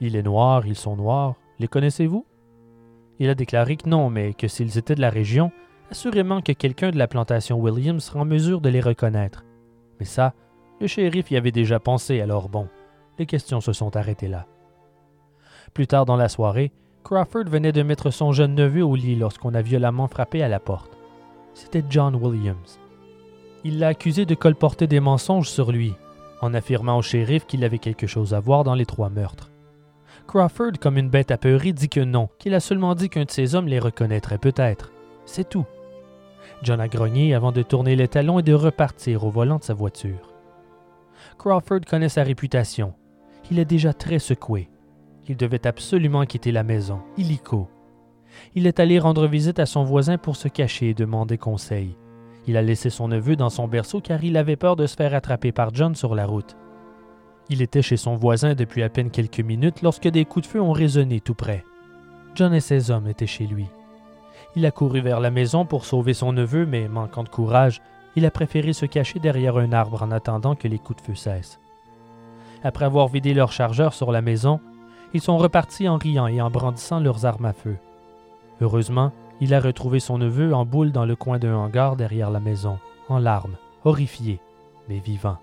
Il 0.00 0.14
est 0.14 0.22
noir, 0.22 0.64
ils 0.64 0.76
sont 0.76 0.94
noirs, 0.94 1.34
les 1.58 1.66
connaissez-vous? 1.66 2.24
Il 3.18 3.28
a 3.30 3.34
déclaré 3.34 3.76
que 3.76 3.88
non, 3.88 4.10
mais 4.10 4.32
que 4.32 4.46
s'ils 4.46 4.78
étaient 4.78 4.94
de 4.94 5.00
la 5.00 5.10
région, 5.10 5.50
assurément 5.90 6.40
que 6.40 6.52
quelqu'un 6.52 6.92
de 6.92 6.98
la 6.98 7.08
plantation 7.08 7.58
Williams 7.58 8.04
sera 8.04 8.20
en 8.20 8.24
mesure 8.24 8.60
de 8.60 8.68
les 8.68 8.80
reconnaître. 8.80 9.44
Mais 9.98 10.06
ça, 10.06 10.32
le 10.80 10.86
shérif 10.86 11.32
y 11.32 11.36
avait 11.36 11.50
déjà 11.50 11.80
pensé, 11.80 12.20
alors 12.20 12.48
bon, 12.48 12.68
les 13.18 13.26
questions 13.26 13.60
se 13.60 13.72
sont 13.72 13.96
arrêtées 13.96 14.28
là. 14.28 14.46
Plus 15.74 15.88
tard 15.88 16.06
dans 16.06 16.16
la 16.16 16.28
soirée, 16.28 16.70
Crawford 17.02 17.46
venait 17.48 17.72
de 17.72 17.82
mettre 17.82 18.10
son 18.10 18.30
jeune 18.30 18.54
neveu 18.54 18.84
au 18.84 18.94
lit 18.94 19.16
lorsqu'on 19.16 19.54
a 19.54 19.62
violemment 19.62 20.06
frappé 20.06 20.44
à 20.44 20.48
la 20.48 20.60
porte. 20.60 20.91
C'était 21.54 21.84
John 21.88 22.14
Williams. 22.14 22.78
Il 23.64 23.78
l'a 23.78 23.88
accusé 23.88 24.26
de 24.26 24.34
colporter 24.34 24.86
des 24.86 25.00
mensonges 25.00 25.48
sur 25.48 25.70
lui, 25.70 25.94
en 26.40 26.54
affirmant 26.54 26.98
au 26.98 27.02
shérif 27.02 27.46
qu'il 27.46 27.64
avait 27.64 27.78
quelque 27.78 28.06
chose 28.06 28.34
à 28.34 28.40
voir 28.40 28.64
dans 28.64 28.74
les 28.74 28.86
trois 28.86 29.08
meurtres. 29.08 29.50
Crawford, 30.26 30.72
comme 30.80 30.98
une 30.98 31.10
bête 31.10 31.30
apeurée, 31.30 31.72
dit 31.72 31.88
que 31.88 32.00
non, 32.00 32.28
qu'il 32.38 32.54
a 32.54 32.60
seulement 32.60 32.94
dit 32.94 33.08
qu'un 33.08 33.24
de 33.24 33.30
ses 33.30 33.54
hommes 33.54 33.68
les 33.68 33.78
reconnaîtrait 33.78 34.38
peut-être. 34.38 34.92
C'est 35.26 35.48
tout. 35.48 35.66
John 36.62 36.80
a 36.80 36.88
grogné 36.88 37.34
avant 37.34 37.52
de 37.52 37.62
tourner 37.62 37.96
les 37.96 38.08
talons 38.08 38.38
et 38.38 38.42
de 38.42 38.54
repartir 38.54 39.24
au 39.24 39.30
volant 39.30 39.58
de 39.58 39.64
sa 39.64 39.74
voiture. 39.74 40.32
Crawford 41.38 41.80
connaît 41.88 42.08
sa 42.08 42.22
réputation. 42.22 42.94
Il 43.50 43.58
est 43.58 43.64
déjà 43.64 43.92
très 43.92 44.18
secoué. 44.18 44.68
Il 45.28 45.36
devait 45.36 45.66
absolument 45.66 46.24
quitter 46.24 46.52
la 46.52 46.62
maison, 46.62 47.00
illico. 47.16 47.68
Il 48.54 48.66
est 48.66 48.80
allé 48.80 48.98
rendre 48.98 49.26
visite 49.26 49.58
à 49.58 49.66
son 49.66 49.84
voisin 49.84 50.18
pour 50.18 50.36
se 50.36 50.48
cacher 50.48 50.90
et 50.90 50.94
demander 50.94 51.38
conseil. 51.38 51.96
Il 52.46 52.56
a 52.56 52.62
laissé 52.62 52.90
son 52.90 53.08
neveu 53.08 53.36
dans 53.36 53.50
son 53.50 53.68
berceau 53.68 54.00
car 54.00 54.22
il 54.24 54.36
avait 54.36 54.56
peur 54.56 54.76
de 54.76 54.86
se 54.86 54.96
faire 54.96 55.14
attraper 55.14 55.52
par 55.52 55.74
John 55.74 55.94
sur 55.94 56.14
la 56.14 56.26
route. 56.26 56.56
Il 57.48 57.62
était 57.62 57.82
chez 57.82 57.96
son 57.96 58.16
voisin 58.16 58.54
depuis 58.54 58.82
à 58.82 58.88
peine 58.88 59.10
quelques 59.10 59.40
minutes 59.40 59.82
lorsque 59.82 60.08
des 60.08 60.24
coups 60.24 60.46
de 60.46 60.52
feu 60.52 60.60
ont 60.60 60.72
résonné 60.72 61.20
tout 61.20 61.34
près. 61.34 61.64
John 62.34 62.54
et 62.54 62.60
ses 62.60 62.90
hommes 62.90 63.08
étaient 63.08 63.26
chez 63.26 63.46
lui. 63.46 63.66
Il 64.56 64.66
a 64.66 64.70
couru 64.70 65.00
vers 65.00 65.20
la 65.20 65.30
maison 65.30 65.64
pour 65.64 65.84
sauver 65.84 66.14
son 66.14 66.32
neveu, 66.32 66.66
mais 66.66 66.88
manquant 66.88 67.24
de 67.24 67.28
courage, 67.28 67.80
il 68.16 68.26
a 68.26 68.30
préféré 68.30 68.72
se 68.72 68.86
cacher 68.86 69.18
derrière 69.18 69.56
un 69.56 69.72
arbre 69.72 70.02
en 70.02 70.10
attendant 70.10 70.54
que 70.54 70.68
les 70.68 70.78
coups 70.78 71.00
de 71.02 71.06
feu 71.06 71.14
cessent. 71.14 71.60
Après 72.62 72.84
avoir 72.84 73.08
vidé 73.08 73.34
leur 73.34 73.52
chargeur 73.52 73.94
sur 73.94 74.12
la 74.12 74.22
maison, 74.22 74.60
ils 75.14 75.20
sont 75.20 75.38
repartis 75.38 75.88
en 75.88 75.96
riant 75.96 76.26
et 76.26 76.40
en 76.40 76.50
brandissant 76.50 77.00
leurs 77.00 77.26
armes 77.26 77.46
à 77.46 77.52
feu. 77.52 77.76
Heureusement, 78.60 79.12
il 79.40 79.54
a 79.54 79.60
retrouvé 79.60 79.98
son 79.98 80.18
neveu 80.18 80.54
en 80.54 80.64
boule 80.64 80.92
dans 80.92 81.04
le 81.04 81.16
coin 81.16 81.38
d'un 81.38 81.56
hangar 81.56 81.96
derrière 81.96 82.30
la 82.30 82.40
maison, 82.40 82.78
en 83.08 83.18
larmes, 83.18 83.56
horrifié, 83.84 84.40
mais 84.88 85.00
vivant. 85.00 85.38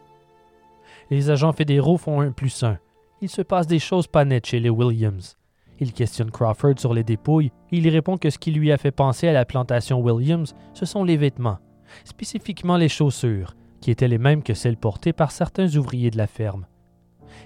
Les 1.09 1.29
agents 1.29 1.53
fédéraux 1.53 1.97
font 1.97 2.21
un 2.21 2.31
plus 2.31 2.63
un. 2.63 2.77
Il 3.21 3.29
se 3.29 3.41
passe 3.41 3.67
des 3.67 3.79
choses 3.79 4.07
pas 4.07 4.25
nettes 4.25 4.45
chez 4.45 4.59
les 4.59 4.69
Williams. 4.69 5.37
Il 5.79 5.93
questionne 5.93 6.31
Crawford 6.31 6.77
sur 6.77 6.93
les 6.93 7.03
dépouilles 7.03 7.51
et 7.71 7.77
il 7.77 7.89
répond 7.89 8.17
que 8.17 8.29
ce 8.29 8.37
qui 8.37 8.51
lui 8.51 8.71
a 8.71 8.77
fait 8.77 8.91
penser 8.91 9.27
à 9.27 9.33
la 9.33 9.45
plantation 9.45 10.01
Williams, 10.01 10.55
ce 10.73 10.85
sont 10.85 11.03
les 11.03 11.17
vêtements, 11.17 11.59
spécifiquement 12.03 12.77
les 12.77 12.89
chaussures, 12.89 13.55
qui 13.81 13.91
étaient 13.91 14.07
les 14.07 14.17
mêmes 14.17 14.43
que 14.43 14.53
celles 14.53 14.77
portées 14.77 15.13
par 15.13 15.31
certains 15.31 15.75
ouvriers 15.75 16.11
de 16.11 16.17
la 16.17 16.27
ferme. 16.27 16.65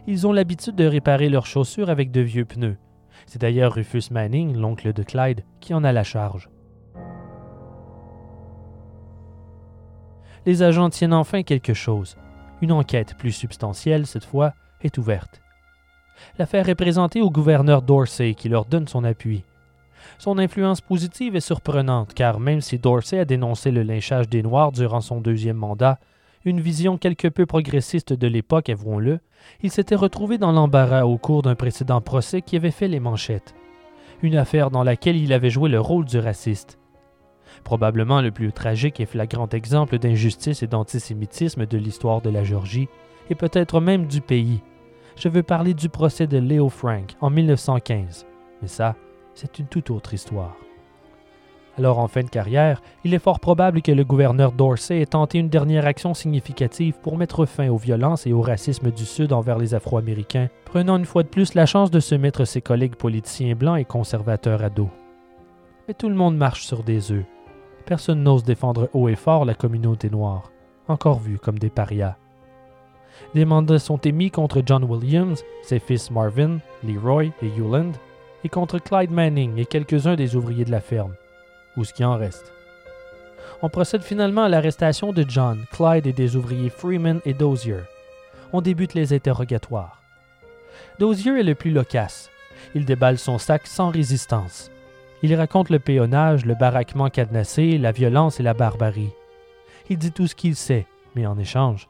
Ils 0.08 0.26
ont 0.28 0.34
l'habitude 0.34 0.76
de 0.76 0.86
réparer 0.86 1.30
leurs 1.30 1.46
chaussures 1.46 1.90
avec 1.90 2.12
de 2.12 2.22
vieux 2.22 2.46
pneus. 2.46 2.78
C'est 3.26 3.42
d'ailleurs 3.42 3.74
Rufus 3.74 4.12
Manning, 4.12 4.56
l'oncle 4.56 4.94
de 4.94 5.04
Clyde, 5.04 5.44
qui 5.60 5.74
en 5.74 5.84
a 5.84 5.92
la 5.92 6.04
charge. 6.04 6.50
Les 10.46 10.62
agents 10.62 10.90
tiennent 10.90 11.14
enfin 11.14 11.44
quelque 11.44 11.74
chose. 11.74 12.18
Une 12.62 12.72
enquête 12.72 13.16
plus 13.18 13.32
substantielle, 13.32 14.06
cette 14.06 14.26
fois, 14.26 14.54
est 14.82 14.98
ouverte. 14.98 15.42
L'affaire 16.38 16.70
est 16.70 16.76
présentée 16.76 17.22
au 17.22 17.30
gouverneur 17.30 17.82
Dorsey 17.82 18.34
qui 18.34 18.50
leur 18.50 18.66
donne 18.66 18.88
son 18.88 19.04
appui. 19.04 19.44
Son 20.18 20.38
influence 20.38 20.82
positive 20.82 21.36
est 21.36 21.42
surprenante 21.42 22.14
car 22.14 22.40
même 22.40 22.62
si 22.62 22.78
Dorsey 22.78 23.20
a 23.20 23.26
dénoncé 23.26 23.72
le 23.72 23.84
lynchage 23.84 24.30
des 24.30 24.44
Noirs 24.44 24.72
durant 24.72 25.02
son 25.02 25.22
deuxième 25.22 25.58
mandat, 25.58 25.98
une 26.46 26.60
vision 26.60 26.98
quelque 26.98 27.28
peu 27.28 27.46
progressiste 27.46 28.14
de 28.14 28.28
l'époque, 28.28 28.70
avouons-le, 28.70 29.20
il 29.62 29.72
s'était 29.72 29.96
retrouvé 29.96 30.38
dans 30.38 30.52
l'embarras 30.52 31.04
au 31.06 31.18
cours 31.18 31.42
d'un 31.42 31.56
précédent 31.56 32.02
procès 32.02 32.42
qui 32.42 32.56
avait 32.56 32.72
fait 32.72 32.88
les 32.88 33.00
manchettes. 33.00 33.56
Une 34.22 34.38
affaire 34.38 34.72
dans 34.72 34.84
laquelle 34.84 35.18
il 35.18 35.34
avait 35.34 35.50
joué 35.50 35.70
le 35.70 35.80
rôle 35.80 36.06
du 36.06 36.20
raciste. 36.20 36.80
Probablement 37.64 38.22
le 38.22 38.32
plus 38.32 38.52
tragique 38.52 39.00
et 39.00 39.06
flagrant 39.06 39.50
exemple 39.50 40.00
d'injustice 40.00 40.64
et 40.64 40.68
d'antisémitisme 40.68 41.66
de 41.66 41.78
l'histoire 41.78 42.22
de 42.22 42.30
la 42.30 42.44
Géorgie, 42.44 42.90
et 43.30 43.36
peut-être 43.36 43.80
même 43.80 44.08
du 44.08 44.22
pays. 44.22 44.62
Je 45.16 45.30
veux 45.30 45.44
parler 45.44 45.74
du 45.74 45.90
procès 45.90 46.28
de 46.28 46.38
Leo 46.38 46.70
Frank 46.70 47.16
en 47.22 47.30
1915, 47.30 48.26
mais 48.62 48.68
ça, 48.68 48.96
c'est 49.34 49.60
une 49.60 49.68
toute 49.68 49.92
autre 49.92 50.14
histoire. 50.14 50.56
Alors 51.78 51.98
en 51.98 52.08
fin 52.08 52.22
de 52.22 52.30
carrière, 52.30 52.82
il 53.04 53.16
est 53.16 53.20
fort 53.20 53.40
probable 53.40 53.82
que 53.82 53.92
le 53.92 54.04
gouverneur 54.04 54.52
Dorsey 54.52 55.02
ait 55.02 55.08
tenté 55.08 55.40
une 55.40 55.50
dernière 55.50 55.88
action 55.88 56.14
significative 56.14 56.96
pour 57.02 57.18
mettre 57.18 57.46
fin 57.48 57.70
aux 57.70 57.78
violences 57.78 58.28
et 58.28 58.34
au 58.34 58.42
racisme 58.42 58.92
du 58.92 59.06
Sud 59.06 59.34
envers 59.34 59.58
les 59.58 59.74
Afro-Américains, 59.74 60.50
prenant 60.66 60.98
une 60.98 61.06
fois 61.06 61.24
de 61.24 61.30
plus 61.30 61.56
la 61.56 61.66
chance 61.66 61.90
de 61.90 62.00
se 62.00 62.14
mettre 62.14 62.46
ses 62.46 62.62
collègues 62.62 62.96
politiciens 62.96 63.56
blancs 63.56 63.80
et 63.80 63.86
conservateurs 63.86 64.64
à 64.64 64.70
dos. 64.70 64.90
Mais 65.88 65.96
tout 65.96 66.10
le 66.10 66.16
monde 66.16 66.38
marche 66.38 66.64
sur 66.64 66.84
des 66.84 67.12
œufs. 67.12 67.26
Personne 67.88 68.22
n'ose 68.22 68.44
défendre 68.44 68.90
haut 68.94 69.10
et 69.10 69.16
fort 69.16 69.44
la 69.44 69.56
communauté 69.56 70.12
noire, 70.12 70.52
encore 70.88 71.20
vue 71.20 71.40
comme 71.40 71.58
des 71.58 71.72
parias. 71.72 72.18
Des 73.34 73.46
mandats 73.46 73.80
sont 73.80 73.98
émis 73.98 74.30
contre 74.30 74.62
John 74.64 74.84
Williams, 74.84 75.44
ses 75.64 75.80
fils 75.80 76.12
Marvin, 76.12 76.60
Leroy 76.84 77.26
et 77.42 77.48
Hewland, 77.58 77.92
et 78.44 78.50
contre 78.50 78.78
Clyde 78.78 79.12
Manning 79.12 79.58
et 79.58 79.66
quelques-uns 79.66 80.16
des 80.16 80.36
ouvriers 80.36 80.66
de 80.66 80.72
la 80.72 80.82
ferme 80.82 81.14
ou 81.78 81.84
ce 81.84 81.94
qui 81.94 82.04
en 82.04 82.18
reste. 82.18 82.52
On 83.62 83.70
procède 83.70 84.02
finalement 84.02 84.44
à 84.44 84.50
l'arrestation 84.50 85.14
de 85.14 85.26
John, 85.28 85.66
Clyde 85.72 86.08
et 86.08 86.14
des 86.14 86.36
ouvriers 86.36 86.70
Freeman 86.70 87.22
et 87.26 87.34
Dozier. 87.34 87.80
On 88.52 88.62
débute 88.62 88.94
les 88.94 89.14
interrogatoires. 89.14 90.02
Dozier 91.00 91.40
est 91.40 91.44
le 91.44 91.56
plus 91.56 91.72
loquace. 91.72 92.30
Il 92.76 92.86
déballe 92.86 93.18
son 93.18 93.38
sac 93.38 93.66
sans 93.68 93.90
résistance. 93.90 94.70
Il 95.22 95.34
raconte 95.36 95.70
le 95.70 95.80
péonnage, 95.80 96.46
le 96.46 96.56
baraquement 96.56 97.10
cadenassé, 97.10 97.78
la 97.78 97.92
violence 97.92 98.40
et 98.40 98.44
la 98.44 98.54
barbarie. 98.54 99.12
Il 99.90 99.98
dit 99.98 100.12
tout 100.12 100.28
ce 100.28 100.36
qu'il 100.36 100.56
sait, 100.56 100.86
mais 101.16 101.26
en 101.26 101.38
échange, 101.38 101.88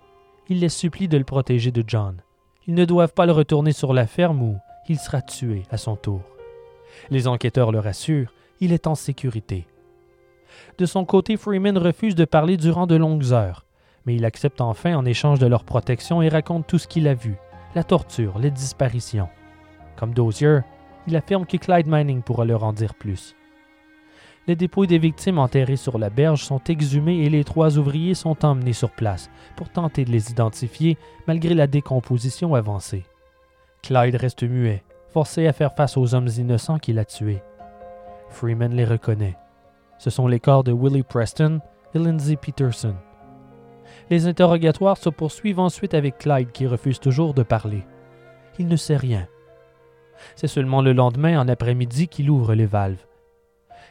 il 0.50 0.60
les 0.60 0.70
supplie 0.70 1.08
de 1.08 1.18
le 1.18 1.24
protéger 1.24 1.72
de 1.72 1.84
John. 1.86 2.22
Ils 2.68 2.76
ne 2.76 2.86
doivent 2.86 3.14
pas 3.14 3.26
le 3.26 3.32
retourner 3.32 3.72
sur 3.72 3.94
la 3.94 4.08
ferme 4.08 4.42
où 4.42 4.58
il 4.88 5.00
sera 5.00 5.22
tué 5.22 5.64
à 5.72 5.78
son 5.78 5.96
tour. 5.96 6.22
Les 7.10 7.28
enquêteurs 7.28 7.72
le 7.72 7.80
rassurent, 7.80 8.32
il 8.60 8.72
est 8.72 8.88
en 8.88 8.96
sécurité. 8.96 9.66
De 10.78 10.86
son 10.86 11.06
côté, 11.06 11.38
Freeman 11.38 11.78
refuse 11.78 12.16
de 12.16 12.26
parler 12.26 12.58
durant 12.58 12.88
de 12.88 12.96
longues 12.96 13.32
heures, 13.32 13.66
mais 14.06 14.16
il 14.16 14.26
accepte 14.26 14.60
enfin 14.60 14.96
en 14.96 15.06
échange 15.06 15.40
de 15.40 15.46
leur 15.46 15.64
protection 15.64 16.22
et 16.22 16.30
raconte 16.30 16.66
tout 16.66 16.80
ce 16.80 16.88
qu'il 16.88 17.08
a 17.08 17.14
vu, 17.14 17.36
la 17.76 17.84
torture, 17.84 18.40
les 18.40 18.50
disparitions. 18.52 19.30
Comme 19.96 20.14
Dozier, 20.14 20.60
il 21.08 21.16
affirme 21.16 21.46
que 21.46 21.58
Clyde 21.58 21.88
Manning 21.88 22.24
pourra 22.24 22.46
leur 22.46 22.64
en 22.64 22.74
dire 22.74 22.96
plus. 22.96 23.36
Les 24.48 24.56
dépouilles 24.56 24.88
des 24.88 24.98
victimes 24.98 25.38
enterrées 25.38 25.78
sur 25.78 25.98
la 25.98 26.10
berge 26.10 26.44
sont 26.44 26.62
exhumées 26.68 27.24
et 27.24 27.30
les 27.30 27.44
trois 27.44 27.78
ouvriers 27.78 28.16
sont 28.16 28.44
emmenés 28.44 28.74
sur 28.74 28.92
place 28.92 29.30
pour 29.56 29.70
tenter 29.70 30.04
de 30.04 30.12
les 30.12 30.32
identifier 30.32 30.98
malgré 31.28 31.54
la 31.54 31.68
décomposition 31.68 32.56
avancée. 32.56 33.06
Clyde 33.84 34.16
reste 34.16 34.44
muet, 34.44 34.84
forcé 35.10 35.48
à 35.48 35.54
faire 35.54 35.76
face 35.76 35.98
aux 35.98 36.14
hommes 36.14 36.30
innocents 36.38 36.80
qu'il 36.80 37.00
a 37.00 37.06
tués. 37.06 37.42
Freeman 38.30 38.74
les 38.74 38.86
reconnaît. 38.86 39.38
Ce 39.98 40.10
sont 40.10 40.28
les 40.28 40.40
corps 40.40 40.64
de 40.64 40.72
Willie 40.72 41.04
Preston 41.04 41.60
et 41.94 42.00
Lindsay 42.00 42.36
Peterson. 42.36 42.96
Les 44.10 44.28
interrogatoires 44.28 44.98
se 44.98 45.10
poursuivent 45.10 45.60
ensuite 45.60 45.94
avec 45.94 46.18
Clyde 46.18 46.52
qui 46.52 46.68
refuse 46.68 47.00
toujours 47.00 47.34
de 47.34 47.44
parler. 47.44 47.86
Il 48.60 48.68
ne 48.68 48.76
sait 48.76 48.98
rien. 48.98 49.28
C'est 50.36 50.48
seulement 50.48 50.82
le 50.82 50.94
lendemain, 50.94 51.40
en 51.40 51.48
après-midi, 51.48 52.08
qu'il 52.08 52.30
ouvre 52.30 52.54
les 52.54 52.66
valves. 52.66 53.06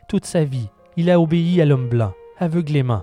Toute 0.08 0.24
sa 0.24 0.44
vie, 0.44 0.68
il 0.96 1.10
a 1.10 1.20
obéi 1.20 1.60
à 1.60 1.64
l'homme 1.64 1.88
blanc, 1.88 2.12
aveuglément. 2.38 3.02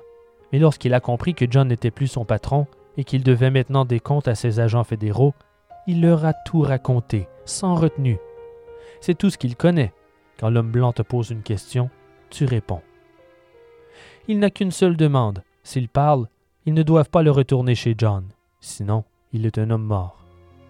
Mais 0.51 0.59
lorsqu'il 0.59 0.93
a 0.93 0.99
compris 0.99 1.33
que 1.33 1.45
John 1.49 1.67
n'était 1.67 1.91
plus 1.91 2.07
son 2.07 2.25
patron 2.25 2.67
et 2.97 3.03
qu'il 3.03 3.23
devait 3.23 3.51
maintenant 3.51 3.85
des 3.85 3.99
comptes 3.99 4.27
à 4.27 4.35
ses 4.35 4.59
agents 4.59 4.83
fédéraux, 4.83 5.33
il 5.87 6.01
leur 6.01 6.25
a 6.25 6.33
tout 6.33 6.61
raconté, 6.61 7.27
sans 7.45 7.75
retenue. 7.75 8.19
C'est 9.01 9.17
tout 9.17 9.29
ce 9.29 9.37
qu'il 9.37 9.55
connaît. 9.55 9.93
Quand 10.39 10.49
l'homme 10.49 10.71
blanc 10.71 10.93
te 10.93 11.01
pose 11.01 11.29
une 11.29 11.43
question, 11.43 11.89
tu 12.29 12.45
réponds. 12.45 12.81
Il 14.27 14.39
n'a 14.39 14.49
qu'une 14.49 14.71
seule 14.71 14.97
demande. 14.97 15.43
S'il 15.63 15.89
parle, 15.89 16.27
ils 16.65 16.73
ne 16.73 16.83
doivent 16.83 17.09
pas 17.09 17.23
le 17.23 17.31
retourner 17.31 17.75
chez 17.75 17.95
John. 17.97 18.27
Sinon, 18.59 19.03
il 19.33 19.45
est 19.45 19.57
un 19.57 19.69
homme 19.69 19.83
mort. 19.83 20.23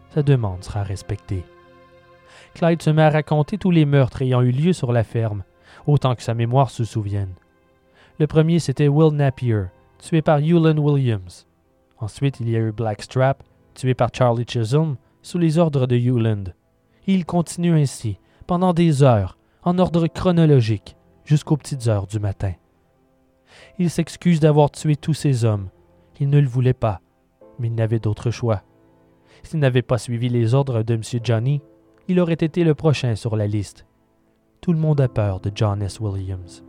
Sa 0.09 0.23
demande 0.23 0.63
sera 0.63 0.83
respectée. 0.83 1.43
Clyde 2.53 2.81
se 2.81 2.89
met 2.89 3.03
à 3.03 3.09
raconter 3.09 3.57
tous 3.57 3.71
les 3.71 3.85
meurtres 3.85 4.21
ayant 4.21 4.41
eu 4.41 4.51
lieu 4.51 4.73
sur 4.73 4.91
la 4.91 5.03
ferme, 5.03 5.43
autant 5.87 6.15
que 6.15 6.23
sa 6.23 6.33
mémoire 6.33 6.69
se 6.69 6.83
souvienne. 6.83 7.33
Le 8.19 8.27
premier, 8.27 8.59
c'était 8.59 8.87
Will 8.87 9.15
Napier, 9.15 9.65
tué 9.99 10.21
par 10.21 10.39
Hewlin 10.39 10.77
Williams. 10.77 11.47
Ensuite, 11.99 12.39
il 12.39 12.49
y 12.49 12.55
a 12.55 12.59
eu 12.59 12.71
Blackstrap, 12.71 13.43
tué 13.75 13.93
par 13.93 14.09
Charlie 14.13 14.45
Chisholm, 14.47 14.97
sous 15.21 15.37
les 15.37 15.57
ordres 15.57 15.85
de 15.85 15.95
Hewland. 15.95 16.53
Il 17.07 17.25
continue 17.25 17.79
ainsi, 17.79 18.17
pendant 18.47 18.73
des 18.73 19.03
heures, 19.03 19.37
en 19.63 19.77
ordre 19.79 20.07
chronologique, 20.07 20.95
jusqu'aux 21.25 21.57
petites 21.57 21.87
heures 21.87 22.07
du 22.07 22.19
matin. 22.19 22.53
Il 23.81 23.89
s'excuse 23.89 24.41
d'avoir 24.41 24.71
tué 24.71 24.97
tous 24.97 25.13
ces 25.13 25.45
hommes. 25.45 25.69
Il 26.19 26.29
ne 26.29 26.41
le 26.41 26.47
voulait 26.47 26.73
pas, 26.73 26.99
mais 27.59 27.69
il 27.69 27.75
n'avait 27.75 27.99
d'autre 27.99 28.29
choix. 28.29 28.61
S'il 29.43 29.59
n'avait 29.59 29.81
pas 29.81 29.97
suivi 29.97 30.27
les 30.27 30.53
ordres 30.53 30.83
de 30.83 30.95
M. 30.95 31.01
Johnny, 31.23 31.61
il 32.09 32.19
aurait 32.19 32.33
été 32.33 32.65
le 32.65 32.75
prochain 32.75 33.15
sur 33.15 33.37
la 33.37 33.47
liste. 33.47 33.85
Tout 34.59 34.73
le 34.73 34.79
monde 34.79 34.99
a 34.99 35.07
peur 35.07 35.39
de 35.39 35.49
John 35.55 35.81
S. 35.81 36.01
Williams. 36.01 36.65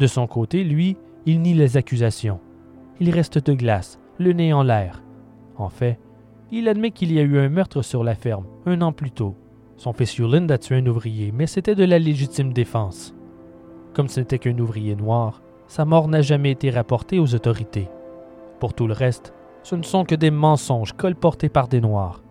De 0.00 0.08
son 0.08 0.26
côté, 0.26 0.64
lui, 0.64 0.96
il 1.26 1.40
nie 1.40 1.54
les 1.54 1.76
accusations. 1.76 2.40
Il 2.98 3.10
reste 3.10 3.38
de 3.38 3.52
glace, 3.52 4.00
le 4.18 4.32
nez 4.32 4.52
en 4.52 4.64
l'air. 4.64 5.04
En 5.56 5.68
fait, 5.68 6.00
il 6.50 6.68
admet 6.68 6.90
qu'il 6.90 7.12
y 7.12 7.20
a 7.20 7.22
eu 7.22 7.38
un 7.38 7.48
meurtre 7.48 7.82
sur 7.82 8.02
la 8.02 8.16
ferme, 8.16 8.46
un 8.66 8.82
an 8.82 8.92
plus 8.92 9.12
tôt. 9.12 9.36
Son 9.76 9.92
fils 9.92 10.16
Yulind 10.16 10.50
a 10.50 10.58
tué 10.58 10.74
un 10.74 10.86
ouvrier, 10.86 11.30
mais 11.30 11.46
c'était 11.46 11.76
de 11.76 11.84
la 11.84 12.00
légitime 12.00 12.52
défense. 12.52 13.14
Comme 13.92 14.08
ce 14.08 14.18
n'était 14.18 14.40
qu'un 14.40 14.58
ouvrier 14.58 14.96
noir, 14.96 15.43
sa 15.66 15.84
mort 15.84 16.08
n'a 16.08 16.22
jamais 16.22 16.50
été 16.50 16.70
rapportée 16.70 17.18
aux 17.18 17.34
autorités. 17.34 17.88
Pour 18.60 18.74
tout 18.74 18.86
le 18.86 18.92
reste, 18.92 19.32
ce 19.62 19.74
ne 19.76 19.82
sont 19.82 20.04
que 20.04 20.14
des 20.14 20.30
mensonges 20.30 20.92
colportés 20.92 21.48
par 21.48 21.68
des 21.68 21.80
Noirs. 21.80 22.22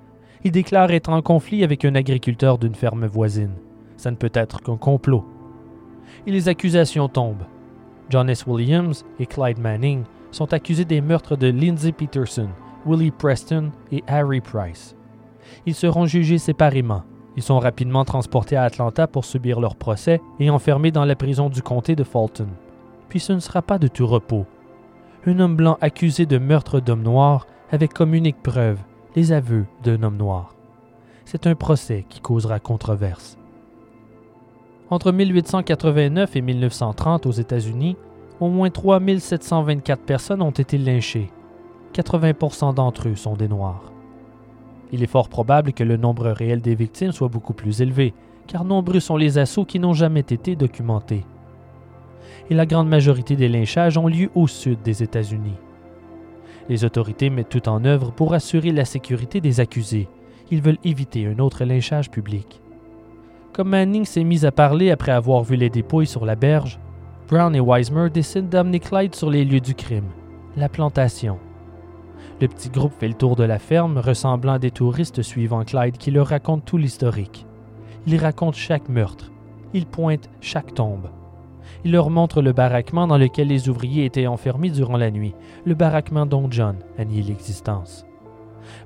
Il 0.44 0.52
déclare 0.52 0.92
être 0.92 1.10
en 1.10 1.22
conflit 1.22 1.64
avec 1.64 1.86
un 1.86 1.96
agriculteur 1.96 2.58
d'une 2.58 2.76
ferme 2.76 3.06
voisine. 3.06 3.56
Ça 3.98 4.12
ne 4.12 4.16
peut 4.16 4.32
être 4.34 4.62
qu'un 4.62 4.78
complot. 4.78 5.26
Et 6.28 6.32
les 6.32 6.48
accusations 6.48 7.08
tombent. 7.08 7.46
John 8.10 8.30
S. 8.30 8.46
Williams 8.46 9.06
et 9.20 9.26
Clyde 9.26 9.60
Manning 9.60 10.04
sont 10.32 10.54
accusés 10.54 10.86
des 10.86 11.02
meurtres 11.02 11.36
de 11.36 11.48
Lindsay 11.48 11.92
Peterson, 11.92 12.50
Willie 12.86 13.12
Preston 13.12 13.72
et 13.92 14.04
Harry 14.08 14.42
Price. 14.42 14.96
Ils 15.66 15.76
seront 15.76 16.06
jugés 16.06 16.38
séparément. 16.38 17.04
Ils 17.36 17.44
sont 17.44 17.60
rapidement 17.60 18.06
transportés 18.06 18.58
à 18.58 18.64
Atlanta 18.64 19.08
pour 19.08 19.26
subir 19.26 19.60
leur 19.60 19.76
procès 19.76 20.22
et 20.40 20.50
enfermés 20.50 20.92
dans 20.92 21.06
la 21.06 21.16
prison 21.16 21.50
du 21.50 21.64
comté 21.64 21.96
de 21.96 22.04
Fulton 22.04 22.50
puis 23.10 23.20
ce 23.20 23.34
ne 23.34 23.40
sera 23.40 23.62
pas 23.62 23.78
de 23.78 23.88
tout 23.88 24.08
repos. 24.08 24.46
Un 25.26 25.40
homme 25.40 25.56
blanc 25.56 25.78
accusé 25.82 26.26
de 26.26 26.38
meurtre 26.38 26.80
d'homme 26.80 27.04
noir 27.04 27.48
avec 27.72 27.94
comme 27.94 28.14
unique 28.14 28.42
preuve 28.44 28.80
les 29.16 29.32
aveux 29.32 29.66
d'un 29.84 30.04
homme 30.04 30.18
noir. 30.18 30.56
C'est 31.26 31.48
un 31.48 31.56
procès 31.56 32.06
qui 32.10 32.20
causera 32.20 32.60
controverse. 32.60 33.38
Entre 34.90 35.12
1889 35.12 36.36
et 36.36 36.42
1930 36.42 37.26
aux 37.26 37.32
États-Unis, 37.32 37.96
au 38.40 38.50
moins 38.50 38.70
3724 38.70 40.02
personnes 40.02 40.42
ont 40.42 40.52
été 40.52 40.78
lynchées. 40.78 41.32
80 41.94 42.74
d'entre 42.74 43.10
eux 43.10 43.16
sont 43.16 43.36
des 43.36 43.48
Noirs. 43.48 43.92
Il 44.92 45.02
est 45.02 45.08
fort 45.08 45.30
probable 45.30 45.74
que 45.74 45.84
le 45.84 45.98
nombre 45.98 46.30
réel 46.30 46.62
des 46.62 46.76
victimes 46.76 47.12
soit 47.12 47.28
beaucoup 47.28 47.54
plus 47.54 47.82
élevé, 47.82 48.14
car 48.46 48.66
nombreux 48.66 49.00
sont 49.00 49.18
les 49.18 49.38
assauts 49.38 49.66
qui 49.66 49.80
n'ont 49.80 49.94
jamais 49.94 50.20
été 50.20 50.56
documentés 50.56 51.24
la 52.54 52.66
grande 52.66 52.90
majorité 52.90 53.36
des 53.36 53.50
lynchages 53.50 53.98
ont 53.98 54.08
lieu 54.08 54.30
au 54.36 54.48
sud 54.48 54.82
des 54.82 55.04
États-Unis. 55.04 55.58
Les 56.70 56.86
autorités 56.86 57.30
mettent 57.30 57.50
tout 57.50 57.68
en 57.68 57.84
œuvre 57.86 58.12
pour 58.12 58.34
assurer 58.34 58.72
la 58.72 58.86
sécurité 58.86 59.42
des 59.42 59.60
accusés. 59.60 60.08
Ils 60.52 60.62
veulent 60.62 60.78
éviter 60.84 61.26
un 61.26 61.40
autre 61.40 61.66
lynchage 61.66 62.10
public. 62.10 62.62
Comme 63.54 63.70
Manning 63.70 64.06
s'est 64.06 64.24
mis 64.24 64.46
à 64.46 64.52
parler 64.52 64.92
après 64.92 65.12
avoir 65.12 65.44
vu 65.44 65.56
les 65.56 65.70
dépouilles 65.70 66.08
sur 66.08 66.26
la 66.26 66.36
berge, 66.36 66.80
Brown 67.28 67.56
et 67.56 67.62
Weismer 67.62 68.10
décident 68.10 68.48
d'amener 68.48 68.80
Clyde 68.80 69.16
sur 69.16 69.30
les 69.30 69.46
lieux 69.46 69.60
du 69.60 69.76
crime, 69.76 70.10
la 70.58 70.70
plantation. 70.70 71.40
Le 72.42 72.48
petit 72.48 72.70
groupe 72.70 72.94
fait 73.00 73.08
le 73.08 73.14
tour 73.14 73.36
de 73.36 73.44
la 73.44 73.60
ferme, 73.60 73.98
ressemblant 73.98 74.54
à 74.54 74.60
des 74.60 74.72
touristes 74.72 75.22
suivant 75.22 75.64
Clyde 75.64 75.98
qui 75.98 76.12
leur 76.12 76.28
racontent 76.28 76.64
tout 76.66 76.78
l'historique. 76.78 77.46
Ils 78.06 78.18
racontent 78.18 78.58
chaque 78.58 78.90
meurtre. 78.90 79.32
Ils 79.74 79.86
pointent 79.86 80.30
chaque 80.42 80.74
tombe. 80.74 81.10
Il 81.86 81.92
leur 81.92 82.10
montre 82.10 82.42
le 82.42 82.54
baraquement 82.54 83.08
dans 83.08 83.18
lequel 83.18 83.48
les 83.48 83.70
ouvriers 83.70 84.06
étaient 84.06 84.28
enfermés 84.28 84.70
durant 84.70 84.98
la 84.98 85.12
nuit, 85.12 85.36
le 85.66 85.76
baraquement 85.76 86.26
dont 86.26 86.48
John 86.50 86.78
a 86.98 87.06
nié 87.06 87.22
l'existence. 87.22 88.06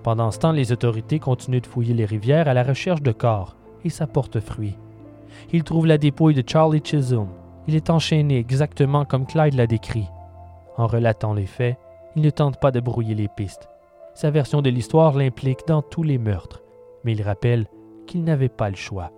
Pendant 0.03 0.31
ce 0.31 0.39
temps, 0.39 0.51
les 0.51 0.71
autorités 0.71 1.19
continuent 1.19 1.61
de 1.61 1.67
fouiller 1.67 1.93
les 1.93 2.05
rivières 2.05 2.47
à 2.47 2.53
la 2.53 2.63
recherche 2.63 3.01
de 3.01 3.11
corps, 3.11 3.55
et 3.83 3.89
ça 3.89 4.07
porte 4.07 4.39
fruit. 4.39 4.75
Ils 5.53 5.63
trouvent 5.63 5.87
la 5.87 5.97
dépouille 5.97 6.33
de 6.33 6.43
Charlie 6.47 6.81
Chisholm. 6.83 7.27
Il 7.67 7.75
est 7.75 7.89
enchaîné 7.89 8.37
exactement 8.37 9.05
comme 9.05 9.25
Clyde 9.25 9.53
l'a 9.53 9.67
décrit. 9.67 10.07
En 10.77 10.87
relatant 10.87 11.33
les 11.33 11.45
faits, 11.45 11.77
il 12.15 12.21
ne 12.21 12.29
tente 12.29 12.59
pas 12.59 12.71
de 12.71 12.79
brouiller 12.79 13.15
les 13.15 13.27
pistes. 13.27 13.69
Sa 14.15 14.31
version 14.31 14.61
de 14.61 14.69
l'histoire 14.69 15.15
l'implique 15.15 15.67
dans 15.67 15.81
tous 15.81 16.03
les 16.03 16.17
meurtres, 16.17 16.63
mais 17.03 17.11
il 17.11 17.21
rappelle 17.21 17.67
qu'il 18.07 18.23
n'avait 18.23 18.49
pas 18.49 18.69
le 18.69 18.75
choix. 18.75 19.11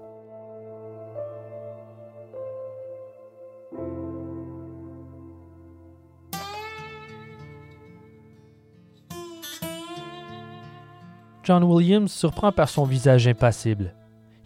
John 11.50 11.64
Williams 11.64 12.12
surprend 12.12 12.52
par 12.52 12.70
son 12.70 12.86
visage 12.86 13.28
impassible. 13.28 13.96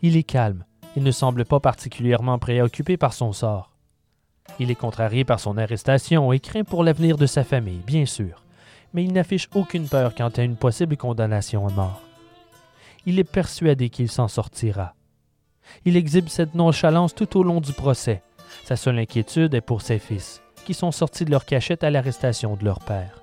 Il 0.02 0.16
est 0.16 0.24
calme, 0.24 0.64
il 0.96 1.04
ne 1.04 1.12
semble 1.12 1.44
pas 1.44 1.60
particulièrement 1.60 2.40
préoccupé 2.40 2.96
par 2.96 3.12
son 3.12 3.34
sort. 3.34 3.74
Il 4.58 4.72
est 4.72 4.76
contrarié 4.76 5.26
par 5.26 5.42
son 5.42 5.58
arrestation 5.58 6.32
et 6.32 6.40
craint 6.40 6.64
pour 6.64 6.82
l'avenir 6.82 7.18
de 7.18 7.26
sa 7.26 7.44
famille, 7.44 7.82
bien 7.86 8.06
sûr, 8.06 8.46
mais 8.94 9.04
il 9.04 9.12
n'affiche 9.12 9.50
aucune 9.54 9.90
peur 9.90 10.16
quant 10.16 10.30
à 10.30 10.44
une 10.44 10.56
possible 10.56 10.96
condamnation 10.96 11.68
à 11.68 11.72
mort. 11.72 12.02
Il 13.06 13.20
est 13.20 13.30
persuadé 13.30 13.90
qu'il 13.90 14.10
s'en 14.10 14.30
sortira. 14.30 14.96
Il 15.84 15.98
exhibe 15.98 16.30
cette 16.30 16.56
nonchalance 16.56 17.14
tout 17.14 17.38
au 17.38 17.44
long 17.44 17.60
du 17.60 17.74
procès. 17.74 18.24
Sa 18.64 18.78
seule 18.78 19.00
inquiétude 19.00 19.56
est 19.56 19.60
pour 19.60 19.82
ses 19.82 20.00
fils, 20.00 20.42
qui 20.64 20.74
sont 20.74 20.94
sortis 20.94 21.26
de 21.26 21.32
leur 21.32 21.44
cachette 21.44 21.84
à 21.84 21.90
l'arrestation 21.90 22.56
de 22.56 22.64
leur 22.64 22.80
père. 22.80 23.22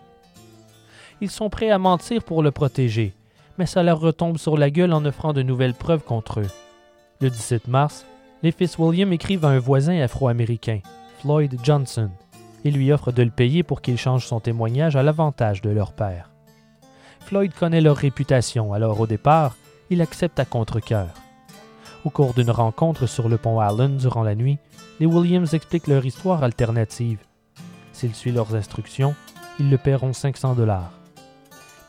Ils 1.23 1.31
sont 1.31 1.49
prêts 1.49 1.71
à 1.71 1.79
mentir 1.79 2.23
pour 2.25 2.43
le 2.43 2.51
protéger, 2.51 3.15
mais 3.61 3.67
ça 3.67 3.83
leur 3.83 4.01
retombe 4.01 4.39
sur 4.39 4.57
la 4.57 4.71
gueule 4.71 4.95
en 4.95 5.05
offrant 5.05 5.35
de 5.35 5.43
nouvelles 5.43 5.75
preuves 5.75 6.03
contre 6.03 6.41
eux. 6.41 6.49
Le 7.21 7.29
17 7.29 7.69
mars, 7.69 8.07
les 8.43 8.53
fils 8.53 8.79
William 8.79 9.13
écrivent 9.13 9.45
à 9.45 9.51
un 9.51 9.59
voisin 9.59 10.01
afro-américain, 10.01 10.81
Floyd 11.19 11.61
Johnson, 11.63 12.09
et 12.65 12.71
lui 12.71 12.91
offrent 12.91 13.13
de 13.13 13.23
le 13.23 13.31
payer 13.31 13.63
pour 13.63 13.83
qu'il 13.83 13.99
change 13.99 14.27
son 14.27 14.41
témoignage 14.41 14.97
à 14.97 15.03
l'avantage 15.03 15.61
de 15.61 15.69
leur 15.69 15.93
père. 15.93 16.31
Floyd 17.21 17.53
connaît 17.53 17.83
leur 17.83 17.99
réputation, 17.99 18.73
alors 18.73 18.99
au 18.99 19.07
départ, 19.07 19.57
il 19.91 20.01
accepte 20.01 20.41
à 20.41 20.47
contre-cœur. 20.47 21.09
Au 22.07 22.09
cours 22.09 22.33
d'une 22.33 22.51
rencontre 22.51 23.05
sur 23.05 23.29
le 23.29 23.37
pont 23.37 23.61
Allen 23.61 23.99
durant 23.99 24.23
la 24.23 24.37
nuit, 24.37 24.57
les 25.01 25.07
Williams 25.07 25.53
expliquent 25.53 25.89
leur 25.89 26.07
histoire 26.07 26.43
alternative. 26.45 27.19
S'ils 27.93 28.15
suivent 28.15 28.37
leurs 28.37 28.55
instructions, 28.55 29.15
ils 29.59 29.69
le 29.69 29.77
paieront 29.77 30.15
500 30.15 30.55
dollars. 30.55 31.00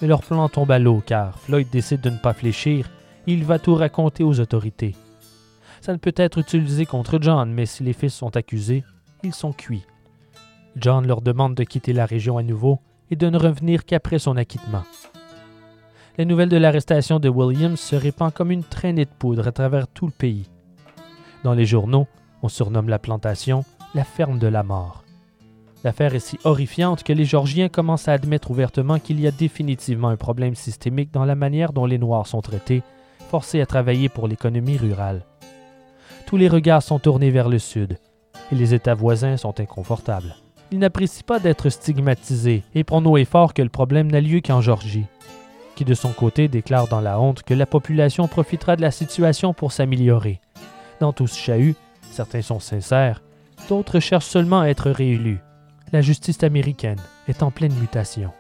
Mais 0.01 0.07
leur 0.07 0.21
plan 0.21 0.49
tombe 0.49 0.71
à 0.71 0.79
l'eau 0.79 1.01
car 1.05 1.37
Floyd 1.39 1.67
décide 1.71 2.01
de 2.01 2.09
ne 2.09 2.17
pas 2.17 2.33
fléchir 2.33 2.89
et 3.27 3.33
il 3.33 3.43
va 3.43 3.59
tout 3.59 3.75
raconter 3.75 4.23
aux 4.23 4.39
autorités. 4.39 4.95
Ça 5.81 5.93
ne 5.93 5.97
peut 5.97 6.13
être 6.15 6.39
utilisé 6.39 6.85
contre 6.85 7.19
John, 7.21 7.51
mais 7.51 7.65
si 7.65 7.83
les 7.83 7.93
fils 7.93 8.13
sont 8.13 8.35
accusés, 8.35 8.83
ils 9.23 9.33
sont 9.33 9.53
cuits. 9.53 9.85
John 10.75 11.05
leur 11.05 11.21
demande 11.21 11.55
de 11.55 11.63
quitter 11.63 11.93
la 11.93 12.05
région 12.05 12.37
à 12.37 12.43
nouveau 12.43 12.79
et 13.09 13.15
de 13.15 13.29
ne 13.29 13.37
revenir 13.37 13.85
qu'après 13.85 14.19
son 14.19 14.37
acquittement. 14.37 14.83
La 16.17 16.25
nouvelle 16.25 16.49
de 16.49 16.57
l'arrestation 16.57 17.19
de 17.19 17.29
Williams 17.29 17.79
se 17.79 17.95
répand 17.95 18.33
comme 18.33 18.51
une 18.51 18.63
traînée 18.63 19.05
de 19.05 19.11
poudre 19.17 19.47
à 19.47 19.51
travers 19.51 19.87
tout 19.87 20.05
le 20.05 20.11
pays. 20.11 20.49
Dans 21.43 21.53
les 21.53 21.65
journaux, 21.65 22.07
on 22.43 22.49
surnomme 22.49 22.89
la 22.89 22.99
plantation 22.99 23.65
la 23.93 24.03
ferme 24.03 24.39
de 24.39 24.47
la 24.47 24.63
mort. 24.63 25.03
L'affaire 25.83 26.13
est 26.13 26.19
si 26.19 26.37
horrifiante 26.43 27.03
que 27.03 27.13
les 27.13 27.25
Georgiens 27.25 27.69
commencent 27.69 28.07
à 28.07 28.13
admettre 28.13 28.51
ouvertement 28.51 28.99
qu'il 28.99 29.19
y 29.19 29.27
a 29.27 29.31
définitivement 29.31 30.09
un 30.09 30.17
problème 30.17 30.53
systémique 30.53 31.11
dans 31.11 31.25
la 31.25 31.35
manière 31.35 31.73
dont 31.73 31.85
les 31.85 31.97
Noirs 31.97 32.27
sont 32.27 32.41
traités, 32.41 32.83
forcés 33.29 33.61
à 33.61 33.65
travailler 33.65 34.07
pour 34.07 34.27
l'économie 34.27 34.77
rurale. 34.77 35.25
Tous 36.27 36.37
les 36.37 36.47
regards 36.47 36.83
sont 36.83 36.99
tournés 36.99 37.31
vers 37.31 37.49
le 37.49 37.57
sud, 37.57 37.97
et 38.51 38.55
les 38.55 38.75
États 38.75 38.93
voisins 38.93 39.37
sont 39.37 39.59
inconfortables. 39.59 40.35
Ils 40.71 40.79
n'apprécient 40.79 41.25
pas 41.25 41.39
d'être 41.39 41.69
stigmatisés 41.69 42.63
et 42.75 42.83
prennent 42.83 43.07
au 43.07 43.17
effort 43.17 43.53
que 43.53 43.61
le 43.61 43.69
problème 43.69 44.11
n'a 44.11 44.21
lieu 44.21 44.39
qu'en 44.39 44.61
Georgie, 44.61 45.05
qui 45.75 45.83
de 45.83 45.95
son 45.95 46.11
côté 46.11 46.47
déclare 46.47 46.87
dans 46.87 47.01
la 47.01 47.19
honte 47.19 47.41
que 47.41 47.55
la 47.55 47.65
population 47.65 48.27
profitera 48.27 48.75
de 48.75 48.81
la 48.81 48.91
situation 48.91 49.53
pour 49.53 49.71
s'améliorer. 49.71 50.39
Dans 50.99 51.11
tout 51.11 51.27
ce 51.27 51.37
chahut, 51.37 51.75
certains 52.11 52.43
sont 52.43 52.59
sincères, 52.59 53.23
d'autres 53.67 53.99
cherchent 53.99 54.27
seulement 54.27 54.61
à 54.61 54.67
être 54.67 54.91
réélus. 54.91 55.39
La 55.93 55.99
justice 55.99 56.41
américaine 56.43 57.01
est 57.27 57.43
en 57.43 57.51
pleine 57.51 57.73
mutation. 57.73 58.31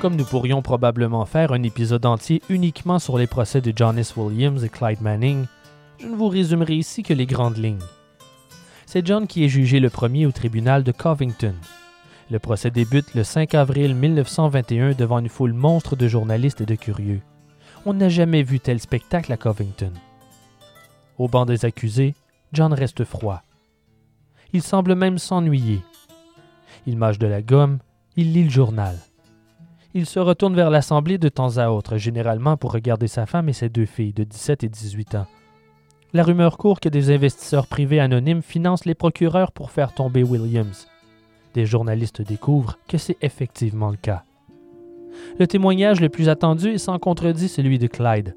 Comme 0.00 0.14
nous 0.14 0.24
pourrions 0.24 0.62
probablement 0.62 1.26
faire 1.26 1.50
un 1.50 1.64
épisode 1.64 2.06
entier 2.06 2.42
uniquement 2.48 3.00
sur 3.00 3.18
les 3.18 3.26
procès 3.26 3.60
de 3.60 3.72
John 3.74 3.98
S. 3.98 4.14
Williams 4.16 4.62
et 4.62 4.68
Clyde 4.68 5.00
Manning, 5.00 5.46
je 5.98 6.06
ne 6.06 6.14
vous 6.14 6.28
résumerai 6.28 6.74
ici 6.74 7.02
que 7.02 7.14
les 7.14 7.26
grandes 7.26 7.58
lignes. 7.58 7.82
C'est 8.84 9.04
John 9.04 9.26
qui 9.26 9.44
est 9.44 9.48
jugé 9.48 9.80
le 9.80 9.90
premier 9.90 10.26
au 10.26 10.32
tribunal 10.32 10.84
de 10.84 10.92
Covington. 10.92 11.56
Le 12.30 12.38
procès 12.38 12.70
débute 12.70 13.14
le 13.16 13.24
5 13.24 13.52
avril 13.56 13.96
1921 13.96 14.92
devant 14.92 15.18
une 15.18 15.28
foule 15.28 15.54
monstre 15.54 15.96
de 15.96 16.06
journalistes 16.06 16.60
et 16.60 16.66
de 16.66 16.76
curieux. 16.76 17.20
On 17.84 17.94
n'a 17.94 18.08
jamais 18.08 18.44
vu 18.44 18.60
tel 18.60 18.78
spectacle 18.78 19.32
à 19.32 19.36
Covington. 19.36 19.92
Au 21.18 21.28
banc 21.28 21.46
des 21.46 21.64
accusés, 21.64 22.14
John 22.52 22.72
reste 22.72 23.04
froid. 23.04 23.42
Il 24.52 24.62
semble 24.62 24.94
même 24.94 25.18
s'ennuyer. 25.18 25.80
Il 26.86 26.96
mâche 26.96 27.18
de 27.18 27.26
la 27.26 27.42
gomme, 27.42 27.78
il 28.16 28.32
lit 28.32 28.44
le 28.44 28.50
journal. 28.50 28.96
Il 29.94 30.06
se 30.06 30.18
retourne 30.18 30.54
vers 30.54 30.70
l'Assemblée 30.70 31.18
de 31.18 31.28
temps 31.28 31.56
à 31.56 31.68
autre, 31.70 31.96
généralement 31.96 32.56
pour 32.56 32.72
regarder 32.72 33.08
sa 33.08 33.24
femme 33.26 33.48
et 33.48 33.54
ses 33.54 33.68
deux 33.68 33.86
filles 33.86 34.12
de 34.12 34.24
17 34.24 34.64
et 34.64 34.68
18 34.68 35.14
ans. 35.14 35.26
La 36.12 36.22
rumeur 36.22 36.58
court 36.58 36.80
que 36.80 36.88
des 36.88 37.10
investisseurs 37.14 37.66
privés 37.66 38.00
anonymes 38.00 38.42
financent 38.42 38.84
les 38.84 38.94
procureurs 38.94 39.52
pour 39.52 39.70
faire 39.70 39.94
tomber 39.94 40.22
Williams. 40.22 40.86
Des 41.54 41.66
journalistes 41.66 42.22
découvrent 42.22 42.78
que 42.88 42.98
c'est 42.98 43.16
effectivement 43.22 43.90
le 43.90 43.96
cas. 43.96 44.22
Le 45.38 45.46
témoignage 45.46 46.00
le 46.00 46.10
plus 46.10 46.28
attendu 46.28 46.68
est 46.68 46.78
sans 46.78 46.98
contredit 46.98 47.48
celui 47.48 47.78
de 47.78 47.86
Clyde. 47.86 48.36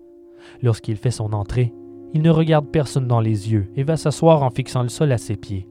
Lorsqu'il 0.63 0.95
fait 0.95 1.11
son 1.11 1.33
entrée, 1.33 1.73
il 2.13 2.21
ne 2.21 2.29
regarde 2.29 2.67
personne 2.67 3.07
dans 3.07 3.19
les 3.19 3.51
yeux 3.51 3.69
et 3.75 3.83
va 3.83 3.97
s'asseoir 3.97 4.43
en 4.43 4.49
fixant 4.49 4.83
le 4.83 4.89
sol 4.89 5.11
à 5.11 5.17
ses 5.17 5.35
pieds. 5.35 5.67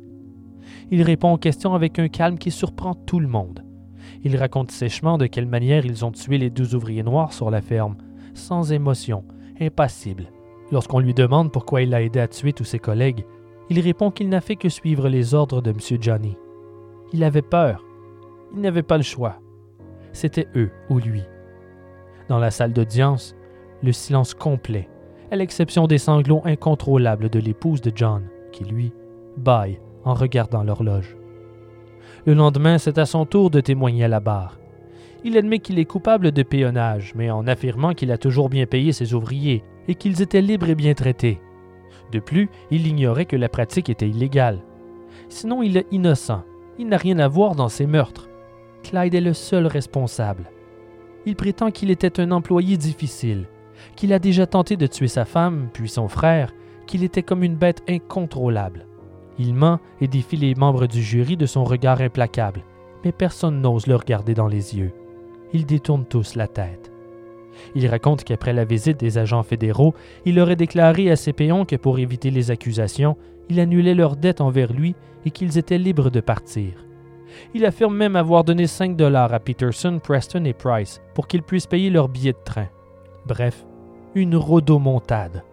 Il 0.90 1.02
répond 1.02 1.32
aux 1.32 1.39
questions 1.39 1.74
avec 1.74 1.98
un 1.98 2.09
calme 2.09 2.39
qui 2.39 2.51
surprend 2.51 2.94
tout 2.94 3.20
le 3.20 3.28
monde. 3.28 3.65
Il 4.23 4.36
raconte 4.36 4.70
sèchement 4.70 5.19
de 5.19 5.27
quelle 5.27 5.47
manière 5.47 5.85
ils 5.85 6.05
ont 6.05 6.12
tué 6.12 6.39
les 6.39 6.51
deux 6.51 6.74
ouvriers 6.74 7.02
noirs 7.02 7.32
sur 7.32 7.51
la 7.51 7.60
ferme, 7.60 7.97
sans 8.35 8.73
émotion, 8.73 9.24
impassible. 9.60 10.31
Lorsqu'on 10.70 11.01
lui 11.01 11.15
demande 11.15 11.52
pourquoi 11.52 11.82
il 11.82 11.94
a 11.94 12.02
aidé 12.02 12.20
à 12.20 12.28
tuer 12.28 12.52
tous 12.52 12.65
ses 12.65 12.78
collègues, 12.78 13.24
il 13.70 13.81
répond 13.81 14.10
qu'il 14.10 14.28
n'a 14.28 14.40
fait 14.40 14.56
que 14.56 14.69
suivre 14.69 15.09
les 15.09 15.35
ordres 15.35 15.60
de 15.60 15.70
M. 15.70 15.78
Johnny. 16.01 16.36
Il 17.12 17.24
avait 17.24 17.43
peur. 17.43 17.85
Il 18.55 18.60
n'avait 18.60 18.82
pas 18.82 18.97
le 18.97 19.02
choix. 19.02 19.40
C'était 20.12 20.48
eux 20.56 20.70
ou 20.89 20.98
lui. 20.98 21.23
Dans 22.28 22.39
la 22.39 22.51
salle 22.51 22.73
d'audience, 22.73 23.35
le 23.82 23.93
silence 23.93 24.35
complet, 24.35 24.89
à 25.30 25.36
l'exception 25.36 25.86
des 25.86 25.98
sanglots 25.98 26.42
incontrôlables 26.44 27.28
de 27.28 27.38
l'épouse 27.38 27.80
de 27.80 27.92
John, 27.94 28.22
qui, 28.52 28.64
lui, 28.64 28.92
bâille 29.36 29.80
en 30.05 30.14
regardant 30.14 30.62
l'horloge. 30.62 31.16
Le 32.26 32.34
lendemain, 32.34 32.78
c'est 32.78 32.98
à 32.98 33.06
son 33.06 33.26
tour 33.26 33.50
de 33.50 33.60
témoigner 33.60 34.05
à 34.05 34.09
la 34.09 34.20
barre. 34.20 34.59
Il 35.24 35.36
admet 35.36 35.59
qu'il 35.59 35.78
est 35.78 35.84
coupable 35.84 36.30
de 36.32 36.42
péonnage, 36.42 37.12
mais 37.14 37.30
en 37.30 37.46
affirmant 37.46 37.94
qu'il 37.94 38.12
a 38.12 38.18
toujours 38.18 38.48
bien 38.48 38.66
payé 38.66 38.92
ses 38.92 39.14
ouvriers 39.14 39.64
et 39.88 39.94
qu'ils 39.94 40.22
étaient 40.22 40.42
libres 40.42 40.68
et 40.68 40.74
bien 40.74 40.94
traités. 40.94 41.40
De 42.12 42.20
plus, 42.20 42.48
il 42.70 42.86
ignorait 42.86 43.26
que 43.26 43.36
la 43.36 43.48
pratique 43.48 43.90
était 43.90 44.09
illégale. 44.09 44.60
Sinon, 45.28 45.62
il 45.62 45.76
est 45.76 45.86
innocent. 45.90 46.42
Il 46.78 46.88
n'a 46.88 46.96
rien 46.96 47.18
à 47.18 47.28
voir 47.28 47.55
dans 47.55 47.68
ces 47.68 47.86
meurtres. 47.86 48.28
Clyde 48.82 49.14
est 49.14 49.20
le 49.20 49.34
seul 49.34 49.66
responsable. 49.66 50.50
Il 51.26 51.36
prétend 51.36 51.70
qu'il 51.70 51.90
était 51.90 52.20
un 52.20 52.30
employé 52.30 52.76
difficile, 52.76 53.46
qu'il 53.98 54.12
a 54.12 54.20
déjà 54.20 54.46
tenté 54.46 54.76
de 54.76 54.86
tuer 54.86 55.08
sa 55.08 55.24
femme, 55.24 55.70
puis 55.72 55.88
son 55.88 56.06
frère, 56.06 56.52
qu'il 56.86 57.02
était 57.02 57.24
comme 57.24 57.42
une 57.42 57.56
bête 57.56 57.82
incontrôlable. 57.88 58.86
Il 59.40 59.54
ment 59.54 59.80
et 60.00 60.06
défie 60.06 60.36
les 60.36 60.54
membres 60.54 60.86
du 60.86 61.02
jury 61.02 61.36
de 61.36 61.46
son 61.46 61.64
regard 61.64 62.00
implacable, 62.00 62.62
mais 63.04 63.10
personne 63.10 63.60
n'ose 63.60 63.88
le 63.88 63.96
regarder 63.96 64.34
dans 64.34 64.46
les 64.46 64.76
yeux. 64.76 64.92
Ils 65.52 65.66
détournent 65.66 66.06
tous 66.06 66.36
la 66.36 66.46
tête. 66.46 66.92
Il 67.74 67.88
raconte 67.88 68.22
qu'après 68.22 68.52
la 68.52 68.64
visite 68.64 69.00
des 69.00 69.18
agents 69.18 69.42
fédéraux, 69.42 69.94
il 70.24 70.38
aurait 70.38 70.54
déclaré 70.54 71.10
à 71.10 71.16
ses 71.16 71.32
péons 71.32 71.64
que 71.64 71.74
pour 71.74 71.98
éviter 71.98 72.30
les 72.30 72.52
accusations, 72.52 73.16
il 73.48 73.58
annulait 73.58 73.96
leurs 73.96 74.14
dettes 74.14 74.40
envers 74.40 74.72
lui 74.72 74.94
et 75.24 75.32
qu'ils 75.32 75.58
étaient 75.58 75.76
libres 75.76 76.10
de 76.10 76.20
partir. 76.20 76.84
Il 77.52 77.66
affirme 77.66 77.96
même 77.96 78.14
avoir 78.14 78.44
donné 78.44 78.68
5 78.68 78.94
dollars 78.94 79.34
à 79.34 79.40
Peterson, 79.40 79.98
Preston 80.00 80.44
et 80.44 80.54
Price 80.54 81.00
pour 81.14 81.26
qu'ils 81.26 81.42
puissent 81.42 81.66
payer 81.66 81.90
leurs 81.90 82.08
billets 82.08 82.32
de 82.32 82.44
train. 82.44 82.68
Bref, 83.26 83.66
une 84.19 84.36
rodomontade. 84.36 85.45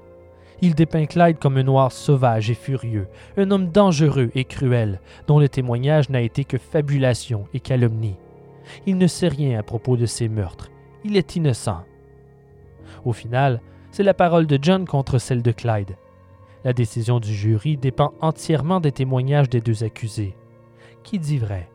Il 0.61 0.73
dépeint 0.73 1.05
Clyde 1.05 1.37
comme 1.37 1.57
un 1.57 1.63
noir 1.63 1.91
sauvage 1.91 2.49
et 2.49 2.55
furieux, 2.55 3.07
un 3.37 3.51
homme 3.51 3.69
dangereux 3.69 4.31
et 4.35 4.45
cruel, 4.45 5.01
dont 5.27 5.39
le 5.39 5.49
témoignage 5.49 6.09
n'a 6.09 6.21
été 6.21 6.43
que 6.43 6.57
fabulation 6.57 7.45
et 7.53 7.59
calomnie. 7.59 8.17
Il 8.85 8.97
ne 8.97 9.07
sait 9.07 9.27
rien 9.27 9.59
à 9.59 9.63
propos 9.63 9.97
de 9.97 10.05
ces 10.05 10.29
meurtres. 10.29 10.71
Il 11.03 11.17
est 11.17 11.35
innocent. 11.35 11.83
Au 13.03 13.13
final, 13.13 13.61
c'est 13.91 14.03
la 14.03 14.13
parole 14.13 14.47
de 14.47 14.57
John 14.61 14.85
contre 14.85 15.19
celle 15.19 15.41
de 15.41 15.51
Clyde. 15.51 15.97
La 16.63 16.73
décision 16.73 17.19
du 17.19 17.33
jury 17.33 17.77
dépend 17.77 18.13
entièrement 18.21 18.79
des 18.79 18.91
témoignages 18.91 19.49
des 19.49 19.61
deux 19.61 19.83
accusés. 19.83 20.35
Qui 21.03 21.19
dit 21.19 21.37
vrai? 21.37 21.69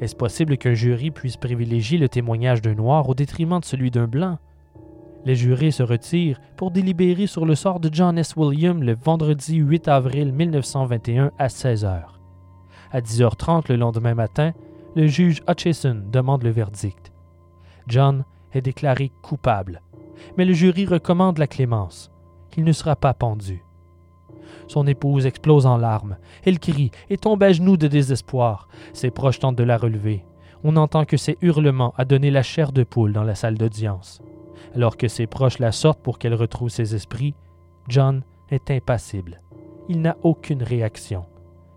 Est-ce 0.00 0.16
possible 0.16 0.56
qu'un 0.56 0.74
jury 0.74 1.10
puisse 1.10 1.36
privilégier 1.36 1.98
le 1.98 2.08
témoignage 2.08 2.62
d'un 2.62 2.74
noir 2.74 3.08
au 3.08 3.14
détriment 3.14 3.60
de 3.60 3.64
celui 3.64 3.90
d'un 3.90 4.06
blanc? 4.06 4.38
Les 5.24 5.34
jurés 5.34 5.70
se 5.70 5.82
retirent 5.82 6.40
pour 6.56 6.70
délibérer 6.70 7.26
sur 7.26 7.44
le 7.44 7.54
sort 7.54 7.80
de 7.80 7.90
John 7.92 8.18
S. 8.18 8.34
William 8.36 8.82
le 8.82 8.94
vendredi 8.94 9.56
8 9.56 9.88
avril 9.88 10.32
1921 10.32 11.32
à 11.38 11.48
16 11.48 11.84
h. 11.84 12.02
À 12.92 13.00
10h30 13.00 13.68
le 13.68 13.76
lendemain 13.76 14.14
matin, 14.14 14.52
le 14.94 15.06
juge 15.06 15.42
Hutchison 15.48 16.02
demande 16.10 16.44
le 16.44 16.50
verdict. 16.50 17.12
John 17.86 18.24
est 18.52 18.62
déclaré 18.62 19.10
coupable, 19.22 19.82
mais 20.36 20.44
le 20.44 20.54
jury 20.54 20.86
recommande 20.86 21.38
la 21.38 21.46
clémence. 21.46 22.10
Il 22.56 22.64
ne 22.64 22.72
sera 22.72 22.96
pas 22.96 23.14
pendu. 23.14 23.62
Son 24.66 24.86
épouse 24.86 25.26
explose 25.26 25.66
en 25.66 25.76
larmes. 25.76 26.16
Elle 26.44 26.58
crie 26.58 26.90
et 27.08 27.16
tombe 27.16 27.42
à 27.42 27.52
genoux 27.52 27.76
de 27.76 27.86
désespoir. 27.86 28.68
Ses 28.92 29.10
proches 29.10 29.38
tentent 29.38 29.56
de 29.56 29.62
la 29.62 29.78
relever. 29.78 30.24
On 30.64 30.76
entend 30.76 31.04
que 31.04 31.16
ses 31.16 31.38
hurlements 31.40 31.94
a 31.96 32.04
donné 32.04 32.30
la 32.30 32.42
chair 32.42 32.72
de 32.72 32.82
poule 32.82 33.12
dans 33.12 33.22
la 33.22 33.36
salle 33.36 33.56
d'audience. 33.56 34.20
Alors 34.74 34.96
que 34.96 35.08
ses 35.08 35.26
proches 35.26 35.58
la 35.58 35.72
sortent 35.72 36.02
pour 36.02 36.18
qu'elle 36.18 36.34
retrouve 36.34 36.68
ses 36.68 36.94
esprits, 36.94 37.34
John 37.88 38.22
est 38.50 38.70
impassible. 38.70 39.40
Il 39.88 40.00
n'a 40.00 40.16
aucune 40.22 40.62
réaction. 40.62 41.24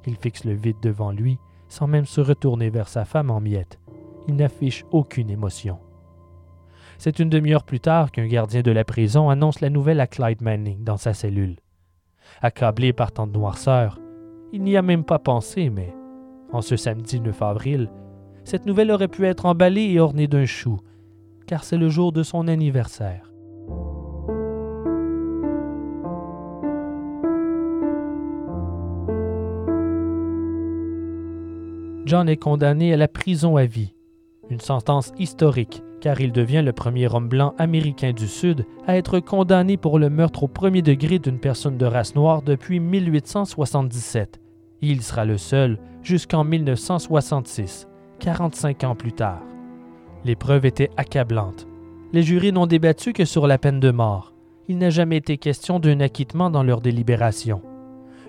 Il 0.05 0.15
fixe 0.17 0.43
le 0.43 0.53
vide 0.53 0.79
devant 0.81 1.11
lui 1.11 1.37
sans 1.71 1.87
même 1.87 2.05
se 2.05 2.19
retourner 2.19 2.69
vers 2.69 2.89
sa 2.89 3.05
femme 3.05 3.31
en 3.31 3.39
miettes. 3.39 3.79
Il 4.27 4.35
n'affiche 4.35 4.85
aucune 4.91 5.29
émotion. 5.29 5.79
C'est 6.97 7.19
une 7.19 7.29
demi-heure 7.29 7.63
plus 7.63 7.79
tard 7.79 8.11
qu'un 8.11 8.27
gardien 8.27 8.61
de 8.61 8.71
la 8.71 8.83
prison 8.83 9.29
annonce 9.29 9.61
la 9.61 9.69
nouvelle 9.69 10.01
à 10.01 10.05
Clyde 10.05 10.41
Manning 10.41 10.83
dans 10.83 10.97
sa 10.97 11.13
cellule. 11.13 11.55
Accablé 12.41 12.91
par 12.91 13.13
tant 13.13 13.25
de 13.25 13.31
noirceur, 13.31 13.99
il 14.51 14.63
n'y 14.63 14.75
a 14.75 14.81
même 14.81 15.05
pas 15.05 15.17
pensé, 15.17 15.69
mais 15.69 15.95
en 16.51 16.61
ce 16.61 16.75
samedi 16.75 17.21
9 17.21 17.41
avril, 17.41 17.89
cette 18.43 18.65
nouvelle 18.65 18.91
aurait 18.91 19.07
pu 19.07 19.25
être 19.25 19.45
emballée 19.45 19.91
et 19.91 19.99
ornée 19.99 20.27
d'un 20.27 20.45
chou, 20.45 20.81
car 21.51 21.65
c'est 21.65 21.75
le 21.75 21.89
jour 21.89 22.13
de 22.13 22.23
son 22.23 22.47
anniversaire. 22.47 23.29
John 32.05 32.29
est 32.29 32.37
condamné 32.37 32.93
à 32.93 32.97
la 32.97 33.09
prison 33.09 33.57
à 33.57 33.65
vie, 33.65 33.93
une 34.49 34.61
sentence 34.61 35.11
historique 35.19 35.83
car 35.99 36.21
il 36.21 36.31
devient 36.31 36.61
le 36.63 36.71
premier 36.71 37.13
homme 37.13 37.27
blanc 37.27 37.53
américain 37.57 38.13
du 38.13 38.29
Sud 38.29 38.65
à 38.87 38.95
être 38.95 39.19
condamné 39.19 39.75
pour 39.75 39.99
le 39.99 40.09
meurtre 40.09 40.43
au 40.43 40.47
premier 40.47 40.81
degré 40.81 41.19
d'une 41.19 41.37
personne 41.37 41.77
de 41.77 41.85
race 41.85 42.15
noire 42.15 42.43
depuis 42.43 42.79
1877. 42.79 44.39
il 44.81 45.01
sera 45.01 45.25
le 45.25 45.37
seul 45.37 45.79
jusqu'en 46.01 46.45
1966, 46.45 47.89
45 48.19 48.85
ans 48.85 48.95
plus 48.95 49.11
tard. 49.11 49.41
Les 50.23 50.35
preuves 50.35 50.65
étaient 50.65 50.91
accablantes. 50.97 51.67
Les 52.13 52.21
jurys 52.21 52.51
n'ont 52.51 52.67
débattu 52.67 53.13
que 53.13 53.25
sur 53.25 53.47
la 53.47 53.57
peine 53.57 53.79
de 53.79 53.91
mort. 53.91 54.33
Il 54.67 54.77
n'a 54.77 54.89
jamais 54.89 55.17
été 55.17 55.37
question 55.37 55.79
d'un 55.79 55.99
acquittement 55.99 56.49
dans 56.49 56.63
leur 56.63 56.81
délibération. 56.81 57.61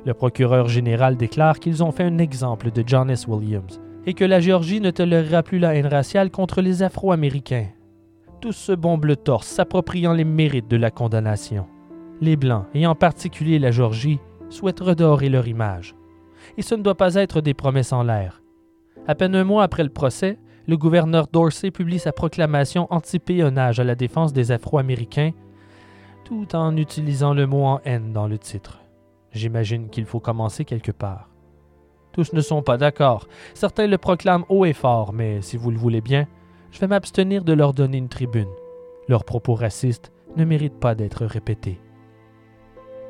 Le 0.06 0.14
procureur 0.14 0.68
général 0.68 1.16
déclare 1.16 1.60
qu'ils 1.60 1.84
ont 1.84 1.92
fait 1.92 2.04
un 2.04 2.18
exemple 2.18 2.70
de 2.70 2.82
John 2.86 3.10
S. 3.10 3.26
Williams 3.26 3.80
et 4.06 4.14
que 4.14 4.24
la 4.24 4.40
Géorgie 4.40 4.80
ne 4.80 4.90
tolérera 4.90 5.42
plus 5.42 5.58
la 5.58 5.74
haine 5.74 5.86
raciale 5.86 6.30
contre 6.30 6.60
les 6.60 6.82
Afro-Américains. 6.82 7.68
Tous 8.40 8.52
se 8.52 8.72
bombent 8.72 9.04
le 9.04 9.16
torse, 9.16 9.46
s'appropriant 9.46 10.12
les 10.12 10.24
mérites 10.24 10.68
de 10.68 10.76
la 10.76 10.90
condamnation. 10.90 11.66
Les 12.20 12.36
Blancs, 12.36 12.66
et 12.74 12.86
en 12.86 12.94
particulier 12.94 13.58
la 13.58 13.70
Géorgie, 13.70 14.18
souhaitent 14.48 14.80
redorer 14.80 15.28
leur 15.28 15.46
image. 15.46 15.94
Et 16.56 16.62
ce 16.62 16.74
ne 16.74 16.82
doit 16.82 16.96
pas 16.96 17.14
être 17.14 17.40
des 17.40 17.54
promesses 17.54 17.92
en 17.92 18.02
l'air. 18.02 18.42
À 19.06 19.14
peine 19.14 19.36
un 19.36 19.44
mois 19.44 19.62
après 19.62 19.84
le 19.84 19.90
procès, 19.90 20.38
le 20.66 20.76
gouverneur 20.76 21.26
Dorsey 21.26 21.70
publie 21.70 21.98
sa 21.98 22.12
proclamation 22.12 22.86
anti-péonnage 22.90 23.80
à 23.80 23.84
la 23.84 23.94
défense 23.94 24.32
des 24.32 24.52
Afro-Américains, 24.52 25.32
tout 26.24 26.54
en 26.54 26.76
utilisant 26.76 27.34
le 27.34 27.46
mot 27.46 27.64
en 27.64 27.80
haine 27.84 28.12
dans 28.12 28.26
le 28.26 28.38
titre. 28.38 28.80
J'imagine 29.32 29.88
qu'il 29.88 30.04
faut 30.04 30.20
commencer 30.20 30.64
quelque 30.64 30.92
part. 30.92 31.28
Tous 32.12 32.32
ne 32.32 32.40
sont 32.40 32.62
pas 32.62 32.76
d'accord. 32.76 33.26
Certains 33.54 33.86
le 33.86 33.98
proclament 33.98 34.44
haut 34.48 34.64
et 34.64 34.74
fort, 34.74 35.12
mais 35.12 35.40
si 35.40 35.56
vous 35.56 35.70
le 35.70 35.78
voulez 35.78 36.02
bien, 36.02 36.26
je 36.70 36.78
vais 36.78 36.86
m'abstenir 36.86 37.42
de 37.44 37.52
leur 37.52 37.72
donner 37.72 37.98
une 37.98 38.08
tribune. 38.08 38.50
Leurs 39.08 39.24
propos 39.24 39.54
racistes 39.54 40.12
ne 40.36 40.44
méritent 40.44 40.78
pas 40.78 40.94
d'être 40.94 41.24
répétés. 41.24 41.80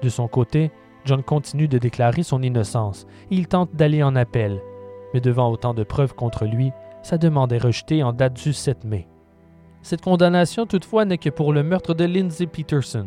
De 0.03 0.09
son 0.09 0.29
côté, 0.29 0.71
John 1.05 1.23
continue 1.23 1.69
de 1.69 1.79
déclarer 1.79 2.23
son 2.23 2.43
innocence 2.43 3.07
il 3.31 3.49
tente 3.49 3.75
d'aller 3.75 4.03
en 4.03 4.15
appel, 4.15 4.61
mais 5.15 5.21
devant 5.21 5.51
autant 5.51 5.75
de 5.75 5.83
preuves 5.83 6.15
contre 6.15 6.45
lui, 6.45 6.73
sa 7.03 7.19
demande 7.19 7.53
est 7.53 7.59
rejetée 7.59 8.03
en 8.03 8.13
date 8.13 8.43
du 8.43 8.53
7 8.53 8.85
mai. 8.85 9.09
Cette 9.83 10.03
condamnation 10.03 10.67
toutefois 10.67 11.05
n'est 11.05 11.19
que 11.19 11.31
pour 11.31 11.53
le 11.53 11.63
meurtre 11.63 11.95
de 11.95 12.05
Lindsay 12.05 12.47
Peterson. 12.47 13.07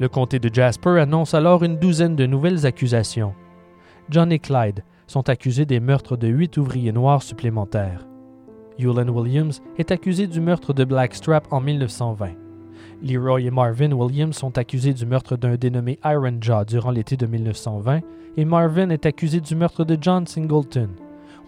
Le 0.00 0.08
comté 0.08 0.38
de 0.38 0.52
Jasper 0.52 0.98
annonce 1.00 1.34
alors 1.34 1.62
une 1.62 1.78
douzaine 1.78 2.16
de 2.16 2.26
nouvelles 2.26 2.66
accusations. 2.66 3.34
John 4.10 4.32
et 4.32 4.38
Clyde 4.38 4.84
sont 5.06 5.28
accusés 5.28 5.66
des 5.66 5.80
meurtres 5.80 6.16
de 6.16 6.28
huit 6.28 6.56
ouvriers 6.56 6.92
noirs 6.92 7.22
supplémentaires. 7.22 8.06
Hewlin 8.78 9.08
Williams 9.08 9.60
est 9.76 9.90
accusé 9.90 10.26
du 10.26 10.40
meurtre 10.40 10.72
de 10.72 10.84
Blackstrap 10.84 11.52
en 11.52 11.60
1920. 11.60 12.30
Leroy 13.02 13.42
et 13.42 13.50
Marvin 13.50 13.92
Williams 13.92 14.36
sont 14.36 14.58
accusés 14.58 14.94
du 14.94 15.06
meurtre 15.06 15.36
d'un 15.36 15.56
dénommé 15.56 15.98
Iron 16.04 16.38
Jaw 16.40 16.64
durant 16.64 16.90
l'été 16.90 17.16
de 17.16 17.26
1920 17.26 18.00
et 18.36 18.44
Marvin 18.44 18.90
est 18.90 19.06
accusé 19.06 19.40
du 19.40 19.54
meurtre 19.54 19.84
de 19.84 19.96
John 20.00 20.26
Singleton. 20.26 20.90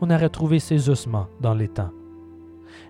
On 0.01 0.10
a 0.10 0.16
retrouvé 0.16 0.59
ses 0.59 0.89
ossements 0.89 1.27
dans 1.40 1.55
l'étang. 1.55 1.90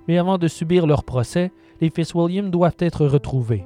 Mais 0.06 0.18
avant 0.18 0.38
de 0.38 0.48
subir 0.48 0.86
leur 0.86 1.04
procès, 1.04 1.50
les 1.80 1.90
fils 1.90 2.14
Williams 2.14 2.50
doivent 2.50 2.76
être 2.78 3.06
retrouvés. 3.06 3.64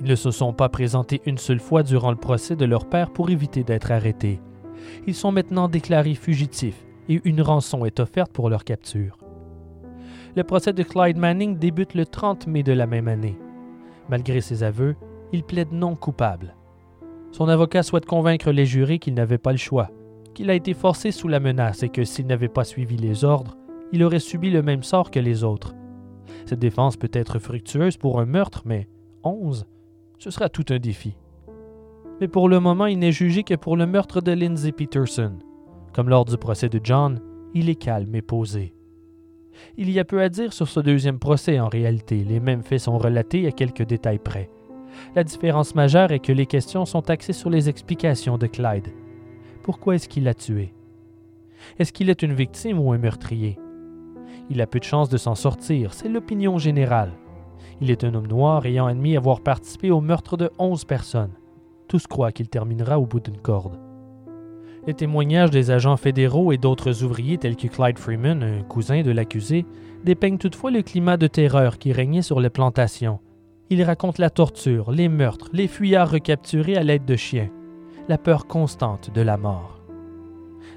Ils 0.00 0.10
ne 0.10 0.14
se 0.14 0.30
sont 0.30 0.52
pas 0.52 0.68
présentés 0.68 1.22
une 1.24 1.38
seule 1.38 1.60
fois 1.60 1.82
durant 1.82 2.10
le 2.10 2.16
procès 2.16 2.54
de 2.54 2.66
leur 2.66 2.86
père 2.86 3.10
pour 3.10 3.30
éviter 3.30 3.64
d'être 3.64 3.90
arrêtés. 3.90 4.40
Ils 5.06 5.14
sont 5.14 5.32
maintenant 5.32 5.68
déclarés 5.68 6.14
fugitifs 6.14 6.84
et 7.08 7.20
une 7.24 7.40
rançon 7.40 7.84
est 7.86 7.98
offerte 8.00 8.32
pour 8.32 8.50
leur 8.50 8.64
capture. 8.64 9.16
Le 10.34 10.44
procès 10.44 10.74
de 10.74 10.82
Clyde 10.82 11.16
Manning 11.16 11.58
débute 11.58 11.94
le 11.94 12.04
30 12.04 12.46
mai 12.46 12.62
de 12.62 12.72
la 12.72 12.86
même 12.86 13.08
année. 13.08 13.38
Malgré 14.10 14.42
ses 14.42 14.62
aveux, 14.62 14.96
il 15.32 15.44
plaide 15.44 15.72
non 15.72 15.96
coupable. 15.96 16.54
Son 17.32 17.48
avocat 17.48 17.82
souhaite 17.82 18.06
convaincre 18.06 18.50
les 18.50 18.66
jurés 18.66 18.98
qu'il 18.98 19.14
n'avait 19.14 19.38
pas 19.38 19.52
le 19.52 19.58
choix, 19.58 19.90
qu'il 20.36 20.50
a 20.50 20.54
été 20.54 20.74
forcé 20.74 21.10
sous 21.10 21.28
la 21.28 21.40
menace 21.40 21.82
et 21.82 21.88
que 21.88 22.04
s'il 22.04 22.26
n'avait 22.26 22.48
pas 22.48 22.64
suivi 22.64 22.96
les 22.96 23.24
ordres, 23.24 23.56
il 23.92 24.04
aurait 24.04 24.20
subi 24.20 24.50
le 24.50 24.62
même 24.62 24.82
sort 24.84 25.10
que 25.10 25.18
les 25.18 25.42
autres. 25.42 25.74
Cette 26.44 26.60
défense 26.60 26.96
peut 26.96 27.10
être 27.12 27.40
fructueuse 27.40 27.96
pour 27.96 28.20
un 28.20 28.26
meurtre, 28.26 28.62
mais 28.64 28.86
11, 29.24 29.66
ce 30.18 30.30
sera 30.30 30.48
tout 30.48 30.64
un 30.70 30.78
défi 30.78 31.16
mais 32.20 32.28
pour 32.28 32.48
le 32.48 32.60
moment, 32.60 32.86
il 32.86 32.98
n'est 32.98 33.12
jugé 33.12 33.42
que 33.42 33.54
pour 33.54 33.76
le 33.76 33.86
meurtre 33.86 34.20
de 34.20 34.32
Lindsay 34.32 34.72
Peterson. 34.72 35.38
Comme 35.92 36.08
lors 36.08 36.24
du 36.24 36.36
procès 36.36 36.68
de 36.68 36.80
John, 36.82 37.20
il 37.54 37.68
est 37.68 37.76
calme 37.76 38.14
et 38.14 38.22
posé. 38.22 38.74
Il 39.76 39.90
y 39.90 39.98
a 39.98 40.04
peu 40.04 40.20
à 40.20 40.28
dire 40.28 40.52
sur 40.52 40.68
ce 40.68 40.80
deuxième 40.80 41.18
procès 41.18 41.58
en 41.60 41.68
réalité, 41.68 42.24
les 42.24 42.40
mêmes 42.40 42.62
faits 42.62 42.80
sont 42.80 42.98
relatés 42.98 43.46
à 43.46 43.52
quelques 43.52 43.84
détails 43.84 44.18
près. 44.18 44.50
La 45.14 45.24
différence 45.24 45.74
majeure 45.74 46.12
est 46.12 46.20
que 46.20 46.32
les 46.32 46.46
questions 46.46 46.84
sont 46.84 47.10
axées 47.10 47.32
sur 47.32 47.50
les 47.50 47.68
explications 47.68 48.38
de 48.38 48.46
Clyde. 48.46 48.88
Pourquoi 49.66 49.96
est-ce 49.96 50.08
qu'il 50.08 50.22
l'a 50.22 50.32
tué? 50.32 50.72
Est-ce 51.80 51.92
qu'il 51.92 52.08
est 52.08 52.22
une 52.22 52.34
victime 52.34 52.78
ou 52.78 52.92
un 52.92 52.98
meurtrier? 52.98 53.58
Il 54.48 54.60
a 54.60 54.66
peu 54.68 54.78
de 54.78 54.84
chances 54.84 55.08
de 55.08 55.16
s'en 55.16 55.34
sortir, 55.34 55.92
c'est 55.92 56.08
l'opinion 56.08 56.56
générale. 56.56 57.10
Il 57.80 57.90
est 57.90 58.04
un 58.04 58.14
homme 58.14 58.28
noir 58.28 58.64
ayant 58.64 58.86
admis 58.86 59.16
avoir 59.16 59.40
participé 59.40 59.90
au 59.90 60.00
meurtre 60.00 60.36
de 60.36 60.52
onze 60.60 60.84
personnes. 60.84 61.32
Tous 61.88 62.06
croient 62.06 62.30
qu'il 62.30 62.48
terminera 62.48 63.00
au 63.00 63.06
bout 63.06 63.18
d'une 63.18 63.38
corde. 63.38 63.80
Les 64.86 64.94
témoignages 64.94 65.50
des 65.50 65.72
agents 65.72 65.96
fédéraux 65.96 66.52
et 66.52 66.58
d'autres 66.58 67.02
ouvriers 67.02 67.38
tels 67.38 67.56
que 67.56 67.66
Clyde 67.66 67.98
Freeman, 67.98 68.44
un 68.44 68.62
cousin 68.62 69.02
de 69.02 69.10
l'accusé, 69.10 69.66
dépeignent 70.04 70.38
toutefois 70.38 70.70
le 70.70 70.82
climat 70.82 71.16
de 71.16 71.26
terreur 71.26 71.78
qui 71.78 71.92
régnait 71.92 72.22
sur 72.22 72.38
les 72.38 72.50
plantations. 72.50 73.18
Ils 73.70 73.82
racontent 73.82 74.22
la 74.22 74.30
torture, 74.30 74.92
les 74.92 75.08
meurtres, 75.08 75.50
les 75.52 75.66
fuyards 75.66 76.12
recapturés 76.12 76.76
à 76.76 76.84
l'aide 76.84 77.04
de 77.04 77.16
chiens, 77.16 77.50
la 78.08 78.18
peur 78.18 78.46
constante 78.46 79.10
de 79.12 79.20
la 79.20 79.36
mort. 79.36 79.80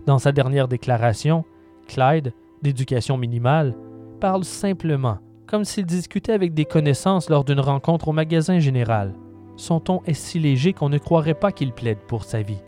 Dans 0.05 0.19
sa 0.19 0.31
dernière 0.31 0.67
déclaration, 0.67 1.45
Clyde, 1.87 2.33
d'éducation 2.61 3.17
minimale, 3.17 3.75
parle 4.19 4.43
simplement, 4.43 5.19
comme 5.47 5.65
s'il 5.65 5.85
discutait 5.85 6.33
avec 6.33 6.53
des 6.53 6.65
connaissances 6.65 7.29
lors 7.29 7.43
d'une 7.43 7.59
rencontre 7.59 8.09
au 8.09 8.13
magasin 8.13 8.59
général 8.59 9.13
son 9.59 9.79
ton 9.81 10.01
est 10.05 10.13
si 10.13 10.39
léger 10.39 10.73
qu'on 10.73 10.89
ne 10.89 10.97
croirait 10.97 11.33
pas 11.33 11.51
qu'il 11.51 11.73
plaide 11.73 11.99
pour 12.07 12.23
sa 12.23 12.41
vie. 12.41 12.63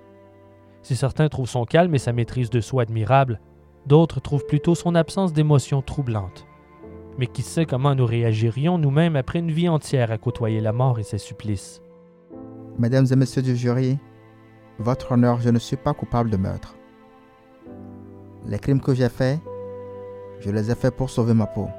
Si 0.83 0.95
certains 0.95 1.29
trouvent 1.29 1.49
son 1.49 1.63
calme 1.63 1.95
et 1.95 1.99
sa 1.99 2.11
maîtrise 2.11 2.49
de 2.49 2.59
soi 2.59 2.83
admirable, 2.83 3.39
d'autres 3.85 4.19
trouvent 4.19 4.45
plutôt 4.45 4.75
son 4.75 4.93
absence 4.93 5.31
d'émotion 5.31 5.81
troublante. 5.81 6.45
Mais 7.17 7.27
qui 7.27 7.43
sait 7.43 7.65
comment 7.65 7.95
nous 7.95 8.05
réagirions 8.05 8.77
nous-mêmes 8.77 9.15
après 9.15 9.39
une 9.39 9.51
vie 9.51 9.69
entière 9.69 10.11
à 10.11 10.17
côtoyer 10.17 10.59
la 10.59 10.73
mort 10.73 10.99
et 10.99 11.03
ses 11.03 11.17
supplices? 11.17 11.81
Mesdames 12.77 13.07
et 13.09 13.15
messieurs 13.15 13.41
du 13.41 13.55
jury, 13.55 13.97
votre 14.79 15.11
honneur, 15.11 15.39
je 15.41 15.49
ne 15.49 15.59
suis 15.59 15.77
pas 15.77 15.93
coupable 15.93 16.29
de 16.29 16.37
meurtre. 16.37 16.75
Les 18.45 18.59
crimes 18.59 18.81
que 18.81 18.93
j'ai 18.93 19.09
faits, 19.09 19.39
je 20.39 20.49
les 20.49 20.71
ai 20.71 20.75
faits 20.75 20.95
pour 20.95 21.09
sauver 21.09 21.33
ma 21.33 21.45
peau. 21.45 21.69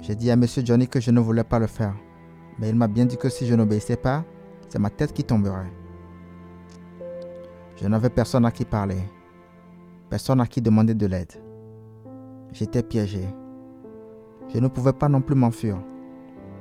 J'ai 0.00 0.14
dit 0.14 0.30
à 0.30 0.36
monsieur 0.36 0.64
Johnny 0.64 0.88
que 0.88 1.00
je 1.00 1.10
ne 1.10 1.20
voulais 1.20 1.44
pas 1.44 1.58
le 1.58 1.66
faire 1.66 1.94
mais 2.60 2.68
il 2.68 2.76
m'a 2.76 2.88
bien 2.88 3.06
dit 3.06 3.16
que 3.16 3.30
si 3.30 3.46
je 3.46 3.54
n'obéissais 3.54 3.96
pas, 3.96 4.22
c'est 4.68 4.78
ma 4.78 4.90
tête 4.90 5.14
qui 5.14 5.24
tomberait. 5.24 5.72
Je 7.76 7.88
n'avais 7.88 8.10
personne 8.10 8.44
à 8.44 8.50
qui 8.50 8.66
parler, 8.66 9.00
personne 10.10 10.40
à 10.42 10.46
qui 10.46 10.60
demander 10.60 10.94
de 10.94 11.06
l'aide. 11.06 11.32
J'étais 12.52 12.82
piégé. 12.82 13.24
Je 14.52 14.58
ne 14.58 14.68
pouvais 14.68 14.92
pas 14.92 15.08
non 15.08 15.22
plus 15.22 15.34
m'enfuir. 15.34 15.78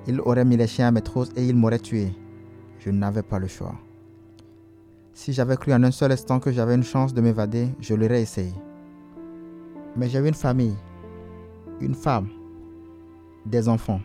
Il 0.07 0.21
aurait 0.21 0.45
mis 0.45 0.55
les 0.55 0.67
chiens 0.67 0.87
à 0.87 0.91
mes 0.91 1.01
trousses 1.01 1.31
et 1.35 1.45
il 1.45 1.55
m'aurait 1.55 1.79
tué. 1.79 2.13
Je 2.79 2.89
n'avais 2.89 3.23
pas 3.23 3.39
le 3.39 3.47
choix. 3.47 3.75
Si 5.13 5.33
j'avais 5.33 5.57
cru 5.57 5.73
en 5.73 5.83
un 5.83 5.91
seul 5.91 6.11
instant 6.11 6.39
que 6.39 6.51
j'avais 6.51 6.75
une 6.75 6.83
chance 6.83 7.13
de 7.13 7.21
m'évader, 7.21 7.69
je 7.79 7.93
l'aurais 7.93 8.21
essayé. 8.21 8.53
Mais 9.95 10.07
j'avais 10.07 10.29
une 10.29 10.35
famille, 10.35 10.77
une 11.81 11.95
femme, 11.95 12.29
des 13.45 13.67
enfants. 13.67 14.01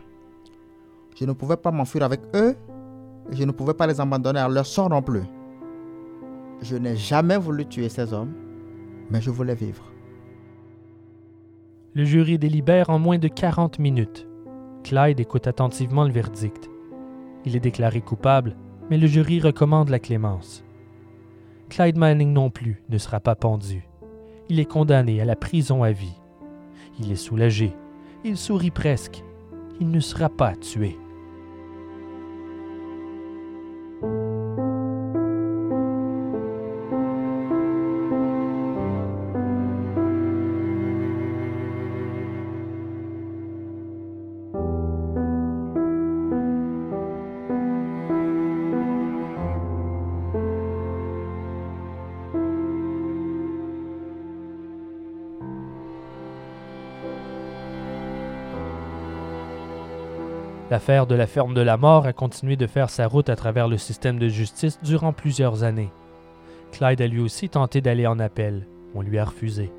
Je 1.15 1.25
ne 1.25 1.33
pouvais 1.33 1.57
pas 1.57 1.71
m'enfuir 1.71 2.03
avec 2.03 2.21
eux 2.33 2.55
et 3.31 3.35
je 3.35 3.43
ne 3.43 3.51
pouvais 3.51 3.73
pas 3.73 3.87
les 3.87 4.01
abandonner 4.01 4.39
à 4.39 4.49
leur 4.49 4.65
sort 4.65 4.89
non 4.89 5.01
plus. 5.01 5.23
Je 6.61 6.75
n'ai 6.75 6.95
jamais 6.95 7.37
voulu 7.37 7.65
tuer 7.65 7.89
ces 7.89 8.11
hommes, 8.11 8.33
mais 9.09 9.21
je 9.21 9.29
voulais 9.29 9.55
vivre. 9.55 9.83
Le 11.93 12.03
jury 12.03 12.37
délibère 12.37 12.89
en 12.89 12.99
moins 12.99 13.19
de 13.19 13.29
40 13.29 13.79
minutes. 13.79 14.27
Clyde 14.83 15.19
écoute 15.19 15.47
attentivement 15.47 16.03
le 16.03 16.11
verdict. 16.11 16.69
Il 17.45 17.55
est 17.55 17.61
déclaré 17.61 18.01
coupable, 18.01 18.57
mais 18.89 18.97
le 18.97 19.07
jury 19.07 19.39
recommande 19.39 19.87
la 19.87 19.99
clémence. 19.99 20.64
Clyde 21.69 21.97
Manning 21.97 22.31
non 22.31 22.49
plus 22.49 22.81
ne 22.89 22.97
sera 22.97 23.19
pas 23.19 23.35
pendu. 23.35 23.87
Il 24.49 24.59
est 24.59 24.65
condamné 24.65 25.19
à 25.21 25.25
la 25.25 25.35
prison 25.35 25.83
à 25.83 25.91
vie. 25.91 26.15
Il 26.99 27.11
est 27.11 27.15
soulagé. 27.15 27.73
Il 28.23 28.37
sourit 28.37 28.71
presque. 28.71 29.23
Il 29.79 29.89
ne 29.89 29.99
sera 29.99 30.29
pas 30.29 30.55
tué. 30.55 30.97
L'affaire 60.71 61.05
de 61.05 61.13
la 61.13 61.27
ferme 61.27 61.53
de 61.53 61.61
la 61.61 61.77
mort 61.77 62.07
a 62.07 62.13
continué 62.13 62.55
de 62.55 62.65
faire 62.65 62.89
sa 62.89 63.07
route 63.07 63.29
à 63.29 63.35
travers 63.35 63.67
le 63.67 63.77
système 63.77 64.17
de 64.17 64.27
justice 64.27 64.79
durant 64.81 65.13
plusieurs 65.13 65.63
années. 65.63 65.91
Clyde 66.71 67.01
a 67.01 67.07
lui 67.07 67.19
aussi 67.19 67.49
tenté 67.49 67.81
d'aller 67.81 68.07
en 68.07 68.19
appel. 68.19 68.67
On 68.95 69.01
lui 69.01 69.19
a 69.19 69.25
refusé. 69.25 69.71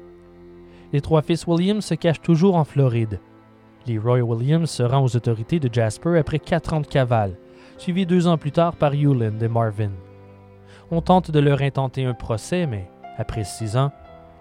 Les 0.92 1.00
trois 1.00 1.22
fils 1.22 1.44
Williams 1.46 1.84
se 1.84 1.94
cachent 1.94 2.22
toujours 2.22 2.54
en 2.54 2.64
Floride. 2.64 3.18
Leroy 3.88 4.20
Williams 4.20 4.70
se 4.70 4.84
rend 4.84 5.02
aux 5.02 5.16
autorités 5.16 5.58
de 5.58 5.72
Jasper 5.72 6.18
après 6.18 6.38
quatre 6.38 6.72
ans 6.72 6.80
de 6.80 6.86
cavale, 6.86 7.36
suivi 7.78 8.06
deux 8.06 8.28
ans 8.28 8.38
plus 8.38 8.52
tard 8.52 8.76
par 8.76 8.94
Hewland 8.94 9.40
et 9.42 9.48
Marvin. 9.48 9.92
On 10.92 11.00
tente 11.00 11.32
de 11.32 11.40
leur 11.40 11.62
intenter 11.62 12.04
un 12.04 12.14
procès, 12.14 12.66
mais 12.66 12.88
après 13.18 13.42
six 13.42 13.76
ans, 13.76 13.90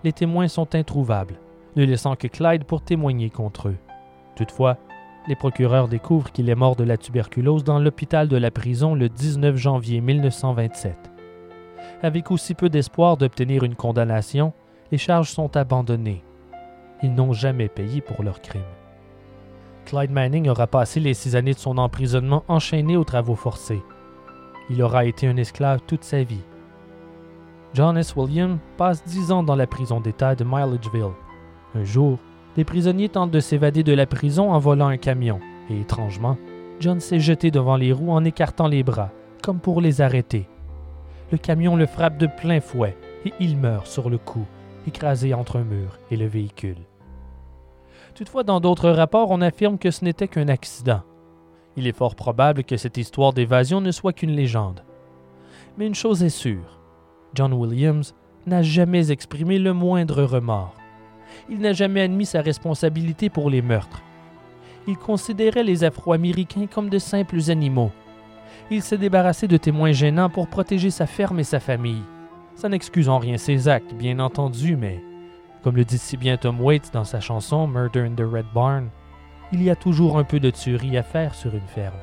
les 0.03 0.13
témoins 0.13 0.47
sont 0.47 0.75
introuvables, 0.75 1.39
ne 1.75 1.85
laissant 1.85 2.15
que 2.15 2.27
Clyde 2.27 2.65
pour 2.65 2.83
témoigner 2.83 3.31
contre 3.31 3.69
eux. 3.69 3.77
Toutefois, 4.35 4.77
les 5.27 5.35
procureurs 5.35 5.87
découvrent 5.87 6.31
qu'il 6.31 6.49
est 6.49 6.55
mort 6.55 6.75
de 6.75 6.83
la 6.83 6.97
tuberculose 6.97 7.63
dans 7.63 7.79
l'hôpital 7.79 8.27
de 8.27 8.37
la 8.37 8.51
prison 8.51 8.93
le 8.95 9.09
19 9.09 9.55
janvier 9.55 10.01
1927. 10.01 10.95
Avec 12.03 12.29
aussi 12.31 12.53
peu 12.53 12.69
d'espoir 12.69 13.17
d'obtenir 13.17 13.63
une 13.63 13.75
condamnation, 13.75 14.53
les 14.91 14.97
charges 14.97 15.31
sont 15.31 15.57
abandonnées. 15.57 16.23
Ils 17.01 17.13
n'ont 17.13 17.33
jamais 17.33 17.67
payé 17.67 18.01
pour 18.01 18.23
leurs 18.23 18.41
crimes. 18.41 18.61
Clyde 19.85 20.11
Manning 20.11 20.49
aura 20.49 20.67
passé 20.67 20.99
les 20.99 21.13
six 21.13 21.35
années 21.35 21.53
de 21.53 21.59
son 21.59 21.77
emprisonnement 21.77 22.43
enchaîné 22.47 22.97
aux 22.97 23.03
travaux 23.03 23.35
forcés. 23.35 23.81
Il 24.69 24.81
aura 24.81 25.05
été 25.05 25.27
un 25.27 25.37
esclave 25.37 25.81
toute 25.85 26.03
sa 26.03 26.23
vie. 26.23 26.43
John 27.73 27.97
S. 27.97 28.15
Williams 28.15 28.57
passe 28.77 29.03
dix 29.03 29.31
ans 29.31 29.43
dans 29.43 29.55
la 29.55 29.67
prison 29.67 29.99
d'État 29.99 30.33
de 30.33 30.43
Milledgeville. 30.43 31.13
Un 31.75 31.83
jour, 31.83 32.17
des 32.55 32.63
prisonniers 32.63 33.09
tentent 33.09 33.31
de 33.31 33.39
s'évader 33.39 33.83
de 33.83 33.93
la 33.93 34.05
prison 34.05 34.51
en 34.51 34.59
volant 34.59 34.87
un 34.87 34.97
camion, 34.97 35.39
et 35.69 35.79
étrangement, 35.79 36.37
John 36.79 36.99
s'est 36.99 37.19
jeté 37.19 37.51
devant 37.51 37.75
les 37.75 37.91
roues 37.91 38.11
en 38.11 38.23
écartant 38.23 38.67
les 38.67 38.83
bras, 38.83 39.11
comme 39.43 39.59
pour 39.59 39.81
les 39.81 40.01
arrêter. 40.01 40.47
Le 41.31 41.37
camion 41.37 41.75
le 41.75 41.85
frappe 41.85 42.17
de 42.17 42.27
plein 42.27 42.61
fouet 42.61 42.95
et 43.25 43.33
il 43.39 43.57
meurt 43.57 43.87
sur 43.87 44.09
le 44.09 44.17
coup, 44.17 44.45
écrasé 44.87 45.33
entre 45.33 45.57
un 45.57 45.63
mur 45.63 45.99
et 46.11 46.17
le 46.17 46.27
véhicule. 46.27 46.77
Toutefois, 48.13 48.43
dans 48.43 48.59
d'autres 48.59 48.89
rapports, 48.89 49.31
on 49.31 49.41
affirme 49.41 49.77
que 49.77 49.91
ce 49.91 50.05
n'était 50.05 50.27
qu'un 50.27 50.47
accident. 50.47 51.01
Il 51.75 51.87
est 51.87 51.97
fort 51.97 52.15
probable 52.15 52.63
que 52.63 52.77
cette 52.77 52.97
histoire 52.97 53.33
d'évasion 53.33 53.81
ne 53.81 53.91
soit 53.91 54.13
qu'une 54.13 54.35
légende. 54.35 54.83
Mais 55.77 55.87
une 55.87 55.95
chose 55.95 56.23
est 56.23 56.29
sûre, 56.29 56.79
John 57.33 57.51
Williams 57.51 58.15
n'a 58.45 58.61
jamais 58.61 59.11
exprimé 59.11 59.59
le 59.59 59.73
moindre 59.73 60.23
remords 60.23 60.75
il 61.49 61.59
n'a 61.59 61.73
jamais 61.73 62.01
admis 62.01 62.25
sa 62.25 62.41
responsabilité 62.41 63.29
pour 63.29 63.49
les 63.49 63.61
meurtres. 63.61 64.01
Il 64.87 64.97
considérait 64.97 65.63
les 65.63 65.83
Afro-Américains 65.83 66.67
comme 66.67 66.89
de 66.89 66.99
simples 66.99 67.49
animaux. 67.49 67.91
Il 68.71 68.81
s'est 68.81 68.97
débarrassé 68.97 69.47
de 69.47 69.57
témoins 69.57 69.91
gênants 69.91 70.29
pour 70.29 70.47
protéger 70.47 70.89
sa 70.89 71.05
ferme 71.05 71.39
et 71.39 71.43
sa 71.43 71.59
famille. 71.59 72.01
Ça 72.55 72.69
n'excuse 72.69 73.09
en 73.09 73.19
rien 73.19 73.37
ses 73.37 73.67
actes, 73.67 73.93
bien 73.93 74.19
entendu, 74.19 74.75
mais, 74.75 75.03
comme 75.63 75.75
le 75.75 75.85
dit 75.85 75.97
si 75.97 76.17
bien 76.17 76.37
Tom 76.37 76.61
Waits 76.61 76.91
dans 76.93 77.03
sa 77.03 77.19
chanson 77.19 77.67
Murder 77.67 78.01
in 78.01 78.15
the 78.15 78.21
Red 78.21 78.45
Barn, 78.53 78.89
il 79.51 79.61
y 79.61 79.69
a 79.69 79.75
toujours 79.75 80.17
un 80.17 80.23
peu 80.23 80.39
de 80.39 80.49
tuerie 80.49 80.97
à 80.97 81.03
faire 81.03 81.35
sur 81.35 81.53
une 81.53 81.67
ferme. 81.67 81.99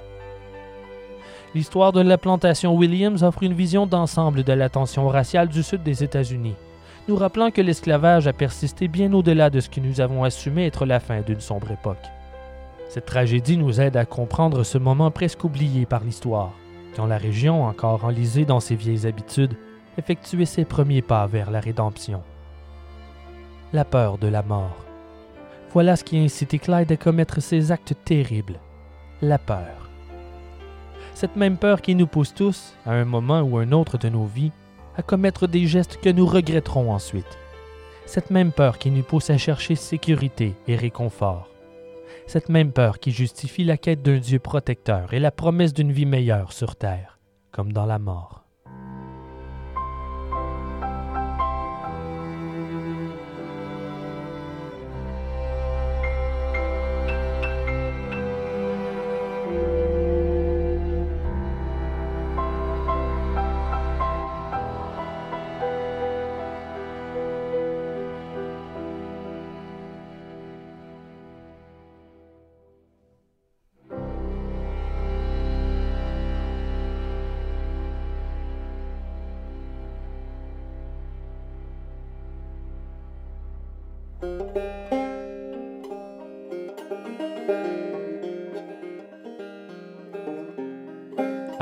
L'histoire 1.54 1.92
de 1.92 2.00
la 2.00 2.18
plantation 2.18 2.74
Williams 2.74 3.22
offre 3.22 3.42
une 3.42 3.52
vision 3.52 3.86
d'ensemble 3.86 4.42
de 4.42 4.52
la 4.52 4.68
tension 4.68 5.08
raciale 5.08 5.48
du 5.48 5.62
sud 5.62 5.82
des 5.82 6.02
États-Unis 6.02 6.54
nous 7.08 7.16
rappelant 7.16 7.50
que 7.50 7.60
l'esclavage 7.60 8.26
a 8.26 8.32
persisté 8.32 8.88
bien 8.88 9.12
au-delà 9.12 9.50
de 9.50 9.60
ce 9.60 9.68
que 9.68 9.80
nous 9.80 10.00
avons 10.00 10.24
assumé 10.24 10.66
être 10.66 10.86
la 10.86 11.00
fin 11.00 11.20
d'une 11.20 11.40
sombre 11.40 11.70
époque. 11.70 12.06
Cette 12.88 13.06
tragédie 13.06 13.56
nous 13.56 13.80
aide 13.80 13.96
à 13.96 14.04
comprendre 14.04 14.62
ce 14.64 14.78
moment 14.78 15.10
presque 15.10 15.44
oublié 15.44 15.86
par 15.86 16.04
l'histoire, 16.04 16.52
quand 16.94 17.06
la 17.06 17.18
région, 17.18 17.64
encore 17.64 18.04
enlisée 18.04 18.44
dans 18.44 18.60
ses 18.60 18.76
vieilles 18.76 19.06
habitudes, 19.06 19.56
effectuait 19.98 20.44
ses 20.44 20.64
premiers 20.64 21.02
pas 21.02 21.26
vers 21.26 21.50
la 21.50 21.60
rédemption. 21.60 22.22
La 23.72 23.84
peur 23.84 24.18
de 24.18 24.28
la 24.28 24.42
mort. 24.42 24.76
Voilà 25.72 25.96
ce 25.96 26.04
qui 26.04 26.18
a 26.18 26.22
incité 26.22 26.58
Clyde 26.58 26.92
à 26.92 26.96
commettre 26.96 27.40
ces 27.40 27.72
actes 27.72 27.94
terribles. 28.04 28.60
La 29.22 29.38
peur. 29.38 29.88
Cette 31.14 31.36
même 31.36 31.56
peur 31.56 31.80
qui 31.80 31.94
nous 31.94 32.06
pousse 32.06 32.34
tous, 32.34 32.74
à 32.84 32.92
un 32.92 33.04
moment 33.04 33.40
ou 33.40 33.58
un 33.58 33.72
autre 33.72 33.96
de 33.96 34.08
nos 34.08 34.24
vies, 34.24 34.52
à 34.96 35.02
commettre 35.02 35.46
des 35.46 35.66
gestes 35.66 35.98
que 36.00 36.10
nous 36.10 36.26
regretterons 36.26 36.92
ensuite. 36.92 37.38
Cette 38.06 38.30
même 38.30 38.52
peur 38.52 38.78
qui 38.78 38.90
nous 38.90 39.02
pousse 39.02 39.30
à 39.30 39.38
chercher 39.38 39.74
sécurité 39.74 40.54
et 40.66 40.76
réconfort. 40.76 41.48
Cette 42.26 42.48
même 42.48 42.72
peur 42.72 42.98
qui 42.98 43.10
justifie 43.10 43.64
la 43.64 43.76
quête 43.76 44.02
d'un 44.02 44.18
Dieu 44.18 44.38
protecteur 44.38 45.12
et 45.14 45.18
la 45.18 45.30
promesse 45.30 45.72
d'une 45.72 45.92
vie 45.92 46.06
meilleure 46.06 46.52
sur 46.52 46.76
Terre, 46.76 47.18
comme 47.50 47.72
dans 47.72 47.86
la 47.86 47.98
mort. 47.98 48.41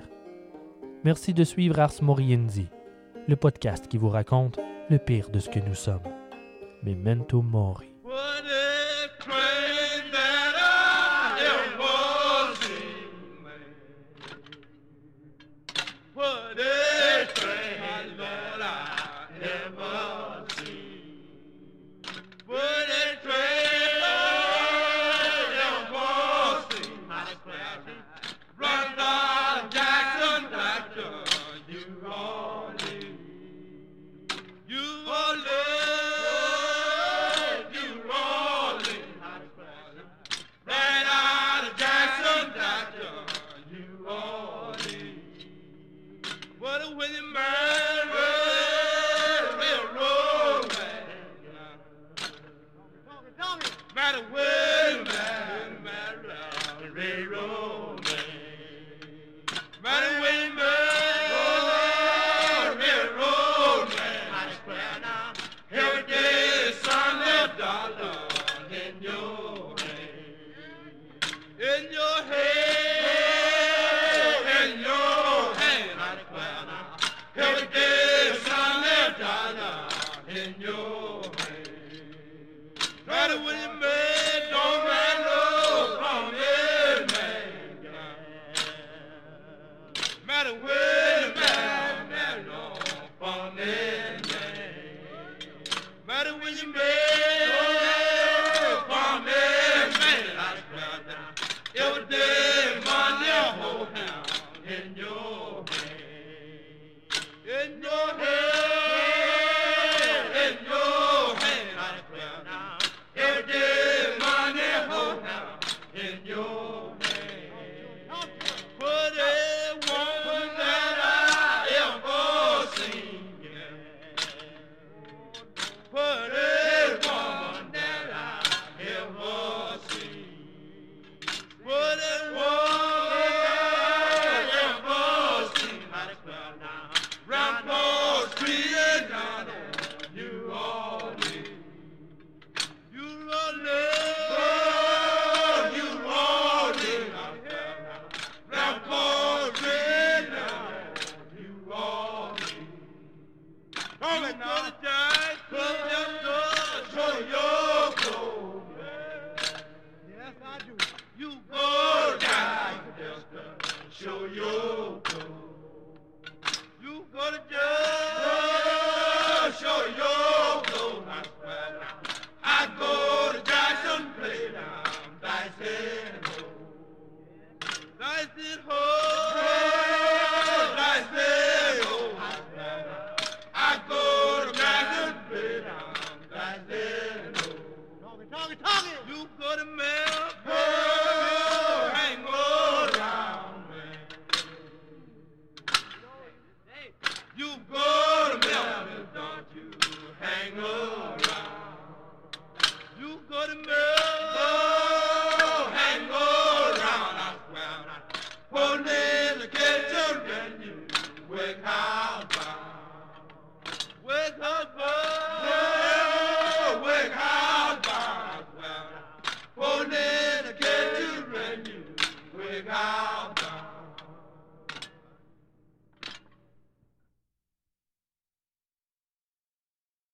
Merci 1.05 1.33
de 1.33 1.43
suivre 1.43 1.81
Ars 1.81 2.03
Moriendi, 2.03 2.69
le 3.27 3.37
podcast 3.37 3.89
qui 3.89 3.97
vous 3.97 4.11
raconte 4.11 4.61
le 4.91 4.99
pire 4.99 5.31
de 5.31 5.39
ce 5.39 5.49
que 5.49 5.61
nous 5.61 5.75
sommes. 5.75 6.03
Memento 6.83 7.41
Mori. 7.41 7.95
matter 53.97 54.21
what. 54.31 54.76